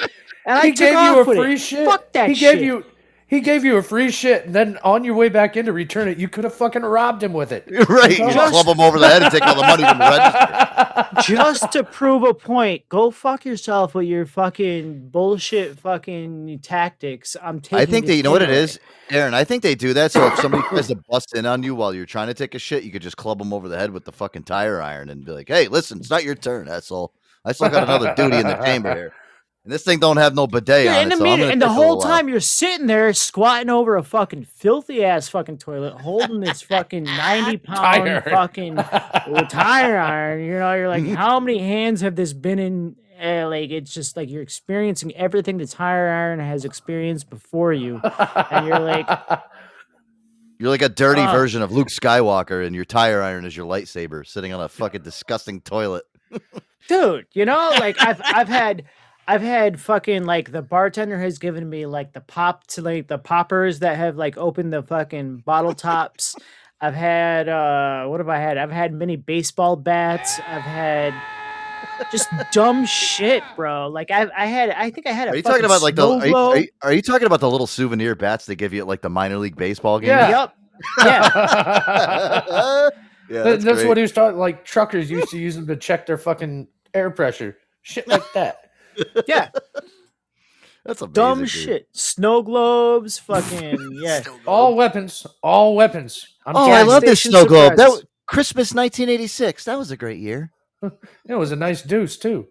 And 0.46 0.56
I 0.58 0.66
he 0.66 0.72
gave 0.72 0.96
off 0.96 1.04
you 1.16 1.22
a 1.22 1.24
with 1.26 1.36
free 1.38 1.52
it. 1.54 1.58
shit. 1.58 1.84
Fuck 1.86 2.12
that 2.12 2.28
shit. 2.28 2.28
he 2.28 2.34
shit. 2.36 2.54
gave 2.54 2.62
you 2.64 2.84
he 3.28 3.40
gave 3.40 3.62
you 3.62 3.76
a 3.76 3.82
free 3.82 4.10
shit, 4.10 4.46
and 4.46 4.54
then 4.54 4.78
on 4.82 5.04
your 5.04 5.14
way 5.14 5.28
back 5.28 5.54
in 5.54 5.66
to 5.66 5.72
return 5.72 6.08
it, 6.08 6.16
you 6.16 6.28
could 6.28 6.44
have 6.44 6.54
fucking 6.54 6.80
robbed 6.80 7.22
him 7.22 7.34
with 7.34 7.52
it. 7.52 7.64
right. 7.88 8.18
You 8.18 8.32
just 8.32 8.52
club 8.52 8.66
him 8.66 8.80
over 8.80 8.98
the 8.98 9.06
head 9.06 9.22
and 9.22 9.30
take 9.30 9.42
all 9.42 9.54
the 9.54 9.60
money 9.60 9.84
from 9.84 9.98
the 9.98 10.04
register. 10.04 11.32
just 11.34 11.70
to 11.72 11.84
prove 11.84 12.22
a 12.22 12.32
point, 12.32 12.88
go 12.88 13.10
fuck 13.10 13.44
yourself 13.44 13.94
with 13.94 14.06
your 14.06 14.24
fucking 14.24 15.10
bullshit 15.10 15.78
fucking 15.78 16.58
tactics. 16.60 17.36
I'm 17.42 17.60
taking. 17.60 17.78
I 17.78 17.84
think 17.84 18.06
this 18.06 18.12
that 18.12 18.16
you 18.16 18.22
know 18.22 18.30
what 18.30 18.40
it 18.40 18.48
is, 18.48 18.76
it 18.76 18.82
away. 19.10 19.20
Aaron. 19.20 19.34
I 19.34 19.44
think 19.44 19.62
they 19.62 19.74
do 19.74 19.92
that 19.92 20.10
so 20.10 20.26
if 20.28 20.38
somebody 20.38 20.66
tries 20.68 20.86
to 20.86 20.96
bust 21.10 21.36
in 21.36 21.44
on 21.44 21.62
you 21.62 21.74
while 21.74 21.92
you're 21.92 22.06
trying 22.06 22.28
to 22.28 22.34
take 22.34 22.54
a 22.54 22.58
shit, 22.58 22.82
you 22.82 22.90
could 22.90 23.02
just 23.02 23.18
club 23.18 23.38
them 23.38 23.52
over 23.52 23.68
the 23.68 23.78
head 23.78 23.90
with 23.90 24.06
the 24.06 24.12
fucking 24.12 24.44
tire 24.44 24.80
iron 24.80 25.10
and 25.10 25.26
be 25.26 25.32
like, 25.32 25.48
"Hey, 25.48 25.68
listen, 25.68 25.98
it's 25.98 26.08
not 26.08 26.24
your 26.24 26.34
turn, 26.34 26.66
asshole. 26.66 27.12
I 27.44 27.52
still 27.52 27.68
got 27.68 27.82
another 27.82 28.14
duty 28.14 28.38
in 28.38 28.46
the 28.46 28.56
chamber 28.64 28.94
here, 28.94 29.12
and 29.68 29.74
this 29.74 29.84
thing 29.84 29.98
don't 29.98 30.16
have 30.16 30.34
no 30.34 30.46
bidet 30.46 30.84
Dude, 30.84 30.88
on 30.88 30.94
and, 30.94 31.12
it." 31.12 31.14
the 31.14 31.16
So 31.18 31.24
minute- 31.24 31.50
and 31.52 31.60
the 31.60 31.68
whole 31.68 31.96
little 31.96 31.98
while." 31.98 32.08
time 32.16 32.28
you're 32.30 32.40
sitting 32.40 32.86
there 32.86 33.12
squatting 33.12 33.68
over 33.68 33.96
a 33.96 34.02
fucking 34.02 34.44
filthy 34.44 35.04
ass 35.04 35.28
fucking 35.28 35.58
toilet, 35.58 35.92
holding 36.00 36.40
this 36.40 36.62
fucking 36.72 37.04
ninety 37.04 37.58
pound 37.58 38.06
Tire. 38.06 38.22
fucking 38.22 38.76
tire 39.50 39.98
iron. 39.98 40.42
You 40.42 40.58
know, 40.58 40.72
you're 40.72 40.88
like, 40.88 41.06
how 41.08 41.38
many 41.38 41.58
hands 41.58 42.00
have 42.00 42.16
this 42.16 42.32
been 42.32 42.58
in? 42.58 42.96
Uh, 43.22 43.46
like 43.48 43.70
it's 43.70 43.92
just 43.92 44.16
like 44.16 44.30
you're 44.30 44.40
experiencing 44.42 45.14
everything 45.16 45.58
the 45.58 45.66
tire 45.66 46.08
iron 46.08 46.38
has 46.40 46.64
experienced 46.64 47.28
before 47.28 47.72
you, 47.74 48.00
and 48.50 48.66
you're 48.66 48.78
like, 48.78 49.06
You're 50.60 50.70
like 50.70 50.82
a 50.82 50.88
dirty 50.88 51.20
Ah. 51.20 51.30
version 51.30 51.62
of 51.62 51.70
Luke 51.70 51.86
Skywalker, 51.86 52.66
and 52.66 52.74
your 52.74 52.84
tire 52.84 53.22
iron 53.22 53.44
is 53.44 53.56
your 53.56 53.64
lightsaber, 53.66 54.26
sitting 54.26 54.52
on 54.52 54.60
a 54.60 54.68
fucking 54.68 55.02
disgusting 55.02 55.60
toilet. 55.60 56.02
dude 56.88 57.26
you 57.32 57.44
know 57.44 57.70
like 57.80 57.96
i've 58.00 58.20
i've 58.24 58.48
had 58.48 58.84
i've 59.28 59.42
had 59.42 59.80
fucking 59.80 60.24
like 60.24 60.50
the 60.50 60.62
bartender 60.62 61.18
has 61.18 61.38
given 61.38 61.68
me 61.68 61.86
like 61.86 62.12
the 62.12 62.20
pop 62.20 62.66
to 62.66 62.82
like 62.82 63.06
the 63.06 63.18
poppers 63.18 63.78
that 63.78 63.96
have 63.96 64.16
like 64.16 64.36
opened 64.36 64.72
the 64.72 64.82
fucking 64.82 65.36
bottle 65.38 65.74
tops 65.74 66.34
i've 66.80 66.94
had 66.94 67.48
uh 67.48 68.06
what 68.06 68.18
have 68.18 68.28
i 68.28 68.38
had 68.38 68.58
i've 68.58 68.72
had 68.72 68.92
mini 68.92 69.14
baseball 69.14 69.76
bats 69.76 70.40
i've 70.48 70.62
had 70.62 71.14
just 72.10 72.28
dumb 72.52 72.84
shit 72.86 73.42
bro 73.54 73.88
like 73.88 74.10
i 74.10 74.26
i 74.36 74.46
had 74.46 74.70
i 74.70 74.90
think 74.90 75.06
i 75.06 75.12
had 75.12 75.28
a 75.28 75.32
Are 75.32 75.36
you 75.36 75.42
talking 75.42 75.64
about 75.64 75.82
like 75.82 75.94
the? 75.94 76.08
Are 76.08 76.26
you, 76.26 76.36
are, 76.36 76.58
you, 76.58 76.68
are 76.82 76.92
you 76.92 77.02
talking 77.02 77.26
about 77.26 77.40
the 77.40 77.50
little 77.50 77.66
souvenir 77.66 78.14
bats 78.14 78.46
they 78.46 78.56
give 78.56 78.72
you 78.72 78.80
at 78.80 78.86
like 78.86 79.02
the 79.02 79.10
minor 79.10 79.36
league 79.36 79.56
baseball 79.56 79.98
game? 80.00 80.08
Yeah. 80.08 80.30
Yep. 80.30 80.54
Yeah. 80.98 81.30
yeah, 83.30 83.42
that's, 83.42 83.64
that's 83.64 83.84
what 83.84 83.96
he 83.96 84.02
was 84.02 84.12
talking. 84.12 84.38
Like 84.38 84.64
truckers 84.64 85.10
used 85.10 85.28
to 85.28 85.38
use 85.38 85.54
them 85.56 85.66
to 85.66 85.76
check 85.76 86.06
their 86.06 86.18
fucking 86.18 86.68
air 86.94 87.10
pressure, 87.10 87.58
shit 87.82 88.06
like 88.08 88.24
that. 88.32 88.67
Yeah. 89.26 89.50
That's 90.84 91.02
amazing, 91.02 91.12
Dumb 91.12 91.38
dude. 91.40 91.50
shit. 91.50 91.88
Snow 91.92 92.42
globes, 92.42 93.18
fucking 93.18 93.78
yeah. 94.02 94.22
All 94.46 94.74
weapons, 94.74 95.26
all 95.42 95.74
weapons. 95.76 96.26
I'm 96.46 96.56
Oh, 96.56 96.70
I 96.70 96.82
love 96.82 97.02
this 97.02 97.20
station 97.20 97.32
snow 97.32 97.44
globe. 97.46 97.76
That 97.76 97.90
was 97.90 98.04
Christmas 98.26 98.72
1986. 98.74 99.64
That 99.64 99.76
was 99.78 99.90
a 99.90 99.96
great 99.96 100.18
year. 100.20 100.50
It 101.26 101.34
was 101.34 101.52
a 101.52 101.56
nice 101.56 101.82
deuce 101.82 102.16
too. 102.16 102.46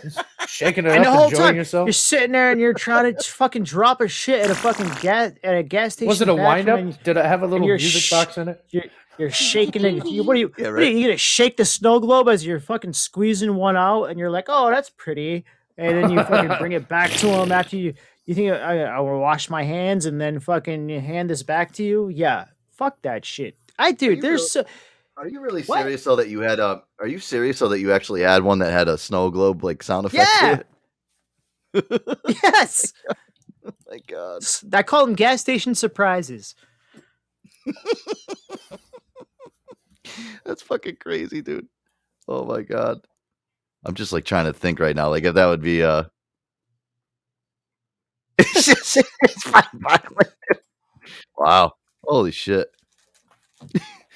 Just 0.00 0.20
shaking 0.46 0.86
it 0.86 0.92
And 0.92 1.04
the 1.04 1.08
up, 1.10 1.14
whole 1.16 1.24
enjoying 1.28 1.42
time 1.48 1.56
yourself. 1.56 1.86
you're 1.86 1.92
sitting 1.92 2.32
there 2.32 2.50
and 2.50 2.58
you're 2.58 2.72
trying 2.72 3.14
to 3.14 3.22
fucking 3.22 3.64
drop 3.64 4.00
a 4.00 4.08
shit 4.08 4.42
at 4.42 4.50
a 4.50 4.54
fucking 4.54 4.88
gas 5.02 5.32
at 5.44 5.54
a 5.54 5.62
gas 5.62 5.92
station. 5.94 6.08
Was 6.08 6.22
it 6.22 6.28
a 6.30 6.34
bathroom 6.34 6.46
wind 6.46 6.68
up? 6.70 6.78
and- 6.78 7.02
Did 7.02 7.18
it 7.18 7.24
have 7.26 7.42
a 7.42 7.46
little 7.46 7.66
music 7.66 8.00
sh- 8.02 8.10
box 8.10 8.38
in 8.38 8.48
it? 8.48 8.64
You're, 8.70 8.84
you're 9.18 9.30
shaking 9.30 9.84
it. 9.84 10.06
You, 10.06 10.22
what 10.24 10.36
are 10.36 10.40
you? 10.40 10.50
Yeah, 10.56 10.70
what 10.70 10.78
are 10.78 10.84
you, 10.84 10.96
you 10.96 11.06
gonna 11.08 11.18
shake 11.18 11.58
the 11.58 11.66
snow 11.66 12.00
globe 12.00 12.28
as 12.30 12.46
you're 12.46 12.60
fucking 12.60 12.94
squeezing 12.94 13.54
one 13.56 13.76
out, 13.76 14.04
and 14.04 14.18
you're 14.18 14.30
like, 14.30 14.46
"Oh, 14.48 14.70
that's 14.70 14.88
pretty," 14.88 15.44
and 15.82 16.02
then 16.04 16.10
you 16.10 16.22
fucking 16.22 16.56
bring 16.58 16.72
it 16.72 16.88
back 16.88 17.10
to 17.10 17.28
him 17.28 17.52
after 17.52 17.76
you. 17.76 17.94
You 18.24 18.34
think 18.34 18.52
I, 18.52 18.82
I 18.84 19.00
will 19.00 19.18
wash 19.18 19.50
my 19.50 19.64
hands 19.64 20.06
and 20.06 20.20
then 20.20 20.38
fucking 20.38 20.88
hand 20.88 21.28
this 21.28 21.42
back 21.42 21.72
to 21.72 21.82
you? 21.82 22.08
Yeah, 22.08 22.44
fuck 22.70 23.02
that 23.02 23.24
shit. 23.24 23.56
I 23.78 23.92
dude, 23.92 24.20
there's 24.20 24.40
really- 24.40 24.48
so, 24.48 24.64
Are 25.16 25.28
you 25.28 25.40
really 25.40 25.62
What? 25.64 25.80
serious 25.80 26.04
though 26.04 26.16
that 26.16 26.28
you 26.28 26.40
had 26.40 26.60
a? 26.60 26.82
Are 27.00 27.06
you 27.08 27.18
serious 27.18 27.58
though 27.58 27.68
that 27.68 27.80
you 27.80 27.92
actually 27.92 28.20
had 28.22 28.42
one 28.44 28.60
that 28.60 28.70
had 28.72 28.88
a 28.88 28.96
snow 28.96 29.30
globe 29.30 29.64
like 29.64 29.82
sound 29.82 30.06
effect? 30.06 30.30
Yeah. 30.40 30.56
To 30.56 30.62
it? 31.74 32.18
yes. 32.44 32.92
Oh 33.66 33.70
my 33.90 33.98
god. 34.06 34.42
I 34.72 34.82
call 34.82 35.04
them 35.06 35.14
gas 35.14 35.40
station 35.40 35.74
surprises. 35.74 36.54
That's 40.44 40.62
fucking 40.62 40.96
crazy, 41.00 41.42
dude. 41.42 41.68
Oh 42.28 42.44
my 42.44 42.62
god. 42.62 43.00
I'm 43.84 43.94
just 43.94 44.12
like 44.12 44.24
trying 44.24 44.46
to 44.46 44.52
think 44.52 44.78
right 44.80 44.94
now, 44.96 45.08
like 45.10 45.24
if 45.24 45.34
that 45.34 45.46
would 45.46 45.62
be 45.62 45.82
uh 45.82 46.04
it's 48.38 48.66
just, 48.66 48.96
it's 49.22 49.42
fine, 49.44 49.64
violent. 49.74 50.32
Wow. 51.36 51.72
Holy 52.04 52.30
shit. 52.30 52.68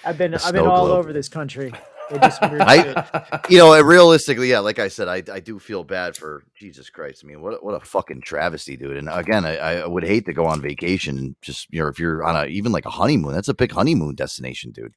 I've 0.05 0.19
been 0.19 0.35
I've 0.45 0.53
been 0.53 0.67
all 0.67 0.87
globe. 0.87 0.99
over 0.99 1.13
this 1.13 1.29
country. 1.29 1.73
They 2.11 2.19
do 2.19 2.31
some 2.31 2.53
weird 2.53 2.69
shit. 2.69 2.97
I, 2.97 3.41
you 3.49 3.59
know, 3.59 3.81
realistically, 3.81 4.49
yeah, 4.49 4.61
like 4.61 4.79
I 4.79 4.89
said, 4.89 5.09
I, 5.09 5.23
I 5.33 5.41
do 5.41 5.59
feel 5.59 5.83
bad 5.83 6.17
for 6.17 6.45
Jesus 6.55 6.89
Christ. 6.89 7.23
I 7.25 7.27
mean, 7.27 7.43
what 7.43 7.55
a, 7.55 7.57
what 7.57 7.75
a 7.75 7.85
fucking 7.85 8.21
travesty, 8.23 8.77
dude. 8.77 8.97
And 8.97 9.09
again, 9.11 9.45
I, 9.45 9.57
I 9.57 9.87
would 9.87 10.05
hate 10.05 10.27
to 10.27 10.33
go 10.33 10.47
on 10.47 10.63
vacation 10.63 11.19
and 11.19 11.37
just 11.43 11.67
you 11.73 11.81
know, 11.83 11.89
if 11.89 11.99
you're 11.99 12.25
on 12.25 12.37
a 12.37 12.47
even 12.47 12.71
like 12.71 12.87
a 12.87 12.91
honeymoon, 12.91 13.35
that's 13.35 13.49
a 13.49 13.55
big 13.55 13.73
honeymoon 13.73 14.15
destination, 14.15 14.71
dude. 14.71 14.95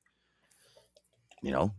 You 1.41 1.52
know, 1.52 1.74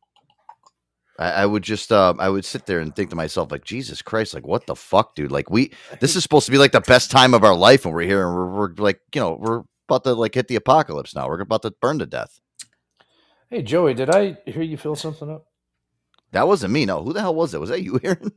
I, 1.20 1.42
I 1.42 1.46
would 1.46 1.62
just 1.62 1.92
uh, 1.92 2.14
I 2.18 2.28
would 2.28 2.44
sit 2.44 2.66
there 2.66 2.80
and 2.80 2.96
think 2.96 3.10
to 3.10 3.16
myself, 3.16 3.52
like, 3.52 3.64
Jesus 3.64 4.02
Christ, 4.02 4.34
like 4.34 4.46
what 4.46 4.66
the 4.66 4.74
fuck, 4.74 5.14
dude? 5.14 5.30
Like 5.30 5.50
we 5.50 5.72
this 6.00 6.16
is 6.16 6.24
supposed 6.24 6.46
to 6.46 6.52
be 6.52 6.58
like 6.58 6.72
the 6.72 6.80
best 6.80 7.10
time 7.12 7.34
of 7.34 7.44
our 7.44 7.54
life, 7.54 7.84
and 7.84 7.94
we're 7.94 8.02
here 8.08 8.26
and 8.26 8.34
we're, 8.34 8.46
we're 8.48 8.74
like, 8.78 9.00
you 9.14 9.20
know, 9.20 9.36
we're 9.38 9.62
about 9.88 10.02
to 10.04 10.14
like 10.14 10.34
hit 10.34 10.48
the 10.48 10.56
apocalypse 10.56 11.14
now. 11.14 11.28
We're 11.28 11.40
about 11.40 11.62
to 11.62 11.72
burn 11.80 12.00
to 12.00 12.06
death. 12.06 12.40
Hey 13.50 13.62
Joey, 13.62 13.94
did 13.94 14.10
I 14.10 14.38
hear 14.46 14.62
you 14.62 14.76
fill 14.76 14.96
something 14.96 15.30
up? 15.30 15.44
That 16.32 16.48
wasn't 16.48 16.72
me. 16.72 16.86
No, 16.86 17.02
who 17.02 17.12
the 17.12 17.20
hell 17.20 17.34
was 17.34 17.52
that? 17.52 17.60
Was 17.60 17.70
that 17.70 17.82
you, 17.82 18.00
Aaron? 18.02 18.32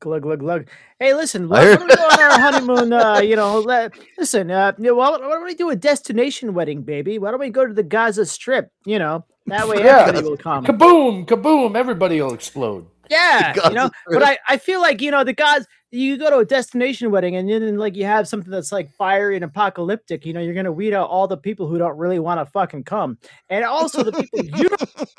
Glug 0.00 0.22
glug 0.22 0.40
glug. 0.40 0.68
Hey, 0.98 1.14
listen, 1.14 1.44
I 1.44 1.46
why 1.46 1.64
heard- 1.64 1.78
don't 1.78 1.88
we 1.88 1.96
go 1.96 2.02
on 2.04 2.20
our 2.20 2.38
honeymoon? 2.38 2.92
Uh, 2.92 3.20
you 3.20 3.34
know, 3.34 3.60
let, 3.66 3.94
listen. 4.18 4.50
Uh, 4.50 4.72
you 4.76 4.84
know, 4.84 4.94
why, 4.94 5.10
why 5.10 5.18
don't 5.18 5.44
we 5.44 5.54
do 5.54 5.70
a 5.70 5.76
destination 5.76 6.52
wedding, 6.52 6.82
baby? 6.82 7.18
Why 7.18 7.30
don't 7.30 7.40
we 7.40 7.48
go 7.48 7.66
to 7.66 7.72
the 7.72 7.82
Gaza 7.82 8.26
Strip? 8.26 8.70
You 8.84 8.98
know, 8.98 9.24
that 9.46 9.68
way 9.68 9.78
Yeah. 9.78 10.00
everybody 10.00 10.24
will 10.28 10.36
come. 10.36 10.64
Kaboom! 10.64 11.26
Kaboom! 11.26 11.76
Everybody 11.76 12.20
will 12.20 12.34
explode. 12.34 12.86
Yeah, 13.08 13.54
you 13.68 13.74
know, 13.74 13.90
but 14.08 14.22
I, 14.22 14.36
I 14.48 14.56
feel 14.56 14.80
like 14.80 15.00
you 15.00 15.10
know 15.10 15.24
the 15.24 15.32
guys. 15.32 15.66
You 15.92 16.18
go 16.18 16.28
to 16.28 16.38
a 16.38 16.44
destination 16.44 17.12
wedding 17.12 17.36
and 17.36 17.48
then 17.48 17.78
like 17.78 17.94
you 17.94 18.04
have 18.04 18.26
something 18.26 18.50
that's 18.50 18.72
like 18.72 18.90
fiery 18.96 19.36
and 19.36 19.44
apocalyptic. 19.44 20.26
You 20.26 20.32
know, 20.32 20.40
you're 20.40 20.52
gonna 20.54 20.72
weed 20.72 20.92
out 20.92 21.08
all 21.08 21.28
the 21.28 21.36
people 21.36 21.68
who 21.68 21.78
don't 21.78 21.96
really 21.96 22.18
want 22.18 22.40
to 22.40 22.46
fucking 22.46 22.82
come, 22.84 23.16
and 23.48 23.64
also 23.64 24.02
the 24.02 24.12
people 24.12 24.58
you 24.58 24.68
don't 24.68 25.10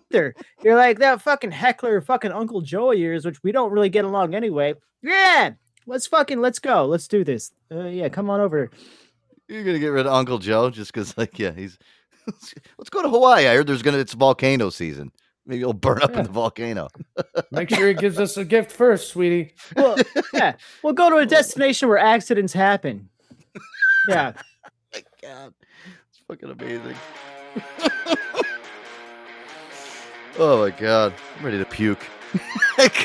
either. 0.12 0.34
You're 0.62 0.76
like 0.76 1.00
that 1.00 1.20
fucking 1.20 1.50
heckler, 1.50 2.00
fucking 2.00 2.30
Uncle 2.30 2.60
Joe 2.60 2.92
of 2.92 2.98
yours, 2.98 3.24
which 3.26 3.42
we 3.42 3.50
don't 3.50 3.72
really 3.72 3.88
get 3.90 4.04
along 4.04 4.34
anyway. 4.36 4.74
Yeah, 5.02 5.50
let's 5.86 6.06
fucking 6.06 6.40
let's 6.40 6.60
go. 6.60 6.86
Let's 6.86 7.08
do 7.08 7.24
this. 7.24 7.50
Uh, 7.70 7.86
yeah, 7.86 8.08
come 8.08 8.30
on 8.30 8.40
over. 8.40 8.70
You're 9.48 9.64
gonna 9.64 9.80
get 9.80 9.88
rid 9.88 10.06
of 10.06 10.12
Uncle 10.12 10.38
Joe 10.38 10.70
just 10.70 10.92
because, 10.92 11.18
like, 11.18 11.38
yeah, 11.40 11.50
he's. 11.52 11.76
Let's 12.78 12.90
go 12.90 13.02
to 13.02 13.08
Hawaii. 13.08 13.46
I 13.46 13.54
heard 13.54 13.66
there's 13.66 13.82
gonna 13.82 13.98
it's 13.98 14.12
volcano 14.12 14.70
season. 14.70 15.12
Maybe 15.46 15.62
it'll 15.62 15.72
burn 15.72 16.02
up 16.02 16.14
in 16.14 16.24
the 16.24 16.30
volcano. 16.30 16.88
Make 17.50 17.70
sure 17.70 17.88
he 17.88 17.94
gives 17.94 18.20
us 18.20 18.36
a 18.36 18.44
gift 18.44 18.70
first, 18.70 19.08
sweetie. 19.08 19.54
Well, 19.74 19.96
yeah, 20.34 20.56
we'll 20.82 20.92
go 20.92 21.08
to 21.08 21.16
a 21.16 21.26
destination 21.26 21.88
where 21.88 21.96
accidents 21.96 22.52
happen. 22.52 23.08
Yeah. 24.06 24.32
My 24.92 25.02
God, 25.22 25.54
it's 26.10 26.20
fucking 26.28 26.50
amazing. 26.50 26.96
oh 30.38 30.62
my 30.64 30.70
God, 30.70 31.14
I'm 31.38 31.44
ready 31.44 31.58
to 31.58 31.64
puke. 31.64 32.04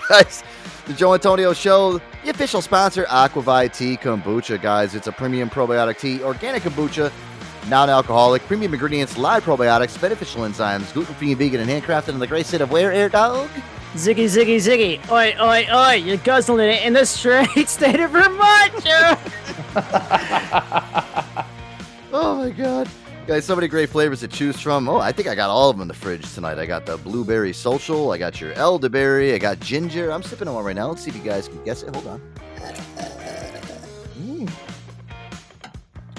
guys, 0.10 0.44
the 0.86 0.94
Joe 0.94 1.14
Antonio 1.14 1.54
Show, 1.54 2.02
the 2.26 2.30
official 2.30 2.62
sponsor, 2.62 3.06
Aqua 3.10 3.42
ViTea 3.42 4.02
Kombucha. 4.02 4.62
Guys, 4.62 4.96
it's 4.96 5.08
a 5.08 5.14
premium 5.14 5.50
probiotic 5.50 5.98
tea, 5.98 6.22
organic 6.22 6.64
kombucha, 6.64 7.12
non-alcoholic, 7.70 8.42
premium 8.44 8.74
ingredients, 8.74 9.18
live 9.18 9.44
probiotics, 9.44 10.00
beneficial 10.00 10.42
enzymes, 10.42 10.94
gluten-free, 10.94 11.30
and 11.32 11.38
vegan, 11.38 11.62
and 11.62 11.70
handcrafted 11.70 12.10
in 12.10 12.20
the 12.20 12.28
great 12.28 12.46
state 12.46 12.62
of 12.62 12.72
where, 12.72 12.92
Air 12.92 13.10
Dog? 13.10 13.50
Ziggy, 13.94 14.26
ziggy, 14.26 14.58
ziggy. 14.58 15.12
Oi, 15.12 15.36
oi, 15.40 15.68
oi. 15.72 15.94
You're 15.96 16.18
guzzling 16.18 16.68
it 16.70 16.84
in 16.84 16.94
the 16.94 17.06
straight 17.06 17.48
state 17.70 18.00
of 18.00 18.12
Vermont, 18.12 18.84
Joe. 18.84 19.18
Oh 22.16 22.36
my 22.36 22.52
god. 22.52 22.88
Guys, 23.26 23.44
so 23.44 23.56
many 23.56 23.68
great 23.68 23.90
flavors 23.90 24.20
to 24.20 24.28
choose 24.28 24.60
from. 24.60 24.88
Oh, 24.88 24.98
I 24.98 25.12
think 25.12 25.28
I 25.28 25.34
got 25.34 25.50
all 25.50 25.72
of 25.72 25.76
them 25.76 25.82
in 25.82 25.88
the 25.88 25.96
fridge 25.96 26.32
tonight. 26.34 26.60
I 26.60 26.68
got 26.68 26.86
the 26.86 26.98
blueberry 26.98 27.54
social, 27.54 28.12
I 28.12 28.20
got 28.20 28.40
your 28.40 28.54
elderberry, 28.54 29.34
I 29.34 29.40
got 29.40 29.60
ginger. 29.60 30.12
I'm 30.12 30.22
sipping 30.22 30.48
on 30.48 30.54
one 30.54 30.64
right 30.64 30.76
now. 30.76 30.90
Let's 30.90 31.02
see 31.02 31.10
if 31.10 31.16
you 31.16 31.24
guys 31.24 31.48
can 31.48 31.64
guess 31.64 31.82
it. 31.82 31.96
Hold 31.96 32.08
on. 32.08 32.22
Mm. 34.20 34.52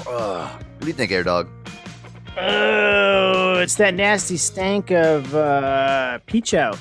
Ugh. 0.09 0.65
What 0.85 0.89
do 0.89 0.91
you 0.91 0.97
think, 0.99 1.13
Air 1.13 1.23
Dog? 1.23 1.49
Oh, 2.39 3.59
it's 3.59 3.77
that 3.77 3.95
nasty 3.95 4.37
stank 4.37 4.91
of 4.91 5.35
uh, 5.35 6.19
peacho. 6.27 6.79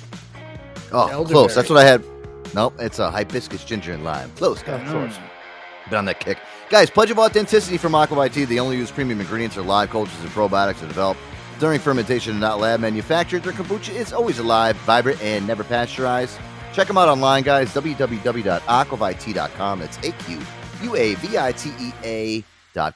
Oh, 0.92 1.24
close. 1.26 1.56
That's 1.56 1.70
what 1.70 1.80
I 1.80 1.86
had. 1.86 2.04
Nope, 2.54 2.74
it's 2.80 3.00
a 3.00 3.10
hibiscus, 3.10 3.64
ginger, 3.64 3.94
and 3.94 4.04
lime. 4.04 4.30
Close, 4.32 4.62
guys. 4.62 4.86
Of 4.86 4.94
course. 4.94 5.18
Been 5.90 6.00
on 6.00 6.04
that 6.04 6.20
kick. 6.20 6.38
Guys, 6.70 6.90
pledge 6.90 7.12
of 7.12 7.20
authenticity 7.20 7.78
from 7.78 7.96
Aqua 7.96 8.18
ViTea. 8.18 8.46
They 8.46 8.60
only 8.60 8.76
use 8.76 8.92
premium 8.92 9.22
ingredients 9.22 9.56
or 9.56 9.62
live 9.62 9.90
cultures 9.90 10.20
and 10.20 10.30
probiotics 10.32 10.84
are 10.84 10.88
developed 10.88 11.22
during 11.60 11.80
fermentation 11.80 12.32
and 12.32 12.42
not 12.42 12.60
lab 12.60 12.82
manufactured. 12.82 13.44
Their 13.44 13.54
kombucha 13.54 13.96
is 13.96 14.12
always 14.12 14.40
alive, 14.40 14.76
vibrant, 14.80 15.24
and 15.24 15.48
never 15.48 15.64
pasteurized. 15.64 16.38
Check 16.74 16.88
them 16.88 16.98
out 16.98 17.08
online, 17.08 17.44
guys. 17.44 17.74
www.aquavitea.com. 17.74 19.80
That's 19.80 19.98
A-Q-U-A-V-I-T-E-A 20.00 22.42
dot 22.42 22.48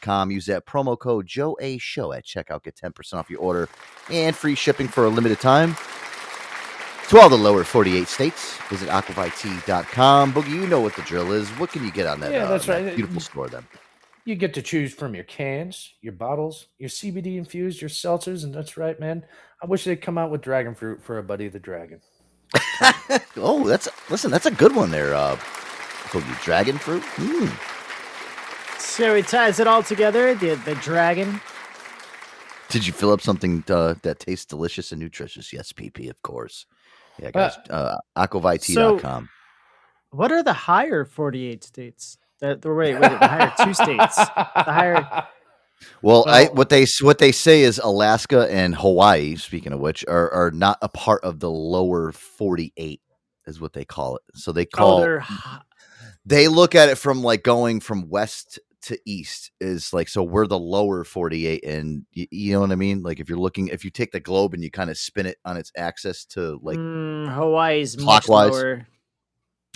com. 0.01 0.31
Use 0.31 0.45
that 0.47 0.65
promo 0.65 0.97
code 0.97 1.25
Joe 1.27 1.57
A 1.61 1.77
Show 1.77 2.13
at 2.13 2.25
checkout. 2.25 2.63
Get 2.63 2.75
10% 2.75 3.13
off 3.15 3.29
your 3.29 3.39
order 3.39 3.69
and 4.11 4.35
free 4.35 4.55
shipping 4.55 4.87
for 4.87 5.05
a 5.05 5.09
limited 5.09 5.39
time. 5.39 5.75
To 7.09 7.19
all 7.19 7.29
the 7.29 7.37
lower 7.37 7.63
48 7.63 8.07
states, 8.07 8.57
visit 8.69 8.89
aquavitea.com. 8.89 10.33
Boogie, 10.33 10.49
you 10.49 10.67
know 10.67 10.81
what 10.81 10.93
the 10.95 11.01
drill 11.03 11.31
is. 11.31 11.47
What 11.51 11.71
can 11.71 11.83
you 11.85 11.91
get 11.91 12.05
on 12.05 12.19
that, 12.19 12.33
Yeah, 12.33 12.43
uh, 12.43 12.49
that's 12.49 12.65
that 12.65 12.83
right. 12.83 12.95
beautiful 12.95 13.21
store 13.21 13.47
then? 13.47 13.65
You 14.25 14.35
get 14.35 14.53
to 14.55 14.61
choose 14.61 14.93
from 14.93 15.15
your 15.15 15.23
cans, 15.23 15.93
your 16.01 16.11
bottles, 16.11 16.67
your 16.79 16.89
CBD 16.89 17.37
infused, 17.37 17.79
your 17.79 17.89
seltzers, 17.89 18.43
and 18.43 18.53
that's 18.53 18.75
right, 18.75 18.99
man. 18.99 19.23
I 19.63 19.67
wish 19.67 19.85
they'd 19.85 20.01
come 20.01 20.17
out 20.17 20.31
with 20.31 20.41
dragon 20.41 20.75
fruit 20.75 21.01
for 21.01 21.17
a 21.17 21.23
buddy 21.23 21.47
the 21.47 21.59
dragon. 21.59 22.01
Oh, 23.39 23.67
that's 23.67 23.87
listen, 24.09 24.31
that's 24.31 24.47
a 24.47 24.51
good 24.51 24.75
one 24.75 24.89
there. 24.89 25.13
Uh, 25.13 25.35
Boogie 26.09 26.43
Dragon 26.43 26.77
fruit. 26.77 27.03
Mm. 27.15 27.76
So 28.79 29.15
he 29.15 29.21
ties 29.21 29.59
it 29.59 29.67
all 29.67 29.83
together. 29.83 30.33
The 30.35 30.55
the 30.55 30.75
dragon. 30.75 31.41
Did 32.69 32.85
you 32.85 32.93
fill 32.93 33.11
up 33.11 33.21
something 33.21 33.63
uh, 33.69 33.95
that 34.03 34.19
tastes 34.19 34.45
delicious 34.45 34.91
and 34.91 35.01
nutritious? 35.01 35.53
Yes, 35.53 35.71
PP, 35.71 36.09
of 36.09 36.21
course. 36.21 36.65
Yeah, 37.17 37.31
guys. 37.31 37.57
Uh, 37.69 37.97
aquavitea.com. 38.17 39.29
What 40.11 40.31
are 40.31 40.43
the 40.43 40.53
higher 40.53 41.05
48 41.05 41.63
states? 41.63 42.17
The, 42.39 42.55
the 42.55 42.73
wait, 42.73 42.95
wait, 42.95 43.19
the 43.19 43.27
higher 43.27 43.53
two 43.63 43.73
states. 43.73 44.15
The 44.15 44.63
higher. 44.63 45.27
Well, 46.01 46.27
I 46.27 46.45
what 46.45 46.69
they 46.69 46.87
what 47.01 47.19
they 47.19 47.31
say 47.31 47.61
is 47.61 47.77
Alaska 47.77 48.51
and 48.51 48.73
Hawaii. 48.73 49.35
Speaking 49.35 49.73
of 49.73 49.79
which, 49.79 50.03
are 50.07 50.31
are 50.31 50.49
not 50.49 50.79
a 50.81 50.89
part 50.89 51.23
of 51.23 51.39
the 51.39 51.51
lower 51.51 52.11
forty 52.11 52.73
eight, 52.77 52.99
is 53.45 53.61
what 53.61 53.73
they 53.73 53.85
call 53.85 54.15
it. 54.15 54.23
So 54.33 54.51
they 54.51 54.65
call 54.65 55.03
Oh, 55.03 55.59
they 56.25 56.47
look 56.47 56.73
at 56.73 56.89
it 56.89 56.97
from 56.97 57.21
like 57.21 57.43
going 57.43 57.79
from 57.79 58.09
west 58.09 58.57
to 58.87 58.99
east 59.05 59.51
is 59.61 59.93
like 59.93 60.09
so 60.09 60.23
we're 60.23 60.47
the 60.47 60.57
lower 60.59 61.03
48 61.03 61.63
and 61.65 62.05
you, 62.11 62.27
you 62.31 62.53
know 62.53 62.61
what 62.61 62.71
i 62.71 62.75
mean 62.75 63.03
like 63.03 63.19
if 63.19 63.29
you're 63.29 63.37
looking 63.37 63.67
if 63.69 63.83
you 63.85 63.91
take 63.91 64.11
the 64.11 64.19
globe 64.19 64.53
and 64.53 64.63
you 64.63 64.71
kind 64.71 64.89
of 64.89 64.97
spin 64.97 65.25
it 65.25 65.37
on 65.45 65.55
its 65.57 65.71
axis 65.77 66.25
to 66.25 66.59
like 66.61 66.77
Mm, 66.77 67.33
Hawaii's 67.33 67.97
much 67.97 68.25
clockwise. 68.25 68.51
lower. 68.51 68.87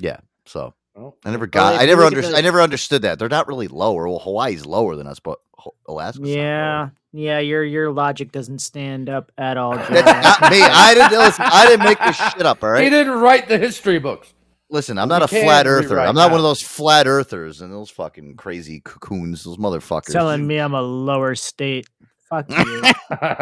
yeah 0.01 0.19
so 0.45 0.73
Oh. 0.97 1.15
i 1.23 1.31
never 1.31 1.47
got 1.47 1.75
if 1.75 1.81
i 1.81 1.85
never 1.85 2.01
look 2.01 2.07
understood 2.13 2.35
i 2.35 2.41
never 2.41 2.61
understood 2.61 3.01
that 3.03 3.17
they're 3.17 3.29
not 3.29 3.47
really 3.47 3.69
lower 3.69 4.09
well 4.09 4.19
hawaii's 4.19 4.65
lower 4.65 4.95
than 4.97 5.07
us 5.07 5.19
but 5.19 5.39
Ho- 5.57 5.73
alaska's 5.87 6.21
not 6.27 6.35
Yeah, 6.35 6.89
yeah. 7.13 7.39
Your 7.39 7.63
your 7.63 7.91
logic 7.93 8.31
doesn't 8.33 8.59
stand 8.59 9.07
up 9.09 9.31
at 9.37 9.55
all. 9.57 9.71
That's 9.89 10.39
not 10.41 10.51
me 10.51 10.59
i 10.61 10.93
didn't 10.93 11.17
listen, 11.19 11.45
i 11.47 11.65
didn't 11.65 11.85
make 11.85 11.99
this 11.99 12.17
shit 12.17 12.41
up 12.45 12.61
all 12.63 12.71
right 12.71 12.83
He 12.83 12.89
didn't 12.89 13.19
write 13.19 13.47
the 13.47 13.57
history 13.57 13.99
books. 13.99 14.33
Listen, 14.71 14.97
I'm 14.97 15.09
not 15.09 15.21
a 15.21 15.27
flat 15.27 15.67
earther. 15.67 15.89
rewrite 15.89 16.07
I'm 16.07 16.15
not 16.15 16.31
one 16.31 16.39
of 16.39 16.43
those 16.43 16.61
flat 16.61 17.05
earthers 17.05 17.61
and 17.61 17.73
those 17.73 17.89
fucking 17.89 18.37
crazy 18.37 18.79
cocoons, 18.79 19.43
those 19.43 19.57
motherfuckers. 19.57 20.11
Telling 20.13 20.47
me 20.47 20.57
I'm 20.57 20.73
a 20.73 20.81
lower 20.81 21.35
state. 21.35 21.87
Fuck 22.29 22.49
you. 22.49 22.81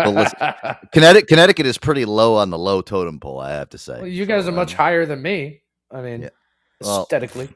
Listen, 0.07 0.37
Connecticut, 0.91 1.27
Connecticut 1.27 1.65
is 1.67 1.77
pretty 1.77 2.05
low 2.05 2.35
on 2.35 2.49
the 2.49 2.57
low 2.57 2.81
totem 2.81 3.19
pole, 3.19 3.39
I 3.39 3.51
have 3.51 3.69
to 3.69 3.77
say. 3.77 3.99
Well, 3.99 4.07
you 4.07 4.25
guys 4.25 4.47
are 4.47 4.51
much 4.51 4.73
higher 4.73 5.05
than 5.05 5.21
me. 5.21 5.61
I 5.91 6.01
mean, 6.01 6.29
Well, 6.81 7.03
aesthetically. 7.03 7.49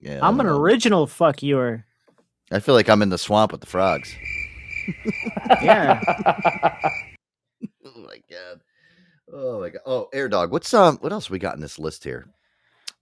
Yeah, 0.00 0.20
I 0.22 0.28
I'm 0.28 0.38
an 0.38 0.44
know. 0.46 0.58
original 0.58 1.06
fuck 1.06 1.36
youer. 1.38 1.84
I 2.52 2.60
feel 2.60 2.74
like 2.74 2.90
I'm 2.90 3.00
in 3.00 3.08
the 3.08 3.16
swamp 3.18 3.52
with 3.52 3.62
the 3.62 3.66
frogs. 3.66 4.14
Yeah. 5.62 6.00
oh 7.84 8.00
my 8.06 8.20
god. 8.30 8.60
Oh 9.32 9.60
my 9.60 9.70
god. 9.70 9.80
Oh, 9.84 10.08
Air 10.12 10.28
Dog. 10.28 10.52
What's 10.52 10.72
um 10.74 10.98
what 11.00 11.12
else 11.12 11.28
we 11.28 11.38
got 11.40 11.54
in 11.56 11.60
this 11.60 11.78
list 11.78 12.04
here? 12.04 12.28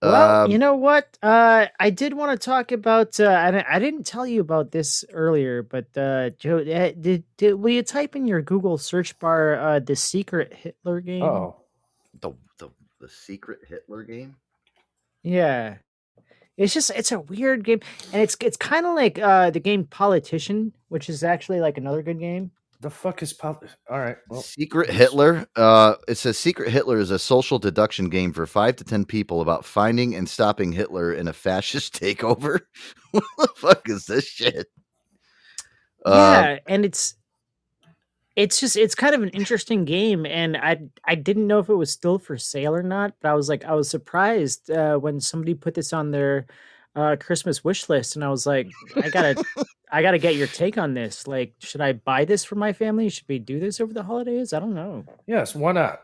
Well, 0.04 0.44
Um, 0.44 0.50
you 0.50 0.58
know 0.58 0.74
what? 0.74 1.18
Uh, 1.22 1.66
I 1.80 1.90
did 1.90 2.14
want 2.14 2.38
to 2.38 2.44
talk 2.44 2.72
about. 2.72 3.18
Uh, 3.18 3.24
I, 3.24 3.76
I 3.76 3.78
didn't 3.78 4.04
tell 4.04 4.26
you 4.26 4.40
about 4.40 4.70
this 4.70 5.04
earlier, 5.12 5.62
but 5.62 5.86
uh, 5.96 6.30
Joe, 6.38 6.58
uh, 6.58 6.92
did, 7.00 7.24
did 7.36 7.54
will 7.54 7.70
you 7.70 7.82
type 7.82 8.14
in 8.16 8.26
your 8.26 8.42
Google 8.42 8.78
search 8.78 9.18
bar 9.18 9.54
uh, 9.58 9.78
the 9.80 9.96
secret 9.96 10.52
Hitler 10.52 11.00
game? 11.00 11.22
Oh, 11.22 11.56
the 12.20 12.32
the 12.58 12.70
the 13.00 13.08
secret 13.08 13.60
Hitler 13.68 14.02
game. 14.02 14.36
Yeah. 15.22 15.76
It's 16.56 16.72
just 16.72 16.90
it's 16.90 17.10
a 17.10 17.18
weird 17.18 17.64
game, 17.64 17.80
and 18.12 18.22
it's 18.22 18.36
it's 18.40 18.56
kind 18.56 18.86
of 18.86 18.94
like 18.94 19.18
uh, 19.18 19.50
the 19.50 19.58
game 19.58 19.86
Politician, 19.86 20.72
which 20.88 21.08
is 21.08 21.24
actually 21.24 21.60
like 21.60 21.78
another 21.78 22.00
good 22.02 22.20
game. 22.20 22.52
The 22.84 22.90
fuck 22.90 23.22
is 23.22 23.32
pop? 23.32 23.64
All 23.88 23.98
right. 23.98 24.18
Well, 24.28 24.42
Secret 24.42 24.90
Hitler. 24.90 25.46
Uh, 25.56 25.94
it 26.06 26.16
says 26.16 26.36
Secret 26.36 26.68
Hitler 26.68 26.98
is 26.98 27.10
a 27.10 27.18
social 27.18 27.58
deduction 27.58 28.10
game 28.10 28.30
for 28.30 28.44
five 28.44 28.76
to 28.76 28.84
ten 28.84 29.06
people 29.06 29.40
about 29.40 29.64
finding 29.64 30.14
and 30.14 30.28
stopping 30.28 30.70
Hitler 30.70 31.14
in 31.14 31.26
a 31.26 31.32
fascist 31.32 31.98
takeover. 31.98 32.60
what 33.12 33.24
the 33.38 33.48
fuck 33.56 33.88
is 33.88 34.04
this 34.04 34.26
shit? 34.26 34.66
Uh, 36.04 36.42
yeah, 36.44 36.58
and 36.66 36.84
it's 36.84 37.14
it's 38.36 38.60
just 38.60 38.76
it's 38.76 38.94
kind 38.94 39.14
of 39.14 39.22
an 39.22 39.30
interesting 39.30 39.86
game, 39.86 40.26
and 40.26 40.54
I 40.54 40.82
I 41.06 41.14
didn't 41.14 41.46
know 41.46 41.60
if 41.60 41.70
it 41.70 41.74
was 41.74 41.90
still 41.90 42.18
for 42.18 42.36
sale 42.36 42.74
or 42.74 42.82
not, 42.82 43.14
but 43.22 43.30
I 43.30 43.34
was 43.34 43.48
like 43.48 43.64
I 43.64 43.72
was 43.72 43.88
surprised 43.88 44.70
uh, 44.70 44.98
when 44.98 45.20
somebody 45.20 45.54
put 45.54 45.72
this 45.72 45.94
on 45.94 46.10
their 46.10 46.48
uh, 46.94 47.16
Christmas 47.18 47.64
wish 47.64 47.88
list, 47.88 48.14
and 48.14 48.22
I 48.22 48.28
was 48.28 48.46
like 48.46 48.68
I 48.94 49.08
gotta 49.08 49.42
I 49.94 50.02
gotta 50.02 50.18
get 50.18 50.34
your 50.36 50.46
take 50.48 50.76
on 50.76 50.94
this. 50.94 51.26
Like, 51.26 51.54
should 51.60 51.80
I 51.80 51.92
buy 51.92 52.24
this 52.24 52.44
for 52.44 52.56
my 52.56 52.72
family? 52.72 53.08
Should 53.08 53.28
we 53.28 53.38
do 53.38 53.60
this 53.60 53.80
over 53.80 53.92
the 53.92 54.02
holidays? 54.02 54.52
I 54.52 54.58
don't 54.58 54.74
know. 54.74 55.04
yes. 55.26 55.54
Why 55.54 55.72
not? 55.72 56.00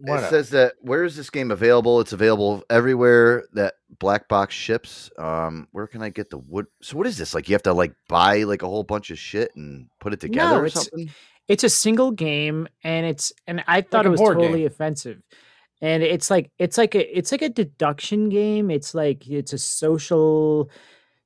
Why 0.00 0.18
it 0.18 0.20
not? 0.22 0.30
says 0.30 0.50
that 0.50 0.74
where 0.80 1.04
is 1.04 1.16
this 1.16 1.28
game 1.28 1.50
available? 1.50 2.00
It's 2.00 2.12
available 2.12 2.62
everywhere 2.70 3.44
that 3.54 3.74
Black 3.98 4.28
Box 4.28 4.54
ships. 4.54 5.10
Um, 5.18 5.66
where 5.72 5.86
can 5.86 6.02
I 6.02 6.08
get 6.08 6.30
the 6.30 6.38
wood? 6.38 6.66
So 6.82 6.96
what 6.96 7.06
is 7.06 7.18
this? 7.18 7.34
Like 7.34 7.48
you 7.48 7.54
have 7.54 7.64
to 7.64 7.72
like 7.72 7.92
buy 8.08 8.44
like 8.44 8.62
a 8.62 8.66
whole 8.68 8.84
bunch 8.84 9.10
of 9.10 9.18
shit 9.18 9.50
and 9.56 9.88
put 10.00 10.12
it 10.12 10.20
together 10.20 10.54
no, 10.56 10.60
or 10.60 10.66
it's 10.66 10.74
something? 10.76 11.10
it's 11.48 11.64
a 11.64 11.68
single 11.68 12.12
game, 12.12 12.68
and 12.84 13.04
it's 13.06 13.32
and 13.46 13.62
I 13.66 13.80
thought 13.82 14.06
a 14.06 14.08
it 14.08 14.12
was 14.12 14.20
totally 14.20 14.58
game. 14.60 14.66
offensive. 14.68 15.20
And 15.82 16.02
it's 16.02 16.30
like 16.30 16.50
it's 16.58 16.78
like 16.78 16.94
a 16.94 17.18
it's 17.18 17.32
like 17.32 17.42
a 17.42 17.48
deduction 17.48 18.28
game. 18.28 18.70
It's 18.70 18.94
like 18.94 19.28
it's 19.28 19.52
a 19.52 19.58
social. 19.58 20.70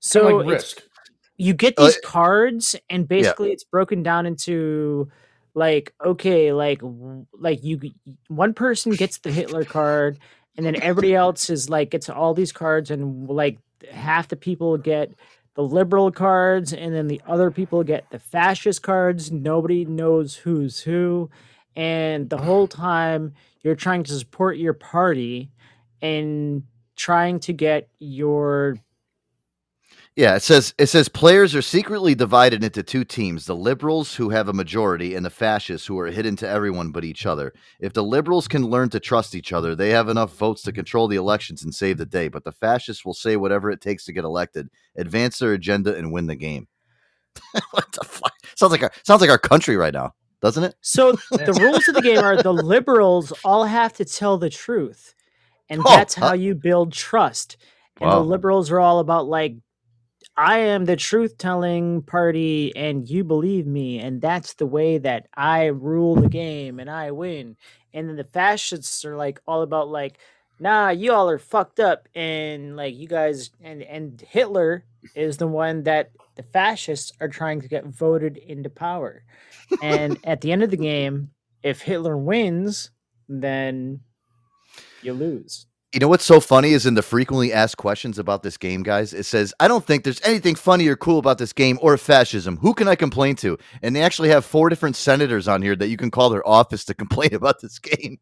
So 0.01 0.21
Kinda 0.23 0.37
like 0.37 0.47
it's- 0.47 0.63
Risk. 0.77 0.83
You 1.43 1.55
get 1.55 1.79
Uh, 1.79 1.83
these 1.83 1.97
cards, 1.99 2.77
and 2.91 3.09
basically 3.09 3.53
it's 3.53 3.65
broken 3.65 4.03
down 4.03 4.27
into 4.27 5.11
like 5.55 5.95
okay, 6.05 6.53
like 6.53 6.81
like 7.35 7.65
you 7.65 7.81
one 8.29 8.55
person 8.55 8.97
gets 8.97 9.19
the 9.19 9.33
Hitler 9.33 9.65
card, 9.65 10.19
and 10.57 10.67
then 10.67 10.77
everybody 10.77 11.15
else 11.15 11.51
is 11.51 11.71
like 11.71 11.91
gets 11.91 12.09
all 12.09 12.35
these 12.35 12.53
cards, 12.53 12.91
and 12.91 13.29
like 13.29 13.59
half 13.91 14.29
the 14.29 14.37
people 14.37 14.79
get 14.79 15.13
the 15.57 15.63
liberal 15.63 16.11
cards, 16.13 16.73
and 16.73 16.95
then 16.95 17.09
the 17.09 17.23
other 17.27 17.51
people 17.51 17.85
get 17.85 18.11
the 18.11 18.21
fascist 18.21 18.83
cards. 18.83 19.33
Nobody 19.33 19.85
knows 19.85 20.37
who's 20.37 20.81
who, 20.81 21.31
and 21.77 22.31
the 22.31 22.39
whole 22.39 22.69
time 22.69 23.35
you're 23.63 23.77
trying 23.77 24.05
to 24.05 24.15
support 24.15 24.59
your 24.59 24.75
party 24.75 25.51
and 26.03 26.65
trying 26.97 27.41
to 27.41 27.53
get 27.53 27.89
your 28.01 28.77
Yeah, 30.15 30.35
it 30.37 30.43
says 30.43 30.75
it 30.77 30.89
says 30.89 31.09
players 31.09 31.55
are 31.55 31.63
secretly 31.63 32.15
divided 32.15 32.63
into 32.63 32.83
two 32.83 33.03
teams: 33.03 33.47
the 33.47 33.57
liberals 33.57 34.15
who 34.15 34.29
have 34.29 34.47
a 34.49 34.53
majority 34.53 35.15
and 35.15 35.25
the 35.25 35.31
fascists 35.31 35.87
who 35.87 35.99
are 35.99 36.09
hidden 36.09 36.37
to 36.37 36.49
everyone 36.49 36.91
but 36.93 37.03
each 37.05 37.25
other. 37.25 37.55
If 37.81 37.95
the 37.95 38.05
liberals 38.05 38.47
can 38.47 38.67
learn 38.67 38.91
to 38.91 39.01
trust 39.01 39.35
each 39.35 39.55
other, 39.55 39.75
they 39.75 39.89
have 39.91 40.11
enough 40.11 40.37
votes 40.37 40.61
to 40.63 40.73
control 40.73 41.09
the 41.09 41.17
elections 41.17 41.65
and 41.65 41.75
save 41.75 41.97
the 41.97 42.05
day. 42.05 42.29
But 42.29 42.45
the 42.45 42.53
fascists 42.53 43.07
will 43.07 43.15
say 43.15 43.37
whatever 43.37 43.71
it 43.71 43.81
takes 43.81 44.05
to 44.05 44.13
get 44.13 44.25
elected, 44.25 44.69
advance 44.97 45.39
their 45.39 45.55
agenda, 45.55 45.97
and 45.97 46.13
win 46.13 46.27
the 46.27 46.37
game. 46.37 46.69
what 47.71 47.91
the 47.93 48.05
fuck? 48.05 48.35
Sounds 48.55 48.73
like 48.73 48.83
our 48.83 48.93
sounds 49.05 49.23
like 49.23 49.31
our 49.31 49.39
country 49.39 49.79
right 49.79 49.95
now, 49.95 50.13
doesn't 50.43 50.65
it? 50.65 50.75
So 50.83 51.13
the 51.31 51.55
rules 51.55 51.89
of 51.89 51.95
the 51.95 52.03
game 52.03 52.21
are 52.23 52.37
the 52.37 52.53
liberals 52.53 53.33
all 53.45 53.65
have 53.65 53.95
to 53.95 54.05
tell 54.05 54.37
the 54.37 54.51
truth, 54.51 55.15
and 55.71 55.81
Oh, 55.81 55.89
that's 55.89 56.15
how 56.15 56.29
uh, 56.29 56.33
you 56.35 56.55
build 56.55 56.93
trust. 56.93 57.57
And 58.03 58.11
Wow. 58.11 58.19
the 58.23 58.25
liberals 58.29 58.71
are 58.71 58.81
all 58.81 58.99
about 58.99 59.27
like, 59.27 59.55
I 60.37 60.59
am 60.61 60.87
the 60.87 60.97
truth 60.97 61.37
telling 61.37 62.03
party, 62.03 62.75
and 62.75 63.09
you 63.09 63.23
believe 63.23 63.67
me, 63.67 63.99
and 63.99 64.21
that's 64.21 64.55
the 64.55 64.67
way 64.67 64.99
that 64.99 65.29
I 65.35 65.67
rule 65.67 66.17
the 66.17 66.29
game 66.29 66.81
and 66.81 66.91
I 66.91 67.11
win. 67.11 67.57
And 67.93 68.09
then 68.09 68.17
the 68.17 68.25
fascists 68.25 69.05
are 69.05 69.17
like 69.17 69.41
all 69.47 69.63
about 69.63 69.89
like, 69.89 70.19
nah, 70.59 70.89
you 70.89 71.13
all 71.13 71.29
are 71.29 71.39
fucked 71.39 71.81
up, 71.81 72.09
and 72.15 72.77
like 72.77 72.97
you 72.97 73.07
guys 73.07 73.51
and 73.61 73.83
and 73.83 74.21
Hitler 74.21 74.85
is 75.15 75.37
the 75.37 75.49
one 75.49 75.83
that 75.83 76.13
the 76.37 76.43
fascists 76.43 77.13
are 77.21 77.29
trying 77.29 77.61
to 77.61 77.69
get 77.69 77.85
voted 77.85 78.39
into 78.39 78.71
power. 78.71 79.25
And 79.83 80.19
at 80.25 80.41
the 80.41 80.53
end 80.53 80.63
of 80.63 80.71
the 80.71 80.77
game, 80.77 81.31
if 81.63 81.83
Hitler 81.83 82.17
wins, 82.17 82.91
then 83.29 84.01
you 85.03 85.13
lose. 85.13 85.67
You 85.93 86.01
know 86.01 86.09
what's 86.09 86.25
so 86.25 86.41
funny 86.41 86.71
is 86.71 86.87
in 86.87 86.95
the 86.95 87.03
frequently 87.03 87.53
asked 87.53 87.77
questions 87.77 88.19
about 88.19 88.43
this 88.43 88.57
game, 88.57 88.83
guys. 88.83 89.13
It 89.13 89.25
says, 89.27 89.53
"I 89.61 89.69
don't 89.69 89.85
think 89.85 90.05
there's 90.05 90.23
anything 90.23 90.55
funny 90.55 90.89
or 90.89 90.97
cool 90.97 91.19
about 91.19 91.37
this 91.37 91.53
game 91.53 91.79
or 91.83 91.99
fascism. 91.99 92.57
Who 92.59 92.73
can 92.73 92.89
I 92.89 92.95
complain 92.95 93.37
to?" 93.37 93.59
And 93.83 93.95
they 93.95 94.01
actually 94.01 94.31
have 94.31 94.47
four 94.47 94.71
different 94.71 94.97
senators 94.97 95.49
on 95.49 95.61
here 95.61 95.77
that 95.77 95.89
you 95.89 95.99
can 95.99 96.11
call 96.11 96.31
their 96.31 96.47
office 96.49 96.87
to 96.87 96.95
complain 97.03 97.35
about 97.35 97.61
this 97.61 97.79
game. 97.79 98.19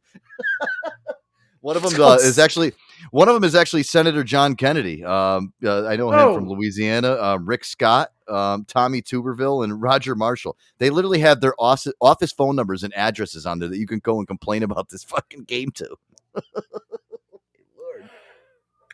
one 1.61 1.77
of 1.77 1.85
them 1.85 2.01
uh, 2.03 2.17
is 2.17 2.41
actually 2.41 2.73
one 3.13 3.29
of 3.29 3.35
them 3.35 3.45
is 3.45 3.55
actually 3.55 3.85
Senator 3.85 4.25
John 4.25 4.57
Kennedy. 4.57 5.05
Um, 5.05 5.53
uh, 5.65 5.87
I 5.87 5.95
know 5.95 6.11
him 6.11 6.35
from 6.35 6.49
Oh. 6.49 6.53
Louisiana. 6.55 7.13
Uh, 7.13 7.39
Rick 7.41 7.65
Scott, 7.65 8.11
um, 8.27 8.65
Tommy 8.65 9.01
Tuberville, 9.01 9.63
and 9.63 9.81
Roger 9.81 10.17
Marshall. 10.17 10.57
They 10.79 10.91
literally 10.91 11.21
have 11.21 11.41
their 11.41 11.55
office 11.57 11.93
office 12.01 12.33
phone 12.33 12.57
numbers 12.57 12.83
and 12.83 12.93
addresses 12.97 13.47
on 13.47 13.61
there 13.61 13.69
that 13.69 13.79
you 13.79 13.87
can 13.87 14.01
go 14.01 14.19
and 14.19 14.27
complain 14.27 14.65
about 14.65 14.89
this 14.89 15.05
fucking 15.15 15.45
game 15.45 15.71
to. 15.77 15.95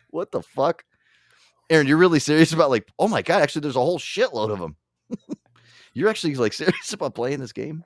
What 0.09 0.31
the 0.31 0.41
fuck? 0.41 0.83
Aaron, 1.69 1.87
you're 1.87 1.97
really 1.97 2.19
serious 2.19 2.53
about 2.53 2.69
like, 2.69 2.87
oh 2.97 3.07
my 3.07 3.21
god, 3.21 3.41
actually 3.41 3.61
there's 3.61 3.75
a 3.75 3.81
whole 3.81 3.99
shitload 3.99 4.51
of 4.51 4.59
them. 4.59 4.75
you're 5.93 6.09
actually 6.09 6.35
like 6.35 6.53
serious 6.53 6.93
about 6.93 7.15
playing 7.15 7.39
this 7.39 7.53
game? 7.53 7.83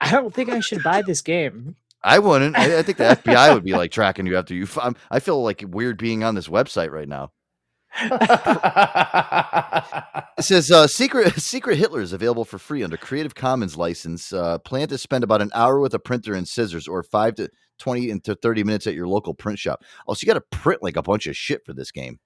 I 0.00 0.10
don't 0.10 0.32
think 0.32 0.50
I 0.50 0.60
should 0.60 0.82
buy 0.82 1.02
this 1.02 1.22
game. 1.22 1.76
I 2.02 2.18
wouldn't. 2.20 2.56
I, 2.56 2.78
I 2.78 2.82
think 2.82 2.98
the 2.98 3.04
FBI 3.24 3.52
would 3.54 3.64
be 3.64 3.72
like 3.72 3.90
tracking 3.90 4.26
you 4.26 4.36
after 4.36 4.54
you. 4.54 4.64
f- 4.64 4.78
I'm, 4.80 4.94
I 5.10 5.18
feel 5.20 5.42
like 5.42 5.64
weird 5.66 5.98
being 5.98 6.22
on 6.22 6.34
this 6.34 6.48
website 6.48 6.90
right 6.90 7.08
now. 7.08 7.32
It 10.38 10.44
says 10.44 10.70
uh, 10.70 10.86
secret 10.86 11.40
secret 11.40 11.78
Hitler 11.78 12.02
is 12.02 12.12
available 12.12 12.44
for 12.44 12.58
free 12.58 12.82
under 12.82 12.98
Creative 12.98 13.34
Commons 13.34 13.76
license. 13.76 14.32
Uh, 14.32 14.58
plan 14.58 14.86
to 14.88 14.98
spend 14.98 15.24
about 15.24 15.40
an 15.40 15.50
hour 15.54 15.80
with 15.80 15.94
a 15.94 15.98
printer 15.98 16.34
and 16.34 16.46
scissors, 16.46 16.86
or 16.86 17.02
five 17.02 17.36
to 17.36 17.48
twenty 17.78 18.10
into 18.10 18.34
thirty 18.36 18.64
minutes 18.64 18.86
at 18.86 18.94
your 18.94 19.08
local 19.08 19.34
print 19.34 19.58
shop. 19.58 19.82
Oh, 20.08 20.14
so 20.14 20.24
you 20.24 20.26
got 20.32 20.34
to 20.38 20.58
print 20.58 20.82
like 20.82 20.96
a 20.96 21.02
bunch 21.02 21.26
of 21.26 21.36
shit 21.36 21.64
for 21.64 21.72
this 21.72 21.90
game. 21.90 22.18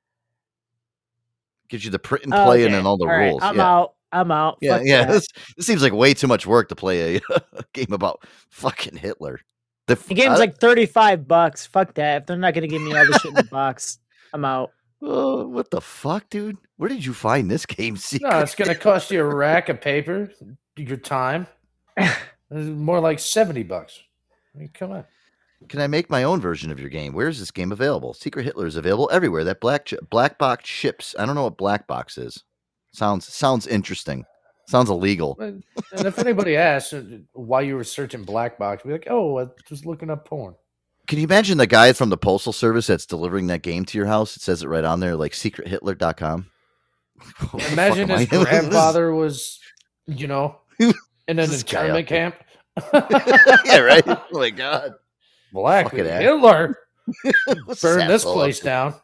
Gives 1.69 1.85
you 1.85 1.91
the 1.91 1.99
print 1.99 2.25
and 2.25 2.33
play 2.33 2.65
and 2.65 2.75
Okay, 2.75 2.75
then 2.75 2.87
all 2.87 2.97
the 2.99 3.05
all 3.05 3.11
right, 3.13 3.27
rules. 3.29 3.43
I'm 3.43 3.57
yeah. 3.57 3.69
out. 3.71 3.95
I'm 4.13 4.31
out. 4.33 4.59
Yeah, 4.61 4.79
Fuck 4.79 4.87
yeah. 4.87 5.05
that. 5.05 5.13
This, 5.13 5.27
this 5.57 5.67
seems 5.67 5.83
like 5.85 5.93
way 5.93 6.15
too 6.15 6.27
much 6.27 6.45
work 6.47 6.69
to 6.71 6.75
play 6.75 7.17
a, 7.17 7.21
a 7.53 7.63
game 7.73 7.93
about 7.93 8.25
fucking 8.51 8.97
Hitler. 8.97 9.39
The, 9.87 9.93
f- 9.93 10.07
The 10.07 10.15
game's 10.15 10.35
I- 10.35 10.39
like 10.39 10.59
35 10.59 11.29
bucks. 11.29 11.67
Fuck 11.67 11.95
that. 11.95 12.23
If 12.23 12.27
they're 12.27 12.37
not 12.37 12.55
going 12.55 12.63
to 12.63 12.69
give 12.69 12.83
me 12.83 12.93
all 12.97 13.07
the 13.07 13.19
shit 13.21 13.29
in 13.29 13.35
the 13.35 13.45
box, 13.45 13.99
I'm 14.33 14.45
out. 14.45 14.73
Oh, 15.03 15.47
what 15.49 15.71
the 15.71 15.81
fuck, 15.81 16.29
dude? 16.29 16.59
Where 16.77 16.91
did 16.91 17.07
you 17.07 17.15
find 17.15 17.51
this 17.51 17.65
game? 17.65 17.97
Secret? 17.97 18.29
No, 18.31 18.41
it's 18.41 18.55
going 18.55 18.69
to 18.69 18.75
cost 18.75 19.11
you 19.11 19.23
a 19.23 19.25
rack 19.35 19.71
of 19.71 19.81
paper, 19.81 20.31
your 20.77 20.99
time. 20.99 21.47
It's 21.97 22.19
more 22.51 23.01
like 23.01 23.19
70 23.19 23.63
bucks. 23.63 23.99
I 24.55 24.59
mean, 24.59 24.69
come 24.75 24.91
on. 24.93 25.05
Can 25.69 25.81
I 25.81 25.87
make 25.87 26.11
my 26.11 26.25
own 26.25 26.41
version 26.41 26.71
of 26.71 26.81
your 26.81 26.89
game? 26.89 27.13
Where 27.13 27.29
is 27.29 27.39
this 27.39 27.51
game 27.51 27.71
available? 27.71 28.15
Secret 28.15 28.45
Hitler 28.45 28.67
is 28.67 28.77
available 28.77 29.11
everywhere. 29.13 29.45
That 29.45 29.61
black 29.61 29.87
ch- 29.87 29.95
black 30.09 30.39
box 30.39 30.69
ships. 30.69 31.15
I 31.19 31.27
don't 31.27 31.35
know 31.35 31.45
what 31.45 31.59
black 31.59 31.87
box 31.87 32.19
is. 32.19 32.43
Sounds 32.93 33.33
sounds 33.33 33.67
interesting. 33.67 34.25
Sounds 34.67 34.89
illegal. 34.89 35.37
And 35.41 35.65
if 35.95 36.19
anybody 36.19 36.57
asks 36.57 36.93
uh, 36.93 37.03
why 37.33 37.63
you 37.63 37.75
were 37.75 37.85
searching 37.85 38.23
black 38.23 38.57
box, 38.59 38.85
be 38.85 38.93
like, 38.93 39.09
oh, 39.11 39.39
I 39.39 39.43
was 39.43 39.51
just 39.69 39.85
looking 39.85 40.11
up 40.11 40.25
porn. 40.25 40.55
Can 41.09 41.19
you 41.19 41.25
imagine 41.25 41.59
the 41.59 41.67
guy 41.67 41.93
from 41.93 42.09
the 42.09 42.17
postal 42.17 42.53
service 42.53 42.87
that's 42.87 43.05
delivering 43.05 43.49
that 43.49 43.63
game 43.63 43.85
to 43.87 43.99
your 43.99 44.07
house? 44.07 44.37
It 44.37 44.43
says 44.43 44.63
it 44.63 44.69
right 44.69 44.85
on 44.85 45.01
there, 45.01 45.17
like 45.17 45.33
secrethitler.com. 45.33 46.47
What 47.51 47.73
Imagine 47.73 48.09
his 48.09 48.29
grandfather 48.29 49.13
was, 49.13 49.59
you 50.07 50.27
know, 50.27 50.61
in 50.79 50.95
an 51.27 51.53
internment 51.53 52.07
camp. 52.07 52.37
yeah, 52.95 53.79
right. 53.79 54.05
Oh 54.07 54.25
my 54.33 54.51
god. 54.51 54.95
Black 55.53 55.91
Hitler. 55.93 56.77
Burn 57.83 58.09
this 58.09 58.25
place 58.25 58.61
down. 58.61 58.95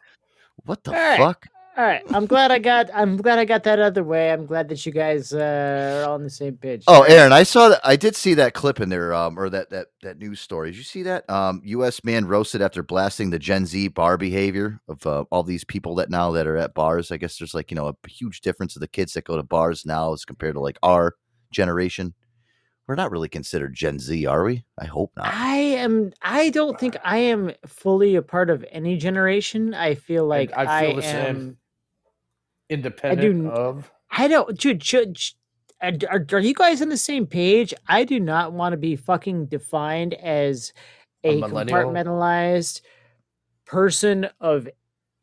What 0.65 0.83
the 0.83 0.91
All 0.91 0.97
right. 0.97 1.17
fuck? 1.17 1.47
All 1.77 1.83
right, 1.83 2.01
I'm 2.09 2.25
glad 2.25 2.49
I 2.49 2.57
got. 2.57 2.89
I'm 2.91 3.17
glad 3.17 3.37
I 3.37 3.45
got 3.45 3.63
that 3.65 3.77
other 3.77 4.03
way. 4.03 4.31
I'm 4.31 4.47
glad 4.47 4.67
that 4.69 4.83
you 4.83 4.91
guys 4.91 5.31
uh, 5.31 6.01
are 6.01 6.07
all 6.07 6.15
on 6.15 6.23
the 6.23 6.29
same 6.29 6.57
page. 6.57 6.83
Oh, 6.87 7.03
Aaron, 7.03 7.31
I 7.31 7.43
saw 7.43 7.69
that. 7.69 7.81
I 7.83 7.95
did 7.95 8.15
see 8.15 8.33
that 8.33 8.55
clip 8.55 8.79
in 8.79 8.89
there, 8.89 9.13
um, 9.13 9.37
or 9.37 9.47
that 9.51 9.69
that 9.69 9.89
that 10.01 10.17
news 10.17 10.39
story. 10.39 10.71
Did 10.71 10.77
you 10.77 10.83
see 10.83 11.03
that? 11.03 11.29
Um, 11.29 11.61
U.S. 11.65 12.03
man 12.03 12.25
roasted 12.25 12.63
after 12.63 12.81
blasting 12.81 13.29
the 13.29 13.37
Gen 13.37 13.67
Z 13.67 13.89
bar 13.89 14.17
behavior 14.17 14.81
of 14.87 15.05
uh, 15.05 15.25
all 15.29 15.43
these 15.43 15.63
people 15.63 15.93
that 15.95 16.09
now 16.09 16.31
that 16.31 16.47
are 16.47 16.57
at 16.57 16.73
bars. 16.73 17.11
I 17.11 17.17
guess 17.17 17.37
there's 17.37 17.53
like 17.53 17.69
you 17.69 17.75
know 17.75 17.89
a 17.89 18.09
huge 18.09 18.41
difference 18.41 18.75
of 18.75 18.79
the 18.79 18.87
kids 18.87 19.13
that 19.13 19.25
go 19.25 19.37
to 19.37 19.43
bars 19.43 19.85
now 19.85 20.13
as 20.13 20.25
compared 20.25 20.55
to 20.55 20.59
like 20.59 20.79
our 20.81 21.13
generation. 21.51 22.15
We're 22.87 22.95
not 22.95 23.11
really 23.11 23.29
considered 23.29 23.75
Gen 23.75 23.99
Z, 23.99 24.25
are 24.25 24.43
we? 24.43 24.63
I 24.79 24.85
hope 24.85 25.11
not. 25.15 25.27
I 25.27 25.66
am. 25.87 26.13
I 26.21 26.49
don't 26.49 26.79
think 26.79 26.95
I 27.03 27.17
am 27.17 27.51
fully 27.65 28.15
a 28.15 28.21
part 28.21 28.49
of 28.49 28.63
any 28.71 28.97
generation. 28.97 29.73
I 29.73 29.95
feel 29.95 30.25
like 30.25 30.51
I 30.55 30.79
I, 30.79 30.85
feel 30.87 30.95
the 30.97 31.01
same. 31.01 31.25
am. 31.25 31.57
Independent 32.69 33.45
n- 33.45 33.51
of. 33.51 33.91
I 34.11 34.27
don't, 34.27 34.57
dude. 34.57 34.83
Should, 34.83 35.17
uh, 35.81 35.91
are, 36.09 36.19
are 36.19 36.25
are 36.33 36.39
you 36.39 36.53
guys 36.53 36.81
on 36.81 36.89
the 36.89 36.97
same 36.97 37.25
page? 37.25 37.73
I 37.87 38.03
do 38.03 38.19
not 38.19 38.53
want 38.53 38.73
to 38.73 38.77
be 38.77 38.95
fucking 38.95 39.45
defined 39.47 40.13
as 40.15 40.73
A 41.23 41.39
a, 41.39 41.41
compartmentalized 41.41 42.81
person 43.65 44.27
of 44.39 44.67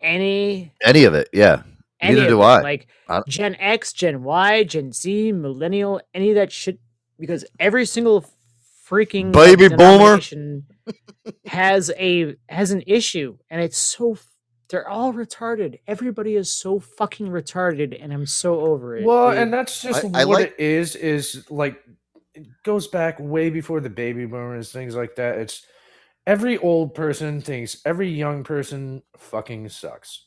any 0.00 0.72
Any 0.82 1.04
of 1.04 1.14
it, 1.14 1.28
yeah. 1.32 1.62
any 2.00 2.14
Neither 2.16 2.28
do. 2.28 2.40
I. 2.42 2.60
Like 2.62 2.86
I- 3.08 3.22
Gen 3.28 3.56
X, 3.56 3.92
Gen 3.92 4.22
Y, 4.22 4.64
Gen 4.64 4.92
Z, 4.92 5.32
Millennial, 5.32 6.00
any 6.14 6.30
of 6.30 6.34
that 6.36 6.52
shit. 6.52 6.78
Because 7.18 7.44
every 7.60 7.86
single 7.86 8.24
freaking 8.88 9.32
Baby 9.32 9.68
boomer. 9.68 9.76
denomination 10.18 10.66
has 11.46 11.90
a 11.96 12.36
has 12.48 12.70
an 12.70 12.82
issue, 12.86 13.36
and 13.50 13.60
it's 13.60 13.78
so 13.78 14.16
they're 14.68 14.88
all 14.88 15.12
retarded. 15.12 15.78
Everybody 15.86 16.36
is 16.36 16.50
so 16.50 16.80
fucking 16.80 17.28
retarded, 17.28 17.96
and 18.02 18.12
I'm 18.12 18.26
so 18.26 18.60
over 18.60 18.96
it. 18.96 19.04
Well, 19.04 19.30
dude. 19.30 19.38
and 19.38 19.52
that's 19.52 19.80
just 19.82 20.04
I- 20.14 20.22
I 20.22 20.24
what 20.24 20.40
like- 20.40 20.54
it 20.58 20.60
is. 20.60 20.96
Is 20.96 21.44
like 21.50 21.80
it 22.34 22.46
goes 22.64 22.88
back 22.88 23.16
way 23.20 23.50
before 23.50 23.80
the 23.80 23.90
baby 23.90 24.26
boomers, 24.26 24.72
things 24.72 24.96
like 24.96 25.16
that. 25.16 25.38
It's 25.38 25.64
every 26.26 26.58
old 26.58 26.94
person 26.94 27.40
thinks 27.40 27.80
every 27.84 28.08
young 28.10 28.42
person 28.44 29.02
fucking 29.18 29.68
sucks. 29.68 30.24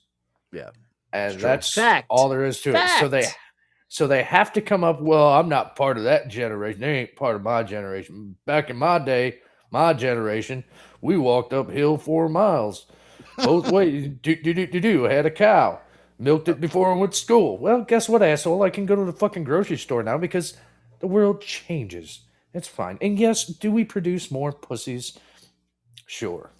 Yeah, 0.53 0.69
and 1.11 1.33
true. 1.33 1.41
that's 1.41 1.73
Fact. 1.73 2.05
all 2.09 2.29
there 2.29 2.45
is 2.45 2.61
to 2.61 2.69
it. 2.75 2.89
So 2.99 3.07
they, 3.09 3.23
Fact. 3.23 3.37
So 3.87 4.07
they 4.07 4.23
have 4.23 4.53
to 4.53 4.61
come 4.61 4.83
up. 4.83 5.01
Well, 5.01 5.29
I'm 5.29 5.49
not 5.49 5.75
part 5.75 5.97
of 5.97 6.03
that 6.03 6.27
generation. 6.27 6.81
They 6.81 6.99
ain't 6.99 7.15
part 7.15 7.35
of 7.35 7.43
my 7.43 7.63
generation. 7.63 8.35
Back 8.45 8.69
in 8.69 8.77
my 8.77 8.99
day, 8.99 9.39
my 9.71 9.93
generation, 9.93 10.63
we 11.01 11.17
walked 11.17 11.53
uphill 11.53 11.97
four 11.97 12.29
miles, 12.29 12.85
both 13.37 13.71
ways. 13.71 14.09
Do 14.21 14.35
do 14.35 14.53
do 14.53 14.67
do 14.67 14.79
do. 14.79 15.07
I 15.07 15.13
Had 15.13 15.25
a 15.25 15.31
cow, 15.31 15.79
milked 16.19 16.49
it 16.49 16.61
before 16.61 16.91
I 16.91 16.97
went 16.97 17.13
to 17.13 17.17
school. 17.19 17.57
Well, 17.57 17.83
guess 17.83 18.09
what, 18.09 18.23
asshole? 18.23 18.63
I 18.63 18.69
can 18.69 18.85
go 18.85 18.95
to 18.95 19.05
the 19.05 19.13
fucking 19.13 19.45
grocery 19.45 19.77
store 19.77 20.03
now 20.03 20.17
because 20.17 20.57
the 20.99 21.07
world 21.07 21.41
changes. 21.41 22.21
It's 22.53 22.67
fine. 22.67 22.97
And 23.01 23.19
yes, 23.19 23.45
do 23.45 23.71
we 23.71 23.83
produce 23.83 24.31
more 24.31 24.51
pussies? 24.51 25.17
Sure. 26.07 26.51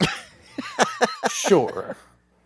sure. 1.29 1.97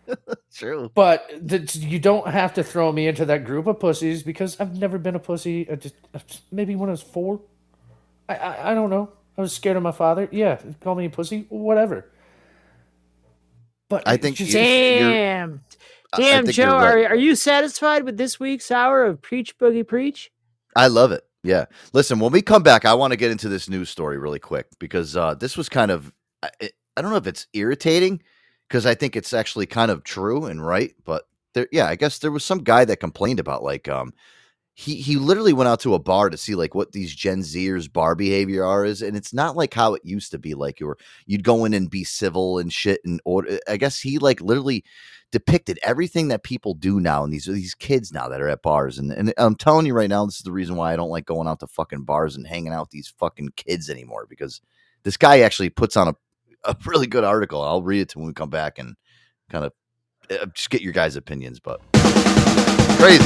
True. 0.54 0.90
But 0.94 1.48
th- 1.48 1.76
you 1.76 1.98
don't 1.98 2.26
have 2.28 2.54
to 2.54 2.64
throw 2.64 2.90
me 2.92 3.06
into 3.08 3.24
that 3.26 3.44
group 3.44 3.66
of 3.66 3.78
pussies 3.80 4.22
because 4.22 4.58
I've 4.60 4.76
never 4.78 4.98
been 4.98 5.14
a 5.14 5.18
pussy. 5.20 5.68
I 5.70 5.76
just, 5.76 5.94
maybe 6.50 6.74
when 6.76 6.88
I 6.88 6.92
was 6.92 7.02
four. 7.02 7.40
I, 8.28 8.36
I 8.36 8.70
I 8.70 8.74
don't 8.74 8.90
know. 8.90 9.10
I 9.38 9.40
was 9.40 9.52
scared 9.54 9.76
of 9.76 9.82
my 9.82 9.92
father. 9.92 10.28
Yeah, 10.30 10.60
call 10.80 10.94
me 10.94 11.06
a 11.06 11.10
pussy. 11.10 11.46
Whatever. 11.48 12.10
But 13.88 14.02
I 14.06 14.16
think 14.16 14.36
just- 14.36 14.52
you- 14.52 14.60
you're- 14.60 15.12
Damn, 15.12 15.64
I- 16.12 16.16
I 16.16 16.20
damn, 16.20 16.46
Joe. 16.46 16.62
you're 16.64 16.72
right. 16.72 17.04
Are 17.06 17.08
are 17.10 17.16
you 17.16 17.34
satisfied 17.36 18.04
with 18.04 18.16
this 18.16 18.38
week's 18.40 18.70
hour 18.70 19.04
of 19.04 19.20
Preach 19.22 19.58
Boogie 19.58 19.86
Preach? 19.86 20.30
I 20.76 20.86
love 20.88 21.12
it. 21.12 21.24
Yeah. 21.42 21.66
Listen, 21.92 22.18
when 22.20 22.32
we 22.32 22.40
come 22.40 22.62
back, 22.62 22.84
I 22.84 22.94
want 22.94 23.10
to 23.12 23.16
get 23.16 23.30
into 23.30 23.48
this 23.48 23.68
news 23.68 23.90
story 23.90 24.16
really 24.18 24.38
quick 24.38 24.66
because 24.78 25.16
uh, 25.16 25.34
this 25.34 25.56
was 25.56 25.68
kind 25.68 25.90
of 25.90 26.12
I, 26.42 26.50
I 26.96 27.02
don't 27.02 27.10
know 27.10 27.16
if 27.16 27.26
it's 27.26 27.46
irritating 27.52 28.22
because 28.72 28.86
I 28.86 28.94
think 28.94 29.16
it's 29.16 29.34
actually 29.34 29.66
kind 29.66 29.90
of 29.90 30.02
true 30.02 30.46
and 30.46 30.64
right. 30.64 30.94
But 31.04 31.24
there, 31.52 31.68
yeah, 31.70 31.88
I 31.88 31.94
guess 31.94 32.20
there 32.20 32.30
was 32.30 32.42
some 32.42 32.64
guy 32.64 32.86
that 32.86 33.00
complained 33.00 33.38
about 33.38 33.62
like, 33.62 33.86
um, 33.86 34.14
he, 34.72 34.94
he 34.94 35.16
literally 35.16 35.52
went 35.52 35.68
out 35.68 35.80
to 35.80 35.92
a 35.92 35.98
bar 35.98 36.30
to 36.30 36.38
see 36.38 36.54
like 36.54 36.74
what 36.74 36.92
these 36.92 37.14
Gen 37.14 37.40
Zers 37.40 37.92
bar 37.92 38.14
behavior 38.14 38.64
are 38.64 38.86
is, 38.86 39.02
and 39.02 39.14
it's 39.14 39.34
not 39.34 39.58
like 39.58 39.74
how 39.74 39.92
it 39.92 40.00
used 40.06 40.30
to 40.30 40.38
be. 40.38 40.54
Like 40.54 40.80
you 40.80 40.86
were, 40.86 40.96
you'd 41.26 41.44
go 41.44 41.66
in 41.66 41.74
and 41.74 41.90
be 41.90 42.02
civil 42.02 42.58
and 42.58 42.72
shit 42.72 43.02
and 43.04 43.20
order. 43.26 43.60
I 43.68 43.76
guess 43.76 44.00
he 44.00 44.16
like 44.16 44.40
literally 44.40 44.84
depicted 45.32 45.78
everything 45.82 46.28
that 46.28 46.42
people 46.42 46.72
do 46.72 46.98
now, 46.98 47.24
and 47.24 47.30
these 47.30 47.46
are 47.46 47.52
these 47.52 47.74
kids 47.74 48.10
now 48.10 48.26
that 48.30 48.40
are 48.40 48.48
at 48.48 48.62
bars. 48.62 48.98
And 48.98 49.12
and 49.12 49.34
I'm 49.36 49.54
telling 49.54 49.84
you 49.84 49.92
right 49.92 50.08
now, 50.08 50.24
this 50.24 50.36
is 50.36 50.44
the 50.44 50.52
reason 50.52 50.76
why 50.76 50.94
I 50.94 50.96
don't 50.96 51.10
like 51.10 51.26
going 51.26 51.46
out 51.46 51.60
to 51.60 51.66
fucking 51.66 52.04
bars 52.04 52.36
and 52.36 52.46
hanging 52.46 52.72
out 52.72 52.84
with 52.84 52.90
these 52.92 53.12
fucking 53.18 53.50
kids 53.56 53.90
anymore 53.90 54.26
because 54.30 54.62
this 55.02 55.18
guy 55.18 55.40
actually 55.40 55.68
puts 55.68 55.98
on 55.98 56.08
a, 56.08 56.14
a 56.64 56.76
really 56.86 57.06
good 57.06 57.24
article. 57.24 57.62
I'll 57.62 57.82
read 57.82 58.00
it 58.00 58.08
to 58.10 58.18
when 58.18 58.26
we 58.26 58.32
come 58.32 58.50
back 58.50 58.78
and 58.78 58.94
kind 59.50 59.64
of 59.64 59.72
uh, 60.30 60.46
just 60.54 60.70
get 60.70 60.82
your 60.82 60.92
guys' 60.92 61.16
opinions. 61.16 61.60
But 61.60 61.80
crazy. 62.98 63.24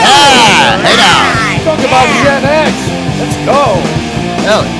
Ah, 0.00 0.80
hey 0.84 0.96
now. 0.96 1.64
Talk 1.64 1.80
about 1.80 2.06
Gen 2.24 2.44
X. 2.44 2.76
Let's 3.20 3.36
go. 3.46 3.80
Hell 4.42 4.77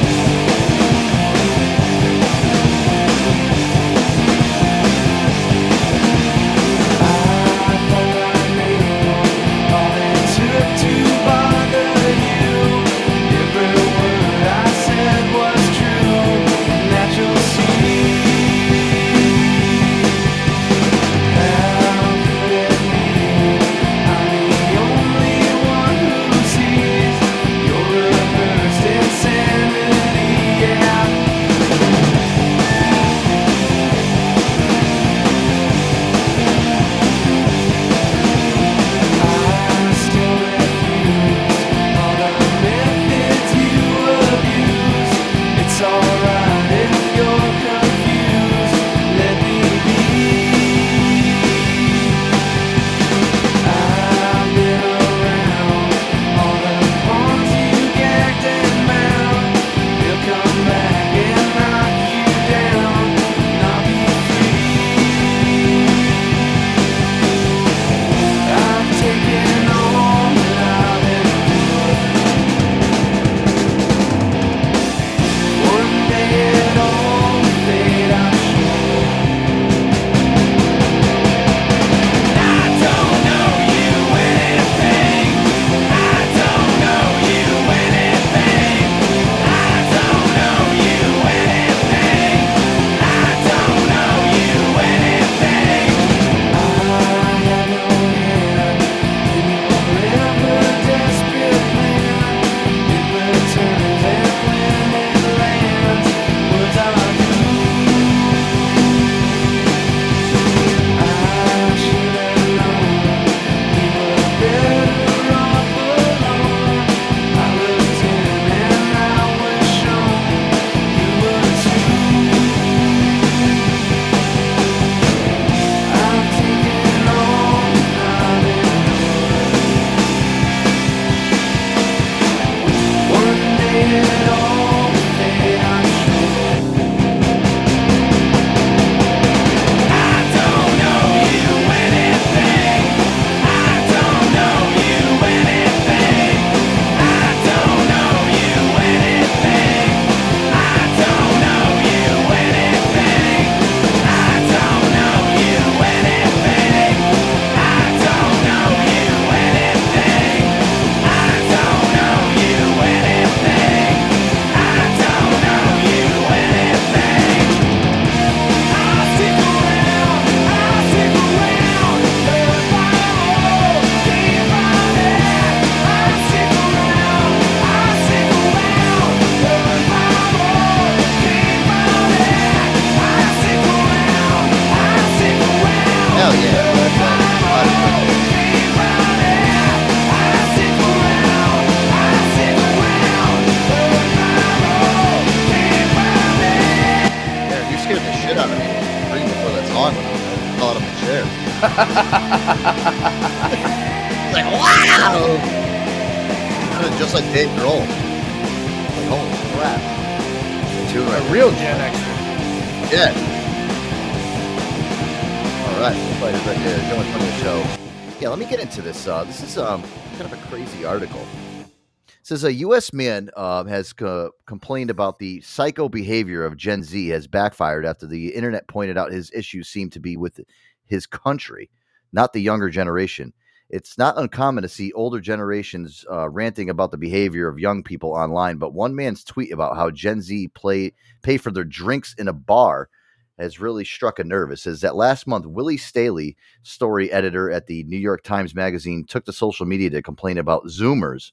says 222.39 222.44
a 222.44 222.52
U.S. 222.55 222.93
man 222.93 223.31
um, 223.36 223.66
has 223.66 223.93
co- 223.93 224.31
complained 224.47 224.90
about 224.90 225.19
the 225.19 225.40
psycho 225.40 225.89
behavior 225.89 226.44
of 226.44 226.56
Gen 226.56 226.85
Z 226.85 227.09
has 227.09 227.27
backfired 227.27 227.85
after 227.85 228.06
the 228.06 228.28
internet 228.28 228.69
pointed 228.69 228.97
out 228.97 229.10
his 229.10 229.32
issues 229.35 229.69
seem 229.69 229.90
to 229.90 229.98
be 229.98 230.16
with 230.16 230.40
his 230.85 231.05
country, 231.05 231.69
not 232.12 232.32
the 232.32 232.40
younger 232.40 232.70
generation. 232.70 233.32
It's 233.70 233.98
not 233.98 234.19
uncommon 234.19 234.62
to 234.62 234.69
see 234.69 234.93
older 234.93 235.20
generations 235.20 236.05
uh, 236.10 236.28
ranting 236.28 236.70
about 236.70 236.93
the 236.93 236.97
behavior 236.97 237.48
of 237.48 237.59
young 237.59 237.82
people 237.82 238.12
online, 238.12 238.56
but 238.56 238.73
one 238.73 238.94
man's 238.94 239.24
tweet 239.24 239.52
about 239.52 239.77
how 239.77 239.90
Gen 239.90 240.23
Z 240.23 240.48
play 240.55 240.93
pay 241.23 241.39
for 241.39 241.51
their 241.51 241.65
drinks 241.65 242.15
in 242.19 242.28
a 242.28 242.32
bar 242.32 242.89
has 243.36 243.59
really 243.59 243.85
struck 243.85 244.20
a 244.20 244.24
nerve. 244.24 244.52
It 244.52 244.59
says 244.59 244.81
that 244.82 244.94
last 244.94 245.27
month, 245.27 245.44
Willy 245.44 245.77
Staley, 245.77 246.36
story 246.62 247.10
editor 247.10 247.51
at 247.51 247.66
the 247.66 247.82
New 247.85 247.98
York 247.98 248.23
Times 248.23 248.55
Magazine, 248.55 249.05
took 249.05 249.24
to 249.24 249.32
social 249.32 249.66
media 249.66 249.90
to 249.90 250.02
complain 250.02 250.39
about 250.39 250.66
Zoomers, 250.66 251.32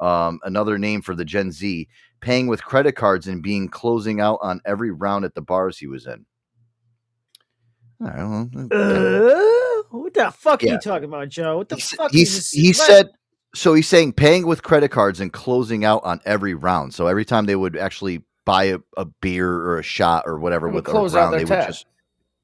um, 0.00 0.40
another 0.44 0.78
name 0.78 1.02
for 1.02 1.14
the 1.14 1.24
Gen 1.24 1.52
Z, 1.52 1.88
paying 2.20 2.46
with 2.46 2.64
credit 2.64 2.92
cards 2.92 3.28
and 3.28 3.42
being 3.42 3.68
closing 3.68 4.20
out 4.20 4.38
on 4.42 4.60
every 4.64 4.90
round 4.90 5.24
at 5.24 5.34
the 5.34 5.42
bars 5.42 5.78
he 5.78 5.86
was 5.86 6.06
in. 6.06 6.24
All 8.00 8.06
right, 8.06 8.16
well, 8.18 8.68
Uh, 8.72 9.82
what 9.90 10.14
the 10.14 10.30
fuck 10.30 10.62
are 10.62 10.66
you 10.66 10.78
talking 10.78 11.08
about, 11.08 11.28
Joe? 11.28 11.58
What 11.58 11.68
the 11.68 11.76
fuck 11.76 12.12
he, 12.12 12.22
is 12.22 12.34
this? 12.34 12.50
he 12.50 12.72
said 12.72 13.10
so 13.54 13.74
he's 13.74 13.88
saying 13.88 14.12
paying 14.12 14.46
with 14.46 14.62
credit 14.62 14.90
cards 14.90 15.20
and 15.20 15.32
closing 15.32 15.84
out 15.84 16.00
on 16.04 16.20
every 16.24 16.54
round 16.54 16.94
so 16.94 17.06
every 17.06 17.24
time 17.24 17.46
they 17.46 17.56
would 17.56 17.76
actually 17.76 18.22
buy 18.44 18.64
a, 18.64 18.78
a 18.96 19.04
beer 19.04 19.50
or 19.50 19.78
a 19.78 19.82
shot 19.82 20.24
or 20.26 20.38
whatever 20.38 20.68
with 20.68 20.86
a 20.88 20.92
round 20.92 21.34
they 21.34 21.44
tab. 21.44 21.58
would 21.58 21.66
just 21.66 21.86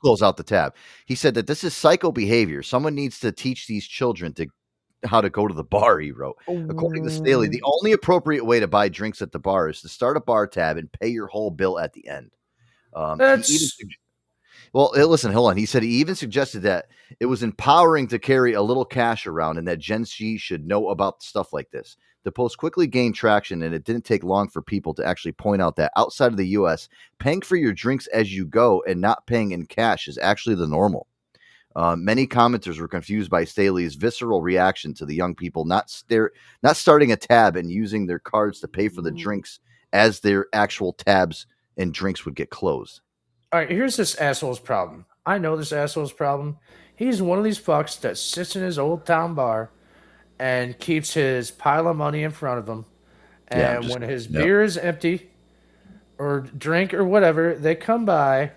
close 0.00 0.22
out 0.22 0.36
the 0.36 0.42
tab 0.42 0.74
he 1.06 1.14
said 1.14 1.34
that 1.34 1.46
this 1.46 1.64
is 1.64 1.74
psycho 1.74 2.12
behavior 2.12 2.62
someone 2.62 2.94
needs 2.94 3.18
to 3.20 3.32
teach 3.32 3.66
these 3.66 3.86
children 3.86 4.32
to 4.32 4.46
how 5.04 5.20
to 5.20 5.30
go 5.30 5.46
to 5.46 5.54
the 5.54 5.64
bar 5.64 5.98
he 5.98 6.10
wrote 6.10 6.36
according 6.68 7.04
to 7.04 7.10
staley 7.10 7.48
the 7.48 7.62
only 7.64 7.92
appropriate 7.92 8.44
way 8.44 8.58
to 8.58 8.66
buy 8.66 8.88
drinks 8.88 9.20
at 9.20 9.30
the 9.30 9.38
bar 9.38 9.68
is 9.68 9.80
to 9.80 9.88
start 9.88 10.16
a 10.16 10.20
bar 10.20 10.46
tab 10.46 10.76
and 10.76 10.90
pay 10.92 11.08
your 11.08 11.26
whole 11.26 11.50
bill 11.50 11.78
at 11.78 11.92
the 11.92 12.06
end 12.08 12.30
um, 12.94 13.18
he 13.48 13.54
even 13.54 13.78
That's 13.78 13.96
well, 14.72 14.92
eh, 14.96 15.04
listen, 15.04 15.32
hold 15.32 15.50
on. 15.50 15.56
He 15.56 15.66
said 15.66 15.82
he 15.82 15.88
even 15.88 16.14
suggested 16.14 16.60
that 16.60 16.86
it 17.20 17.26
was 17.26 17.42
empowering 17.42 18.08
to 18.08 18.18
carry 18.18 18.52
a 18.52 18.62
little 18.62 18.84
cash 18.84 19.26
around 19.26 19.58
and 19.58 19.66
that 19.68 19.78
Gen 19.78 20.04
Z 20.04 20.38
should 20.38 20.66
know 20.66 20.88
about 20.88 21.22
stuff 21.22 21.52
like 21.52 21.70
this. 21.70 21.96
The 22.24 22.32
post 22.32 22.58
quickly 22.58 22.86
gained 22.88 23.14
traction, 23.14 23.62
and 23.62 23.72
it 23.72 23.84
didn't 23.84 24.04
take 24.04 24.24
long 24.24 24.48
for 24.48 24.60
people 24.60 24.92
to 24.94 25.06
actually 25.06 25.32
point 25.32 25.62
out 25.62 25.76
that 25.76 25.92
outside 25.96 26.32
of 26.32 26.36
the 26.36 26.48
US, 26.48 26.88
paying 27.20 27.40
for 27.40 27.56
your 27.56 27.72
drinks 27.72 28.08
as 28.08 28.34
you 28.34 28.44
go 28.44 28.82
and 28.86 29.00
not 29.00 29.26
paying 29.26 29.52
in 29.52 29.64
cash 29.66 30.08
is 30.08 30.18
actually 30.18 30.56
the 30.56 30.66
normal. 30.66 31.06
Uh, 31.76 31.94
many 31.94 32.26
commenters 32.26 32.80
were 32.80 32.88
confused 32.88 33.30
by 33.30 33.44
Staley's 33.44 33.96
visceral 33.96 34.40
reaction 34.40 34.94
to 34.94 35.04
the 35.04 35.14
young 35.14 35.34
people 35.34 35.66
not 35.66 35.90
stare, 35.90 36.32
not 36.62 36.74
starting 36.74 37.12
a 37.12 37.16
tab 37.16 37.54
and 37.54 37.70
using 37.70 38.06
their 38.06 38.18
cards 38.18 38.60
to 38.60 38.66
pay 38.66 38.88
for 38.88 39.02
the 39.02 39.10
drinks 39.10 39.60
as 39.92 40.20
their 40.20 40.46
actual 40.54 40.94
tabs 40.94 41.46
and 41.76 41.92
drinks 41.92 42.24
would 42.24 42.34
get 42.34 42.48
closed. 42.48 43.02
All 43.52 43.60
right, 43.60 43.70
here's 43.70 43.94
this 43.94 44.16
asshole's 44.16 44.58
problem. 44.58 45.04
I 45.26 45.36
know 45.36 45.54
this 45.54 45.70
asshole's 45.70 46.14
problem. 46.14 46.56
He's 46.96 47.20
one 47.20 47.36
of 47.36 47.44
these 47.44 47.60
fucks 47.60 48.00
that 48.00 48.16
sits 48.16 48.56
in 48.56 48.62
his 48.62 48.78
old 48.78 49.04
town 49.04 49.34
bar 49.34 49.70
and 50.38 50.78
keeps 50.78 51.12
his 51.12 51.50
pile 51.50 51.88
of 51.88 51.96
money 51.96 52.22
in 52.22 52.30
front 52.30 52.58
of 52.58 52.66
him. 52.66 52.86
And 53.48 53.60
Yeah, 53.60 53.80
just- 53.80 53.92
when 53.92 54.08
his 54.08 54.28
yep. 54.28 54.42
beer 54.42 54.62
is 54.62 54.78
empty 54.78 55.28
or 56.16 56.40
drink 56.40 56.94
or 56.94 57.04
whatever, 57.04 57.54
they 57.54 57.74
come 57.74 58.06
by 58.06 58.52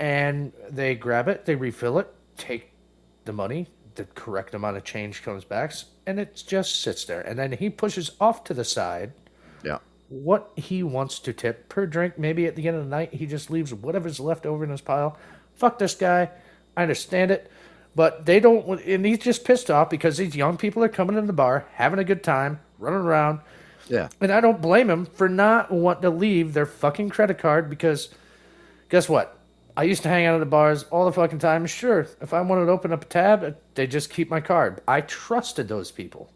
and 0.00 0.52
they 0.70 0.94
grab 0.94 1.28
it, 1.28 1.44
they 1.44 1.54
refill 1.54 1.98
it, 1.98 2.12
take 2.36 2.72
the 3.24 3.32
money, 3.32 3.66
the 3.94 4.04
correct 4.04 4.54
amount 4.54 4.76
of 4.76 4.84
change 4.84 5.22
comes 5.22 5.44
back, 5.44 5.72
and 6.06 6.18
it 6.18 6.42
just 6.46 6.80
sits 6.82 7.04
there. 7.04 7.20
And 7.20 7.38
then 7.38 7.52
he 7.52 7.70
pushes 7.70 8.10
off 8.20 8.44
to 8.44 8.54
the 8.54 8.64
side 8.64 9.12
Yeah. 9.62 9.78
what 10.08 10.50
he 10.56 10.82
wants 10.82 11.18
to 11.20 11.32
tip 11.32 11.68
per 11.68 11.86
drink. 11.86 12.18
Maybe 12.18 12.46
at 12.46 12.56
the 12.56 12.68
end 12.68 12.76
of 12.76 12.84
the 12.84 12.90
night, 12.90 13.14
he 13.14 13.26
just 13.26 13.50
leaves 13.50 13.72
whatever's 13.72 14.20
left 14.20 14.46
over 14.46 14.64
in 14.64 14.70
his 14.70 14.80
pile. 14.80 15.16
Fuck 15.54 15.78
this 15.78 15.94
guy. 15.94 16.30
I 16.76 16.82
understand 16.82 17.30
it. 17.30 17.50
But 17.96 18.26
they 18.26 18.40
don't, 18.40 18.80
and 18.80 19.06
he's 19.06 19.20
just 19.20 19.44
pissed 19.44 19.70
off 19.70 19.88
because 19.88 20.16
these 20.16 20.34
young 20.34 20.56
people 20.56 20.82
are 20.82 20.88
coming 20.88 21.16
in 21.16 21.28
the 21.28 21.32
bar, 21.32 21.66
having 21.74 22.00
a 22.00 22.04
good 22.04 22.24
time, 22.24 22.58
running 22.80 22.98
around. 23.00 23.38
Yeah. 23.88 24.08
And 24.20 24.32
I 24.32 24.40
don't 24.40 24.60
blame 24.60 24.90
him 24.90 25.06
for 25.06 25.28
not 25.28 25.70
wanting 25.70 26.02
to 26.02 26.10
leave 26.10 26.54
their 26.54 26.66
fucking 26.66 27.10
credit 27.10 27.38
card 27.38 27.70
because 27.70 28.08
guess 28.88 29.08
what? 29.08 29.38
I 29.76 29.82
used 29.84 30.02
to 30.04 30.08
hang 30.08 30.26
out 30.26 30.34
at 30.34 30.38
the 30.38 30.46
bars 30.46 30.84
all 30.84 31.04
the 31.04 31.12
fucking 31.12 31.40
time. 31.40 31.66
Sure, 31.66 32.06
if 32.20 32.32
I 32.32 32.40
wanted 32.40 32.66
to 32.66 32.70
open 32.70 32.92
up 32.92 33.02
a 33.02 33.06
tab, 33.06 33.56
they 33.74 33.86
just 33.86 34.10
keep 34.10 34.30
my 34.30 34.40
card. 34.40 34.80
I 34.86 35.00
trusted 35.00 35.66
those 35.68 35.90
people. 35.90 36.30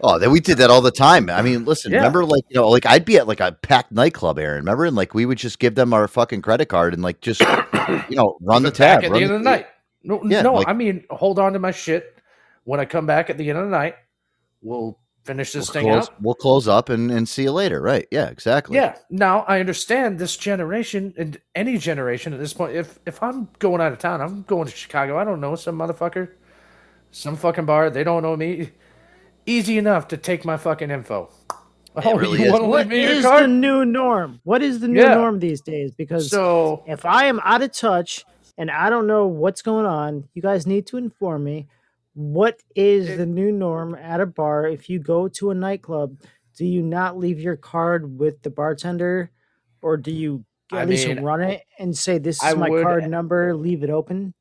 Oh, 0.00 0.18
that 0.18 0.30
we 0.30 0.40
did 0.40 0.58
that 0.58 0.70
all 0.70 0.80
the 0.82 0.90
time. 0.90 1.30
I 1.30 1.40
mean, 1.42 1.64
listen, 1.64 1.90
Yeah. 1.92 1.98
remember 1.98 2.24
like 2.24 2.44
you 2.48 2.56
know, 2.56 2.68
like 2.68 2.84
I'd 2.86 3.04
be 3.04 3.16
at 3.16 3.26
like 3.26 3.40
a 3.40 3.52
packed 3.52 3.90
nightclub, 3.92 4.38
Aaron. 4.38 4.58
Remember, 4.58 4.84
and 4.84 4.94
like 4.96 5.14
we 5.14 5.24
would 5.26 5.38
just 5.38 5.58
give 5.58 5.74
them 5.74 5.92
our 5.94 6.06
fucking 6.06 6.42
credit 6.42 6.66
card 6.66 6.94
and 6.94 7.02
like 7.02 7.20
just 7.20 7.40
you 8.08 8.16
know 8.16 8.36
run 8.40 8.62
the 8.62 8.70
tab. 8.70 9.02
at 9.04 9.10
run 9.10 9.18
the 9.18 9.24
end 9.24 9.32
of 9.32 9.40
the 9.40 9.44
night. 9.50 9.66
No, 10.02 10.22
Yeah, 10.24 10.42
no, 10.42 10.54
like- 10.54 10.68
I 10.68 10.72
mean 10.74 11.04
hold 11.10 11.38
on 11.38 11.52
to 11.54 11.58
my 11.58 11.70
shit. 11.70 12.18
When 12.64 12.80
I 12.80 12.84
come 12.84 13.06
back 13.06 13.30
at 13.30 13.38
the 13.38 13.48
end 13.50 13.58
of 13.58 13.64
the 13.66 13.70
night, 13.70 13.96
we'll 14.62 14.98
finish 15.24 15.52
this 15.52 15.68
We'll 15.68 15.72
thing 15.72 15.92
close, 15.92 16.08
out. 16.08 16.22
we'll 16.22 16.34
close 16.34 16.68
up 16.68 16.88
and, 16.88 17.10
and 17.10 17.28
see 17.28 17.44
you 17.44 17.52
later. 17.52 17.80
Right? 17.80 18.06
Yeah, 18.10 18.28
exactly. 18.28 18.76
Yeah. 18.76 18.96
Now 19.10 19.40
I 19.48 19.60
understand 19.60 20.18
this 20.18 20.36
generation 20.36 21.14
and 21.16 21.40
any 21.54 21.78
generation 21.78 22.32
at 22.32 22.38
this 22.38 22.52
point. 22.52 22.74
If 22.76 22.98
if 23.06 23.22
I'm 23.22 23.48
going 23.58 23.80
out 23.80 23.92
of 23.92 23.98
town, 23.98 24.20
I'm 24.20 24.42
going 24.42 24.66
to 24.68 24.74
Chicago. 24.76 25.18
I 25.18 25.24
don't 25.24 25.40
know 25.40 25.56
some 25.56 25.78
motherfucker, 25.78 26.30
some 27.10 27.36
fucking 27.36 27.64
bar. 27.66 27.90
They 27.90 28.04
don't 28.04 28.22
know 28.22 28.36
me. 28.36 28.70
Easy 29.46 29.76
enough 29.78 30.08
to 30.08 30.16
take 30.16 30.44
my 30.44 30.56
fucking 30.56 30.90
info. 30.90 31.28
Oh, 31.96 32.16
really 32.18 32.40
you 32.40 32.46
is. 32.46 32.52
want 32.52 32.64
to 32.64 32.68
What 32.68 32.78
leave 32.78 32.88
me 32.88 33.02
your 33.02 33.10
is 33.12 33.24
card? 33.24 33.42
the 33.44 33.48
new 33.48 33.84
norm? 33.84 34.40
What 34.44 34.62
is 34.62 34.80
the 34.80 34.88
new 34.88 35.02
Yeah. 35.02 35.14
norm 35.16 35.38
these 35.38 35.60
days? 35.60 35.92
Because 35.94 36.30
So- 36.30 36.82
if 36.86 37.04
I 37.04 37.26
am 37.26 37.40
out 37.44 37.60
of 37.62 37.70
touch 37.72 38.24
and 38.56 38.70
I 38.70 38.88
don't 38.88 39.06
know 39.06 39.26
what's 39.26 39.60
going 39.62 39.84
on, 39.86 40.28
you 40.32 40.40
guys 40.42 40.66
need 40.66 40.86
to 40.88 40.96
inform 40.96 41.44
me. 41.44 41.68
What 42.14 42.62
is 42.76 43.16
the 43.16 43.26
new 43.26 43.50
norm 43.52 43.94
at 43.96 44.20
a 44.20 44.26
bar? 44.26 44.66
If 44.68 44.88
you 44.88 44.98
go 45.00 45.28
to 45.28 45.50
a 45.50 45.54
nightclub, 45.54 46.16
do 46.56 46.64
you 46.64 46.80
not 46.82 47.18
leave 47.18 47.40
your 47.40 47.56
card 47.56 48.18
with 48.18 48.40
the 48.42 48.50
bartender, 48.50 49.30
or 49.82 49.96
do 49.96 50.12
you 50.12 50.44
at 50.72 50.78
I 50.78 50.84
least 50.84 51.08
mean, 51.08 51.20
run 51.22 51.40
it 51.42 51.62
and 51.78 51.96
say, 51.96 52.18
"This 52.18 52.36
is 52.36 52.42
I 52.44 52.54
my 52.54 52.68
would- 52.70 52.82
card 52.84 53.08
number. 53.10 53.54
Leave 53.56 53.82
it 53.82 53.90
open." 53.90 54.32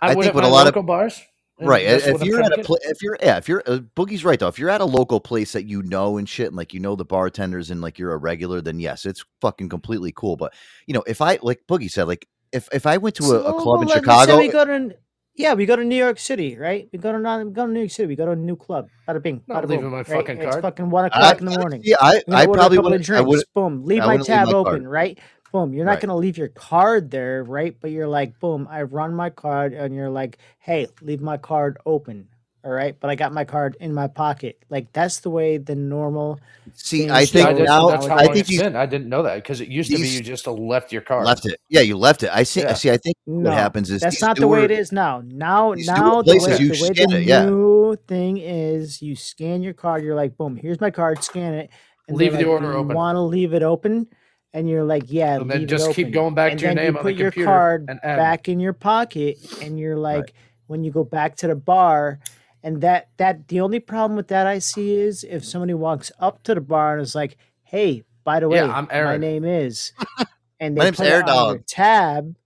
I, 0.00 0.10
I 0.12 0.14
would 0.14 0.24
think 0.24 0.34
with 0.34 0.44
a 0.44 0.48
lot 0.48 0.62
of- 0.66 0.74
local 0.74 0.82
bars. 0.82 1.20
Right. 1.60 1.86
that's 1.86 2.06
If 2.08 2.24
you're 2.24 2.40
at 2.40 2.46
a 2.46 2.56
thinking. 2.56 2.64
pla 2.64 2.76
if 2.82 3.02
you're 3.02 3.16
yeah, 3.22 3.36
if 3.36 3.48
you're 3.48 3.62
uh, 3.66 3.78
Boogie's 3.94 4.24
right 4.24 4.40
though. 4.40 4.48
If 4.48 4.58
you're 4.58 4.70
at 4.70 4.80
a 4.80 4.84
local 4.84 5.20
place 5.20 5.52
that 5.52 5.62
you 5.64 5.82
know 5.84 6.16
and 6.16 6.28
shit, 6.28 6.48
and 6.48 6.56
like 6.56 6.74
you 6.74 6.80
know 6.80 6.96
the 6.96 7.04
bartenders 7.04 7.70
and 7.70 7.80
like 7.80 8.00
you're 8.00 8.12
a 8.12 8.16
regular, 8.16 8.60
then 8.60 8.80
yes, 8.80 9.06
it's 9.06 9.24
fucking 9.40 9.68
completely 9.68 10.12
cool. 10.16 10.36
But 10.36 10.54
you 10.86 10.94
know, 10.94 11.04
if 11.06 11.20
I 11.20 11.38
like 11.40 11.62
Boogie 11.68 11.88
said, 11.90 12.08
like 12.08 12.26
if 12.50 12.68
if 12.72 12.84
I 12.84 12.96
went 12.96 13.14
to 13.16 13.24
a, 13.24 13.26
So, 13.28 13.44
a 13.44 13.52
club 13.60 13.82
in 13.82 13.86
well, 13.86 13.88
let's 13.88 13.92
say 13.94 14.00
Chicago, 14.00 14.38
we 14.38 14.48
go 14.48 14.64
to 14.64 14.96
yeah, 15.34 15.54
we 15.54 15.66
go 15.66 15.76
to 15.76 15.84
New 15.84 15.96
York 15.96 16.18
City, 16.18 16.56
right? 16.56 16.88
We 16.92 16.98
go 16.98 17.12
to 17.12 17.18
we 17.44 17.50
go 17.52 17.66
to 17.66 17.72
New 17.72 17.80
York 17.80 17.90
City. 17.90 18.06
We 18.06 18.16
go 18.16 18.26
to 18.26 18.32
a 18.32 18.36
new 18.36 18.56
club. 18.56 18.88
Bada 19.08 19.22
bing, 19.22 19.42
Not 19.46 19.64
bada 19.64 19.68
leaving 19.68 19.84
boom. 19.84 19.92
my 19.92 19.96
right? 19.98 20.06
fucking 20.06 20.38
It's 20.38 20.56
fucking 20.56 20.90
one 20.90 21.04
I- 21.04 21.06
o'clock 21.08 21.40
in 21.40 21.46
the 21.46 21.58
morning. 21.58 21.80
yeah, 21.84 21.96
I- 22.00 22.16
I'm 22.16 22.22
gonna 22.28 22.38
I 22.38 22.46
probably 22.46 22.76
a 22.76 22.78
couple 22.78 22.78
of 22.78 23.00
wouldn't- 23.00 23.10
I 23.10 23.20
wouldn't- 23.22 23.54
Boom, 23.54 23.84
leave 23.84 24.02
I 24.02 24.06
my 24.06 24.12
wouldn't 24.12 24.28
leave 24.28 24.36
tab 24.36 24.46
my 24.48 24.52
open, 24.54 24.72
card. 24.82 24.86
right? 24.92 25.18
Boom. 25.52 25.74
You're 25.74 25.84
not 25.84 25.92
Right. 25.92 26.00
gonna 26.00 26.16
leave 26.16 26.38
your 26.38 26.48
card 26.48 27.10
there, 27.10 27.44
right? 27.44 27.76
But 27.80 27.90
you're 27.90 28.08
like, 28.08 28.38
boom, 28.40 28.66
I 28.70 28.82
run 28.82 29.14
my 29.14 29.28
card, 29.30 29.72
and 29.74 29.94
you're 29.94 30.08
like, 30.10 30.38
hey, 30.60 30.86
leave 31.02 31.20
my 31.20 31.36
card 31.36 31.76
open. 31.84 32.28
All 32.64 32.70
right, 32.70 32.94
but 33.00 33.10
I 33.10 33.16
got 33.16 33.32
my 33.32 33.44
card 33.44 33.76
in 33.80 33.92
my 33.92 34.06
pocket. 34.06 34.56
Like 34.70 34.92
that's 34.92 35.18
the 35.18 35.30
way 35.30 35.58
the 35.58 35.74
normal. 35.74 36.38
See, 36.74 37.10
I 37.10 37.24
think 37.24 37.44
go 37.44 37.50
I 37.50 37.52
didn't, 37.54 37.66
now- 37.66 37.88
that's 37.90 38.06
how 38.06 38.16
I 38.16 38.26
think 38.26 38.36
it's 38.36 38.48
these- 38.50 38.62
been. 38.62 38.76
I 38.76 38.86
didn't 38.86 39.08
know 39.08 39.24
that 39.24 39.34
because 39.34 39.60
it 39.60 39.66
used 39.66 39.90
to 39.90 39.96
be 39.96 40.06
you 40.08 40.20
just 40.20 40.46
uh, 40.46 40.52
left 40.52 40.92
your 40.92 41.02
card. 41.02 41.26
left 41.26 41.44
it. 41.44 41.60
Yeah, 41.68 41.80
you 41.80 41.96
left 41.96 42.22
it. 42.22 42.30
I 42.32 42.44
see. 42.44 42.60
Yeah. 42.60 42.74
See, 42.74 42.90
I 42.90 42.98
think 42.98 43.16
No, 43.26 43.50
what 43.50 43.58
happens 43.58 43.90
is 43.90 44.00
that's 44.00 44.14
these 44.16 44.22
not 44.22 44.36
the 44.36 44.46
way 44.46 44.62
it 44.62 44.70
is 44.70 44.92
now. 44.92 45.22
Now, 45.26 45.74
these 45.74 45.88
newer 45.88 45.96
now 45.96 46.22
the 46.22 46.38
way, 46.38 46.56
you 46.58 46.72
the, 46.72 46.82
way 46.82 46.88
the 46.90 47.16
it, 47.16 47.26
yeah. 47.26 47.44
new 47.46 47.96
thing 48.06 48.36
is, 48.38 49.02
you 49.02 49.16
scan 49.16 49.60
your 49.62 49.74
card. 49.74 50.04
You're 50.04 50.14
like, 50.14 50.36
boom, 50.36 50.54
here's 50.54 50.80
my 50.80 50.92
card. 50.92 51.24
Scan 51.24 51.54
it. 51.54 51.70
And 52.06 52.16
Leave 52.16 52.32
the 52.32 52.38
like, 52.38 52.46
order 52.46 52.66
"Do 52.66 52.72
you 52.72 52.78
open." 52.78 52.94
Want 52.96 53.16
to 53.16 53.20
leave 53.22 53.54
it 53.54 53.64
open? 53.64 54.06
And 54.54 54.68
you're 54.68 54.84
like, 54.84 55.04
yeah, 55.06 55.36
And 55.40 55.50
then 55.50 55.66
just 55.66 55.90
it 55.90 55.96
keep 55.96 56.12
going 56.12 56.34
back 56.34 56.52
and 56.52 56.60
to 56.60 56.66
your 56.66 56.74
then 56.74 56.84
name 56.84 56.92
you 56.94 56.98
on 57.00 57.04
the 57.04 57.10
put 57.10 57.18
your 57.18 57.30
computer 57.30 57.46
card 57.50 57.88
and 57.88 58.00
back 58.02 58.48
in 58.48 58.60
your 58.60 58.74
pocket, 58.74 59.38
and 59.62 59.78
you're 59.80 59.96
like, 59.96 60.34
when 60.66 60.84
you 60.84 60.90
go 60.92 61.04
back 61.04 61.36
to 61.36 61.46
the 61.48 61.54
bar, 61.54 62.18
and 62.62 62.80
that 62.82 63.10
that 63.16 63.48
the 63.48 63.60
only 63.60 63.80
problem 63.80 64.16
with 64.16 64.28
that 64.28 64.46
I 64.46 64.58
see 64.58 64.94
is 64.94 65.24
if 65.24 65.44
somebody 65.44 65.74
walks 65.74 66.12
up 66.18 66.42
to 66.44 66.54
the 66.54 66.60
bar 66.60 66.94
and 66.94 67.02
is 67.02 67.14
like, 67.14 67.36
hey, 67.62 68.04
by 68.24 68.40
the 68.40 68.48
way, 68.48 68.58
Yeah, 68.58 68.72
I'm 68.72 68.88
my 68.90 69.16
name 69.16 69.44
is, 69.44 69.92
and 70.60 70.74
My 70.74 70.90
they 70.90 71.06
it 71.06 71.08
Air 71.10 71.28
on 71.28 71.54
their 71.54 71.64
tab. 71.66 72.36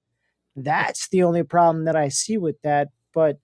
That's 0.56 1.08
the 1.08 1.22
only 1.22 1.42
problem 1.42 1.84
that 1.84 1.96
I 1.96 2.08
see 2.08 2.38
with 2.38 2.60
that. 2.62 2.88
but 3.12 3.38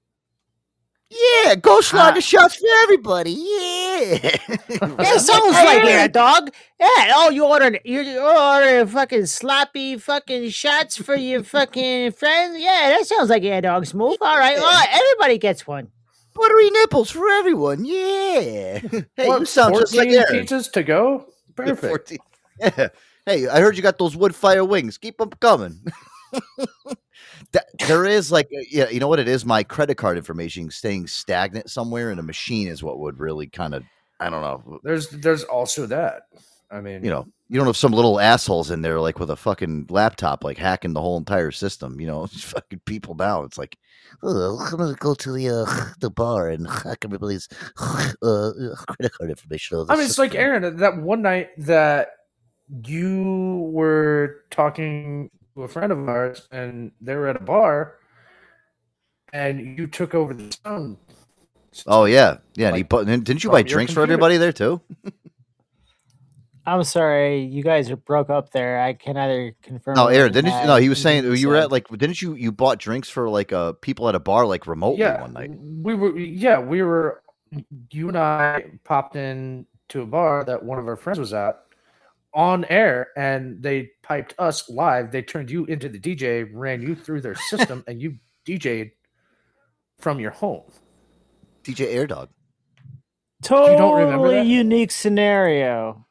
Yeah, 1.11 1.57
go 1.57 1.83
slug 1.83 2.21
shots 2.23 2.57
for 2.57 2.67
everybody. 2.83 3.33
Yeah. 3.33 4.37
Yeah, 4.99 5.19
sounds 5.19 5.53
like 5.53 5.85
it, 5.85 6.13
dog. 6.15 6.49
Yeah, 6.81 7.13
oh, 7.15 7.31
you 7.31 7.45
ordered 7.45 7.81
you 7.85 8.19
ordered 8.19 8.89
fucking 8.89 9.27
sloppy 9.27 9.99
fucking 9.99 10.49
shots 10.49 10.97
for 10.97 11.15
your 11.15 11.45
fucking 11.45 12.13
friends. 12.13 12.59
Yeah, 12.59 12.95
that 12.97 13.07
sounds 13.07 13.29
like 13.29 13.45
a 13.45 13.61
dog's 13.61 13.93
move. 13.93 14.17
All 14.23 14.39
right, 14.39 14.57
well, 14.57 14.87
everybody 14.91 15.37
gets 15.37 15.67
one. 15.67 15.89
Buttery 16.35 16.71
nipples 16.71 17.11
for 17.11 17.29
everyone. 17.29 17.85
Yeah. 17.85 18.79
Hey, 19.17 19.29
What, 19.29 19.41
you 19.41 19.47
sound 19.47 19.75
just 19.75 19.95
like 19.95 20.09
14 20.09 20.25
Aaron. 20.31 20.47
pizzas 20.47 20.73
to 20.73 20.83
go. 20.83 21.27
Perfect. 21.57 21.81
14. 21.81 22.19
Yeah. 22.59 22.89
Hey, 23.27 23.47
I 23.49 23.61
heard 23.61 23.77
you 23.77 23.83
got 23.83 23.99
those 23.99 24.17
wood 24.17 24.35
fire 24.35 24.65
wings. 24.65 24.99
Keep 24.99 25.19
them 25.19 25.31
coming. 25.41 25.79
That- 27.53 27.67
there 27.87 28.07
is 28.07 28.33
like, 28.33 28.47
uh, 28.57 28.63
yeah, 28.71 28.89
you 28.89 28.99
know 28.99 29.09
what 29.09 29.19
it 29.19 29.29
is? 29.29 29.45
My 29.45 29.63
credit 29.63 29.97
card 29.97 30.17
information 30.17 30.71
staying 30.71 31.07
stagnant 31.07 31.69
somewhere 31.71 32.11
in 32.11 32.19
a 32.19 32.23
machine 32.23 32.67
is 32.69 32.83
what 32.83 32.99
would 33.01 33.19
really 33.19 33.47
kind 33.47 33.75
of, 33.75 33.85
I 34.21 34.31
don't 34.31 34.41
know. 34.41 34.81
There's 34.83 35.09
there's 35.11 35.45
also 35.45 35.85
that. 35.87 36.23
I 36.71 36.81
mean, 36.81 37.05
You 37.05 37.11
know, 37.11 37.29
you 37.53 37.59
don't 37.59 37.67
have 37.67 37.77
some 37.77 37.93
little 37.93 38.19
assholes 38.19 38.71
in 38.71 38.81
there 38.81 38.99
like 38.99 39.19
with 39.19 39.29
a 39.29 39.37
fucking 39.37 39.89
laptop, 39.91 40.43
like 40.43 40.57
hacking 40.57 40.95
the 40.95 41.03
whole 41.03 41.19
entire 41.19 41.51
system. 41.51 42.01
You 42.01 42.07
know, 42.07 42.27
fucking 42.33 42.81
people 42.87 43.15
now. 43.15 43.43
It's 43.43 43.59
like, 43.59 43.77
oh, 44.23 44.59
I'm 44.59 44.79
gonna 44.79 44.95
go 44.95 45.13
to 45.13 45.33
the 45.33 45.51
uh, 45.51 45.91
the 46.01 46.09
bar 46.09 46.49
and 46.49 46.67
hack 46.67 47.05
everybody's 47.05 47.51
uh, 47.79 48.53
credit 48.89 49.13
card 49.13 49.29
information. 49.29 49.77
out 49.77 49.81
of 49.83 49.87
the 49.89 49.93
I 49.93 49.97
mean, 49.97 50.07
it's 50.07 50.17
like. 50.17 50.35
Aaron 50.35 50.79
that 50.79 50.97
one 50.97 51.21
night 51.21 51.51
that 51.59 52.13
you 52.87 53.69
were 53.71 54.45
talking 54.51 55.29
to 55.55 55.65
a 55.65 55.69
friend 55.69 55.93
of 55.93 56.09
ours, 56.09 56.49
and 56.53 56.91
they 57.03 57.15
were 57.15 57.29
at 57.29 57.37
a 57.37 57.45
bar, 57.45 57.97
and 59.35 59.79
you 59.79 59.87
took 59.89 60.15
over 60.15 60.33
the 60.33 60.57
sound. 60.65 60.97
Oh 61.87 62.07
yeah, 62.07 62.39
yeah. 62.55 62.69
and 62.69 62.79
he 62.79 62.83
like, 62.83 63.07
didn't 63.07 63.45
you 63.45 63.51
buy 63.51 63.61
drinks 63.61 63.93
for 63.93 64.01
everybody 64.01 64.39
there 64.39 64.53
too? 64.53 64.81
I'm 66.65 66.85
sorry, 66.85 67.41
you 67.45 67.63
guys 67.63 67.91
are 67.91 67.97
broke 67.97 68.31
up 68.31 68.53
there. 68.53 68.81
I 68.81 68.93
can 68.93 69.17
either 69.17 69.55
confirm. 69.63 69.97
No, 69.97 70.07
Aaron, 70.07 70.33
didn't 70.33 70.47
you, 70.47 70.53
deny 70.53 70.67
no? 70.67 70.77
He 70.77 70.89
was 70.89 71.01
saying 71.01 71.25
you 71.37 71.49
were 71.49 71.57
at 71.57 71.73
like, 71.73 71.89
didn't 71.89 72.23
you 72.23 72.35
you 72.35 72.53
bought 72.53 72.79
drinks 72.79 73.09
for 73.09 73.29
like 73.29 73.53
uh 73.53 73.73
people 73.75 74.09
at 74.09 74.15
a 74.15 74.21
bar 74.21 74.47
like 74.47 74.67
remotely 74.67 75.01
Yeah, 75.01 75.21
one 75.23 75.33
night? 75.33 75.51
we 75.51 75.95
were. 75.95 76.17
Yeah, 76.17 76.61
we 76.61 76.83
were. 76.83 77.23
You 77.91 78.09
and 78.09 78.17
I 78.17 78.65
popped 78.85 79.17
in 79.17 79.67
to 79.91 80.03
a 80.03 80.07
bar 80.07 80.45
that 80.45 80.63
one 80.65 80.79
of 80.79 80.87
our 80.87 80.97
friends 80.97 81.19
was 81.19 81.33
at 81.35 81.61
on 82.35 82.65
air, 82.67 83.09
and 83.17 83.63
they 83.63 83.91
piped 84.03 84.35
us 84.39 84.69
live. 84.71 85.11
They 85.13 85.23
turned 85.23 85.51
you 85.51 85.65
into 85.67 85.89
the 85.89 85.99
DJ, 85.99 86.49
ran 86.53 86.81
you 86.81 86.95
through 86.95 87.23
their 87.23 87.35
system, 87.51 87.85
and 87.87 88.01
you 88.01 88.17
DJ'd 88.47 88.93
from 89.99 90.21
your 90.21 90.31
home. 90.31 90.63
DJ 91.65 91.93
Air 91.95 92.07
Dog. 92.07 92.31
totally 93.43 93.73
you 93.73 93.77
don't 93.79 93.99
remember 93.99 94.31
that? 94.31 94.47
unique 94.47 94.91
scenario. 94.91 96.07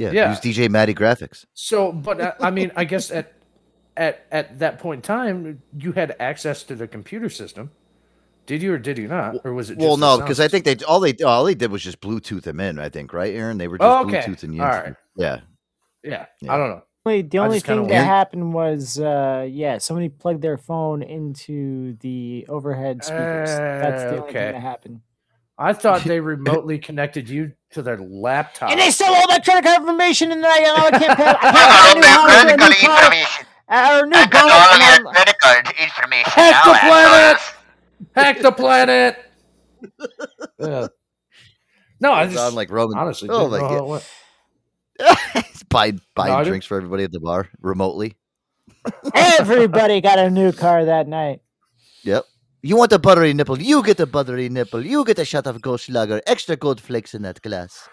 Yeah, 0.00 0.10
Yeah. 0.12 0.24
He 0.24 0.30
was 0.30 0.40
DJ 0.40 0.70
Matty 0.70 0.94
Graphics. 0.94 1.44
So, 1.54 1.92
but 1.92 2.20
uh, 2.20 2.32
I 2.40 2.50
mean, 2.50 2.72
I 2.74 2.84
guess 2.84 3.10
at 3.10 3.34
at 3.96 4.26
at 4.30 4.58
that 4.60 4.78
point 4.78 4.98
in 4.98 5.02
time, 5.02 5.62
you 5.76 5.92
had 5.92 6.16
access 6.18 6.62
to 6.64 6.74
the 6.74 6.88
computer 6.88 7.28
system. 7.28 7.70
Did 8.46 8.62
you 8.62 8.72
or 8.72 8.78
did 8.78 8.96
you 8.98 9.06
not, 9.06 9.36
or 9.44 9.52
was 9.52 9.68
it? 9.70 9.74
Just 9.74 9.86
Well, 9.86 9.96
no, 9.98 10.16
because 10.18 10.40
I 10.40 10.48
think 10.48 10.64
they 10.64 10.74
all 10.88 11.00
they 11.00 11.12
all 11.22 11.44
they 11.44 11.54
did 11.54 11.70
was 11.70 11.82
just 11.82 12.00
Bluetooth 12.00 12.42
them 12.42 12.58
in. 12.60 12.78
I 12.78 12.88
think, 12.88 13.12
right, 13.12 13.34
Aaron? 13.34 13.58
They 13.58 13.68
were 13.68 13.76
just 13.78 13.86
Oh, 13.86 14.06
okay. 14.06 14.20
Bluetooth 14.22 14.42
and 14.42 14.54
you. 14.54 14.62
All 14.62 14.68
right. 14.68 14.94
Yeah. 15.16 15.40
Yeah, 16.02 16.26
Yeah. 16.40 16.54
I 16.54 16.56
don't 16.56 16.70
know. 16.70 16.82
Wait, 17.04 17.30
the 17.30 17.38
only 17.38 17.60
thing 17.60 17.76
that 17.76 17.82
wondered. 17.82 18.04
happened 18.04 18.54
was, 18.54 18.98
uh, 18.98 19.46
yeah, 19.50 19.78
somebody 19.78 20.08
plugged 20.08 20.42
their 20.42 20.56
phone 20.58 21.02
into 21.02 21.94
the 22.00 22.44
overhead 22.48 23.04
speakers. 23.04 23.48
That's 23.50 24.02
the 24.04 24.08
Uh, 24.08 24.12
only 24.12 24.22
okay. 24.30 24.32
thing 24.32 24.52
that 24.52 24.60
happened. 24.60 25.00
I 25.60 25.72
thought 25.74 26.02
they 26.02 26.18
remotely 26.34 26.78
connected 26.78 27.28
you 27.28 27.52
to 27.72 27.82
their 27.82 27.98
laptop. 27.98 28.70
And 28.70 28.80
they 28.80 28.90
stole 28.90 29.14
all 29.14 29.28
my 29.28 29.38
credit 29.38 29.62
card 29.64 29.80
information, 29.80 30.32
and 30.32 30.42
then 30.42 30.50
I, 30.50 30.58
now 30.60 30.86
I 30.86 30.90
can't 30.90 31.16
pay. 31.16 31.24
I 31.28 31.34
can't 31.34 31.46
I 31.46 31.94
knew 31.94 32.06
how 32.06 32.26
to 32.26 32.56
get 32.56 32.60
a 32.60 32.68
new 32.70 32.86
car, 32.88 33.12
uh, 33.68 34.00
or 34.00 34.04
a 34.04 34.06
new 34.06 34.10
bike, 34.10 34.34
and 34.34 34.82
I'm- 34.82 35.14
credit 35.14 35.38
card 35.40 35.66
information. 35.78 36.32
Hack 36.32 36.64
the 36.64 36.78
planet! 36.80 37.38
Hack 38.16 38.40
the 38.40 38.52
planet! 38.52 39.16
Yeah. 40.58 40.88
No, 42.00 42.12
I 42.12 42.24
It's 42.24 42.34
just 42.34 42.44
on 42.48 42.54
like 42.54 42.70
Roman. 42.70 42.98
honestly 42.98 43.28
oh 43.30 43.48
didn't 43.50 43.62
my 43.62 43.74
it 43.76 43.78
god. 43.78 43.88
went. 43.88 45.46
He's 45.52 45.62
buying 45.64 46.00
buying 46.14 46.32
No, 46.34 46.44
drinks 46.44 46.66
for 46.66 46.76
everybody 46.76 47.04
at 47.04 47.12
the 47.12 47.20
bar 47.20 47.48
remotely. 47.60 48.16
everybody 49.14 50.00
got 50.00 50.18
a 50.18 50.28
new 50.30 50.52
car 50.52 50.84
that 50.86 51.08
night. 51.08 51.40
Yep. 52.02 52.24
You 52.62 52.76
want 52.76 52.92
a 52.92 52.98
buttery 52.98 53.32
nipple? 53.32 53.60
You 53.60 53.82
get 53.82 54.00
a 54.00 54.06
buttery 54.06 54.48
nipple. 54.48 54.84
You 54.84 55.04
get 55.04 55.18
a 55.18 55.24
shot 55.24 55.46
of 55.46 55.56
Goldschläger. 55.62 56.20
Extra 56.26 56.56
gold 56.56 56.80
flakes 56.80 57.14
in 57.14 57.22
that 57.22 57.40
glass. 57.42 57.88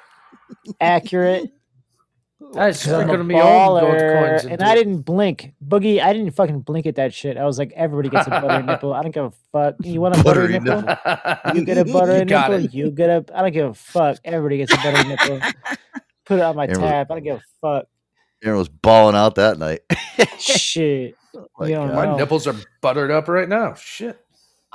Accurate. 0.82 1.50
I 2.56 2.68
was 2.68 2.84
'cause 2.84 2.94
I'm 2.94 3.00
a 3.00 3.04
sprinkling 3.06 3.28
me 3.28 3.36
own 3.42 3.42
gold 3.82 3.82
baller, 3.96 4.30
coins 4.30 4.44
and 4.44 4.52
into 4.54 4.66
I 4.68 4.74
it. 4.74 4.76
didn't 4.76 5.02
blink. 5.02 5.54
Boogie, 5.66 6.00
I 6.00 6.14
didn't 6.14 6.32
fucking 6.32 6.60
blink 6.62 6.86
at 6.86 6.96
that 6.98 7.12
shit. 7.14 7.36
I 7.36 7.46
was 7.46 7.58
like, 7.58 7.72
everybody 7.76 8.10
gets 8.10 8.28
a 8.28 8.30
buttery 8.30 8.64
nipple. 8.68 8.94
I 8.94 9.02
don't 9.02 9.12
give 9.14 9.26
a 9.26 9.32
fuck. 9.52 9.76
You 9.84 10.02
want 10.02 10.20
a 10.20 10.24
buttery, 10.24 10.60
Buttery 10.60 10.82
nipple? 10.84 11.56
You 11.56 11.66
get 11.66 11.78
a 11.80 11.86
buttery 11.92 12.20
You 12.20 12.26
nipple. 12.26 12.54
it. 12.66 12.74
You 12.76 12.92
get 12.92 13.10
a. 13.10 13.26
I 13.36 13.42
don't 13.42 13.54
give 13.54 13.70
a 13.70 13.74
fuck. 13.74 14.20
Everybody 14.24 14.58
gets 14.58 14.72
a 14.74 14.78
buttery 14.78 15.04
nipple. 15.08 15.40
Put 16.26 16.38
it 16.40 16.42
on 16.44 16.56
my 16.56 16.68
Aaron- 16.68 16.80
tab. 16.82 17.12
I 17.12 17.16
don't 17.16 17.24
give 17.24 17.38
a 17.38 17.42
fuck. 17.60 17.86
Aaron 18.44 18.60
was 18.60 18.70
balling 18.70 19.16
out 19.16 19.34
that 19.36 19.58
night. 19.58 19.80
Shit. 20.38 21.16
Oh 21.36 21.48
my 21.58 21.68
you 21.68 21.74
don't 21.76 21.96
My 21.96 22.06
know. 22.06 22.18
nipples 22.18 22.46
are 22.46 22.56
buttered 22.82 23.10
up 23.10 23.28
right 23.28 23.50
now. 23.50 23.74
Shit. 23.74 24.20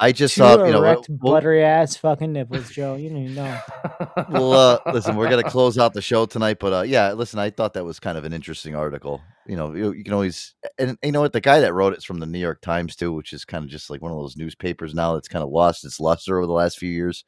I 0.03 0.13
just 0.13 0.35
Two 0.35 0.41
saw, 0.41 0.65
you 0.65 0.73
know, 0.73 0.79
erect, 0.83 1.09
we'll- 1.09 1.19
we'll- 1.23 1.33
buttery 1.35 1.63
ass 1.63 1.97
fucking 1.97 2.33
nipples, 2.33 2.71
Joe. 2.71 2.97
You 2.97 3.07
even 3.11 3.35
know. 3.35 3.59
well, 4.29 4.53
uh, 4.53 4.79
listen, 4.93 5.15
we're 5.17 5.31
gonna 5.31 5.45
close 5.45 5.79
out 5.79 5.95
the 5.95 6.03
show 6.03 6.27
tonight, 6.27 6.59
but 6.59 6.73
uh, 6.73 6.83
yeah, 6.83 7.13
listen, 7.13 7.39
I 7.39 7.51
thought 7.51 7.75
that 7.75 7.85
was 7.85 8.01
kind 8.01 8.19
of 8.19 8.25
an 8.25 8.33
interesting 8.33 8.75
article. 8.75 9.21
You 9.47 9.57
know, 9.57 9.75
you, 9.75 9.93
you 9.93 10.05
can 10.05 10.13
always, 10.13 10.55
and 10.79 10.99
you 11.03 11.13
know 11.13 11.21
what, 11.21 11.33
the 11.33 11.41
guy 11.41 11.61
that 11.61 11.73
wrote 11.73 11.93
it's 11.93 12.05
from 12.05 12.19
the 12.19 12.27
New 12.27 12.39
York 12.41 12.61
Times 12.61 12.97
too, 12.97 13.13
which 13.13 13.33
is 13.33 13.45
kind 13.45 13.65
of 13.65 13.71
just 13.71 13.91
like 13.91 14.03
one 14.03 14.11
of 14.13 14.19
those 14.19 14.37
newspapers 14.37 14.93
now 14.93 15.15
that's 15.15 15.29
kind 15.29 15.43
of 15.45 15.51
lost 15.51 15.85
its 15.85 16.01
luster 16.01 16.37
over 16.37 16.47
the 16.47 16.53
last 16.53 16.79
few 16.79 16.91
years. 16.91 17.25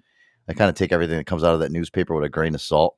I 0.48 0.52
kind 0.52 0.68
of 0.68 0.74
take 0.74 0.92
everything 0.92 1.16
that 1.16 1.26
comes 1.26 1.44
out 1.44 1.54
of 1.54 1.60
that 1.60 1.72
newspaper 1.72 2.14
with 2.14 2.24
a 2.24 2.28
grain 2.28 2.54
of 2.54 2.60
salt. 2.60 2.96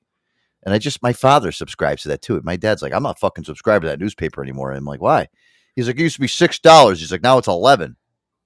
And 0.64 0.74
I 0.74 0.78
just, 0.78 1.02
my 1.02 1.12
father 1.12 1.52
subscribes 1.52 2.02
to 2.02 2.08
that 2.08 2.22
too. 2.22 2.40
My 2.42 2.56
dad's 2.56 2.82
like, 2.82 2.92
I'm 2.92 3.02
not 3.04 3.20
fucking 3.20 3.44
subscribed 3.44 3.82
to 3.82 3.88
that 3.88 4.00
newspaper 4.00 4.42
anymore. 4.42 4.70
And 4.70 4.78
I'm 4.78 4.84
like, 4.84 5.00
why? 5.00 5.28
He's 5.76 5.86
like, 5.86 5.96
it 5.96 6.02
used 6.02 6.16
to 6.16 6.20
be 6.22 6.26
six 6.28 6.58
dollars. 6.58 6.98
He's 7.00 7.12
like, 7.12 7.22
now 7.22 7.38
it's 7.38 7.46
eleven. 7.46 7.96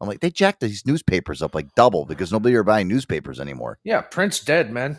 I'm 0.01 0.09
like, 0.09 0.21
they 0.21 0.31
jacked 0.31 0.61
these 0.61 0.87
newspapers 0.87 1.43
up 1.43 1.55
like 1.55 1.75
double 1.75 2.05
because 2.07 2.33
nobody 2.33 2.55
are 2.55 2.63
buying 2.63 2.89
newspapers 2.89 3.39
anymore. 3.39 3.79
Yeah, 3.85 4.01
Prince 4.01 4.41
dead, 4.41 4.71
man. 4.73 4.99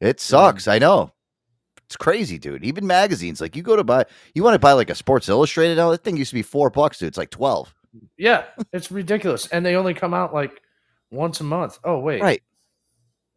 It 0.00 0.20
sucks. 0.20 0.68
I 0.68 0.78
know. 0.78 1.12
It's 1.86 1.96
crazy, 1.96 2.38
dude. 2.38 2.64
Even 2.64 2.86
magazines, 2.86 3.40
like 3.40 3.56
you 3.56 3.62
go 3.62 3.76
to 3.76 3.84
buy, 3.84 4.04
you 4.34 4.42
want 4.42 4.54
to 4.54 4.58
buy 4.58 4.72
like 4.72 4.90
a 4.90 4.94
Sports 4.94 5.28
Illustrated 5.28 5.76
now. 5.76 5.90
That 5.90 6.02
thing 6.04 6.16
used 6.16 6.30
to 6.30 6.34
be 6.34 6.42
four 6.42 6.68
bucks, 6.68 6.98
dude. 6.98 7.08
It's 7.08 7.18
like 7.18 7.30
twelve. 7.30 7.72
Yeah, 8.18 8.44
it's 8.72 8.90
ridiculous, 8.90 9.46
and 9.48 9.64
they 9.64 9.76
only 9.76 9.94
come 9.94 10.12
out 10.12 10.34
like 10.34 10.60
once 11.10 11.40
a 11.40 11.44
month. 11.44 11.78
Oh 11.84 11.98
wait, 12.00 12.20
Right. 12.20 12.42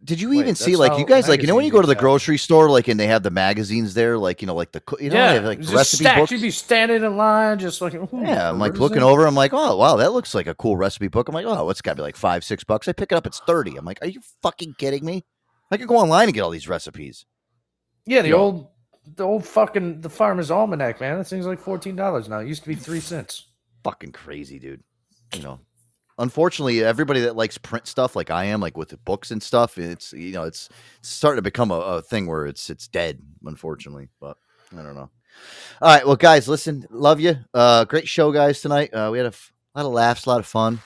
Did 0.03 0.21
you 0.21 0.29
Wait, 0.29 0.39
even 0.39 0.55
see 0.55 0.75
like 0.77 0.97
you 0.97 1.05
guys 1.05 1.27
like 1.27 1.41
you 1.41 1.47
know 1.47 1.55
when 1.55 1.65
you 1.65 1.71
go 1.71 1.81
to 1.81 1.87
the 1.87 1.93
magazines 1.93 1.95
used 1.95 1.99
grocery 1.99 2.37
store 2.37 2.69
like 2.69 2.87
and 2.87 2.97
they 2.99 3.07
have 3.07 3.21
the 3.21 3.29
magazines 3.31 3.93
there 3.93 4.17
like 4.17 4.41
you 4.41 4.47
know 4.47 4.55
like 4.55 4.71
the 4.71 4.81
you 4.99 5.09
know 5.09 5.15
yeah, 5.17 5.27
they 5.29 5.35
have 5.35 5.43
like 5.45 5.59
just 5.59 5.73
recipe 5.73 6.03
stacked. 6.05 6.19
books. 6.19 6.31
You'd 6.31 6.41
be 6.41 6.51
standing 6.51 7.03
in 7.03 7.17
line, 7.17 7.59
just 7.59 7.81
like 7.81 7.93
Yeah, 7.93 8.49
I'm 8.49 8.59
like 8.59 8.77
looking 8.79 8.95
this? 8.99 9.03
over. 9.03 9.25
I'm 9.27 9.35
like, 9.35 9.51
oh 9.53 9.75
wow, 9.75 9.97
that 9.97 10.13
looks 10.13 10.33
like 10.33 10.47
a 10.47 10.55
cool 10.55 10.77
recipe 10.77 11.09
book. 11.09 11.27
I'm 11.27 11.33
like, 11.35 11.45
oh, 11.45 11.69
it's 11.69 11.81
got 11.81 11.91
to 11.91 11.95
be 11.97 12.01
like 12.03 12.15
five, 12.15 12.43
six 12.45 12.63
bucks. 12.63 12.87
I 12.87 12.93
pick 12.93 13.11
it 13.11 13.15
up, 13.15 13.27
it's 13.27 13.39
thirty. 13.41 13.75
I'm 13.75 13.83
like, 13.85 13.99
are 14.01 14.07
you 14.07 14.21
fucking 14.41 14.75
kidding 14.77 15.03
me? 15.03 15.25
I 15.69 15.75
could 15.77 15.87
go 15.89 15.97
online 15.97 16.25
and 16.25 16.33
get 16.33 16.41
all 16.41 16.49
these 16.49 16.69
recipes. 16.69 17.25
Yeah, 18.05 18.21
the 18.21 18.29
Yeah. 18.29 18.35
old, 18.35 18.69
the 19.15 19.23
old 19.25 19.45
fucking 19.45 20.01
the 20.01 20.09
Farmer's 20.09 20.49
Almanac, 20.49 21.01
man. 21.01 21.17
That 21.17 21.25
thing's 21.25 21.45
like 21.45 21.59
fourteen 21.59 21.97
dollars 21.97 22.29
now. 22.29 22.39
It 22.39 22.47
used 22.47 22.63
to 22.63 22.69
be 22.69 22.75
three 22.75 23.01
cents. 23.01 23.47
fucking 23.83 24.13
crazy, 24.13 24.59
dude. 24.59 24.81
You 25.35 25.41
know, 25.43 25.59
unfortunately, 26.19 26.83
everybody 26.83 27.21
that 27.21 27.35
likes 27.35 27.57
print 27.57 27.87
stuff 27.87 28.15
like 28.15 28.29
I 28.29 28.45
am, 28.45 28.61
like 28.61 28.77
with 28.77 28.89
the 28.89 28.97
books 28.97 29.31
and 29.31 29.41
stuff, 29.41 29.77
it's 29.77 30.13
you 30.13 30.33
know, 30.33 30.43
it's, 30.43 30.69
it's 30.99 31.09
starting 31.09 31.37
to 31.37 31.41
become 31.41 31.71
a, 31.71 31.79
a 31.79 32.01
thing 32.01 32.27
where 32.27 32.45
it's 32.45 32.69
it's 32.69 32.87
dead, 32.87 33.19
unfortunately. 33.45 34.09
But 34.19 34.37
I 34.77 34.83
don't 34.83 34.95
know. 34.95 35.09
All 35.81 35.93
right, 35.93 36.05
well, 36.05 36.17
guys, 36.17 36.47
listen, 36.47 36.85
love 36.91 37.19
you. 37.19 37.37
Uh, 37.53 37.85
great 37.85 38.07
show, 38.07 38.31
guys, 38.31 38.61
tonight. 38.61 38.93
Uh, 38.93 39.09
we 39.11 39.17
had 39.17 39.25
a 39.25 39.29
f- 39.29 39.53
lot 39.73 39.85
of 39.85 39.93
laughs, 39.93 40.25
a 40.25 40.29
lot 40.29 40.39
of 40.39 40.45
fun. 40.45 40.81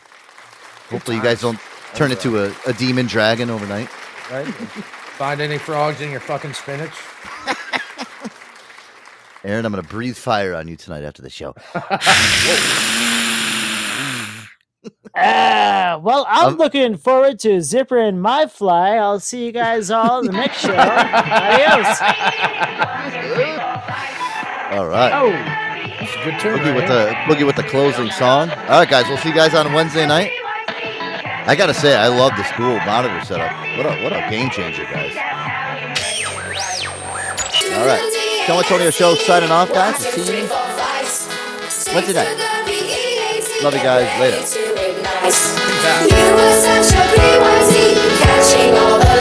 Hopefully, 0.89 1.17
you 1.17 1.23
guys 1.23 1.41
don't 1.41 1.59
turn 1.95 2.09
That's 2.09 2.23
into 2.23 2.43
a, 2.43 2.53
a 2.67 2.73
demon 2.73 3.07
dragon 3.07 3.49
overnight. 3.49 3.89
Right? 4.31 4.45
Find 4.45 5.41
any 5.41 5.57
frogs 5.57 6.01
in 6.01 6.11
your 6.11 6.19
fucking 6.19 6.53
spinach? 6.53 6.93
Aaron, 9.43 9.65
I'm 9.65 9.71
gonna 9.71 9.83
breathe 9.83 10.15
fire 10.15 10.53
on 10.53 10.67
you 10.67 10.77
tonight 10.77 11.03
after 11.03 11.21
the 11.21 11.29
show. 11.29 11.55
Uh, 15.15 15.99
well, 16.01 16.25
I'm 16.27 16.53
um, 16.53 16.57
looking 16.57 16.97
forward 16.97 17.39
to 17.39 17.61
Zipper 17.61 17.99
and 17.99 18.21
my 18.21 18.47
fly. 18.47 18.95
I'll 18.95 19.19
see 19.19 19.45
you 19.45 19.51
guys 19.51 19.91
all 19.91 20.19
in 20.19 20.25
the 20.25 20.31
next 20.31 20.59
show. 20.61 20.73
Adios. 20.73 22.01
All 24.73 24.87
right. 24.87 25.11
Oh, 25.13 25.29
a 26.23 26.23
good 26.23 26.39
turn. 26.39 26.59
Boogie 26.59 26.75
with 26.75 26.87
the 26.87 27.13
boogie 27.27 27.45
with 27.45 27.55
the 27.55 27.63
closing 27.63 28.09
song. 28.11 28.49
All 28.49 28.79
right, 28.79 28.89
guys. 28.89 29.07
We'll 29.07 29.17
see 29.17 29.29
you 29.29 29.35
guys 29.35 29.53
on 29.53 29.71
Wednesday 29.73 30.07
night. 30.07 30.31
I 31.45 31.55
gotta 31.55 31.73
say, 31.73 31.95
I 31.95 32.07
love 32.07 32.31
this 32.37 32.49
cool 32.53 32.79
monitor 32.79 33.23
setup. 33.25 33.51
What 33.77 33.85
a 33.85 34.03
what 34.03 34.13
a 34.13 34.27
game 34.29 34.49
changer, 34.49 34.85
guys. 34.85 35.15
All 37.73 37.85
right. 37.85 38.43
Tell 38.45 38.57
Antonio 38.57 38.89
Show 38.89 39.15
signing 39.15 39.51
off, 39.51 39.69
guys. 39.69 39.99
We'll 39.99 40.25
see 40.25 40.41
you 40.41 40.49
Wednesday 41.93 42.13
night. 42.13 43.61
Love 43.61 43.73
you 43.73 43.83
guys. 43.83 44.19
Later. 44.19 44.62
Yeah. 45.23 46.03
You 46.03 46.35
were 46.35 46.51
such 46.59 46.91
a 46.99 47.03
P.Y.T., 47.15 47.95
catching 48.19 48.75
all 48.75 48.99
the 48.99 49.12